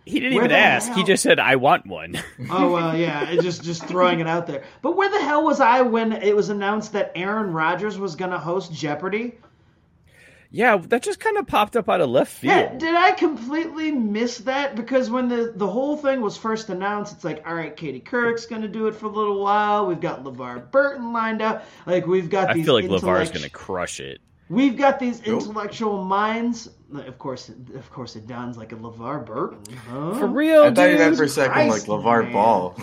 He 0.05 0.19
didn't 0.19 0.35
Where 0.35 0.45
even 0.45 0.55
the 0.55 0.57
ask. 0.57 0.91
He 0.93 1.03
just 1.03 1.21
said, 1.21 1.39
"I 1.39 1.55
want 1.57 1.85
one." 1.85 2.17
Oh 2.49 2.71
well, 2.71 2.97
yeah, 2.97 3.35
just 3.35 3.63
just 3.63 3.85
throwing 3.85 4.19
it 4.19 4.27
out 4.27 4.47
there. 4.47 4.63
But 4.81 4.97
where 4.97 5.09
the 5.09 5.21
hell 5.21 5.43
was 5.43 5.59
I 5.59 5.81
when 5.81 6.11
it 6.11 6.35
was 6.35 6.49
announced 6.49 6.93
that 6.93 7.11
Aaron 7.15 7.53
Rodgers 7.53 7.97
was 7.99 8.15
going 8.15 8.31
to 8.31 8.39
host 8.39 8.73
Jeopardy? 8.73 9.37
yeah, 10.53 10.75
that 10.75 11.01
just 11.01 11.21
kind 11.21 11.37
of 11.37 11.47
popped 11.47 11.77
up 11.77 11.87
out 11.87 12.01
of 12.01 12.09
left 12.09 12.31
field. 12.31 12.53
Yeah, 12.53 12.77
did 12.77 12.93
I 12.93 13.11
completely 13.11 13.89
miss 13.89 14.39
that? 14.39 14.75
Because 14.75 15.09
when 15.09 15.29
the, 15.29 15.53
the 15.55 15.67
whole 15.67 15.95
thing 15.95 16.19
was 16.19 16.35
first 16.35 16.69
announced, 16.69 17.13
it's 17.13 17.23
like, 17.23 17.41
all 17.47 17.55
right, 17.55 17.75
Katie 17.75 18.01
Couric's 18.01 18.45
going 18.45 18.61
to 18.61 18.67
do 18.67 18.87
it 18.87 18.95
for 18.95 19.05
a 19.05 19.09
little 19.09 19.41
while. 19.41 19.85
We've 19.85 20.01
got 20.01 20.25
LeVar 20.25 20.69
Burton 20.71 21.13
lined 21.13 21.41
up. 21.41 21.65
Like, 21.85 22.05
we've 22.05 22.29
got 22.29 22.49
I 22.49 22.53
these 22.55 22.65
feel 22.65 22.73
like 22.73 22.85
LeVar's 22.85 23.31
going 23.31 23.43
to 23.43 23.49
crush 23.49 24.01
it. 24.01 24.19
We've 24.49 24.75
got 24.75 24.99
these 24.99 25.21
intellectual 25.21 26.03
minds. 26.03 26.69
Of 26.93 27.17
course, 27.17 27.49
of 27.49 27.89
course, 27.91 28.15
it 28.15 28.27
downs 28.27 28.57
like 28.57 28.73
a 28.73 28.75
LeVar 28.75 29.25
Burton. 29.25 29.63
Huh? 29.87 30.13
For 30.15 30.27
real, 30.27 30.63
I 30.63 30.73
thought 30.73 30.83
you 30.83 30.91
dude. 30.91 30.99
meant 30.99 31.17
for 31.17 31.23
a 31.23 31.29
second 31.29 31.53
Christ, 31.53 31.87
like 31.87 31.99
LeVar 32.01 32.23
man. 32.23 32.33
Ball. 32.33 32.73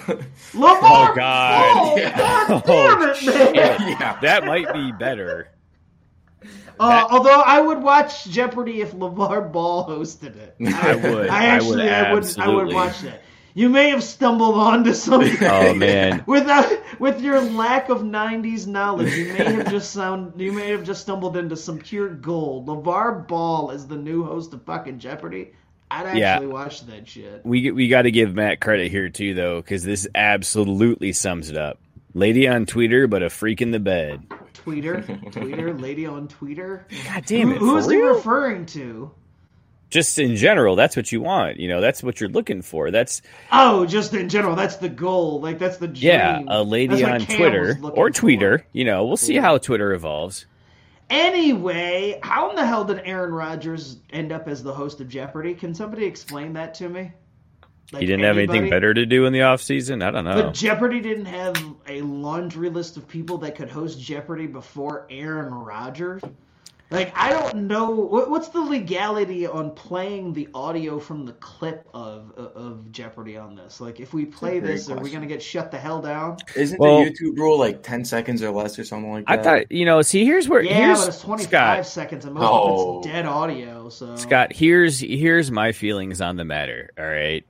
LeVar 0.52 0.78
Oh 0.82 1.12
God! 1.14 1.74
Ball! 1.74 1.96
God 2.16 2.64
damn 2.64 3.02
it, 3.02 3.26
man! 3.26 3.54
yeah. 3.54 4.18
That 4.20 4.44
might 4.46 4.72
be 4.72 4.92
better. 4.92 5.50
Uh, 6.80 7.06
although 7.11 7.40
I 7.40 7.61
would 7.61 7.82
watch 7.82 8.24
Jeopardy 8.26 8.80
if 8.80 8.92
LeVar 8.92 9.52
Ball 9.52 9.88
hosted 9.88 10.36
it. 10.36 10.54
I 10.74 10.94
would. 10.94 11.28
I 11.28 11.46
actually, 11.46 11.88
I 11.90 12.12
would, 12.12 12.38
I 12.38 12.48
would 12.48 12.68
absolutely. 12.68 12.74
watch 12.74 13.00
that. 13.00 13.22
You 13.59 13.68
may 13.68 13.90
have 13.90 14.04
stumbled 14.04 14.54
onto 14.54 14.94
something. 14.94 15.36
Oh 15.42 15.74
man, 15.86 16.22
Without, 16.26 16.70
with 17.00 17.20
your 17.20 17.40
lack 17.40 17.88
of 17.88 18.02
'90s 18.02 18.68
knowledge, 18.68 19.12
you 19.16 19.32
may 19.32 19.52
have 19.52 19.68
just 19.68 19.90
sound, 19.90 20.40
you 20.40 20.52
may 20.52 20.70
have 20.70 20.84
just 20.84 21.00
stumbled 21.00 21.36
into 21.36 21.56
some 21.56 21.78
pure 21.78 22.09
gold. 22.09 22.68
LeVar 22.68 23.26
Ball 23.26 23.72
is 23.72 23.88
the 23.88 23.96
new 23.96 24.22
host 24.22 24.54
of 24.54 24.62
fucking 24.62 25.00
Jeopardy. 25.00 25.54
I'd 25.90 26.06
actually 26.06 26.20
Yeah. 26.20 26.38
watch 26.40 26.86
that 26.86 27.09
shit. 27.09 27.40
we 27.44 27.72
we 27.72 27.88
got 27.88 28.02
to 28.02 28.12
give 28.12 28.32
Matt 28.32 28.61
credit 28.61 28.92
here 28.92 29.09
too, 29.09 29.34
though, 29.34 29.61
because 29.61 29.82
this 29.82 30.06
absolutely 30.14 31.12
sums 31.12 31.50
it 31.50 31.56
up. 31.56 31.80
Lady 32.14 32.46
on 32.46 32.64
Twitter, 32.64 33.09
but 33.09 33.24
a 33.24 33.28
freak 33.28 33.61
in 33.61 33.72
the 33.72 33.80
bed. 33.80 34.22
Tweeter, 34.54 35.04
tweeter, 35.32 35.80
lady 35.80 36.06
on 36.06 36.28
Tweeter. 36.28 36.82
God 37.12 37.24
damn 37.26 37.50
it! 37.50 37.59
Who, 37.59 37.70
who's 37.74 37.86
for 37.86 37.92
he 37.92 37.98
referring 37.98 38.66
to? 38.66 39.11
Just 39.91 40.18
in 40.18 40.36
general, 40.36 40.76
that's 40.76 40.97
what 40.97 41.11
you 41.12 41.22
want. 41.22 41.59
You 41.59 41.68
know, 41.68 41.80
that's 41.80 42.03
what 42.03 42.20
you're 42.20 42.28
looking 42.28 42.61
for. 42.61 42.91
That's 42.91 43.22
Oh, 43.51 43.86
just 43.86 44.12
in 44.12 44.28
general, 44.28 44.55
that's 44.55 44.76
the 44.76 44.89
goal. 44.89 45.41
Like 45.41 45.59
that's 45.59 45.78
the 45.78 45.89
dream. 45.89 46.03
yeah, 46.12 46.41
a 46.47 46.62
lady 46.62 47.03
on 47.05 47.20
Twitter 47.20 47.78
or 47.82 47.95
for. 47.95 48.11
Tweeter. 48.11 48.62
You 48.72 48.84
know, 48.84 49.07
we'll 49.07 49.16
see 49.16 49.36
how 49.36 49.57
Twitter 49.59 49.93
evolves. 49.95 50.45
Anyway, 51.11 52.20
how 52.22 52.51
in 52.51 52.57
the 52.57 52.66
hell 52.66 52.84
did 52.84 53.01
Aaron 53.05 53.32
Rodgers 53.32 53.97
end 54.12 54.30
up 54.30 54.47
as 54.47 54.62
the 54.62 54.74
host 54.74 55.01
of 55.01 55.09
Jeopardy? 55.09 55.55
Can 55.55 55.74
somebody 55.74 56.05
explain 56.05 56.53
that 56.53 56.74
to 56.74 56.89
me? 56.89 57.12
Like 57.91 58.01
he 58.01 58.07
didn't 58.07 58.24
have 58.24 58.36
anything 58.36 58.68
better 58.68 58.93
to 58.93 59.07
do 59.07 59.24
in 59.24 59.32
the 59.32 59.41
off 59.43 59.62
season. 59.62 60.03
I 60.03 60.11
don't 60.11 60.24
know. 60.26 60.43
But 60.43 60.55
Jeopardy 60.55 61.01
didn't 61.01 61.24
have 61.24 61.57
a 61.86 62.03
laundry 62.03 62.68
list 62.68 62.99
of 62.99 63.09
people 63.09 63.39
that 63.39 63.57
could 63.57 63.70
host 63.70 63.99
Jeopardy 63.99 64.47
before 64.47 65.07
Aaron 65.09 65.55
Rodgers. 65.55 66.22
Like 66.91 67.12
I 67.14 67.30
don't 67.30 67.66
know 67.66 67.91
what, 67.91 68.30
what's 68.30 68.49
the 68.49 68.61
legality 68.61 69.47
on 69.47 69.72
playing 69.72 70.32
the 70.32 70.49
audio 70.55 70.99
from 70.99 71.26
the 71.26 71.34
clip 71.34 71.86
of 71.93 72.32
of, 72.36 72.53
of 72.57 72.93
Jeopardy 72.93 73.36
on 73.36 73.55
this. 73.57 73.78
Like 73.80 74.01
if 74.01 74.14
we 74.14 74.24
play 74.24 74.59
great 74.61 74.66
this, 74.72 74.89
are 74.89 74.99
we 74.99 75.11
gonna 75.11 75.26
get 75.26 75.43
shut 75.43 75.70
the 75.70 75.76
hell 75.76 76.01
down? 76.01 76.39
Isn't 76.57 76.80
Well- 76.80 77.05
the 77.05 77.11
YouTube 77.11 77.36
rule 77.39 77.59
like 77.59 77.82
10 77.82 78.05
seconds 78.07 78.43
or 78.43 78.51
less 78.51 78.78
or 78.78 78.84
something 78.84 79.12
like 79.12 79.26
that? 79.26 79.39
I 79.39 79.43
thought 79.43 79.70
you 79.70 79.84
know. 79.84 80.01
See, 80.01 80.24
here's 80.24 80.49
where 80.49 80.62
Yeah, 80.62 80.86
here's 80.86 81.01
but 81.01 81.09
it's 81.09 81.20
twenty 81.20 81.43
five 81.45 81.84
Scott. 81.84 81.86
seconds, 81.86 82.24
and 82.24 82.34
most 82.34 82.45
Oh. 82.51 82.91
of 82.91 83.05
it's 83.05 83.07
dead 83.12 83.26
audio. 83.26 83.89
So 83.91 84.16
Scott, 84.16 84.53
here's 84.55 84.99
here's 85.01 85.51
my 85.51 85.72
feelings 85.72 86.20
on 86.22 86.36
the 86.36 86.45
matter. 86.47 86.91
All 86.99 87.05
right. 87.07 87.45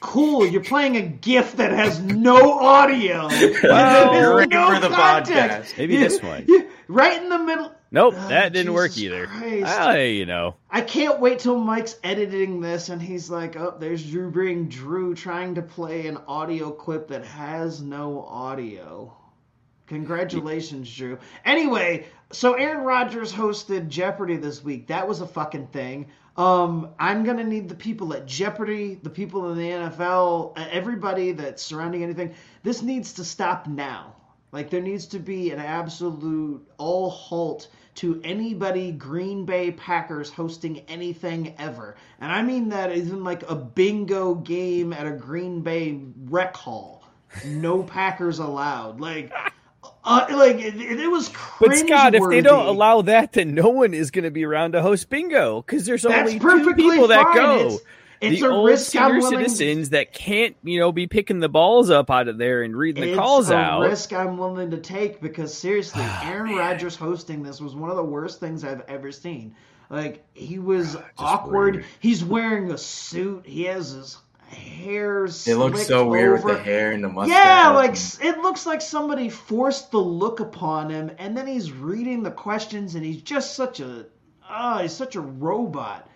Cool. 0.00 0.46
You're 0.46 0.64
playing 0.64 0.96
a 0.96 1.02
GIF 1.02 1.56
that 1.56 1.72
has 1.72 2.00
no 2.00 2.52
audio. 2.58 3.28
Well, 3.62 4.12
There's 4.12 4.34
great 4.34 4.48
no 4.50 4.74
for 4.74 4.80
the 4.80 4.94
context. 4.94 5.74
Maybe 5.78 5.94
You- 5.94 6.00
this 6.00 6.22
one. 6.22 6.44
you- 6.48 6.68
right 6.88 7.20
in 7.22 7.28
the 7.28 7.38
middle. 7.38 7.72
Nope, 7.90 8.14
Oh, 8.18 8.28
that 8.28 8.52
didn't 8.52 8.74
work 8.74 8.98
either. 8.98 9.26
Christ. 9.26 9.64
Ah, 9.66 9.94
you 9.94 10.26
know. 10.26 10.56
I 10.70 10.82
can't 10.82 11.20
wait 11.20 11.38
till 11.38 11.58
Mike's 11.58 11.96
editing 12.04 12.60
this 12.60 12.90
and 12.90 13.00
he's 13.00 13.30
like, 13.30 13.56
oh, 13.56 13.76
there's 13.78 14.04
Drew 14.04 14.30
being 14.30 14.68
Drew 14.68 15.14
trying 15.14 15.54
to 15.54 15.62
play 15.62 16.06
an 16.06 16.18
audio 16.28 16.70
clip 16.70 17.08
that 17.08 17.24
has 17.24 17.80
no 17.80 18.22
audio. 18.28 19.14
Congratulations, 19.86 20.94
Drew. 20.94 21.18
Anyway, 21.46 22.06
so 22.30 22.52
Aaron 22.54 22.84
Rodgers 22.84 23.32
hosted 23.32 23.88
Jeopardy 23.88 24.36
this 24.36 24.62
week. 24.62 24.88
That 24.88 25.08
was 25.08 25.22
a 25.22 25.26
fucking 25.26 25.68
thing. 25.68 26.08
Um, 26.38 26.90
I'm 27.00 27.24
gonna 27.24 27.42
need 27.42 27.68
the 27.68 27.74
people 27.74 28.14
at 28.14 28.24
Jeopardy, 28.24 29.00
the 29.02 29.10
people 29.10 29.50
in 29.50 29.58
the 29.58 29.70
NFL, 29.70 30.52
everybody 30.70 31.32
that's 31.32 31.64
surrounding 31.64 32.04
anything. 32.04 32.32
This 32.62 32.80
needs 32.80 33.14
to 33.14 33.24
stop 33.24 33.66
now. 33.66 34.14
Like 34.52 34.70
there 34.70 34.80
needs 34.80 35.06
to 35.06 35.18
be 35.18 35.50
an 35.50 35.58
absolute 35.58 36.64
all 36.78 37.10
halt 37.10 37.68
to 37.96 38.20
anybody 38.22 38.92
Green 38.92 39.44
Bay 39.44 39.72
Packers 39.72 40.30
hosting 40.30 40.78
anything 40.88 41.56
ever. 41.58 41.96
And 42.20 42.30
I 42.30 42.42
mean 42.42 42.68
that 42.68 42.92
isn't 42.92 43.24
like 43.24 43.42
a 43.50 43.56
bingo 43.56 44.36
game 44.36 44.92
at 44.92 45.08
a 45.08 45.10
Green 45.10 45.62
Bay 45.62 46.00
rec 46.26 46.56
hall. 46.56 47.02
No 47.44 47.82
Packers 47.82 48.38
allowed. 48.38 49.00
Like 49.00 49.32
uh, 50.08 50.26
like 50.36 50.56
it, 50.56 50.74
it 50.80 51.10
was 51.10 51.28
crazy. 51.28 51.82
But 51.84 51.88
Scott, 51.88 52.14
if 52.14 52.22
they 52.30 52.40
don't 52.40 52.66
allow 52.66 53.02
that, 53.02 53.32
then 53.34 53.54
no 53.54 53.68
one 53.68 53.92
is 53.94 54.10
going 54.10 54.24
to 54.24 54.30
be 54.30 54.44
around 54.44 54.72
to 54.72 54.82
host 54.82 55.08
bingo 55.10 55.62
because 55.62 55.84
there's 55.86 56.02
That's 56.02 56.32
only 56.34 56.38
two 56.40 56.74
people 56.74 57.08
that 57.08 57.34
go. 57.34 57.56
It's- 57.66 57.78
it's 58.20 58.40
the 58.40 58.48
a 58.48 58.50
old 58.52 58.66
risk 58.66 58.96
I'm 58.96 59.10
senior 59.12 59.20
willing- 59.20 59.48
citizens 59.48 59.90
that 59.90 60.12
can't, 60.12 60.56
you 60.64 60.80
know, 60.80 60.90
be 60.90 61.06
picking 61.06 61.38
the 61.38 61.48
balls 61.48 61.88
up 61.88 62.10
out 62.10 62.26
of 62.26 62.36
there 62.36 62.62
and 62.64 62.76
reading 62.76 63.04
the 63.04 63.10
it's 63.10 63.16
calls 63.16 63.48
a 63.48 63.54
out. 63.54 63.80
risk 63.82 64.12
I'm 64.12 64.36
willing 64.38 64.72
to 64.72 64.78
take 64.78 65.20
because 65.20 65.54
seriously, 65.54 66.02
Aaron 66.24 66.56
Rodgers 66.56 66.96
hosting 66.96 67.44
this 67.44 67.60
was 67.60 67.76
one 67.76 67.90
of 67.90 67.96
the 67.96 68.02
worst 68.02 68.40
things 68.40 68.64
I've 68.64 68.82
ever 68.88 69.12
seen. 69.12 69.54
Like 69.88 70.24
he 70.34 70.58
was 70.58 70.96
awkward. 71.16 71.74
weird. 71.76 71.86
He's 72.00 72.24
wearing 72.24 72.72
a 72.72 72.76
suit. 72.78 73.46
He 73.46 73.62
has 73.66 73.90
his 73.92 74.16
hair. 74.48 75.24
It 75.24 75.56
looks 75.56 75.86
so 75.86 76.08
weird 76.08 76.32
with 76.44 76.56
the 76.56 76.62
hair 76.62 76.92
and 76.92 77.02
the 77.04 77.08
mustache. 77.08 77.34
Yeah, 77.36 77.70
like 77.70 77.90
s- 77.92 78.18
it 78.22 78.38
looks 78.38 78.66
like 78.66 78.80
somebody 78.80 79.28
forced 79.28 79.90
the 79.90 79.98
look 79.98 80.40
upon 80.40 80.90
him, 80.90 81.10
and 81.18 81.36
then 81.36 81.46
he's 81.46 81.72
reading 81.72 82.22
the 82.22 82.30
questions, 82.30 82.94
and 82.94 83.04
he's 83.04 83.22
just 83.22 83.54
such 83.54 83.80
a, 83.80 84.06
oh, 84.50 84.78
he's 84.78 84.92
such 84.92 85.16
a 85.16 85.20
robot. 85.20 86.08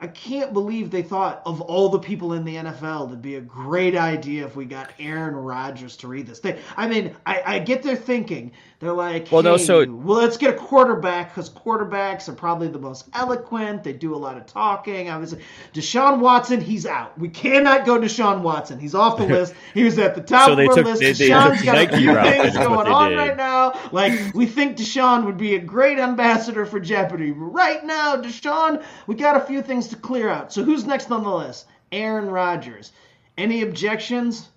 I 0.00 0.06
can't 0.06 0.52
believe 0.52 0.90
they 0.92 1.02
thought 1.02 1.42
of 1.44 1.60
all 1.60 1.88
the 1.88 1.98
people 1.98 2.32
in 2.34 2.44
the 2.44 2.54
NFL 2.54 3.08
it'd 3.08 3.20
be 3.20 3.34
a 3.34 3.40
great 3.40 3.96
idea 3.96 4.46
if 4.46 4.54
we 4.54 4.64
got 4.64 4.92
Aaron 5.00 5.34
Rodgers 5.34 5.96
to 5.98 6.08
read 6.08 6.24
this 6.28 6.38
thing. 6.38 6.56
I 6.76 6.86
mean, 6.86 7.16
I, 7.26 7.42
I 7.44 7.58
get 7.58 7.82
their 7.82 7.96
thinking. 7.96 8.52
They're 8.80 8.92
like, 8.92 9.26
Well, 9.32 9.42
no, 9.42 9.56
so- 9.56 9.84
well, 9.90 10.18
let's 10.18 10.36
get 10.36 10.54
a 10.54 10.56
quarterback 10.56 11.30
because 11.34 11.50
quarterbacks 11.50 12.28
are 12.28 12.32
probably 12.32 12.68
the 12.68 12.78
most 12.78 13.08
eloquent. 13.12 13.82
They 13.82 13.92
do 13.92 14.14
a 14.14 14.16
lot 14.16 14.36
of 14.36 14.46
talking. 14.46 15.10
I 15.10 15.14
Obviously, 15.14 15.40
Deshaun 15.74 16.20
Watson, 16.20 16.60
he's 16.60 16.86
out. 16.86 17.18
We 17.18 17.28
cannot 17.28 17.84
go 17.84 17.98
Deshaun 17.98 18.42
Watson. 18.42 18.78
He's 18.78 18.94
off 18.94 19.18
the 19.18 19.26
list. 19.34 19.54
He 19.74 19.82
was 19.82 19.98
at 19.98 20.14
the 20.14 20.20
top 20.20 20.46
So 20.46 20.52
of 20.52 20.58
they 20.58 20.66
our 20.68 20.74
took- 20.76 20.84
list. 20.86 21.00
they- 21.00 21.12
they 21.12 21.28
Deshaun's 21.28 21.56
took 21.56 21.64
got 21.66 21.92
a 21.92 21.96
few 21.96 22.14
things 22.14 22.56
going 22.56 22.86
on 22.86 23.10
did. 23.10 23.16
right 23.18 23.36
now. 23.36 23.74
Like 23.90 24.32
we 24.32 24.46
think 24.46 24.76
Deshaun 24.76 25.24
would 25.26 25.38
be 25.38 25.56
a 25.56 25.60
great 25.60 25.98
ambassador 25.98 26.64
for 26.64 26.78
Jeopardy. 26.78 27.32
Right 27.32 27.84
now, 27.84 28.14
Deshaun, 28.16 28.84
we 29.08 29.16
got 29.16 29.36
a 29.36 29.40
few 29.40 29.60
things 29.60 29.88
to 29.88 29.96
clear 29.96 30.28
out. 30.28 30.52
So 30.52 30.62
who's 30.62 30.84
next 30.86 31.10
on 31.10 31.24
the 31.24 31.34
list? 31.34 31.66
Aaron 31.90 32.30
Rodgers. 32.30 32.92
Any 33.36 33.62
objections? 33.62 34.48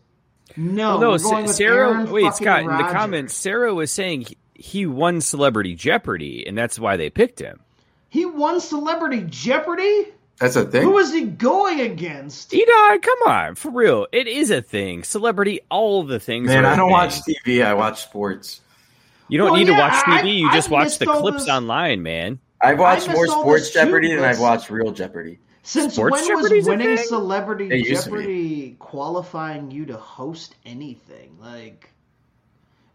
No, 0.57 0.91
Well, 0.91 0.99
no, 0.99 1.10
we're 1.11 1.18
going 1.19 1.19
Sa- 1.19 1.41
with 1.44 1.56
Sarah. 1.56 1.90
Aaron 1.94 2.11
wait, 2.11 2.23
fucking 2.23 2.45
Scott. 2.45 2.60
In 2.61 2.68
the 2.78 2.91
comments, 2.91 3.34
Sarah 3.34 3.73
was 3.73 3.91
saying 3.91 4.22
he, 4.22 4.38
he 4.53 4.86
won 4.86 5.22
Celebrity 5.22 5.76
Jeopardy, 5.76 6.45
and 6.48 6.57
that's 6.57 6.78
why 6.80 6.98
they 6.98 7.10
picked 7.10 7.40
him. 7.40 7.60
He 8.10 8.26
won 8.26 8.60
Celebrity 8.60 9.26
Jeopardy. 9.30 10.07
That's 10.40 10.56
a 10.56 10.65
thing. 10.65 10.82
Who 10.84 10.98
is 10.98 11.14
he 11.14 11.22
going 11.22 11.80
against? 11.82 12.52
Edon, 12.52 13.02
come 13.02 13.18
on, 13.28 13.56
for 13.56 13.69
real. 13.69 14.07
It 14.11 14.28
is 14.28 14.49
a 14.49 14.61
thing. 14.61 15.03
Celebrity, 15.03 15.60
all 15.69 16.03
the 16.03 16.19
things. 16.19 16.48
Man, 16.48 16.65
are 16.65 16.69
a 16.69 16.73
I 16.73 16.76
don't 16.76 16.88
thing. 16.88 16.91
watch 16.91 17.22
TV. 17.45 17.64
I 17.64 17.73
watch 17.76 18.02
sports. 18.03 18.60
You 19.28 19.38
don't 19.38 19.52
Well, 19.52 19.60
need 19.60 19.68
yeah, 19.69 19.76
to 19.76 19.82
watch 19.82 20.03
I- 20.07 20.22
TV. 20.23 20.40
You 20.40 20.49
I 20.49 20.53
just 20.53 20.69
watch 20.69 20.98
the 20.98 21.06
clips 21.06 21.45
this- 21.45 21.49
online, 21.49 22.02
man. 22.03 22.40
I've 22.60 22.78
watched 22.80 23.07
more 23.10 23.23
missed 23.23 23.34
all 23.36 23.41
Sports 23.41 23.64
this 23.64 23.73
Jeopardy 23.73 24.14
than 24.14 24.23
I've 24.23 24.40
watched 24.40 24.69
Real 24.69 24.91
Jeopardy. 24.91 25.40
Since 25.64 25.94
Sports 25.94 26.14
when 26.14 26.28
Jeopardy's 26.28 26.68
was 26.68 26.68
winning? 26.68 26.98
Celebrity 26.98 27.70
It 27.70 27.88
used 27.88 28.06
to 28.06 28.10
be. 28.12 28.18
Jeopardy 28.18 28.76
qualifying 28.80 29.72
you 29.72 29.86
to 29.86 29.98
host 29.98 30.56
anything? 30.66 31.38
Like, 31.40 31.92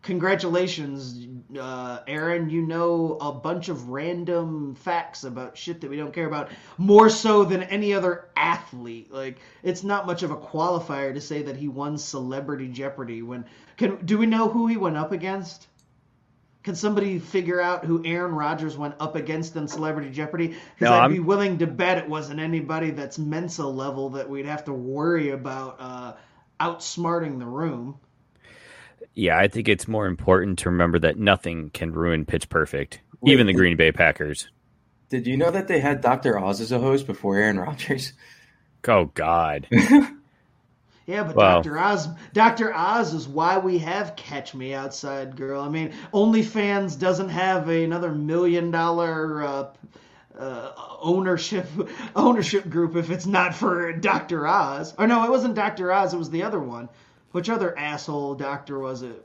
congratulations, 0.02 1.28
uh, 1.58 2.00
Aaron. 2.08 2.50
You 2.50 2.62
know 2.62 3.18
a 3.20 3.32
bunch 3.32 3.68
of 3.68 3.90
random 3.90 4.74
facts 4.74 5.22
about 5.22 5.56
shit 5.56 5.80
that 5.80 5.90
we 5.90 5.96
don't 5.96 6.12
care 6.12 6.26
about 6.26 6.50
more 6.76 7.08
so 7.08 7.44
than 7.44 7.62
any 7.64 7.94
other 7.94 8.28
athlete. 8.36 9.12
Like, 9.12 9.38
it's 9.62 9.84
not 9.84 10.06
much 10.06 10.22
of 10.24 10.32
a 10.32 10.36
qualifier 10.36 11.14
to 11.14 11.20
say 11.20 11.42
that 11.42 11.56
he 11.56 11.68
won 11.68 11.96
Celebrity 11.98 12.68
Jeopardy. 12.68 13.22
When 13.22 13.44
can 13.76 14.04
do 14.04 14.18
we 14.18 14.26
know 14.26 14.48
who 14.48 14.66
he 14.66 14.76
went 14.76 14.96
up 14.96 15.12
against? 15.12 15.68
Can 16.66 16.74
somebody 16.74 17.20
figure 17.20 17.60
out 17.60 17.84
who 17.84 18.04
Aaron 18.04 18.32
Rodgers 18.34 18.76
went 18.76 18.96
up 18.98 19.14
against 19.14 19.54
in 19.54 19.68
Celebrity 19.68 20.10
Jeopardy? 20.10 20.48
Because 20.48 20.64
No, 20.80 20.94
I'd 20.94 21.00
I'm- 21.02 21.12
be 21.12 21.20
willing 21.20 21.58
to 21.58 21.66
bet 21.68 21.96
it 21.96 22.08
wasn't 22.08 22.40
anybody 22.40 22.90
that's 22.90 23.20
Mensa 23.20 23.64
level 23.64 24.10
that 24.10 24.28
we'd 24.28 24.46
have 24.46 24.64
to 24.64 24.72
worry 24.72 25.30
about 25.30 25.76
uh, 25.78 26.14
outsmarting 26.58 27.38
the 27.38 27.46
room. 27.46 28.00
Yeah, 29.14 29.38
I 29.38 29.46
think 29.46 29.68
it's 29.68 29.86
more 29.86 30.08
important 30.08 30.58
to 30.58 30.70
remember 30.70 30.98
that 30.98 31.16
nothing 31.16 31.70
can 31.70 31.92
ruin 31.92 32.24
Pitch 32.26 32.48
Perfect, 32.48 32.98
even 33.24 33.46
the 33.46 33.52
Green 33.52 33.76
Bay 33.76 33.92
Packers. 33.92 34.48
Did 35.08 35.28
you 35.28 35.36
know 35.36 35.52
that 35.52 35.68
they 35.68 35.78
had 35.78 36.00
Dr. 36.00 36.36
Oz 36.36 36.60
as 36.60 36.72
a 36.72 36.80
host 36.80 37.06
before 37.06 37.36
Aaron 37.36 37.60
Rodgers? 37.60 38.12
Oh 38.88 39.04
God. 39.14 39.68
Yeah, 41.06 41.22
but 41.22 41.36
Wow. 41.36 41.62
Dr. 41.62 41.78
Oz, 41.78 42.08
Dr. 42.32 42.74
Oz 42.74 43.14
is 43.14 43.28
why 43.28 43.58
we 43.58 43.78
have 43.78 44.16
Catch 44.16 44.54
Me 44.54 44.74
Outside 44.74 45.36
Girl. 45.36 45.60
I 45.62 45.68
mean, 45.68 45.92
OnlyFans 46.12 46.98
doesn't 46.98 47.28
have 47.28 47.68
another 47.68 48.10
million 48.12 48.72
dollar 48.72 49.42
uh, 49.44 49.66
uh, 50.38 50.72
ownership 51.00 51.66
ownership 52.16 52.68
group 52.68 52.96
if 52.96 53.10
it's 53.10 53.26
not 53.26 53.54
for 53.54 53.92
Dr. 53.92 54.46
Oz. 54.46 54.94
Or 54.98 55.06
no, 55.06 55.24
it 55.24 55.30
wasn't 55.30 55.54
Dr. 55.54 55.92
Oz. 55.92 56.12
It 56.12 56.18
was 56.18 56.30
the 56.30 56.42
other 56.42 56.60
one. 56.60 56.88
Which 57.32 57.50
other 57.50 57.78
asshole 57.78 58.34
doctor 58.34 58.78
was 58.78 59.02
it? 59.02 59.22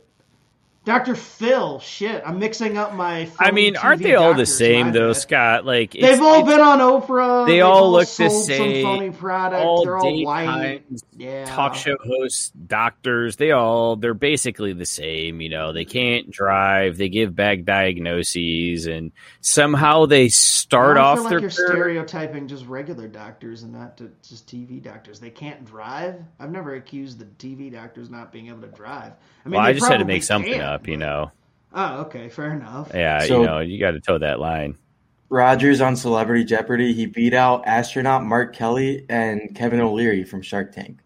Dr. 0.84 1.14
Phil. 1.14 1.80
Shit, 1.80 2.24
I'm 2.26 2.40
mixing 2.40 2.76
up 2.76 2.96
my. 2.96 3.30
I 3.40 3.52
mean, 3.52 3.76
aren't 3.78 4.02
they 4.02 4.16
all 4.16 4.34
the 4.34 4.48
same 4.48 4.92
though. 4.92 5.14
Scott? 5.14 5.64
Like 5.64 5.92
They've 5.92 6.20
all 6.20 6.44
been 6.44 6.60
on 6.60 6.80
Oprah. 6.80 7.46
They 7.46 7.58
They've 7.58 7.66
all 7.66 7.92
look 7.92 8.08
the 8.10 8.30
same. 8.32 8.84
Some 8.84 8.84
phony 8.84 9.12
product. 9.12 9.64
all 9.64 9.84
They're 9.86 9.98
all 9.98 10.24
white. 10.26 10.82
Yeah. 11.16 11.46
talk 11.46 11.76
show 11.76 11.98
hosts, 12.04 12.50
doctors, 12.50 13.36
they 13.36 13.52
all 13.52 13.96
they're 13.96 14.16
basically 14.16 14.74
the 14.74 14.88
same, 14.88 15.40
you 15.40 15.50
know. 15.50 15.72
They 15.72 15.86
can't 15.86 16.32
drive, 16.32 16.98
they 16.98 17.10
give 17.10 17.36
bad 17.36 17.64
diagnoses 17.64 18.88
and 18.88 19.12
somehow 19.42 20.08
they 20.08 20.30
start 20.30 20.98
I 20.98 21.02
off 21.02 21.18
feel 21.18 21.24
like 21.26 21.30
their 21.30 21.40
you're 21.42 21.50
career- 21.52 21.68
stereotyping 21.68 22.48
just 22.48 22.66
regular 22.66 23.08
doctors 23.08 23.62
and 23.62 23.74
not 23.74 23.98
just 24.28 24.48
TV 24.48 24.82
doctors. 24.82 25.20
They 25.20 25.30
can't 25.30 25.64
drive. 25.64 26.16
I've 26.40 26.52
never 26.52 26.74
accused 26.74 27.20
the 27.20 27.26
TV 27.26 27.72
doctors 27.72 28.10
not 28.10 28.32
being 28.32 28.48
able 28.48 28.62
to 28.62 28.68
drive. 28.68 29.14
I 29.46 29.50
mean, 29.50 29.58
well, 29.58 29.68
I 29.68 29.74
just 29.74 29.88
had 29.88 29.98
to 29.98 30.06
make 30.06 30.24
something 30.24 30.54
can. 30.54 30.62
up, 30.62 30.71
you 30.88 30.98
know. 30.98 31.32
Oh, 31.74 32.02
okay, 32.02 32.30
fair 32.30 32.54
enough. 32.54 32.92
Yeah, 32.94 33.20
So- 33.26 33.40
you 33.42 33.46
know, 33.46 33.60
you 33.60 33.80
got 33.80 33.92
to 33.92 34.00
toe 34.00 34.18
that 34.18 34.40
line. 34.40 34.76
Rodgers 35.30 35.80
on 35.80 35.96
Celebrity 35.96 36.44
Jeopardy, 36.44 36.92
he 36.92 37.06
beat 37.06 37.34
out 37.34 37.66
astronaut 37.66 38.26
Mark 38.26 38.54
Kelly 38.54 39.06
and 39.08 39.56
Kevin 39.56 39.80
O'Leary 39.80 40.26
from 40.26 40.42
Shark 40.42 40.74
Tank. 40.74 40.98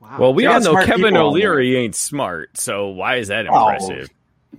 Wow. 0.00 0.16
Well, 0.18 0.34
we 0.34 0.42
They 0.42 0.48
all 0.48 0.60
know 0.60 0.74
Kevin 0.74 0.96
people 0.96 1.06
on 1.06 1.12
there. 1.14 1.22
O'Leary 1.22 1.76
ain't 1.76 1.94
smart, 1.96 2.58
so 2.58 2.88
why 2.88 3.16
is 3.16 3.28
that 3.28 3.46
Oh. 3.48 3.78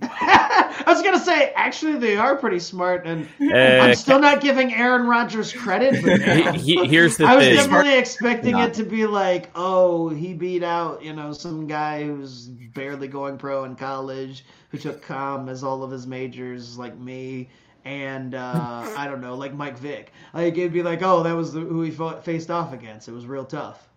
impressive? 0.80 0.88
I 0.88 0.92
was 0.92 1.02
gonna 1.02 1.24
say, 1.24 1.52
actually, 1.54 1.98
they 1.98 2.16
are 2.16 2.36
pretty 2.36 2.58
smart, 2.58 3.06
and 3.06 3.28
Eh, 3.40 3.78
I'm 3.80 3.94
still 3.94 4.18
not 4.18 4.40
giving 4.40 4.74
Aaron 4.74 5.06
Rodgers 5.06 5.52
credit. 5.52 6.02
But 6.02 6.20
damn. 6.20 6.54
He- 6.54 6.76
he- 6.76 6.86
here's 6.88 7.16
the 7.16 7.26
I 7.26 7.36
was 7.36 7.44
thing. 7.46 7.54
definitely 7.56 7.98
expecting 7.98 8.52
Not. 8.52 8.68
it 8.70 8.74
to 8.74 8.84
be 8.84 9.06
like, 9.06 9.50
oh, 9.54 10.08
he 10.08 10.34
beat 10.34 10.62
out, 10.62 11.02
you 11.04 11.12
know, 11.12 11.32
some 11.32 11.66
guy 11.66 12.04
who's 12.04 12.46
barely 12.46 13.08
going 13.08 13.38
pro 13.38 13.64
in 13.64 13.76
college, 13.76 14.44
who 14.70 14.78
took 14.78 15.02
com 15.02 15.48
as 15.48 15.62
all 15.62 15.82
of 15.82 15.90
his 15.90 16.06
majors, 16.06 16.78
like 16.78 16.96
me, 16.98 17.48
and 17.84 18.34
uh, 18.34 18.90
I 18.96 19.06
don't 19.08 19.20
know, 19.20 19.34
like 19.36 19.54
Mike 19.54 19.78
Vick. 19.78 20.12
Like 20.34 20.56
it'd 20.56 20.72
be 20.72 20.82
like, 20.82 21.02
oh, 21.02 21.22
that 21.24 21.32
was 21.36 21.52
the, 21.52 21.60
who 21.60 21.82
he 21.82 21.90
fought, 21.90 22.24
faced 22.24 22.50
off 22.50 22.72
against. 22.72 23.08
It 23.08 23.12
was 23.12 23.26
real 23.26 23.44
tough. 23.44 23.88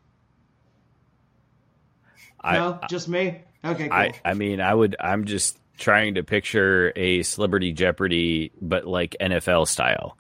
I, 2.41 2.57
no, 2.57 2.79
just 2.89 3.07
me. 3.07 3.41
Okay, 3.63 3.87
cool. 3.87 3.97
I, 3.97 4.11
I 4.23 4.33
mean, 4.35 4.61
I 4.61 4.73
would. 4.73 4.95
I'm 4.99 5.25
just 5.25 5.57
trying 5.77 6.15
to 6.15 6.23
picture 6.23 6.91
a 6.95 7.23
Celebrity 7.23 7.71
Jeopardy, 7.71 8.51
but 8.61 8.85
like 8.85 9.15
NFL 9.19 9.67
style, 9.67 10.17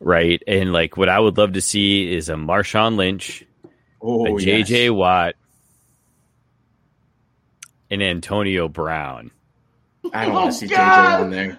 right? 0.00 0.42
And 0.46 0.72
like, 0.72 0.96
what 0.96 1.08
I 1.08 1.18
would 1.18 1.38
love 1.38 1.54
to 1.54 1.60
see 1.60 2.12
is 2.12 2.28
a 2.28 2.34
Marshawn 2.34 2.96
Lynch, 2.96 3.44
Oh, 4.00 4.26
a 4.26 4.30
JJ 4.30 4.68
yes. 4.84 4.90
Watt, 4.92 5.34
and 7.90 8.02
Antonio 8.02 8.68
Brown. 8.68 9.30
I 10.12 10.26
don't 10.26 10.34
Oh, 10.36 10.40
want 10.40 10.52
to 10.52 10.58
see 10.58 10.66
God. 10.68 10.78
JJ 10.78 11.20
on 11.24 11.30
there. 11.30 11.58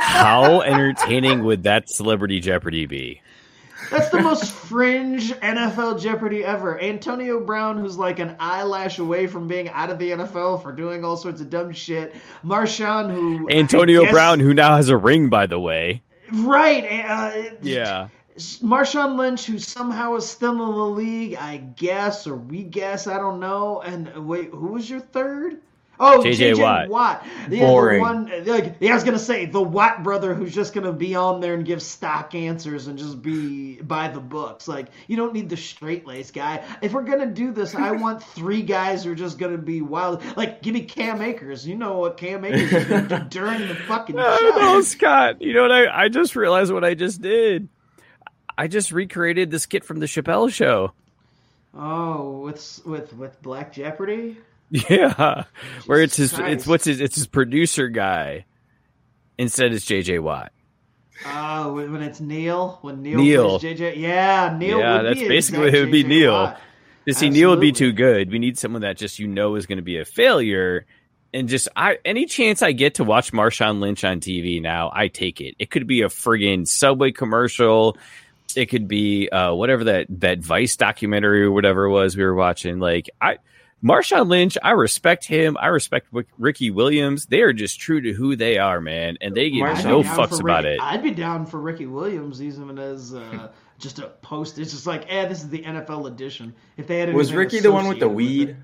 How 0.00 0.62
entertaining 0.62 1.44
would 1.44 1.64
that 1.64 1.88
Celebrity 1.88 2.40
Jeopardy 2.40 2.86
be? 2.86 3.20
That's 3.90 4.08
the 4.10 4.20
most 4.20 4.52
fringe 4.52 5.32
NFL 5.34 6.00
Jeopardy 6.00 6.44
ever. 6.44 6.80
Antonio 6.80 7.40
Brown, 7.40 7.78
who's 7.78 7.96
like 7.96 8.18
an 8.18 8.36
eyelash 8.38 8.98
away 8.98 9.26
from 9.26 9.48
being 9.48 9.68
out 9.70 9.90
of 9.90 9.98
the 9.98 10.10
NFL 10.10 10.62
for 10.62 10.72
doing 10.72 11.04
all 11.04 11.16
sorts 11.16 11.40
of 11.40 11.50
dumb 11.50 11.72
shit. 11.72 12.14
Marshawn, 12.44 13.12
who 13.12 13.48
Antonio 13.50 14.02
guess- 14.02 14.12
Brown, 14.12 14.40
who 14.40 14.54
now 14.54 14.76
has 14.76 14.88
a 14.88 14.96
ring, 14.96 15.28
by 15.28 15.46
the 15.46 15.58
way. 15.58 16.02
right? 16.32 16.84
Uh, 16.84 17.54
Yeah. 17.62 18.08
Marshawn 18.38 19.18
Lynch, 19.18 19.44
who 19.46 19.58
somehow 19.58 20.14
is 20.14 20.26
still 20.26 20.52
in 20.52 20.58
the 20.58 20.64
league, 20.86 21.34
I 21.34 21.58
guess, 21.58 22.26
or 22.26 22.36
we 22.36 22.62
guess, 22.62 23.06
I 23.06 23.18
don't 23.18 23.40
know. 23.40 23.80
And 23.82 24.26
wait, 24.26 24.50
who 24.50 24.68
was 24.68 24.88
your 24.88 25.00
third? 25.00 25.58
Oh, 26.02 26.22
JJ 26.24 26.54
JJ, 26.54 26.88
Watt. 26.88 27.26
Yeah, 27.50 27.66
Boring. 27.66 27.98
The 27.98 28.00
one, 28.00 28.46
like, 28.46 28.76
yeah, 28.80 28.92
I 28.92 28.94
was 28.94 29.04
gonna 29.04 29.18
say 29.18 29.44
the 29.44 29.60
Watt 29.60 30.02
brother, 30.02 30.34
who's 30.34 30.54
just 30.54 30.72
gonna 30.72 30.94
be 30.94 31.14
on 31.14 31.40
there 31.40 31.52
and 31.52 31.64
give 31.64 31.82
stock 31.82 32.34
answers 32.34 32.86
and 32.86 32.98
just 32.98 33.20
be 33.20 33.76
by 33.82 34.08
the 34.08 34.18
books. 34.18 34.66
Like, 34.66 34.88
you 35.08 35.16
don't 35.16 35.34
need 35.34 35.50
the 35.50 35.58
straight 35.58 36.06
lace 36.06 36.30
guy. 36.30 36.64
If 36.80 36.94
we're 36.94 37.02
gonna 37.02 37.26
do 37.26 37.52
this, 37.52 37.74
I 37.74 37.90
want 37.92 38.22
three 38.34 38.62
guys 38.62 39.04
who 39.04 39.12
are 39.12 39.14
just 39.14 39.38
gonna 39.38 39.58
be 39.58 39.82
wild. 39.82 40.22
Like, 40.36 40.62
give 40.62 40.72
me 40.72 40.84
Cam 40.84 41.20
Akers. 41.20 41.66
You 41.66 41.76
know 41.76 41.98
what 41.98 42.16
Cam 42.16 42.44
Akers 42.46 42.72
is 42.72 42.84
gonna 42.86 43.06
do 43.06 43.18
during 43.28 43.68
the 43.68 43.74
fucking 43.74 44.16
No, 44.16 44.36
show. 44.38 44.56
no, 44.56 44.80
Scott. 44.80 45.42
You 45.42 45.52
know 45.52 45.62
what? 45.62 45.72
I, 45.72 46.04
I 46.04 46.08
just 46.08 46.34
realized 46.34 46.72
what 46.72 46.82
I 46.84 46.94
just 46.94 47.20
did. 47.20 47.68
I 48.56 48.68
just 48.68 48.90
recreated 48.90 49.50
the 49.50 49.58
skit 49.58 49.84
from 49.84 50.00
the 50.00 50.06
Chappelle 50.06 50.50
show. 50.52 50.92
Oh, 51.74 52.40
with 52.40 52.80
with 52.84 53.12
with 53.14 53.40
Black 53.42 53.72
Jeopardy. 53.72 54.38
Yeah, 54.70 55.44
where 55.86 56.00
it's 56.00 56.16
his 56.16 56.30
Jesus 56.30 56.38
it's 56.38 56.46
Christ. 56.46 56.66
what's 56.68 56.84
his 56.84 57.00
it's 57.00 57.16
his 57.16 57.26
producer 57.26 57.88
guy. 57.88 58.46
Instead, 59.36 59.72
it's 59.72 59.84
JJ 59.84 60.22
Watt. 60.22 60.52
Oh, 61.26 61.74
when 61.74 61.92
when 61.92 62.02
it's 62.02 62.20
Neil, 62.20 62.78
when 62.82 63.02
Neil, 63.02 63.18
Neil. 63.18 63.60
JJ, 63.60 63.96
yeah, 63.96 64.56
Neil. 64.58 64.78
yeah, 64.78 65.02
that's 65.02 65.18
basically 65.18 65.68
it 65.68 65.80
would 65.80 65.90
be 65.90 66.04
Neil. 66.04 66.32
Watt. 66.32 66.60
To 67.08 67.14
see 67.14 67.30
Neil 67.30 67.50
would 67.50 67.60
be 67.60 67.72
too 67.72 67.92
good. 67.92 68.30
We 68.30 68.38
need 68.38 68.58
someone 68.58 68.82
that 68.82 68.96
just 68.96 69.18
you 69.18 69.26
know 69.26 69.56
is 69.56 69.66
going 69.66 69.78
to 69.78 69.82
be 69.82 69.98
a 69.98 70.04
failure. 70.04 70.86
And 71.32 71.48
just 71.48 71.68
I 71.74 71.98
any 72.04 72.26
chance 72.26 72.62
I 72.62 72.72
get 72.72 72.96
to 72.96 73.04
watch 73.04 73.32
Marshawn 73.32 73.80
Lynch 73.80 74.04
on 74.04 74.20
TV 74.20 74.60
now, 74.60 74.90
I 74.92 75.08
take 75.08 75.40
it. 75.40 75.54
It 75.58 75.70
could 75.70 75.86
be 75.86 76.02
a 76.02 76.08
friggin' 76.08 76.68
Subway 76.68 77.12
commercial. 77.12 77.96
It 78.56 78.66
could 78.66 78.88
be 78.88 79.28
uh, 79.28 79.54
whatever 79.54 79.84
that 79.84 80.06
that 80.20 80.40
Vice 80.40 80.76
documentary 80.76 81.42
or 81.42 81.50
whatever 81.50 81.84
it 81.84 81.90
was 81.90 82.16
we 82.16 82.24
were 82.24 82.34
watching. 82.34 82.80
Like 82.80 83.10
I, 83.20 83.38
Marshawn 83.82 84.28
Lynch, 84.28 84.58
I 84.62 84.72
respect 84.72 85.24
him. 85.24 85.56
I 85.58 85.68
respect 85.68 86.08
Ricky 86.38 86.70
Williams. 86.70 87.26
They 87.26 87.40
are 87.40 87.52
just 87.52 87.80
true 87.80 88.00
to 88.02 88.12
who 88.12 88.36
they 88.36 88.58
are, 88.58 88.80
man, 88.80 89.16
and 89.20 89.34
they 89.34 89.50
give 89.50 89.66
I'd 89.66 89.84
no 89.84 90.02
fucks 90.02 90.38
about 90.40 90.64
Rick- 90.64 90.74
it. 90.78 90.82
I'd 90.82 91.02
be 91.02 91.12
down 91.12 91.46
for 91.46 91.58
Ricky 91.60 91.86
Williams 91.86 92.38
He's 92.38 92.58
even 92.60 92.78
as 92.78 93.14
uh, 93.14 93.48
just 93.78 93.98
a 93.98 94.08
post. 94.08 94.58
It's 94.58 94.72
just 94.72 94.86
like, 94.86 95.06
eh, 95.08 95.26
this 95.28 95.42
is 95.42 95.48
the 95.48 95.62
NFL 95.62 96.08
edition. 96.08 96.54
If 96.76 96.86
they 96.88 96.98
had 96.98 97.14
Was 97.14 97.32
Ricky 97.32 97.60
the 97.60 97.72
one 97.72 97.88
with 97.88 98.00
the 98.00 98.08
weed? 98.08 98.50
it. 98.50 98.56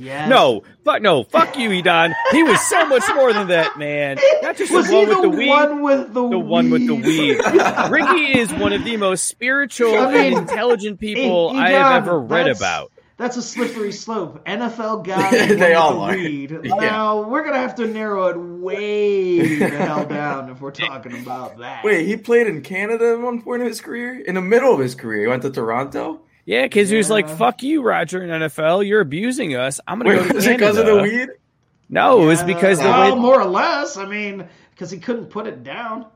Yes. 0.00 0.28
No, 0.30 0.64
fuck 0.84 1.00
no, 1.00 1.22
fuck 1.22 1.56
you, 1.56 1.68
Edon. 1.70 2.12
He 2.32 2.42
was 2.42 2.60
so 2.68 2.86
much 2.86 3.04
more 3.14 3.32
than 3.32 3.48
that, 3.48 3.78
man. 3.78 4.18
Not 4.42 4.56
just 4.56 4.72
Was 4.72 4.88
the 4.88 4.94
one 4.96 5.04
he 5.06 5.08
with 5.10 5.22
the 5.22 5.30
the 5.30 5.36
weed. 5.36 5.48
one 5.48 5.82
with 5.82 6.12
the 6.12 6.28
the 6.28 6.38
one 6.40 6.70
with 6.70 6.86
the 6.88 6.94
weed? 6.96 7.38
weed. 7.38 7.40
Ricky 7.90 8.36
is 8.40 8.52
one 8.54 8.72
of 8.72 8.82
the 8.82 8.96
most 8.96 9.28
spiritual 9.28 9.96
I 9.96 10.12
mean, 10.12 10.32
and 10.32 10.38
intelligent 10.48 10.98
people 10.98 11.52
Hey, 11.52 11.60
I 11.60 11.70
have 11.70 12.02
ever 12.08 12.18
read 12.18 12.48
about. 12.48 12.90
That's 13.20 13.36
a 13.36 13.42
slippery 13.42 13.92
slope. 14.04 14.44
NFL 14.46 15.04
guy, 15.06 15.46
They 15.54 15.74
all 15.74 15.94
the 15.94 16.00
are. 16.00 16.16
weed. 16.16 16.50
Yeah. 16.64 16.74
Now 16.74 17.22
we're 17.28 17.44
gonna 17.44 17.58
have 17.58 17.74
to 17.76 17.86
narrow 17.86 18.26
it 18.28 18.36
way 18.36 19.56
the 19.58 19.68
hell 19.68 20.06
down 20.06 20.50
if 20.50 20.60
we're 20.60 20.70
talking 20.72 21.20
about 21.22 21.58
that. 21.58 21.84
Wait, 21.84 22.06
he 22.06 22.16
played 22.16 22.46
in 22.48 22.62
Canada 22.62 23.12
at 23.12 23.20
one 23.20 23.42
point 23.42 23.62
in 23.62 23.68
his 23.68 23.80
career? 23.80 24.18
In 24.20 24.34
the 24.34 24.40
middle 24.42 24.72
of 24.72 24.80
his 24.80 24.94
career, 24.94 25.20
he 25.22 25.26
went 25.28 25.42
to 25.42 25.50
Toronto? 25.50 26.22
Yeah, 26.46 26.62
because 26.64 26.88
he 26.88 26.96
was 26.96 27.10
like, 27.10 27.28
"Fuck 27.28 27.62
you, 27.62 27.82
Roger 27.82 28.22
in 28.22 28.30
NFL. 28.30 28.84
You're 28.86 29.00
abusing 29.02 29.54
us. 29.54 29.78
I'm 29.86 29.98
gonna 29.98 30.10
Wait, 30.10 30.22
go 30.22 30.28
to 30.28 30.34
was 30.34 30.46
it 30.46 30.56
because 30.56 30.76
of 30.78 30.86
the 30.86 30.96
weed? 31.02 31.28
No, 31.88 32.22
it 32.22 32.26
was 32.26 32.42
because 32.42 32.78
the 32.78 32.84
well, 32.86 33.14
way- 33.14 33.20
more 33.20 33.40
or 33.40 33.44
less. 33.46 33.96
I 33.96 34.06
mean, 34.06 34.48
because 34.70 34.90
he 34.90 34.98
couldn't 34.98 35.26
put 35.26 35.46
it 35.46 35.62
down. 35.62 36.06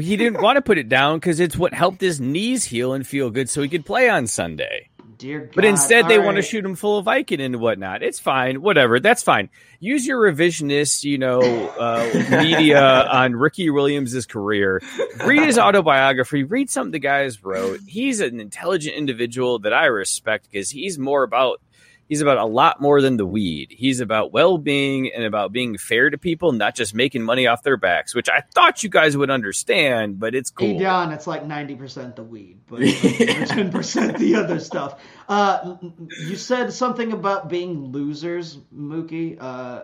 he 0.00 0.16
didn't 0.16 0.40
want 0.42 0.56
to 0.56 0.62
put 0.62 0.78
it 0.78 0.88
down 0.88 1.18
because 1.18 1.38
it's 1.40 1.56
what 1.56 1.74
helped 1.74 2.00
his 2.00 2.20
knees 2.20 2.64
heal 2.64 2.92
and 2.92 3.06
feel 3.06 3.30
good, 3.30 3.48
so 3.50 3.62
he 3.62 3.68
could 3.68 3.84
play 3.84 4.08
on 4.08 4.26
Sunday. 4.26 4.87
Dear 5.18 5.40
God. 5.40 5.54
But 5.54 5.64
instead, 5.64 6.08
they 6.08 6.18
All 6.18 6.24
want 6.24 6.36
to 6.36 6.42
shoot 6.42 6.64
him 6.64 6.76
full 6.76 6.98
of 6.98 7.04
Viking 7.04 7.40
and 7.40 7.56
whatnot. 7.56 8.02
It's 8.02 8.20
fine, 8.20 8.62
whatever. 8.62 9.00
That's 9.00 9.22
fine. 9.22 9.50
Use 9.80 10.06
your 10.06 10.20
revisionist, 10.20 11.04
you 11.04 11.18
know, 11.18 11.40
uh, 11.40 12.08
media 12.42 12.80
on 12.80 13.34
Ricky 13.34 13.68
Williams' 13.70 14.26
career. 14.26 14.80
Read 15.24 15.42
his 15.42 15.58
autobiography. 15.58 16.44
Read 16.44 16.70
something 16.70 16.92
the 16.92 16.98
guys 17.00 17.44
wrote. 17.44 17.80
He's 17.86 18.20
an 18.20 18.40
intelligent 18.40 18.94
individual 18.96 19.58
that 19.60 19.72
I 19.72 19.86
respect 19.86 20.48
because 20.50 20.70
he's 20.70 20.98
more 20.98 21.24
about 21.24 21.60
he's 22.08 22.20
about 22.20 22.38
a 22.38 22.44
lot 22.44 22.80
more 22.80 23.00
than 23.00 23.16
the 23.16 23.26
weed. 23.26 23.68
He's 23.70 24.00
about 24.00 24.32
well 24.32 24.58
being 24.58 25.10
and 25.14 25.24
about 25.24 25.52
being 25.52 25.76
fair 25.78 26.10
to 26.10 26.18
people, 26.18 26.52
not 26.52 26.74
just 26.74 26.94
making 26.94 27.22
money 27.22 27.46
off 27.46 27.62
their 27.62 27.76
backs, 27.76 28.14
which 28.14 28.28
I 28.28 28.42
thought 28.54 28.82
you 28.82 28.88
guys 28.88 29.16
would 29.16 29.30
understand. 29.30 30.18
But 30.18 30.34
it's 30.34 30.50
cool. 30.50 30.78
Hey. 30.78 30.78
Don, 30.78 31.12
it's 31.12 31.26
like 31.26 31.44
90% 31.44 32.16
the 32.16 32.22
weed, 32.22 32.58
but 32.66 32.80
10% 32.80 34.18
the 34.18 34.36
other 34.36 34.60
stuff. 34.60 35.00
Uh, 35.28 35.76
you 36.08 36.36
said 36.36 36.72
something 36.72 37.12
about 37.12 37.48
being 37.48 37.92
losers, 37.92 38.56
Mookie. 38.74 39.36
Uh, 39.40 39.82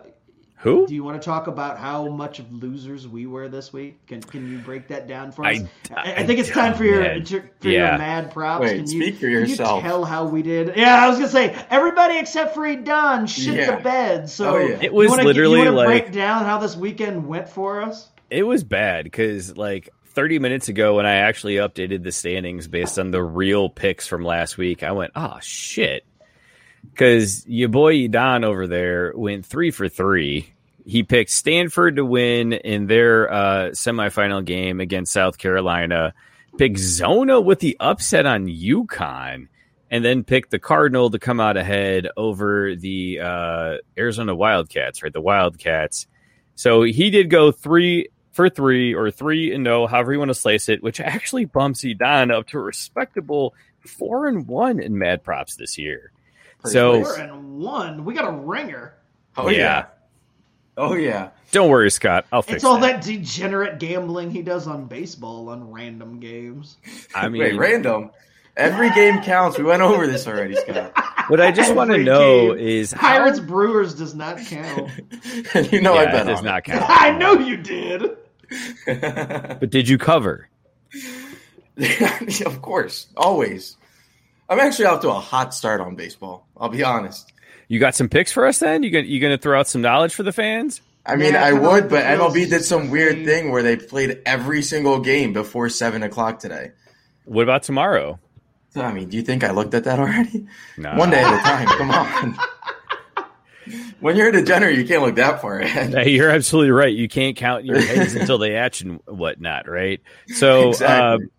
Who? 0.59 0.87
do 0.87 0.95
you 0.95 1.03
want 1.03 1.21
to 1.21 1.25
talk 1.25 1.47
about 1.47 1.77
how 1.77 2.07
much 2.07 2.39
of 2.39 2.51
losers 2.51 3.07
we 3.07 3.25
were 3.27 3.47
this 3.49 3.71
week? 3.73 4.05
Can 4.07 4.21
Can 4.21 4.49
you 4.51 4.57
break 4.59 4.87
that 4.87 5.07
down 5.07 5.31
for 5.31 5.45
us? 5.45 5.59
I- 5.91 5.95
I, 5.95 6.13
I 6.15 6.25
think 6.25 6.39
it's 6.39 6.49
time 6.49 6.73
for 6.73 6.83
your 6.83 7.03
don't, 7.03 7.27
for 7.27 7.35
man. 7.35 7.45
your 7.61 7.71
Yeah. 7.73 7.97
mad 7.97 8.31
props. 8.31 8.61
Wait, 8.63 8.77
can 8.77 8.89
you, 8.91 9.01
speak 9.03 9.15
for 9.15 9.29
can 9.29 9.45
you 9.49 9.55
tell 9.55 10.03
how 10.05 10.25
we 10.25 10.41
did? 10.41 10.73
Yeah, 10.75 11.03
I 11.03 11.07
was 11.09 11.17
gonna 11.17 11.29
say 11.29 11.55
everybody 11.69 12.17
except 12.17 12.55
for 12.55 12.73
Don 12.75 13.27
shit 13.27 13.53
Yeah. 13.55 13.75
the 13.75 13.83
bed. 13.83 14.29
So 14.29 14.55
Oh, 14.55 14.57
yeah. 14.59 14.79
It 14.81 14.93
was 14.93 15.05
you 15.05 15.09
wanna, 15.11 15.23
literally 15.23 15.59
you 15.59 15.65
wanna 15.65 15.77
like- 15.77 15.87
break 15.87 16.11
down 16.11 16.45
how 16.45 16.57
this 16.57 16.75
weekend 16.75 17.27
went 17.27 17.47
for 17.49 17.81
us. 17.81 18.09
It 18.31 18.43
was 18.43 18.63
bad 18.63 19.03
because 19.03 19.55
like 19.57 19.89
30 20.07 20.39
minutes 20.39 20.69
ago 20.69 20.95
when 20.95 21.05
I 21.05 21.15
actually 21.15 21.55
updated 21.55 22.03
the 22.03 22.11
standings 22.11 22.67
based 22.67 22.97
on 22.97 23.11
the 23.11 23.21
real 23.21 23.69
picks 23.69 24.07
from 24.07 24.23
last 24.23 24.57
week, 24.57 24.81
I 24.81 24.93
went, 24.93 25.11
oh 25.15 25.37
shit. 25.41 26.05
Because 26.91 27.45
your 27.47 27.69
boy 27.69 28.07
Don 28.07 28.43
over 28.43 28.67
there 28.67 29.13
went 29.15 29.45
three 29.45 29.71
for 29.71 29.89
three. 29.89 30.53
He 30.85 31.03
picked 31.03 31.31
Stanford 31.31 31.95
to 31.95 32.05
win 32.05 32.53
in 32.53 32.87
their 32.87 33.31
uh, 33.31 33.69
semifinal 33.71 34.45
game 34.45 34.79
against 34.79 35.13
South 35.13 35.37
Carolina, 35.37 36.13
picked 36.57 36.77
Zona 36.77 37.41
with 37.41 37.59
the 37.59 37.75
upset 37.79 38.25
on 38.25 38.47
UConn, 38.47 39.47
and 39.89 40.05
then 40.05 40.23
picked 40.23 40.51
the 40.51 40.59
Cardinal 40.59 41.09
to 41.09 41.19
come 41.19 41.39
out 41.39 41.57
ahead 41.57 42.07
over 42.15 42.75
the 42.75 43.19
uh, 43.19 43.77
Arizona 43.97 44.35
Wildcats, 44.35 45.01
right? 45.01 45.13
The 45.13 45.21
Wildcats. 45.21 46.07
So 46.55 46.83
he 46.83 47.09
did 47.09 47.29
go 47.29 47.51
three 47.51 48.09
for 48.31 48.49
three 48.49 48.93
or 48.93 49.11
three 49.11 49.53
and 49.53 49.63
no, 49.63 49.87
however 49.87 50.11
you 50.11 50.19
want 50.19 50.29
to 50.29 50.35
slice 50.35 50.67
it, 50.69 50.83
which 50.83 50.99
actually 50.99 51.45
bumps 51.45 51.83
Edon 51.83 52.31
up 52.31 52.47
to 52.47 52.57
a 52.57 52.61
respectable 52.61 53.55
four 53.85 54.27
and 54.27 54.47
one 54.47 54.79
in 54.79 54.97
Mad 54.97 55.23
Props 55.23 55.55
this 55.55 55.77
year. 55.77 56.11
So 56.65 57.03
Four 57.03 57.17
and 57.17 57.57
one. 57.57 58.05
We 58.05 58.13
got 58.13 58.27
a 58.27 58.31
ringer. 58.31 58.95
Oh, 59.37 59.43
oh, 59.43 59.49
yeah. 59.49 59.57
yeah. 59.57 59.85
Oh, 60.77 60.93
yeah. 60.93 61.29
don't 61.51 61.69
worry, 61.69 61.89
Scott. 61.89 62.25
I'll 62.31 62.41
fix 62.41 62.53
it. 62.53 62.55
It's 62.57 62.65
all 62.65 62.77
it. 62.77 62.81
that 62.81 63.03
degenerate 63.03 63.79
gambling 63.79 64.31
he 64.31 64.41
does 64.41 64.67
on 64.67 64.85
baseball 64.85 65.49
on 65.49 65.71
random 65.71 66.19
games. 66.19 66.77
I 67.13 67.29
mean, 67.29 67.41
Wait, 67.41 67.57
random. 67.57 68.11
Every 68.57 68.89
game 68.91 69.21
counts. 69.21 69.57
We 69.57 69.65
went 69.65 69.81
over 69.81 70.07
this 70.07 70.27
already, 70.27 70.55
Scott. 70.55 70.93
what 71.27 71.41
I 71.41 71.51
just 71.51 71.75
want 71.75 71.91
to 71.91 71.97
know 71.97 72.55
game. 72.55 72.65
is 72.65 72.93
how, 72.93 73.17
Pirates 73.17 73.39
Brewers 73.39 73.95
does 73.95 74.15
not 74.15 74.37
count. 74.37 74.91
you 75.71 75.81
know 75.81 75.95
I 75.95 76.05
bet 76.05 76.27
it 76.27 76.29
does 76.29 76.39
on 76.39 76.45
not 76.45 76.63
count. 76.65 76.85
I 76.87 77.17
know 77.17 77.33
you 77.33 77.57
did. 77.57 78.17
But 78.85 79.69
did 79.69 79.89
you 79.89 79.97
cover? 79.97 80.47
of 82.45 82.61
course, 82.61 83.07
always. 83.17 83.75
I'm 84.49 84.59
actually 84.59 84.85
off 84.85 85.01
to 85.01 85.09
a 85.09 85.13
hot 85.19 85.53
start 85.53 85.81
on 85.81 85.95
baseball. 85.95 86.47
I'll 86.57 86.69
be 86.69 86.83
honest. 86.83 87.31
You 87.67 87.79
got 87.79 87.95
some 87.95 88.09
picks 88.09 88.31
for 88.31 88.45
us 88.45 88.59
then? 88.59 88.83
You 88.83 88.91
gonna 88.91 89.05
you 89.05 89.19
gonna 89.19 89.37
throw 89.37 89.59
out 89.59 89.67
some 89.67 89.81
knowledge 89.81 90.13
for 90.13 90.23
the 90.23 90.31
fans? 90.31 90.81
I 91.05 91.15
mean, 91.15 91.33
Yeah, 91.33 91.43
I 91.43 91.53
would, 91.53 91.89
but 91.89 92.03
MLB 92.03 92.49
did 92.49 92.63
some 92.63 92.89
weird 92.89 93.15
game. 93.17 93.25
thing 93.25 93.51
where 93.51 93.61
they 93.63 93.75
played 93.75 94.21
every 94.25 94.61
single 94.61 94.99
game 94.99 95.33
before 95.33 95.69
seven 95.69 96.01
o'clock 96.03 96.39
today. 96.39 96.71
What 97.25 97.43
about 97.43 97.63
tomorrow? 97.63 98.19
So, 98.69 98.81
I 98.81 98.91
mean, 98.91 99.09
do 99.09 99.17
you 99.17 99.23
think 99.23 99.43
I 99.43 99.51
looked 99.51 99.73
at 99.73 99.83
that 99.85 99.99
already? 99.99 100.45
No. 100.77 100.95
One 100.95 101.09
day 101.09 101.21
at 101.23 101.33
a 101.33 101.43
time. 101.43 101.67
Come 101.77 101.91
on. 101.91 102.37
when 103.99 104.15
you're 104.15 104.29
a 104.29 104.31
degenerate, 104.31 104.77
you 104.77 104.85
can't 104.85 105.01
look 105.01 105.15
that 105.15 105.41
far 105.41 105.59
ahead. 105.59 105.93
Hey, 105.93 106.09
you're 106.11 106.29
absolutely 106.29 106.71
right. 106.71 106.93
You 106.93 107.07
can't 107.07 107.35
count 107.35 107.65
your 107.65 107.79
heads 107.81 108.13
until 108.15 108.37
they 108.37 108.51
hatch 108.51 108.81
and 108.81 108.99
whatnot, 109.07 109.67
right? 109.69 110.01
So, 110.27 110.69
Exactly. 110.69 111.25
uh, 111.25 111.29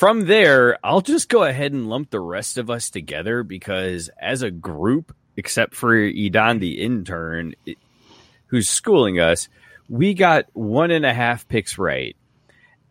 from 0.00 0.22
there, 0.22 0.78
I'll 0.82 1.02
just 1.02 1.28
go 1.28 1.42
ahead 1.44 1.72
and 1.74 1.90
lump 1.90 2.08
the 2.08 2.20
rest 2.20 2.56
of 2.56 2.70
us 2.70 2.88
together 2.88 3.42
because, 3.42 4.08
as 4.18 4.40
a 4.40 4.50
group, 4.50 5.14
except 5.36 5.74
for 5.74 5.94
Edon, 5.94 6.58
the 6.58 6.80
intern, 6.80 7.54
it- 7.66 7.76
who's 8.46 8.66
schooling 8.66 9.20
us, 9.20 9.50
we 9.90 10.14
got 10.14 10.46
one 10.54 10.90
and 10.90 11.04
a 11.04 11.12
half 11.12 11.46
picks 11.48 11.76
right. 11.76 12.16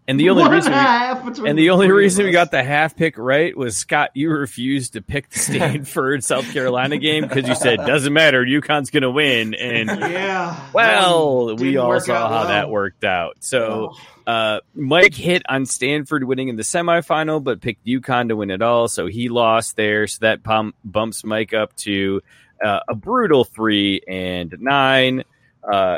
And 0.07 0.19
the 0.19 0.30
only 0.30 0.44
One 0.44 0.52
reason 0.52 0.72
a 0.72 0.76
we, 0.76 0.80
half 0.81 1.26
and 1.26 1.36
the 1.36 1.52
the 1.53 1.69
only 1.72 1.90
reason 1.91 2.26
we 2.26 2.31
got 2.31 2.52
the 2.52 2.64
half 2.64 2.95
pick 2.95 3.18
right 3.18 3.56
was 3.57 3.76
Scott. 3.77 4.10
You 4.15 4.30
refused 4.31 4.94
to 4.94 5.02
pick 5.02 5.30
the 5.30 5.38
Stanford 5.40 6.23
South 6.31 6.52
Carolina 6.53 6.98
game 6.98 7.27
because 7.27 7.48
you 7.48 7.53
said 7.56 7.77
doesn't 7.77 8.14
matter. 8.14 8.44
UConn's 8.44 8.90
going 8.91 9.03
to 9.03 9.11
win, 9.11 9.53
and 9.56 9.88
Yeah. 9.88 10.60
well, 10.73 11.56
we 11.56 11.77
all 11.77 11.99
saw 11.99 12.27
how 12.27 12.36
well. 12.40 12.48
that 12.48 12.69
worked 12.69 13.03
out. 13.03 13.38
So 13.41 13.94
uh, 14.30 14.60
Mike 14.76 15.15
hit 15.15 15.41
on 15.49 15.65
Stanford 15.65 16.23
winning 16.23 16.49
in 16.49 16.56
the 16.56 16.61
semifinal, 16.61 17.43
but 17.43 17.61
picked 17.61 17.84
UConn 17.84 18.27
to 18.27 18.35
win 18.35 18.51
it 18.51 18.61
all. 18.61 18.88
So 18.88 19.07
he 19.07 19.27
lost 19.27 19.76
there. 19.76 20.06
So 20.06 20.19
that 20.22 20.43
pump, 20.43 20.76
bumps 20.85 21.23
Mike 21.23 21.51
up 21.51 21.76
to 21.77 22.22
uh, 22.64 22.81
a 22.88 22.93
brutal 22.93 23.43
three 23.43 24.01
and 24.07 24.56
nine. 24.60 25.23
Uh, 25.64 25.97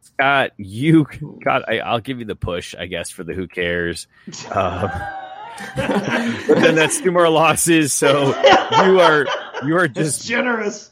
Scott, 0.00 0.54
you 0.56 1.06
got. 1.44 1.68
I, 1.68 1.78
I'll 1.78 2.00
give 2.00 2.18
you 2.18 2.24
the 2.24 2.34
push, 2.34 2.74
I 2.76 2.86
guess, 2.86 3.10
for 3.10 3.22
the 3.22 3.32
who 3.32 3.46
cares. 3.46 4.08
Uh, 4.50 4.88
but 5.76 6.58
then 6.58 6.74
that's 6.74 7.00
two 7.00 7.12
more 7.12 7.28
losses. 7.28 7.94
So 7.94 8.26
you 8.84 8.98
are 8.98 9.24
you 9.64 9.76
are 9.76 9.84
It's 9.84 9.94
just 9.94 10.26
generous. 10.26 10.90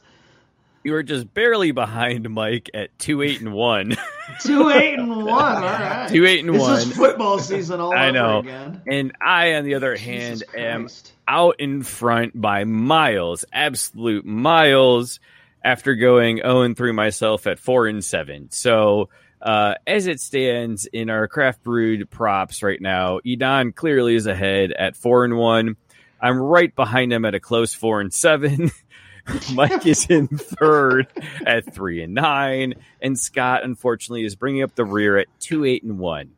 You 0.85 0.95
are 0.95 1.03
just 1.03 1.33
barely 1.33 1.71
behind 1.71 2.29
Mike 2.31 2.71
at 2.75 2.99
two 2.99 3.23
eight 3.23 3.41
and 3.41 3.53
one. 3.53 3.97
Two 4.41 4.71
eight 4.71 4.99
and 4.99 5.25
one. 5.25 5.29
All 5.29 5.61
right. 5.61 6.09
Two, 6.09 6.25
eight, 6.25 6.45
and 6.45 6.55
this 6.55 6.63
one. 6.63 6.79
is 6.79 6.97
football 6.97 7.39
season 7.39 7.81
all 7.81 7.95
I 7.97 8.09
over 8.09 8.49
again. 8.49 8.83
And 8.87 9.13
I, 9.21 9.55
on 9.55 9.65
the 9.65 9.75
other 9.75 9.95
hand, 9.97 10.43
am 10.57 10.89
out 11.29 11.57
in 11.59 11.83
front 11.83 12.41
by 12.41 12.65
miles, 12.65 13.45
absolute 13.53 14.25
miles, 14.25 15.21
after 15.63 15.95
going 15.95 16.39
0 16.39 16.63
and 16.63 16.77
3 16.77 16.93
myself 16.93 17.47
at 17.47 17.59
4 17.59 17.89
and 17.89 18.05
7. 18.05 18.49
So, 18.51 19.11
uh, 19.41 19.75
as 19.87 20.07
it 20.07 20.21
stands 20.21 20.87
in 20.87 21.11
our 21.11 21.29
craft 21.29 21.63
brewed 21.63 22.09
props 22.11 22.63
right 22.63 22.81
now, 22.81 23.21
Edon 23.27 23.75
clearly 23.75 24.15
is 24.15 24.27
ahead 24.27 24.73
at 24.73 24.97
4 24.97 25.25
and 25.27 25.37
1. 25.37 25.77
I'm 26.21 26.39
right 26.39 26.75
behind 26.75 27.13
him 27.13 27.25
at 27.25 27.35
a 27.35 27.41
close 27.41 27.75
4 27.75 28.01
and 28.01 28.13
7. 28.13 28.71
Mike 29.55 29.87
is 29.87 30.07
in 30.07 30.29
third 30.29 31.07
at 31.47 31.73
3 31.73 32.03
and 32.03 32.15
9. 32.15 32.75
And 33.01 33.19
Scott, 33.19 33.65
unfortunately, 33.65 34.25
is 34.25 34.35
bringing 34.35 34.63
up 34.63 34.75
the 34.75 34.85
rear 34.85 35.17
at 35.17 35.29
2 35.41 35.65
8 35.65 35.83
and 35.85 35.99
1. 35.99 36.31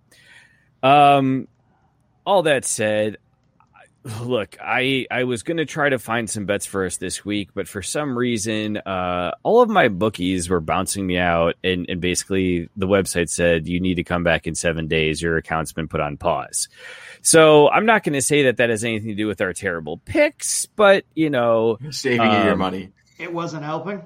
Um, 0.83 1.49
all 2.27 2.43
that 2.43 2.65
said, 2.65 3.19
look, 4.23 4.57
I 4.61 5.07
I 5.11 5.25
was 5.25 5.43
going 5.43 5.57
to 5.57 5.65
try 5.65 5.89
to 5.89 5.99
find 5.99 6.29
some 6.29 6.47
bets 6.47 6.67
for 6.67 6.85
us 6.85 6.99
this 6.99 7.25
week, 7.25 7.51
but 7.55 7.67
for 7.67 7.83
some 7.83 8.17
reason, 8.17 8.77
uh, 8.79 9.33
all 9.43 9.63
of 9.63 9.69
my 9.69 9.89
bookies 9.89 10.49
were 10.49 10.61
bouncing 10.61 11.07
me 11.07 11.17
out, 11.17 11.55
and 11.65 11.87
and 11.89 12.01
basically 12.01 12.69
the 12.77 12.87
website 12.87 13.29
said 13.29 13.67
you 13.67 13.81
need 13.81 13.95
to 13.95 14.05
come 14.05 14.23
back 14.23 14.47
in 14.47 14.55
seven 14.55 14.89
days. 14.89 15.23
Your 15.23 15.37
account's 15.37 15.73
been 15.73 15.89
put 15.89 16.01
on 16.01 16.17
pause. 16.17 16.69
So 17.23 17.71
I'm 17.71 17.87
not 17.87 18.05
going 18.05 18.13
to 18.13 18.23
say 18.23 18.45
that 18.45 18.59
that 18.59 18.69
has 18.69 18.85
anything 18.85 19.09
to 19.09 19.15
do 19.15 19.27
with 19.27 19.41
our 19.41 19.55
terrible 19.55 19.99
picks, 19.99 20.67
but 20.67 21.05
you 21.15 21.31
know, 21.31 21.79
Saving 21.91 22.31
you 22.31 22.39
your 22.39 22.53
um, 22.53 22.59
money. 22.59 22.91
It 23.19 23.33
wasn't 23.33 23.65
helping. 23.65 24.03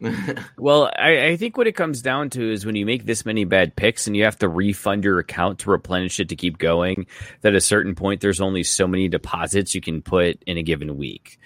well, 0.58 0.90
I, 0.98 1.28
I 1.28 1.36
think 1.36 1.56
what 1.56 1.66
it 1.66 1.72
comes 1.72 2.02
down 2.02 2.30
to 2.30 2.52
is 2.52 2.66
when 2.66 2.76
you 2.76 2.84
make 2.86 3.06
this 3.06 3.24
many 3.24 3.44
bad 3.44 3.74
picks 3.76 4.06
and 4.06 4.16
you 4.16 4.24
have 4.24 4.38
to 4.38 4.48
refund 4.48 5.04
your 5.04 5.18
account 5.18 5.60
to 5.60 5.70
replenish 5.70 6.20
it 6.20 6.28
to 6.30 6.36
keep 6.36 6.58
going, 6.58 7.06
that 7.40 7.54
at 7.54 7.56
a 7.56 7.60
certain 7.60 7.94
point 7.94 8.20
there's 8.20 8.40
only 8.40 8.62
so 8.64 8.86
many 8.86 9.08
deposits 9.08 9.74
you 9.74 9.80
can 9.80 10.02
put 10.02 10.42
in 10.46 10.58
a 10.58 10.62
given 10.62 10.96
week. 10.96 11.38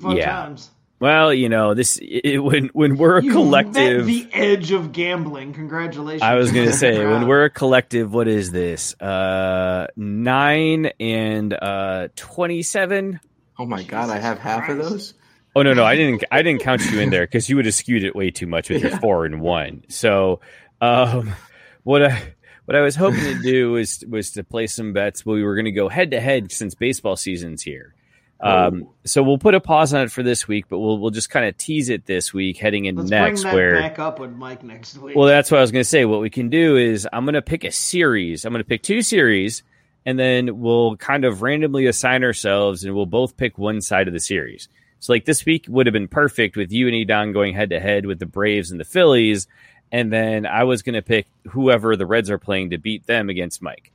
Fun 0.00 0.16
Yeah. 0.16 0.30
times. 0.30 0.70
Well, 0.98 1.34
you 1.34 1.50
know, 1.50 1.74
this 1.74 1.98
it, 2.00 2.38
when 2.38 2.68
when 2.68 2.96
we're 2.96 3.18
a 3.18 3.22
You 3.22 3.30
collective. 3.32 4.06
met 4.06 4.06
the 4.06 4.28
edge 4.32 4.72
of 4.72 4.92
gambling. 4.92 5.52
Congratulations. 5.52 6.22
I 6.22 6.36
was 6.36 6.50
going 6.52 6.66
to 6.66 6.72
say 6.72 7.04
when 7.04 7.26
we're 7.28 7.44
a 7.44 7.50
collective, 7.50 8.14
what 8.14 8.28
is 8.28 8.50
this? 8.50 8.98
Uh, 8.98 9.88
nine 9.94 10.86
and 10.98 11.52
uh, 11.52 12.08
twenty-seven. 12.16 13.20
Oh 13.58 13.66
my 13.66 13.82
god, 13.82 14.08
I 14.08 14.18
have 14.18 14.38
half 14.38 14.70
of 14.70 14.78
those. 14.78 15.12
Oh 15.56 15.62
no, 15.62 15.72
no, 15.72 15.84
I 15.84 15.96
didn't. 15.96 16.22
I 16.30 16.42
didn't 16.42 16.60
count 16.60 16.84
you 16.90 17.00
in 17.00 17.08
there 17.08 17.26
because 17.26 17.48
you 17.48 17.56
would 17.56 17.64
have 17.64 17.74
skewed 17.74 18.04
it 18.04 18.14
way 18.14 18.30
too 18.30 18.46
much 18.46 18.68
with 18.68 18.82
your 18.82 18.94
four 18.98 19.24
and 19.24 19.40
one. 19.40 19.84
So, 19.88 20.40
um, 20.82 21.34
what 21.82 22.04
I 22.04 22.34
what 22.66 22.76
I 22.76 22.82
was 22.82 22.94
hoping 22.94 23.22
to 23.22 23.42
do 23.42 23.72
was 23.72 24.04
was 24.06 24.32
to 24.32 24.44
play 24.44 24.66
some 24.66 24.92
bets. 24.92 25.24
We 25.24 25.42
were 25.42 25.54
going 25.54 25.64
to 25.64 25.72
go 25.72 25.88
head 25.88 26.10
to 26.10 26.20
head 26.20 26.52
since 26.52 26.74
baseball 26.74 27.16
season's 27.16 27.62
here. 27.62 27.94
Um, 28.38 28.88
so 29.06 29.22
we'll 29.22 29.38
put 29.38 29.54
a 29.54 29.60
pause 29.60 29.94
on 29.94 30.02
it 30.02 30.12
for 30.12 30.22
this 30.22 30.46
week, 30.46 30.66
but 30.68 30.78
we'll 30.78 30.98
we'll 30.98 31.10
just 31.10 31.30
kind 31.30 31.46
of 31.46 31.56
tease 31.56 31.88
it 31.88 32.04
this 32.04 32.34
week, 32.34 32.58
heading 32.58 32.84
in 32.84 32.96
Let's 32.96 33.08
next. 33.08 33.42
bring 33.42 33.50
that 33.50 33.54
where 33.54 33.74
back 33.80 33.98
up 33.98 34.18
with 34.18 34.32
Mike 34.32 34.62
next 34.62 34.98
week. 34.98 35.16
well, 35.16 35.26
that's 35.26 35.50
what 35.50 35.56
I 35.56 35.60
was 35.62 35.72
going 35.72 35.84
to 35.84 35.88
say. 35.88 36.04
What 36.04 36.20
we 36.20 36.28
can 36.28 36.50
do 36.50 36.76
is 36.76 37.08
I'm 37.10 37.24
going 37.24 37.32
to 37.32 37.40
pick 37.40 37.64
a 37.64 37.72
series. 37.72 38.44
I'm 38.44 38.52
going 38.52 38.62
to 38.62 38.68
pick 38.68 38.82
two 38.82 39.00
series, 39.00 39.62
and 40.04 40.18
then 40.18 40.60
we'll 40.60 40.96
kind 40.98 41.24
of 41.24 41.40
randomly 41.40 41.86
assign 41.86 42.24
ourselves, 42.24 42.84
and 42.84 42.94
we'll 42.94 43.06
both 43.06 43.38
pick 43.38 43.56
one 43.56 43.80
side 43.80 44.06
of 44.06 44.12
the 44.12 44.20
series. 44.20 44.68
So, 45.00 45.12
like 45.12 45.24
this 45.24 45.44
week 45.44 45.66
would 45.68 45.86
have 45.86 45.92
been 45.92 46.08
perfect 46.08 46.56
with 46.56 46.72
you 46.72 46.88
and 46.88 46.94
Edon 46.94 47.32
going 47.32 47.54
head 47.54 47.70
to 47.70 47.80
head 47.80 48.06
with 48.06 48.18
the 48.18 48.26
Braves 48.26 48.70
and 48.70 48.80
the 48.80 48.84
Phillies, 48.84 49.46
and 49.92 50.12
then 50.12 50.46
I 50.46 50.64
was 50.64 50.82
going 50.82 50.94
to 50.94 51.02
pick 51.02 51.26
whoever 51.50 51.96
the 51.96 52.06
Reds 52.06 52.30
are 52.30 52.38
playing 52.38 52.70
to 52.70 52.78
beat 52.78 53.06
them 53.06 53.28
against 53.28 53.62
Mike. 53.62 53.92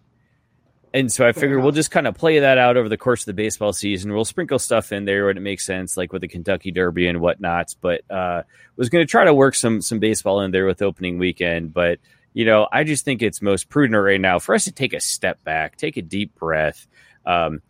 And 0.93 1.11
so 1.11 1.25
I 1.25 1.31
figured 1.31 1.63
we'll 1.63 1.71
just 1.71 1.89
kind 1.89 2.05
of 2.05 2.15
play 2.15 2.39
that 2.39 2.57
out 2.57 2.75
over 2.75 2.89
the 2.89 2.97
course 2.97 3.21
of 3.21 3.27
the 3.27 3.33
baseball 3.33 3.71
season. 3.71 4.13
We'll 4.13 4.25
sprinkle 4.25 4.59
stuff 4.59 4.91
in 4.91 5.05
there 5.05 5.27
when 5.27 5.37
it 5.37 5.41
makes 5.41 5.65
sense, 5.65 5.95
like 5.95 6.11
with 6.11 6.21
the 6.21 6.27
Kentucky 6.27 6.71
Derby 6.71 7.07
and 7.07 7.19
whatnots. 7.19 7.77
But 7.79 8.01
uh, 8.11 8.43
was 8.75 8.89
going 8.89 9.05
to 9.05 9.09
try 9.09 9.23
to 9.23 9.33
work 9.33 9.55
some 9.55 9.81
some 9.81 9.99
baseball 9.99 10.41
in 10.41 10.51
there 10.51 10.65
with 10.65 10.81
opening 10.81 11.17
weekend. 11.17 11.73
But 11.73 11.99
you 12.33 12.43
know, 12.43 12.67
I 12.71 12.83
just 12.83 13.05
think 13.05 13.21
it's 13.21 13.41
most 13.41 13.69
prudent 13.69 14.01
right 14.01 14.19
now 14.19 14.39
for 14.39 14.53
us 14.53 14.65
to 14.65 14.71
take 14.71 14.93
a 14.93 14.99
step 14.99 15.41
back, 15.45 15.77
take 15.77 15.95
a 15.95 16.01
deep 16.01 16.35
breath. 16.35 16.87
Um, 17.25 17.61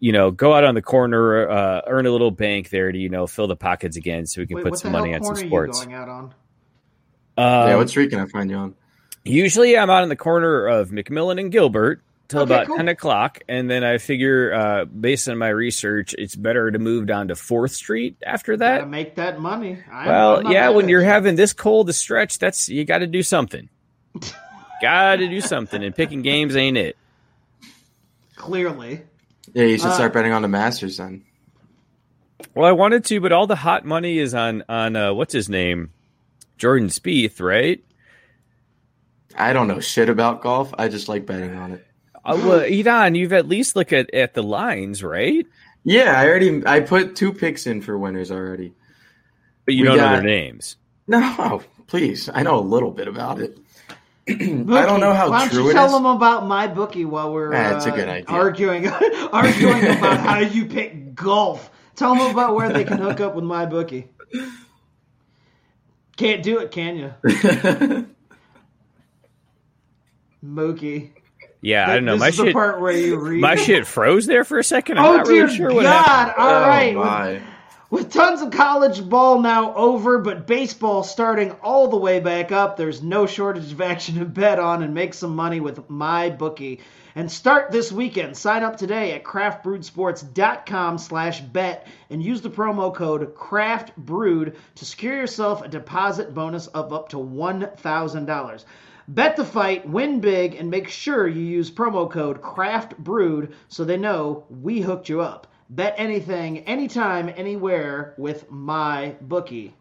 you 0.00 0.12
know, 0.12 0.30
go 0.30 0.54
out 0.54 0.64
on 0.64 0.74
the 0.74 0.82
corner, 0.82 1.48
uh, 1.48 1.82
earn 1.86 2.06
a 2.06 2.10
little 2.10 2.30
bank 2.30 2.70
there 2.70 2.90
to 2.92 2.98
you 2.98 3.08
know 3.08 3.26
fill 3.26 3.46
the 3.46 3.56
pockets 3.56 3.96
again, 3.96 4.26
so 4.26 4.40
we 4.40 4.46
can 4.46 4.56
Wait, 4.56 4.62
put 4.64 4.76
some 4.78 4.92
money 4.92 5.14
on 5.14 5.22
some 5.22 5.34
corner 5.34 5.40
are 5.40 5.44
you 5.44 5.48
sports. 5.48 5.78
going 5.78 5.94
out 5.94 6.08
on? 6.08 6.34
yeah, 7.36 7.74
Um, 7.74 7.78
what 7.78 7.88
street 7.90 8.10
can 8.10 8.20
I 8.20 8.26
find 8.26 8.50
you 8.50 8.56
on? 8.56 8.74
Usually, 9.24 9.76
I'm 9.76 9.90
out 9.90 10.02
in 10.02 10.08
the 10.08 10.16
corner 10.16 10.66
of 10.66 10.90
McMillan 10.90 11.40
and 11.40 11.52
Gilbert 11.52 12.02
till 12.28 12.42
Okay, 12.42 12.54
about 12.54 12.66
cool. 12.66 12.76
ten 12.76 12.88
o'clock, 12.88 13.40
and 13.48 13.68
then 13.70 13.84
I 13.84 13.98
figure, 13.98 14.52
uh, 14.54 14.84
based 14.86 15.28
on 15.28 15.38
my 15.38 15.48
research, 15.48 16.14
it's 16.16 16.36
better 16.36 16.70
to 16.70 16.78
move 16.78 17.06
down 17.06 17.28
to 17.28 17.36
Fourth 17.36 17.72
Street 17.72 18.16
after 18.24 18.56
Gotta 18.56 18.58
that. 18.80 18.88
make 18.88 19.14
that 19.16 19.40
money. 19.40 19.82
I, 19.90 20.08
I'm 20.08 20.08
Well, 20.08 20.42
not 20.42 20.52
yeah, 20.52 20.68
when 20.70 20.88
you're 20.88 21.02
having 21.02 21.36
this 21.36 21.52
cold 21.52 21.88
a 21.88 21.92
stretch, 21.92 22.38
that's 22.38 22.68
you 22.68 22.84
got 22.84 22.98
to 22.98 23.06
do 23.06 23.22
something. 23.22 23.68
got 24.82 25.16
to 25.16 25.28
do 25.28 25.40
something, 25.40 25.82
and 25.82 25.94
picking 25.94 26.22
games 26.22 26.56
ain't 26.56 26.76
it. 26.76 26.96
clearly. 28.36 29.07
Yeah, 29.54 29.64
you 29.64 29.78
should 29.78 29.88
Uh, 29.88 29.94
start 29.94 30.12
betting 30.12 30.32
on 30.32 30.42
the 30.42 30.48
Masters 30.48 30.96
then. 30.98 31.24
Well, 32.54 32.66
I 32.66 32.72
wanted 32.72 33.04
to, 33.06 33.20
but 33.20 33.32
all 33.32 33.46
the 33.46 33.56
hot 33.56 33.84
money 33.84 34.18
is 34.18 34.34
on 34.34 34.64
on 34.68 34.96
uh, 34.96 35.12
what's 35.14 35.32
his 35.32 35.48
name, 35.48 35.90
Jordan 36.56 36.88
Spieth, 36.88 37.40
right? 37.40 37.82
I 39.36 39.52
don't 39.52 39.68
know 39.68 39.80
shit 39.80 40.08
about 40.08 40.42
golf. 40.42 40.72
I 40.78 40.88
just 40.88 41.08
like 41.08 41.26
betting 41.26 41.54
on 41.54 41.72
it. 41.72 41.86
Uh, 42.24 42.36
well, 42.44 42.60
Edon, 42.60 43.16
you've 43.16 43.32
at 43.32 43.48
least 43.48 43.76
looked 43.76 43.92
at, 43.92 44.12
at 44.14 44.34
the 44.34 44.42
lines, 44.42 45.02
right? 45.02 45.46
Yeah, 45.84 46.18
I 46.20 46.26
already 46.28 46.62
I 46.66 46.80
put 46.80 47.16
two 47.16 47.32
picks 47.32 47.66
in 47.66 47.80
for 47.80 47.96
winners 47.96 48.30
already. 48.30 48.72
But 49.64 49.74
you 49.74 49.82
We 49.82 49.88
don't 49.88 49.98
know 49.98 50.12
their 50.12 50.22
names. 50.22 50.76
No, 51.06 51.62
please. 51.86 52.28
I 52.32 52.42
know 52.42 52.58
a 52.58 52.60
little 52.60 52.90
bit 52.90 53.08
about 53.08 53.40
it. 53.40 53.58
I 54.28 54.86
don't 54.86 55.00
know 55.00 55.14
how 55.14 55.30
why 55.30 55.40
don't 55.40 55.50
true 55.50 55.64
you 55.64 55.70
it 55.70 55.72
tell 55.74 55.86
is. 55.86 55.92
them 55.92 56.06
about 56.06 56.46
my 56.46 56.66
bookie 56.66 57.04
while 57.04 57.32
we're 57.32 57.52
Ah, 57.54 57.76
it's 57.76 57.86
a 57.86 57.92
uh, 57.92 57.96
good 57.96 58.08
idea. 58.08 58.34
arguing 58.36 58.88
arguing 59.32 59.84
about 59.84 60.18
how 60.20 60.38
you 60.40 60.66
pick 60.66 61.14
golf. 61.14 61.70
Tell 61.96 62.14
them 62.14 62.30
about 62.30 62.54
where 62.54 62.72
they 62.72 62.84
can 62.84 62.98
hook 62.98 63.20
up 63.20 63.34
with 63.34 63.44
my 63.44 63.66
bookie. 63.66 64.08
Can't 66.16 66.42
do 66.42 66.58
it, 66.58 66.70
can 66.72 66.96
you, 66.96 67.14
Mookie? 70.44 71.10
Yeah, 71.60 71.90
I 71.90 71.94
don't 71.94 72.04
know. 72.04 72.12
This 72.12 72.20
My 72.20 72.28
is 72.28 72.36
the 72.36 72.44
shit, 72.46 72.52
part 72.52 72.80
where 72.80 72.92
you 72.92 73.18
read. 73.18 73.40
my 73.40 73.56
shit 73.56 73.84
froze 73.86 74.26
there 74.26 74.44
for 74.44 74.58
a 74.58 74.64
second. 74.64 74.98
I'm 74.98 75.06
Oh 75.06 75.16
not 75.16 75.26
dear 75.26 75.44
really 75.44 75.56
sure 75.56 75.72
what 75.74 75.82
God! 75.82 76.04
happened. 76.04 76.34
All 76.38 76.50
Oh, 76.50 76.60
right, 76.68 76.96
with- 76.96 77.04
my. 77.06 77.42
With 77.90 78.12
tons 78.12 78.42
of 78.42 78.50
college 78.50 79.08
ball 79.08 79.40
now 79.40 79.74
over, 79.74 80.18
but 80.18 80.46
baseball 80.46 81.02
starting 81.02 81.52
all 81.62 81.88
the 81.88 81.96
way 81.96 82.20
back 82.20 82.52
up, 82.52 82.76
there's 82.76 83.02
no 83.02 83.24
shortage 83.24 83.72
of 83.72 83.80
action 83.80 84.18
to 84.18 84.26
bet 84.26 84.58
on 84.58 84.82
and 84.82 84.92
make 84.92 85.14
some 85.14 85.34
money 85.34 85.58
with 85.58 85.88
MyBookie. 85.88 86.80
And 87.14 87.32
start 87.32 87.70
this 87.70 87.90
weekend. 87.90 88.36
Sign 88.36 88.62
up 88.62 88.76
today 88.76 89.12
at 89.12 89.24
craftbrewedsports.com 89.24 90.98
slash 90.98 91.40
bet 91.40 91.86
and 92.10 92.22
use 92.22 92.42
the 92.42 92.50
promo 92.50 92.94
code 92.94 93.34
craftbrewed 93.34 94.54
to 94.74 94.84
secure 94.84 95.16
yourself 95.16 95.64
a 95.64 95.68
deposit 95.68 96.34
bonus 96.34 96.66
of 96.66 96.92
up 96.92 97.08
to 97.08 97.16
$1,000. 97.16 98.64
Bet 99.08 99.36
the 99.36 99.44
fight, 99.46 99.88
win 99.88 100.20
big, 100.20 100.56
and 100.56 100.70
make 100.70 100.88
sure 100.88 101.26
you 101.26 101.40
use 101.40 101.70
promo 101.70 102.10
code 102.10 102.42
craftbrewed 102.42 103.54
so 103.68 103.82
they 103.82 103.96
know 103.96 104.44
we 104.50 104.82
hooked 104.82 105.08
you 105.08 105.22
up. 105.22 105.46
Bet 105.70 105.94
anything, 105.98 106.60
anytime, 106.60 107.28
anywhere 107.36 108.14
with 108.16 108.50
MyBookie. 108.50 109.72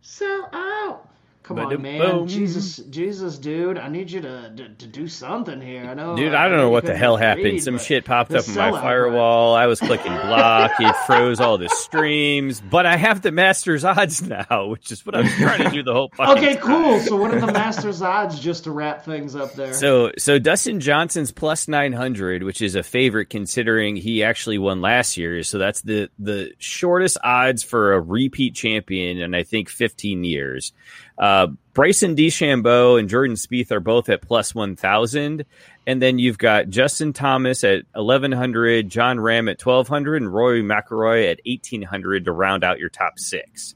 Sell 0.00 0.48
out. 0.52 1.08
Come 1.48 1.60
on, 1.60 1.80
man. 1.80 2.28
Jesus, 2.28 2.76
Jesus, 2.76 3.38
dude. 3.38 3.78
I 3.78 3.88
need 3.88 4.10
you 4.10 4.20
to, 4.20 4.52
to, 4.54 4.68
to 4.68 4.86
do 4.86 5.08
something 5.08 5.62
here. 5.62 5.82
I 5.82 5.94
know. 5.94 6.14
Dude, 6.14 6.34
I 6.34 6.46
don't 6.46 6.58
know 6.58 6.66
you 6.66 6.70
what 6.70 6.82
the 6.82 6.88
couldn't 6.88 7.00
hell 7.00 7.16
read, 7.16 7.24
happened. 7.24 7.62
Some 7.62 7.76
but 7.76 7.82
shit 7.82 8.04
popped 8.04 8.32
the 8.32 8.40
up 8.40 8.48
on 8.50 8.54
my 8.54 8.70
sellout 8.70 8.82
firewall. 8.82 9.54
I 9.54 9.64
was 9.64 9.80
clicking 9.80 10.12
block. 10.26 10.72
It 10.78 10.94
froze 11.06 11.40
all 11.40 11.56
the 11.56 11.70
streams. 11.70 12.60
But 12.60 12.84
I 12.84 12.98
have 12.98 13.22
the 13.22 13.32
Masters 13.32 13.82
odds 13.82 14.20
now, 14.20 14.66
which 14.66 14.92
is 14.92 15.06
what 15.06 15.14
I 15.14 15.22
was 15.22 15.34
trying 15.36 15.64
to 15.64 15.70
do 15.70 15.82
the 15.82 15.94
whole 15.94 16.10
fucking 16.14 16.36
Okay, 16.36 16.56
cool. 16.56 17.00
So 17.00 17.16
what 17.16 17.32
are 17.32 17.40
the 17.40 17.46
Masters 17.52 18.02
odds 18.02 18.38
just 18.38 18.64
to 18.64 18.70
wrap 18.70 19.06
things 19.06 19.34
up 19.34 19.54
there? 19.54 19.72
So, 19.72 20.12
so 20.18 20.38
Dustin 20.38 20.80
Johnson's 20.80 21.32
plus 21.32 21.66
nine 21.66 21.94
hundred, 21.94 22.42
which 22.42 22.60
is 22.60 22.74
a 22.74 22.82
favorite 22.82 23.30
considering 23.30 23.96
he 23.96 24.22
actually 24.22 24.58
won 24.58 24.82
last 24.82 25.16
year. 25.16 25.42
So 25.44 25.56
that's 25.56 25.80
the 25.80 26.10
the 26.18 26.52
shortest 26.58 27.16
odds 27.24 27.62
for 27.62 27.94
a 27.94 28.00
repeat 28.02 28.54
champion 28.54 29.16
in 29.16 29.34
I 29.34 29.44
think 29.44 29.70
fifteen 29.70 30.24
years. 30.24 30.74
Uh, 31.18 31.48
Bryson 31.74 32.14
DeChambeau 32.16 32.98
and 32.98 33.08
Jordan 33.08 33.36
Spieth 33.36 33.70
are 33.72 33.80
both 33.80 34.08
at 34.08 34.22
plus 34.22 34.54
one 34.54 34.76
thousand, 34.76 35.44
and 35.86 36.00
then 36.00 36.18
you've 36.18 36.38
got 36.38 36.68
Justin 36.68 37.12
Thomas 37.12 37.64
at 37.64 37.82
eleven 37.94 38.32
hundred, 38.32 38.88
Jon 38.88 39.18
Rahm 39.18 39.50
at 39.50 39.58
twelve 39.58 39.88
hundred, 39.88 40.22
and 40.22 40.32
Rory 40.32 40.62
McIlroy 40.62 41.30
at 41.30 41.40
eighteen 41.46 41.82
hundred 41.82 42.24
to 42.26 42.32
round 42.32 42.64
out 42.64 42.78
your 42.78 42.88
top 42.88 43.18
six. 43.18 43.74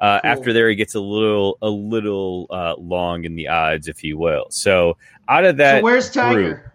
Uh, 0.00 0.20
Cool. 0.20 0.30
After 0.30 0.52
there, 0.52 0.68
he 0.68 0.74
gets 0.74 0.94
a 0.94 1.00
little 1.00 1.56
a 1.62 1.70
little 1.70 2.46
uh, 2.50 2.74
long 2.78 3.24
in 3.24 3.34
the 3.34 3.48
odds, 3.48 3.88
if 3.88 4.04
you 4.04 4.18
will. 4.18 4.46
So 4.50 4.96
out 5.28 5.44
of 5.44 5.56
that, 5.56 5.78
so 5.78 5.84
where's 5.84 6.10
group- 6.10 6.24
Tiger? 6.24 6.72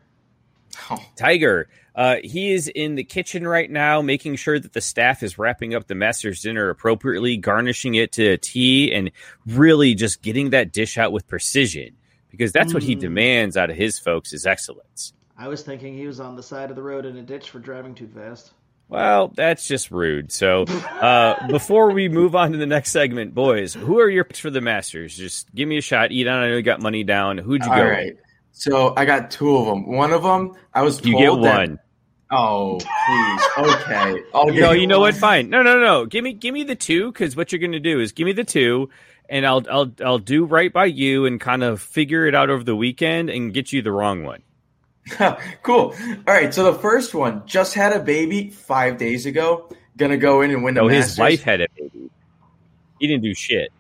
Tiger, 1.16 1.70
uh, 1.96 2.18
he 2.24 2.52
is 2.54 2.68
in 2.68 2.96
the 2.96 3.04
kitchen 3.04 3.48
right 3.48 3.70
now, 3.70 4.02
making 4.02 4.36
sure 4.38 4.60
that 4.60 4.74
the 4.74 4.82
staff 4.82 5.24
is 5.24 5.38
wrapping 5.38 5.76
up 5.76 5.88
the 5.88 5.96
master's 5.96 6.42
dinner 6.42 6.70
appropriately, 6.70 7.38
garnishing 7.38 7.96
it 7.96 8.12
to 8.14 8.26
a 8.26 8.34
a 8.34 8.38
T, 8.38 8.94
and 8.94 9.12
really 9.46 9.94
just 9.96 10.22
getting 10.22 10.52
that 10.52 10.72
dish 10.72 10.98
out 10.98 11.12
with 11.12 11.28
precision 11.28 11.96
because 12.30 12.52
that's 12.52 12.74
what 12.74 12.84
he 12.84 12.96
Mm. 12.96 13.00
demands 13.00 13.58
out 13.58 13.70
of 13.70 13.76
his 13.76 14.00
folks 14.00 14.32
is 14.34 14.46
excellence. 14.46 15.14
I 15.38 15.48
was 15.48 15.64
thinking 15.64 15.94
he 15.98 16.08
was 16.08 16.20
on 16.20 16.36
the 16.36 16.44
side 16.44 16.70
of 16.70 16.76
the 16.76 16.84
road 16.84 17.06
in 17.06 17.18
a 17.18 17.22
ditch 17.22 17.50
for 17.50 17.60
driving 17.60 17.94
too 17.94 18.08
fast. 18.08 18.52
Well, 18.88 19.30
that's 19.36 19.68
just 19.68 19.90
rude. 19.90 20.32
So, 20.32 20.64
uh, 20.64 21.48
before 21.50 21.92
we 21.92 22.10
move 22.10 22.36
on 22.36 22.52
to 22.52 22.58
the 22.58 22.66
next 22.66 22.92
segment, 22.92 23.34
boys, 23.34 23.74
who 23.74 24.00
are 24.00 24.10
your 24.10 24.24
picks 24.26 24.40
for 24.40 24.50
the 24.50 24.62
Masters? 24.62 25.16
Just 25.16 25.54
give 25.56 25.68
me 25.68 25.78
a 25.78 25.82
shot. 25.82 26.10
Edon, 26.10 26.28
I 26.32 26.50
know 26.50 26.56
you 26.58 26.62
got 26.62 26.82
money 26.82 27.04
down. 27.04 27.38
Who'd 27.38 27.64
you 27.64 27.72
All 27.72 27.78
go? 27.78 27.84
right. 27.86 28.18
So 28.54 28.94
I 28.96 29.06
got 29.06 29.32
two 29.32 29.56
of 29.58 29.66
them. 29.66 29.92
One 29.92 30.12
of 30.12 30.24
them, 30.24 30.54
I 30.74 30.82
was 30.84 31.04
You 31.06 31.18
get 31.18 31.42
that- 31.42 31.58
one. 31.58 31.80
Oh, 32.34 32.80
please. 32.80 33.68
Okay. 33.74 34.24
I'll 34.34 34.48
No, 34.54 34.72
you 34.72 34.88
know 34.88 35.02
what? 35.02 35.16
Fine. 35.16 35.50
No, 35.50 35.64
no, 35.64 35.80
no. 35.82 36.06
Give 36.06 36.24
me, 36.24 36.32
give 36.32 36.54
me 36.54 36.64
the 36.64 36.76
two 36.76 37.12
because 37.12 37.36
what 37.36 37.52
you're 37.52 37.60
going 37.60 37.74
to 37.74 37.80
do 37.82 38.00
is 38.00 38.14
give 38.14 38.26
me 38.26 38.32
the 38.32 38.46
two, 38.46 38.90
and 39.28 39.46
I'll, 39.46 39.62
I'll, 39.70 39.92
I'll 40.02 40.18
do 40.18 40.46
right 40.46 40.72
by 40.72 40.86
you 40.86 41.26
and 41.26 41.42
kind 41.42 41.62
of 41.62 41.82
figure 41.82 42.26
it 42.28 42.34
out 42.34 42.50
over 42.50 42.64
the 42.64 42.76
weekend 42.76 43.30
and 43.30 43.54
get 43.54 43.74
you 43.74 43.82
the 43.82 43.92
wrong 43.92 44.24
one. 44.24 44.44
cool. 45.64 45.94
All 46.26 46.34
right. 46.34 46.54
So 46.54 46.72
the 46.72 46.80
first 46.80 47.14
one 47.14 47.44
just 47.46 47.74
had 47.74 47.92
a 47.92 48.00
baby 48.00 48.50
five 48.50 48.98
days 48.98 49.26
ago. 49.26 49.70
Gonna 49.98 50.16
go 50.16 50.40
in 50.42 50.52
and 50.52 50.64
win 50.64 50.74
the 50.76 50.82
No, 50.82 50.88
Masters. 50.88 51.10
his 51.12 51.20
wife 51.20 51.42
had 51.44 51.60
a 51.62 51.68
baby. 51.78 52.10
He 53.00 53.08
didn't 53.08 53.24
do 53.24 53.34
shit. 53.34 53.74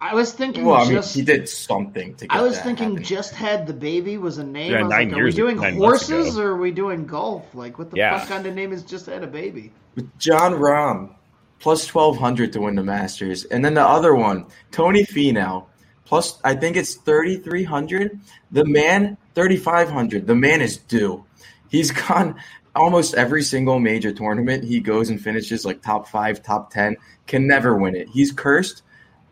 I 0.00 0.14
was 0.14 0.32
thinking 0.32 0.64
Well, 0.64 0.76
I 0.76 0.84
mean, 0.84 0.92
just. 0.92 1.14
he 1.14 1.22
did 1.22 1.48
something 1.48 2.14
to 2.16 2.26
get 2.28 2.36
I 2.36 2.42
was 2.42 2.54
that 2.56 2.64
thinking 2.64 2.84
happening. 2.90 3.04
just 3.04 3.34
had 3.34 3.66
the 3.66 3.72
baby 3.72 4.16
was 4.16 4.38
a 4.38 4.44
name. 4.44 4.70
Yeah, 4.72 4.78
I 4.78 4.82
was 4.82 4.90
nine 4.90 5.08
like, 5.08 5.16
years- 5.16 5.38
are 5.38 5.44
we 5.44 5.50
doing 5.52 5.60
nine 5.60 5.76
horses 5.76 6.36
ago. 6.36 6.44
or 6.46 6.50
are 6.52 6.56
we 6.56 6.70
doing 6.70 7.04
golf? 7.04 7.52
Like, 7.54 7.78
what 7.78 7.90
the 7.90 7.96
Yeah. 7.96 8.16
fuck 8.18 8.28
kind 8.28 8.46
of 8.46 8.54
name 8.54 8.72
is 8.72 8.84
just 8.84 9.06
had 9.06 9.24
a 9.24 9.26
baby? 9.26 9.72
Jon 10.18 10.52
Rahm. 10.54 11.10
plus 11.58 11.84
1200 11.92 12.52
to 12.52 12.60
win 12.60 12.76
the 12.76 12.84
Masters. 12.84 13.44
And 13.46 13.64
then 13.64 13.74
the 13.74 13.82
other 13.84 14.14
one, 14.14 14.46
Tony 14.70 15.04
Finau, 15.04 15.64
plus 16.04 16.38
I 16.44 16.54
think 16.54 16.76
it's 16.76 16.94
3300. 16.94 18.20
The 18.52 18.64
man 18.64 19.16
3500. 19.34 20.26
The 20.28 20.34
man 20.36 20.60
is 20.60 20.76
due. 20.76 21.24
He's 21.68 21.90
gone 22.08 22.36
almost 22.76 23.14
every 23.14 23.42
single 23.42 23.80
major 23.80 24.12
tournament. 24.12 24.62
He 24.62 24.78
goes 24.78 25.10
and 25.10 25.20
finishes 25.20 25.64
like 25.64 25.82
top 25.82 26.06
5, 26.06 26.42
top 26.44 26.70
10, 26.72 26.96
can 27.26 27.48
never 27.48 27.74
win 27.76 27.96
it. 27.96 28.08
He's 28.08 28.30
cursed. 28.30 28.82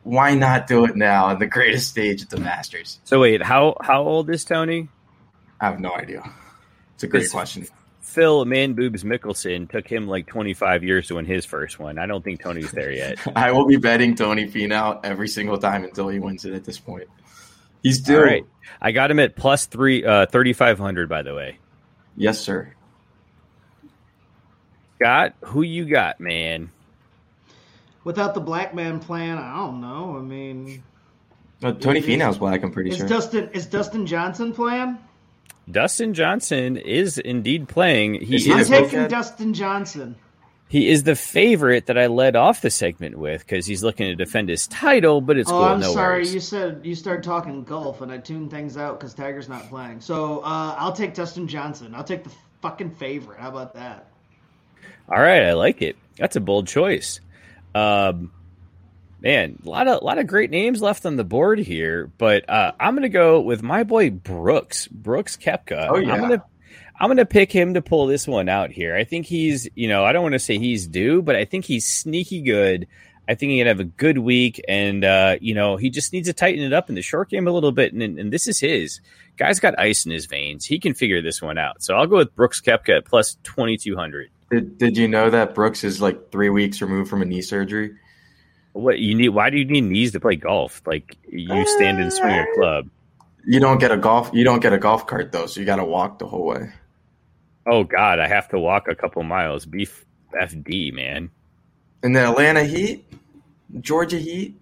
Why 0.06 0.34
not 0.36 0.68
do 0.68 0.84
it 0.84 0.94
now 0.94 1.26
on 1.26 1.40
the 1.40 1.46
greatest 1.46 1.88
stage 1.88 2.22
at 2.22 2.30
the 2.30 2.38
Masters? 2.38 3.00
So 3.02 3.18
wait, 3.18 3.42
how 3.42 3.76
how 3.80 4.04
old 4.04 4.30
is 4.30 4.44
Tony? 4.44 4.88
I 5.60 5.66
have 5.66 5.80
no 5.80 5.92
idea. 5.92 6.22
It's 6.94 7.02
a 7.02 7.08
great 7.08 7.28
question. 7.28 7.66
Phil 8.02 8.44
Man 8.44 8.74
Boobs 8.74 9.02
Mickelson 9.02 9.68
took 9.68 9.88
him 9.88 10.06
like 10.06 10.28
25 10.28 10.84
years 10.84 11.08
to 11.08 11.16
win 11.16 11.24
his 11.24 11.44
first 11.44 11.80
one. 11.80 11.98
I 11.98 12.06
don't 12.06 12.22
think 12.22 12.40
Tony's 12.40 12.70
there 12.70 12.92
yet. 12.92 13.18
I 13.36 13.50
will 13.50 13.66
be 13.66 13.78
betting 13.78 14.14
Tony 14.14 14.46
Finau 14.46 15.00
every 15.02 15.26
single 15.26 15.58
time 15.58 15.82
until 15.82 16.06
he 16.06 16.20
wins 16.20 16.44
it 16.44 16.54
at 16.54 16.64
this 16.64 16.78
point. 16.78 17.08
He's 17.82 18.00
due. 18.00 18.18
All 18.18 18.22
right. 18.22 18.46
I 18.80 18.92
got 18.92 19.10
him 19.10 19.18
at 19.18 19.34
plus 19.34 19.66
three, 19.66 20.04
uh, 20.04 20.26
3,500, 20.26 21.08
by 21.08 21.22
the 21.22 21.34
way. 21.34 21.58
Yes, 22.16 22.38
sir. 22.38 22.72
Scott, 25.00 25.34
who 25.40 25.62
you 25.62 25.84
got, 25.84 26.20
man? 26.20 26.70
Without 28.06 28.34
the 28.34 28.40
black 28.40 28.72
man 28.72 29.00
plan, 29.00 29.36
I 29.36 29.56
don't 29.56 29.80
know. 29.80 30.16
I 30.16 30.20
mean, 30.20 30.80
Uh, 31.60 31.72
Tony 31.72 31.98
Is- 31.98 32.06
Finau's 32.06 32.38
black, 32.38 32.62
I'm 32.62 32.70
pretty 32.70 32.90
is 32.90 32.98
sure. 32.98 33.08
Dustin 33.08 33.48
is 33.52 33.66
Dustin 33.66 34.06
Johnson 34.06 34.52
playing? 34.52 34.96
Dustin 35.68 36.14
Johnson 36.14 36.76
is 36.76 37.18
indeed 37.18 37.66
playing. 37.68 38.14
He 38.22 38.36
Is 38.36 38.44
he 38.44 38.52
I'm 38.52 38.60
is 38.60 38.68
taking 38.68 39.00
cokehead? 39.00 39.08
Dustin 39.08 39.52
Johnson. 39.54 40.14
he 40.68 40.88
is 40.88 41.02
the 41.02 41.16
favorite 41.16 41.86
that 41.86 41.98
I 41.98 42.06
led 42.06 42.36
off 42.36 42.60
the 42.60 42.70
segment 42.70 43.18
with 43.18 43.40
because 43.40 43.66
he's 43.66 43.82
looking 43.82 44.06
to 44.06 44.14
defend 44.14 44.50
his 44.50 44.68
title, 44.68 45.20
but 45.20 45.36
it's 45.36 45.50
oh, 45.50 45.54
cool. 45.54 45.62
I'm 45.64 45.80
no 45.80 45.92
sorry. 45.92 46.18
worries. 46.18 46.32
You 46.32 46.38
said 46.38 46.82
you 46.84 46.94
started 46.94 47.24
talking 47.24 47.64
golf, 47.64 48.02
and 48.02 48.12
I 48.12 48.18
tuned 48.18 48.52
things 48.52 48.76
out 48.76 49.00
because 49.00 49.14
Tiger's 49.14 49.48
not 49.48 49.68
playing. 49.68 50.00
So 50.00 50.38
uh, 50.44 50.76
I'll 50.78 50.92
take 50.92 51.14
Dustin 51.14 51.48
Johnson. 51.48 51.92
I'll 51.96 52.04
take 52.04 52.22
the 52.22 52.30
fucking 52.62 52.90
favorite. 52.92 53.40
How 53.40 53.48
about 53.48 53.74
that? 53.74 54.06
All 55.08 55.20
right, 55.20 55.42
I 55.42 55.54
like 55.54 55.82
it. 55.82 55.96
That's 56.18 56.36
a 56.36 56.40
bold 56.40 56.68
choice. 56.68 57.18
Um, 57.76 58.32
man, 59.20 59.58
a 59.64 59.68
lot 59.68 59.88
of 59.88 60.00
a 60.00 60.04
lot 60.04 60.18
of 60.18 60.26
great 60.26 60.50
names 60.50 60.80
left 60.80 61.04
on 61.04 61.16
the 61.16 61.24
board 61.24 61.58
here, 61.58 62.10
but 62.18 62.48
uh, 62.48 62.72
I'm 62.80 62.94
gonna 62.94 63.08
go 63.08 63.40
with 63.40 63.62
my 63.62 63.82
boy 63.82 64.10
Brooks, 64.10 64.86
Brooks 64.88 65.36
Koepka. 65.36 65.88
Oh, 65.90 65.96
yeah. 65.96 66.14
I'm 66.14 66.20
gonna 66.20 66.44
I'm 66.98 67.10
gonna 67.10 67.26
pick 67.26 67.52
him 67.52 67.74
to 67.74 67.82
pull 67.82 68.06
this 68.06 68.26
one 68.26 68.48
out 68.48 68.70
here. 68.70 68.94
I 68.94 69.04
think 69.04 69.26
he's, 69.26 69.68
you 69.74 69.88
know, 69.88 70.04
I 70.04 70.12
don't 70.12 70.22
want 70.22 70.32
to 70.32 70.38
say 70.38 70.58
he's 70.58 70.86
due, 70.86 71.20
but 71.20 71.36
I 71.36 71.44
think 71.44 71.64
he's 71.64 71.86
sneaky 71.86 72.40
good. 72.40 72.86
I 73.28 73.34
think 73.34 73.50
he 73.50 73.58
can 73.58 73.66
have 73.66 73.80
a 73.80 73.84
good 73.84 74.18
week, 74.18 74.62
and 74.68 75.04
uh, 75.04 75.36
you 75.40 75.54
know, 75.54 75.76
he 75.76 75.90
just 75.90 76.12
needs 76.12 76.28
to 76.28 76.32
tighten 76.32 76.64
it 76.64 76.72
up 76.72 76.88
in 76.88 76.94
the 76.94 77.02
short 77.02 77.28
game 77.28 77.48
a 77.48 77.50
little 77.50 77.72
bit. 77.72 77.92
And, 77.92 78.18
and 78.18 78.32
this 78.32 78.46
is 78.46 78.60
his 78.60 79.00
guy's 79.36 79.60
got 79.60 79.78
ice 79.78 80.06
in 80.06 80.12
his 80.12 80.26
veins. 80.26 80.64
He 80.64 80.78
can 80.78 80.94
figure 80.94 81.20
this 81.20 81.42
one 81.42 81.58
out. 81.58 81.82
So 81.82 81.94
I'll 81.94 82.06
go 82.06 82.18
with 82.18 82.34
Brooks 82.34 82.60
Koepka 82.60 82.98
at 82.98 83.04
plus 83.04 83.36
twenty 83.42 83.76
two 83.76 83.96
hundred. 83.96 84.30
Did, 84.50 84.78
did 84.78 84.96
you 84.96 85.08
know 85.08 85.30
that 85.30 85.54
Brooks 85.54 85.82
is 85.84 86.00
like 86.00 86.30
three 86.30 86.50
weeks 86.50 86.80
removed 86.80 87.10
from 87.10 87.22
a 87.22 87.24
knee 87.24 87.42
surgery? 87.42 87.96
What 88.72 88.98
you 88.98 89.14
need? 89.14 89.30
Why 89.30 89.50
do 89.50 89.58
you 89.58 89.64
need 89.64 89.84
knees 89.84 90.12
to 90.12 90.20
play 90.20 90.36
golf? 90.36 90.82
Like 90.86 91.16
you 91.28 91.66
stand 91.66 92.00
and 92.00 92.12
swing 92.12 92.34
a 92.34 92.42
uh, 92.42 92.54
club. 92.54 92.90
You 93.44 93.58
don't 93.58 93.78
get 93.78 93.90
a 93.90 93.96
golf. 93.96 94.30
You 94.32 94.44
don't 94.44 94.60
get 94.60 94.72
a 94.72 94.78
golf 94.78 95.06
cart 95.06 95.32
though, 95.32 95.46
so 95.46 95.60
you 95.60 95.66
got 95.66 95.76
to 95.76 95.84
walk 95.84 96.18
the 96.18 96.26
whole 96.26 96.44
way. 96.44 96.72
Oh 97.66 97.84
God, 97.84 98.20
I 98.20 98.28
have 98.28 98.48
to 98.50 98.58
walk 98.58 98.86
a 98.88 98.94
couple 98.94 99.22
miles. 99.22 99.66
Beef 99.66 100.04
FD, 100.32 100.92
man. 100.92 101.30
And 102.02 102.14
the 102.14 102.28
Atlanta 102.28 102.64
Heat, 102.64 103.10
Georgia 103.80 104.18
Heat. 104.18 104.60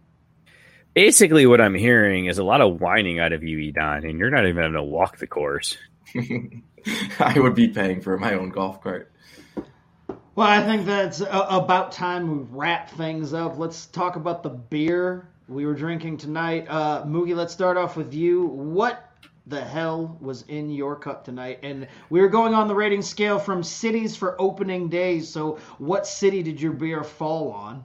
Basically, 0.94 1.44
what 1.44 1.60
I'm 1.60 1.74
hearing 1.74 2.26
is 2.26 2.38
a 2.38 2.44
lot 2.44 2.60
of 2.60 2.80
whining 2.80 3.18
out 3.18 3.32
of 3.32 3.42
you, 3.42 3.58
Edon, 3.58 4.08
and 4.08 4.18
you're 4.18 4.30
not 4.30 4.46
even 4.46 4.62
going 4.62 4.72
to 4.74 4.82
walk 4.82 5.18
the 5.18 5.26
course. 5.26 5.76
I 7.18 7.38
would 7.38 7.54
be 7.54 7.68
paying 7.68 8.00
for 8.00 8.16
my 8.16 8.34
own 8.34 8.50
golf 8.50 8.80
cart. 8.80 9.10
Well, 10.36 10.48
I 10.48 10.64
think 10.64 10.84
that's 10.84 11.20
about 11.30 11.92
time 11.92 12.28
we 12.28 12.44
wrap 12.50 12.90
things 12.90 13.32
up. 13.32 13.56
Let's 13.56 13.86
talk 13.86 14.16
about 14.16 14.42
the 14.42 14.50
beer 14.50 15.28
we 15.46 15.64
were 15.64 15.74
drinking 15.74 16.16
tonight. 16.16 16.66
Uh, 16.68 17.04
Mookie, 17.04 17.36
let's 17.36 17.52
start 17.52 17.76
off 17.76 17.96
with 17.96 18.12
you. 18.14 18.46
What 18.46 19.08
the 19.46 19.60
hell 19.60 20.16
was 20.20 20.42
in 20.48 20.70
your 20.70 20.96
cup 20.96 21.24
tonight? 21.24 21.60
And 21.62 21.86
we 22.10 22.20
were 22.20 22.28
going 22.28 22.52
on 22.52 22.66
the 22.66 22.74
rating 22.74 23.02
scale 23.02 23.38
from 23.38 23.62
cities 23.62 24.16
for 24.16 24.34
opening 24.40 24.88
days. 24.88 25.28
So, 25.28 25.60
what 25.78 26.04
city 26.04 26.42
did 26.42 26.60
your 26.60 26.72
beer 26.72 27.04
fall 27.04 27.52
on? 27.52 27.84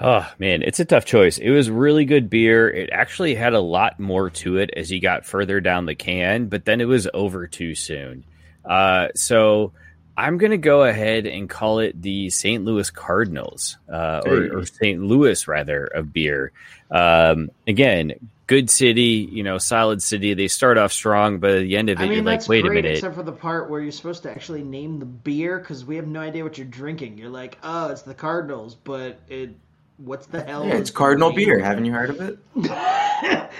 Oh 0.00 0.28
man, 0.40 0.62
it's 0.62 0.80
a 0.80 0.84
tough 0.84 1.04
choice. 1.04 1.38
It 1.38 1.50
was 1.50 1.70
really 1.70 2.06
good 2.06 2.28
beer. 2.28 2.68
It 2.68 2.90
actually 2.90 3.36
had 3.36 3.52
a 3.52 3.60
lot 3.60 4.00
more 4.00 4.30
to 4.30 4.56
it 4.56 4.70
as 4.76 4.90
you 4.90 5.00
got 5.00 5.26
further 5.26 5.60
down 5.60 5.86
the 5.86 5.94
can, 5.94 6.46
but 6.46 6.64
then 6.64 6.80
it 6.80 6.86
was 6.86 7.06
over 7.14 7.46
too 7.46 7.76
soon. 7.76 8.24
Uh, 8.64 9.08
so 9.14 9.72
I'm 10.16 10.38
going 10.38 10.50
to 10.50 10.58
go 10.58 10.82
ahead 10.82 11.26
and 11.26 11.48
call 11.48 11.78
it 11.78 12.00
the 12.00 12.30
St. 12.30 12.64
Louis 12.64 12.90
Cardinals, 12.90 13.76
uh, 13.88 14.22
or, 14.26 14.58
or 14.58 14.66
St. 14.66 15.00
Louis 15.00 15.48
rather, 15.48 15.86
of 15.86 16.12
beer. 16.12 16.52
Um, 16.90 17.50
again, 17.66 18.14
good 18.50 18.68
city, 18.68 19.28
you 19.30 19.44
know, 19.44 19.58
solid 19.58 20.02
city. 20.02 20.34
They 20.34 20.48
start 20.48 20.76
off 20.76 20.92
strong, 20.92 21.38
but 21.38 21.52
at 21.52 21.60
the 21.60 21.76
end 21.76 21.88
of 21.88 22.00
it, 22.00 22.02
I 22.02 22.08
mean, 22.08 22.14
you're 22.14 22.24
like, 22.24 22.48
wait 22.48 22.64
great, 22.64 22.78
a 22.78 22.82
minute. 22.82 22.96
except 22.96 23.14
for 23.14 23.22
the 23.22 23.32
part 23.32 23.70
where 23.70 23.80
you're 23.80 23.92
supposed 23.92 24.24
to 24.24 24.30
actually 24.30 24.64
name 24.64 24.98
the 24.98 25.06
beer 25.06 25.60
because 25.60 25.84
we 25.84 25.94
have 25.94 26.08
no 26.08 26.18
idea 26.20 26.42
what 26.42 26.58
you're 26.58 26.66
drinking. 26.66 27.16
You're 27.16 27.30
like, 27.30 27.58
oh, 27.62 27.90
it's 27.90 28.02
the 28.02 28.14
Cardinals, 28.14 28.74
but 28.74 29.20
it. 29.28 29.54
What's 29.98 30.26
the 30.26 30.42
hell? 30.42 30.66
Yeah, 30.66 30.76
it's 30.76 30.90
Cardinal 30.90 31.32
beer. 31.32 31.60
Haven't 31.60 31.84
you 31.84 31.92
heard 31.92 32.10
of 32.10 32.20
it? 32.22 32.38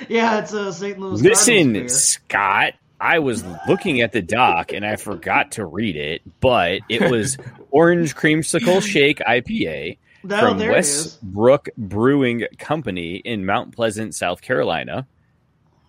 yeah, 0.09 0.39
it's 0.39 0.55
a 0.55 0.72
St. 0.72 0.98
Louis. 0.98 1.20
Listen, 1.20 1.74
beer. 1.74 1.89
Scott. 1.89 2.74
I 3.01 3.18
was 3.18 3.44
looking 3.66 4.01
at 4.02 4.12
the 4.12 4.22
doc 4.22 4.72
and 4.72 4.85
I 4.85 4.97
forgot 4.97 5.52
to 5.52 5.64
read 5.64 5.97
it, 5.97 6.22
but 6.40 6.81
it 6.89 7.10
was 7.10 7.39
Orange 7.70 8.14
Creamsicle 8.14 8.82
Shake 8.82 9.18
IPA 9.20 9.98
No, 10.22 10.40
from 10.40 10.59
there 10.59 10.72
it 10.72 10.81
is. 10.81 11.18
Westbrook 11.22 11.70
Brewing 11.78 12.44
Company 12.59 13.16
in 13.16 13.47
Mount 13.47 13.74
Pleasant, 13.74 14.14
South 14.14 14.43
Carolina. 14.43 15.06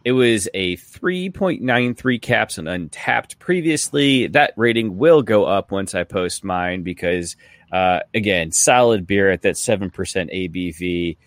It 0.04 0.14
was 0.14 0.50
a 0.54 0.78
3.93 0.78 2.22
caps 2.22 2.58
and 2.58 2.68
Untappd 2.68 3.38
previously. 3.38 4.28
That 4.28 4.54
rating 4.56 4.98
will 4.98 5.22
go 5.22 5.46
up 5.46 5.72
once 5.72 5.94
I 5.94 6.06
post 6.06 6.44
mine 6.44 6.82
because, 6.82 7.36
uh, 7.72 8.00
again, 8.14 8.52
solid 8.52 9.06
beer 9.06 9.30
at 9.30 9.44
that 9.44 9.56
7% 9.56 9.92
ABV. 9.94 11.18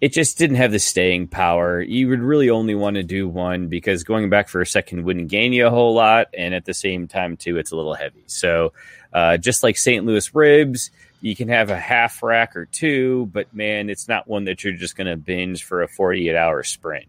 It 0.00 0.12
just 0.12 0.36
didn't 0.36 0.56
have 0.56 0.72
the 0.72 0.78
staying 0.78 1.28
power. 1.28 1.80
You 1.80 2.08
would 2.10 2.20
really 2.20 2.50
only 2.50 2.74
want 2.74 2.96
to 2.96 3.02
do 3.02 3.26
one 3.28 3.68
because 3.68 4.04
going 4.04 4.28
back 4.28 4.48
for 4.48 4.60
a 4.60 4.66
second 4.66 5.04
wouldn't 5.04 5.28
gain 5.28 5.54
you 5.54 5.66
a 5.66 5.70
whole 5.70 5.94
lot. 5.94 6.28
And 6.36 6.54
at 6.54 6.66
the 6.66 6.74
same 6.74 7.08
time, 7.08 7.36
too, 7.36 7.56
it's 7.56 7.72
a 7.72 7.76
little 7.76 7.94
heavy. 7.94 8.24
So, 8.26 8.74
uh, 9.12 9.38
just 9.38 9.62
like 9.62 9.78
St. 9.78 10.04
Louis 10.04 10.34
ribs, 10.34 10.90
you 11.20 11.34
can 11.34 11.48
have 11.48 11.70
a 11.70 11.78
half 11.78 12.22
rack 12.22 12.56
or 12.56 12.66
two, 12.66 13.26
but 13.32 13.52
man, 13.54 13.88
it's 13.88 14.08
not 14.08 14.28
one 14.28 14.44
that 14.44 14.62
you're 14.62 14.74
just 14.74 14.96
going 14.96 15.06
to 15.06 15.16
binge 15.16 15.64
for 15.64 15.82
a 15.82 15.88
48 15.88 16.36
hour 16.36 16.62
sprint. 16.62 17.06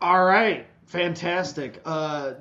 All 0.00 0.24
right, 0.24 0.66
fantastic. 0.92 1.80
Uh, 1.86 2.34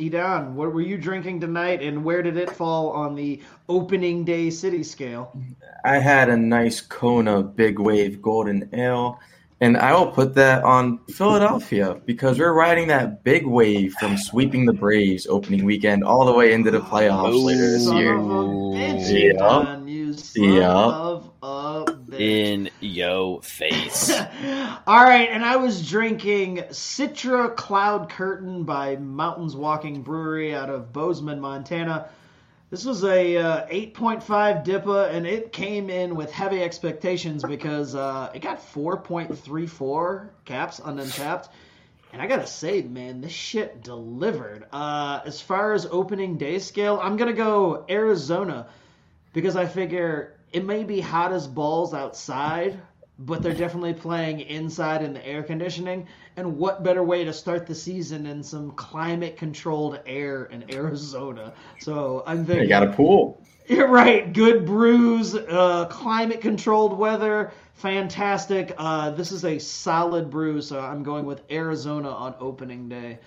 Edon, 0.00 0.54
what 0.54 0.72
were 0.72 0.80
you 0.80 0.96
drinking 0.96 1.40
tonight, 1.40 1.82
and 1.82 2.02
where 2.02 2.22
did 2.22 2.36
it 2.38 2.50
fall 2.50 2.90
on 2.90 3.14
the 3.14 3.40
opening 3.68 4.24
day 4.24 4.48
city 4.48 4.82
scale? 4.82 5.38
I 5.84 5.98
had 5.98 6.30
a 6.30 6.36
nice 6.36 6.80
Kona 6.80 7.42
Big 7.42 7.78
Wave 7.78 8.22
Golden 8.22 8.68
Ale, 8.72 9.18
and 9.60 9.76
I 9.76 9.92
will 9.92 10.10
put 10.10 10.34
that 10.36 10.64
on 10.64 10.98
Philadelphia 11.10 12.00
because 12.06 12.38
we're 12.38 12.54
riding 12.54 12.88
that 12.88 13.22
big 13.24 13.46
wave 13.46 13.92
from 14.00 14.16
sweeping 14.16 14.64
the 14.64 14.72
Braves 14.72 15.26
opening 15.26 15.64
weekend 15.66 16.02
all 16.02 16.24
the 16.24 16.32
way 16.32 16.54
into 16.54 16.70
the 16.70 16.80
playoffs 16.80 17.44
later 17.44 17.70
this 17.70 17.90
year. 17.92 18.14
bitch, 18.14 19.10
Yeah. 19.12 19.32
Edon, 19.32 19.84
Yeah. 20.34 21.07
In 22.18 22.70
yo 22.80 23.38
face. 23.40 24.10
All 24.86 25.04
right, 25.04 25.28
and 25.30 25.44
I 25.44 25.56
was 25.56 25.88
drinking 25.88 26.58
Citra 26.70 27.54
Cloud 27.54 28.10
Curtain 28.10 28.64
by 28.64 28.96
Mountains 28.96 29.54
Walking 29.54 30.02
Brewery 30.02 30.54
out 30.54 30.68
of 30.68 30.92
Bozeman, 30.92 31.40
Montana. 31.40 32.08
This 32.70 32.84
was 32.84 33.04
a 33.04 33.36
uh, 33.36 33.66
8.5 33.68 34.64
DIPA, 34.64 35.10
and 35.10 35.26
it 35.26 35.52
came 35.52 35.88
in 35.90 36.16
with 36.16 36.32
heavy 36.32 36.62
expectations 36.62 37.42
because 37.42 37.94
uh, 37.94 38.30
it 38.34 38.40
got 38.40 38.60
4.34 38.72 40.28
caps 40.44 40.80
Untappd. 40.80 41.48
And 42.12 42.22
I 42.22 42.26
gotta 42.26 42.46
say, 42.46 42.82
man, 42.82 43.20
this 43.20 43.32
shit 43.32 43.82
delivered. 43.82 44.66
Uh, 44.72 45.20
as 45.24 45.40
far 45.40 45.72
as 45.72 45.86
opening 45.86 46.36
day 46.36 46.58
scale, 46.58 46.98
I'm 47.02 47.16
gonna 47.16 47.32
go 47.32 47.84
Arizona 47.88 48.66
because 49.32 49.56
I 49.56 49.66
figure 49.66 50.37
it 50.52 50.64
may 50.64 50.84
be 50.84 51.00
hot 51.00 51.32
as 51.32 51.46
balls 51.46 51.94
outside, 51.94 52.80
but 53.18 53.42
they're 53.42 53.52
definitely 53.54 53.94
playing 53.94 54.40
inside 54.40 55.02
in 55.02 55.12
the 55.12 55.26
air 55.26 55.42
conditioning. 55.42 56.06
And 56.36 56.56
what 56.58 56.82
better 56.84 57.02
way 57.02 57.24
to 57.24 57.32
start 57.32 57.66
the 57.66 57.74
season 57.74 58.26
in 58.26 58.42
some 58.42 58.70
climate 58.72 59.36
controlled 59.36 60.00
air 60.06 60.44
in 60.46 60.64
Arizona? 60.72 61.52
So 61.78 62.22
I'm 62.26 62.44
They 62.52 62.54
thinking 62.54 62.68
got 62.68 62.82
a 62.84 62.92
pool. 62.92 63.42
You're 63.68 63.88
right. 63.88 64.32
Good 64.32 64.64
brews, 64.64 65.34
uh, 65.34 65.86
climate 65.90 66.40
controlled 66.40 66.96
weather, 66.98 67.52
fantastic. 67.74 68.72
Uh, 68.78 69.10
this 69.10 69.32
is 69.32 69.44
a 69.44 69.58
solid 69.58 70.30
brew, 70.30 70.60
so 70.62 70.80
I'm 70.80 71.02
going 71.02 71.26
with 71.26 71.42
Arizona 71.50 72.08
on 72.10 72.34
opening 72.40 72.88
day. 72.88 73.18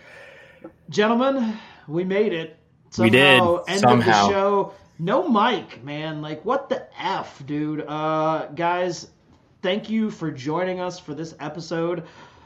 Gentlemen, 0.90 1.58
we 1.88 2.04
made 2.04 2.34
it. 2.34 2.58
We 2.98 3.10
did. 3.10 3.42
End 3.68 3.80
Somehow. 3.80 3.98
of 4.00 4.06
the 4.06 4.12
show. 4.34 4.74
No 5.04 5.28
Mike, 5.28 5.84
man. 5.84 6.22
Like 6.22 6.46
what 6.46 6.70
the 6.70 6.86
f, 7.02 7.42
dude. 7.48 7.84
Uh, 7.88 8.46
guys, 8.54 9.08
thank 9.64 9.90
you 9.90 10.12
for 10.12 10.30
joining 10.30 10.80
us 10.80 11.00
for 11.00 11.16
this 11.16 11.34
episode. 11.40 12.04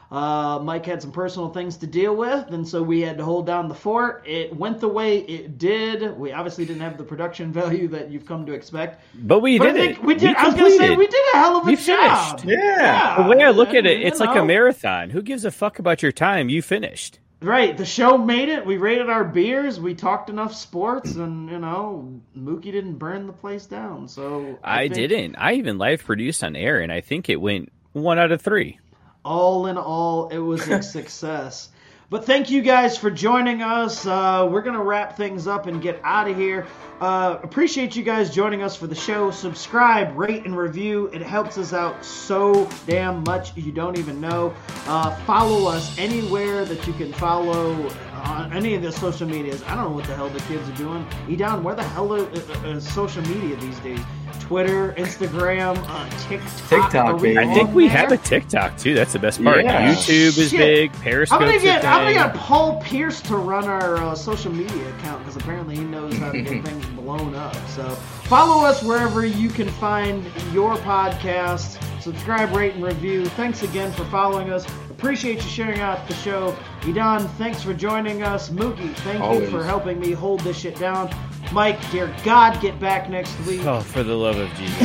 Uh, 0.09 0.59
Mike 0.59 0.85
had 0.85 1.01
some 1.01 1.11
personal 1.11 1.49
things 1.49 1.75
to 1.77 1.87
deal 1.87 2.15
with, 2.15 2.47
and 2.51 2.65
so 2.65 2.81
we 2.81 3.01
had 3.01 3.17
to 3.17 3.25
hold 3.25 3.45
down 3.45 3.67
the 3.67 3.75
fort. 3.75 4.23
It 4.25 4.55
went 4.55 4.79
the 4.79 4.87
way 4.87 5.17
it 5.17 5.57
did. 5.57 6.17
We 6.17 6.31
obviously 6.31 6.63
didn't 6.65 6.83
have 6.83 6.97
the 6.97 7.03
production 7.03 7.51
value 7.61 7.89
that 7.89 8.09
you've 8.09 8.25
come 8.25 8.45
to 8.45 8.53
expect. 8.53 9.03
But 9.15 9.39
we 9.41 9.57
But 9.57 9.69
I 9.69 9.71
did 9.73 9.79
think 9.81 9.97
it. 9.97 10.05
we 10.05 10.15
did. 10.15 10.35
I 10.37 10.45
was 10.45 10.53
gonna 10.55 10.69
say 10.69 10.77
completed. 10.77 10.97
we 10.99 11.07
did 11.07 11.25
a 11.33 11.37
hell 11.37 11.57
of 11.57 11.63
a 11.63 11.65
We 11.71 11.75
job. 11.75 12.39
finished. 12.39 12.57
Yeah. 12.57 13.21
The 13.23 13.29
way 13.35 13.43
I 13.43 13.49
look 13.49 13.69
at 13.73 13.85
it, 13.85 13.99
You 13.99 14.05
it's 14.05 14.21
like 14.21 14.37
a 14.37 14.45
marathon. 14.45 15.09
Who 15.09 15.21
gives 15.21 15.43
a 15.43 15.51
fuck 15.51 15.79
about 15.79 16.01
your 16.01 16.13
time? 16.13 16.47
You 16.47 16.61
finished. 16.61 17.19
Right, 17.41 17.77
the 17.77 17.85
show 17.85 18.17
made 18.17 18.49
it. 18.49 18.65
We 18.65 18.77
rated 18.77 19.09
our 19.09 19.23
beers. 19.23 19.79
We 19.79 19.93
talked 19.93 20.29
enough 20.29 20.55
sports, 20.55 21.15
and 21.15 21.49
you 21.49 21.59
know, 21.59 22.21
Mookie 22.37 22.71
didn't 22.71 22.95
burn 22.95 23.27
the 23.27 23.33
place 23.33 23.65
down. 23.65 24.07
So 24.07 24.57
I, 24.63 24.87
think 24.87 24.93
didn't. 25.09 25.35
I 25.35 25.53
even 25.53 25.77
live 25.77 26.03
produced 26.03 26.43
on 26.43 26.55
air, 26.55 26.79
and 26.79 26.91
I 26.91 27.01
think 27.01 27.29
it 27.29 27.35
went 27.35 27.71
one 27.91 28.19
out 28.19 28.31
of 28.31 28.41
three. 28.41 28.79
All 29.23 29.67
in 29.67 29.77
all, 29.77 30.29
it 30.29 30.37
was 30.37 30.67
a 30.67 30.81
success. 30.83 31.69
But 32.07 32.25
thank 32.25 32.51
you 32.51 32.61
guys 32.61 32.95
for 32.97 33.09
joining 33.09 33.63
us. 33.63 34.05
Uh, 34.05 34.47
we're 34.51 34.61
gonna 34.61 34.83
wrap 34.83 35.17
things 35.17 35.47
up 35.47 35.65
and 35.65 35.81
get 35.81 35.99
out 36.03 36.29
of 36.29 36.37
here. 36.37 36.67
Uh, 37.01 37.39
appreciate 37.41 37.95
you 37.95 38.03
guys 38.03 38.29
joining 38.29 38.61
us 38.61 38.75
for 38.75 38.85
the 38.85 38.95
show. 38.95 39.31
Subscribe, 39.31 40.15
rate, 40.15 40.45
and 40.45 40.55
review. 40.55 41.07
It 41.07 41.23
helps 41.23 41.57
us 41.57 41.73
out 41.73 42.05
so 42.05 42.69
damn 42.85 43.23
much. 43.23 43.57
You 43.57 43.71
don't 43.71 43.97
even 43.97 44.21
know. 44.21 44.53
Uh, 44.85 45.15
follow 45.25 45.67
us 45.67 45.97
anywhere 45.97 46.63
that 46.63 46.85
you 46.85 46.93
can 46.93 47.11
follow 47.13 47.73
on 48.13 48.53
any 48.53 48.75
of 48.75 48.83
the 48.83 48.91
social 48.91 49.27
medias. 49.27 49.63
I 49.63 49.73
don't 49.73 49.85
know 49.85 49.95
what 49.95 50.05
the 50.05 50.15
hell 50.15 50.29
the 50.29 50.39
kids 50.41 50.69
are 50.69 50.73
doing. 50.73 51.03
Edon, 51.27 51.63
where 51.63 51.75
the 51.75 51.83
hell 51.83 52.13
are 52.13 52.19
uh, 52.19 52.67
uh, 52.67 52.79
social 52.79 53.23
media 53.23 53.55
these 53.55 53.79
days? 53.79 53.99
Twitter, 54.39 54.93
Instagram, 54.93 55.77
uh, 55.87 56.09
TikTok. 56.27 56.69
TikTok, 56.69 57.21
baby. 57.21 57.37
I 57.37 57.53
think 57.53 57.73
we 57.73 57.87
there? 57.87 57.97
have 57.97 58.11
a 58.11 58.17
TikTok 58.17 58.77
too. 58.77 58.93
That's 58.93 59.13
the 59.13 59.19
best 59.19 59.43
part. 59.43 59.63
Yeah. 59.63 59.93
YouTube 59.93 60.37
is 60.37 60.49
Shit. 60.51 60.59
big. 60.59 60.91
I'm 60.95 61.01
Periscope's 61.01 61.39
gonna 61.45 61.57
a 61.57 61.59
get 61.61 61.85
I'm 61.85 62.13
gonna 62.13 62.13
get 62.13 62.35
Paul 62.35 62.81
Pierce 62.81 63.21
to 63.21 63.37
run 63.37 63.65
our 63.65 63.97
uh, 63.97 64.15
social 64.15 64.51
media 64.51 64.89
account 64.97 65.19
because 65.19 65.35
apparently 65.35 65.75
he 65.77 65.83
knows 65.83 66.15
how 66.17 66.31
to 66.31 66.41
get 66.41 66.63
things 66.65 66.85
blown 66.87 67.33
up. 67.35 67.55
So 67.69 67.89
follow 68.25 68.63
us 68.65 68.83
wherever 68.83 69.25
you 69.25 69.49
can 69.49 69.69
find 69.69 70.23
your 70.53 70.75
podcast. 70.77 71.81
Subscribe, 72.01 72.55
rate, 72.55 72.75
and 72.75 72.83
review. 72.83 73.25
Thanks 73.25 73.63
again 73.63 73.91
for 73.91 74.05
following 74.05 74.51
us. 74.51 74.67
Appreciate 74.91 75.35
you 75.37 75.49
sharing 75.49 75.79
out 75.81 76.07
the 76.07 76.13
show. 76.13 76.55
Edon, 76.81 77.29
thanks 77.31 77.61
for 77.61 77.73
joining 77.73 78.23
us. 78.23 78.49
Mookie, 78.49 78.93
thank 78.97 79.41
you 79.41 79.49
for 79.49 79.63
helping 79.63 79.99
me 79.99 80.11
hold 80.11 80.39
this 80.41 80.57
shit 80.57 80.77
down. 80.77 81.09
Mike, 81.51 81.79
dear 81.91 82.13
God, 82.23 82.59
get 82.61 82.79
back 82.79 83.09
next 83.09 83.37
week. 83.45 83.65
Oh, 83.65 83.79
for 83.79 84.03
the 84.03 84.15
love 84.15 84.37
of 84.37 84.49
Jesus. 84.55 84.79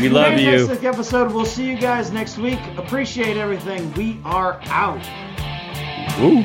we 0.00 0.08
love 0.08 0.38
you. 0.38 0.66
Fantastic 0.66 0.84
episode. 0.84 1.32
We'll 1.32 1.44
see 1.44 1.68
you 1.68 1.76
guys 1.76 2.12
next 2.12 2.38
week. 2.38 2.60
Appreciate 2.76 3.36
everything. 3.36 3.92
We 3.94 4.20
are 4.24 4.60
out. 4.66 5.00
Woo. 6.18 6.44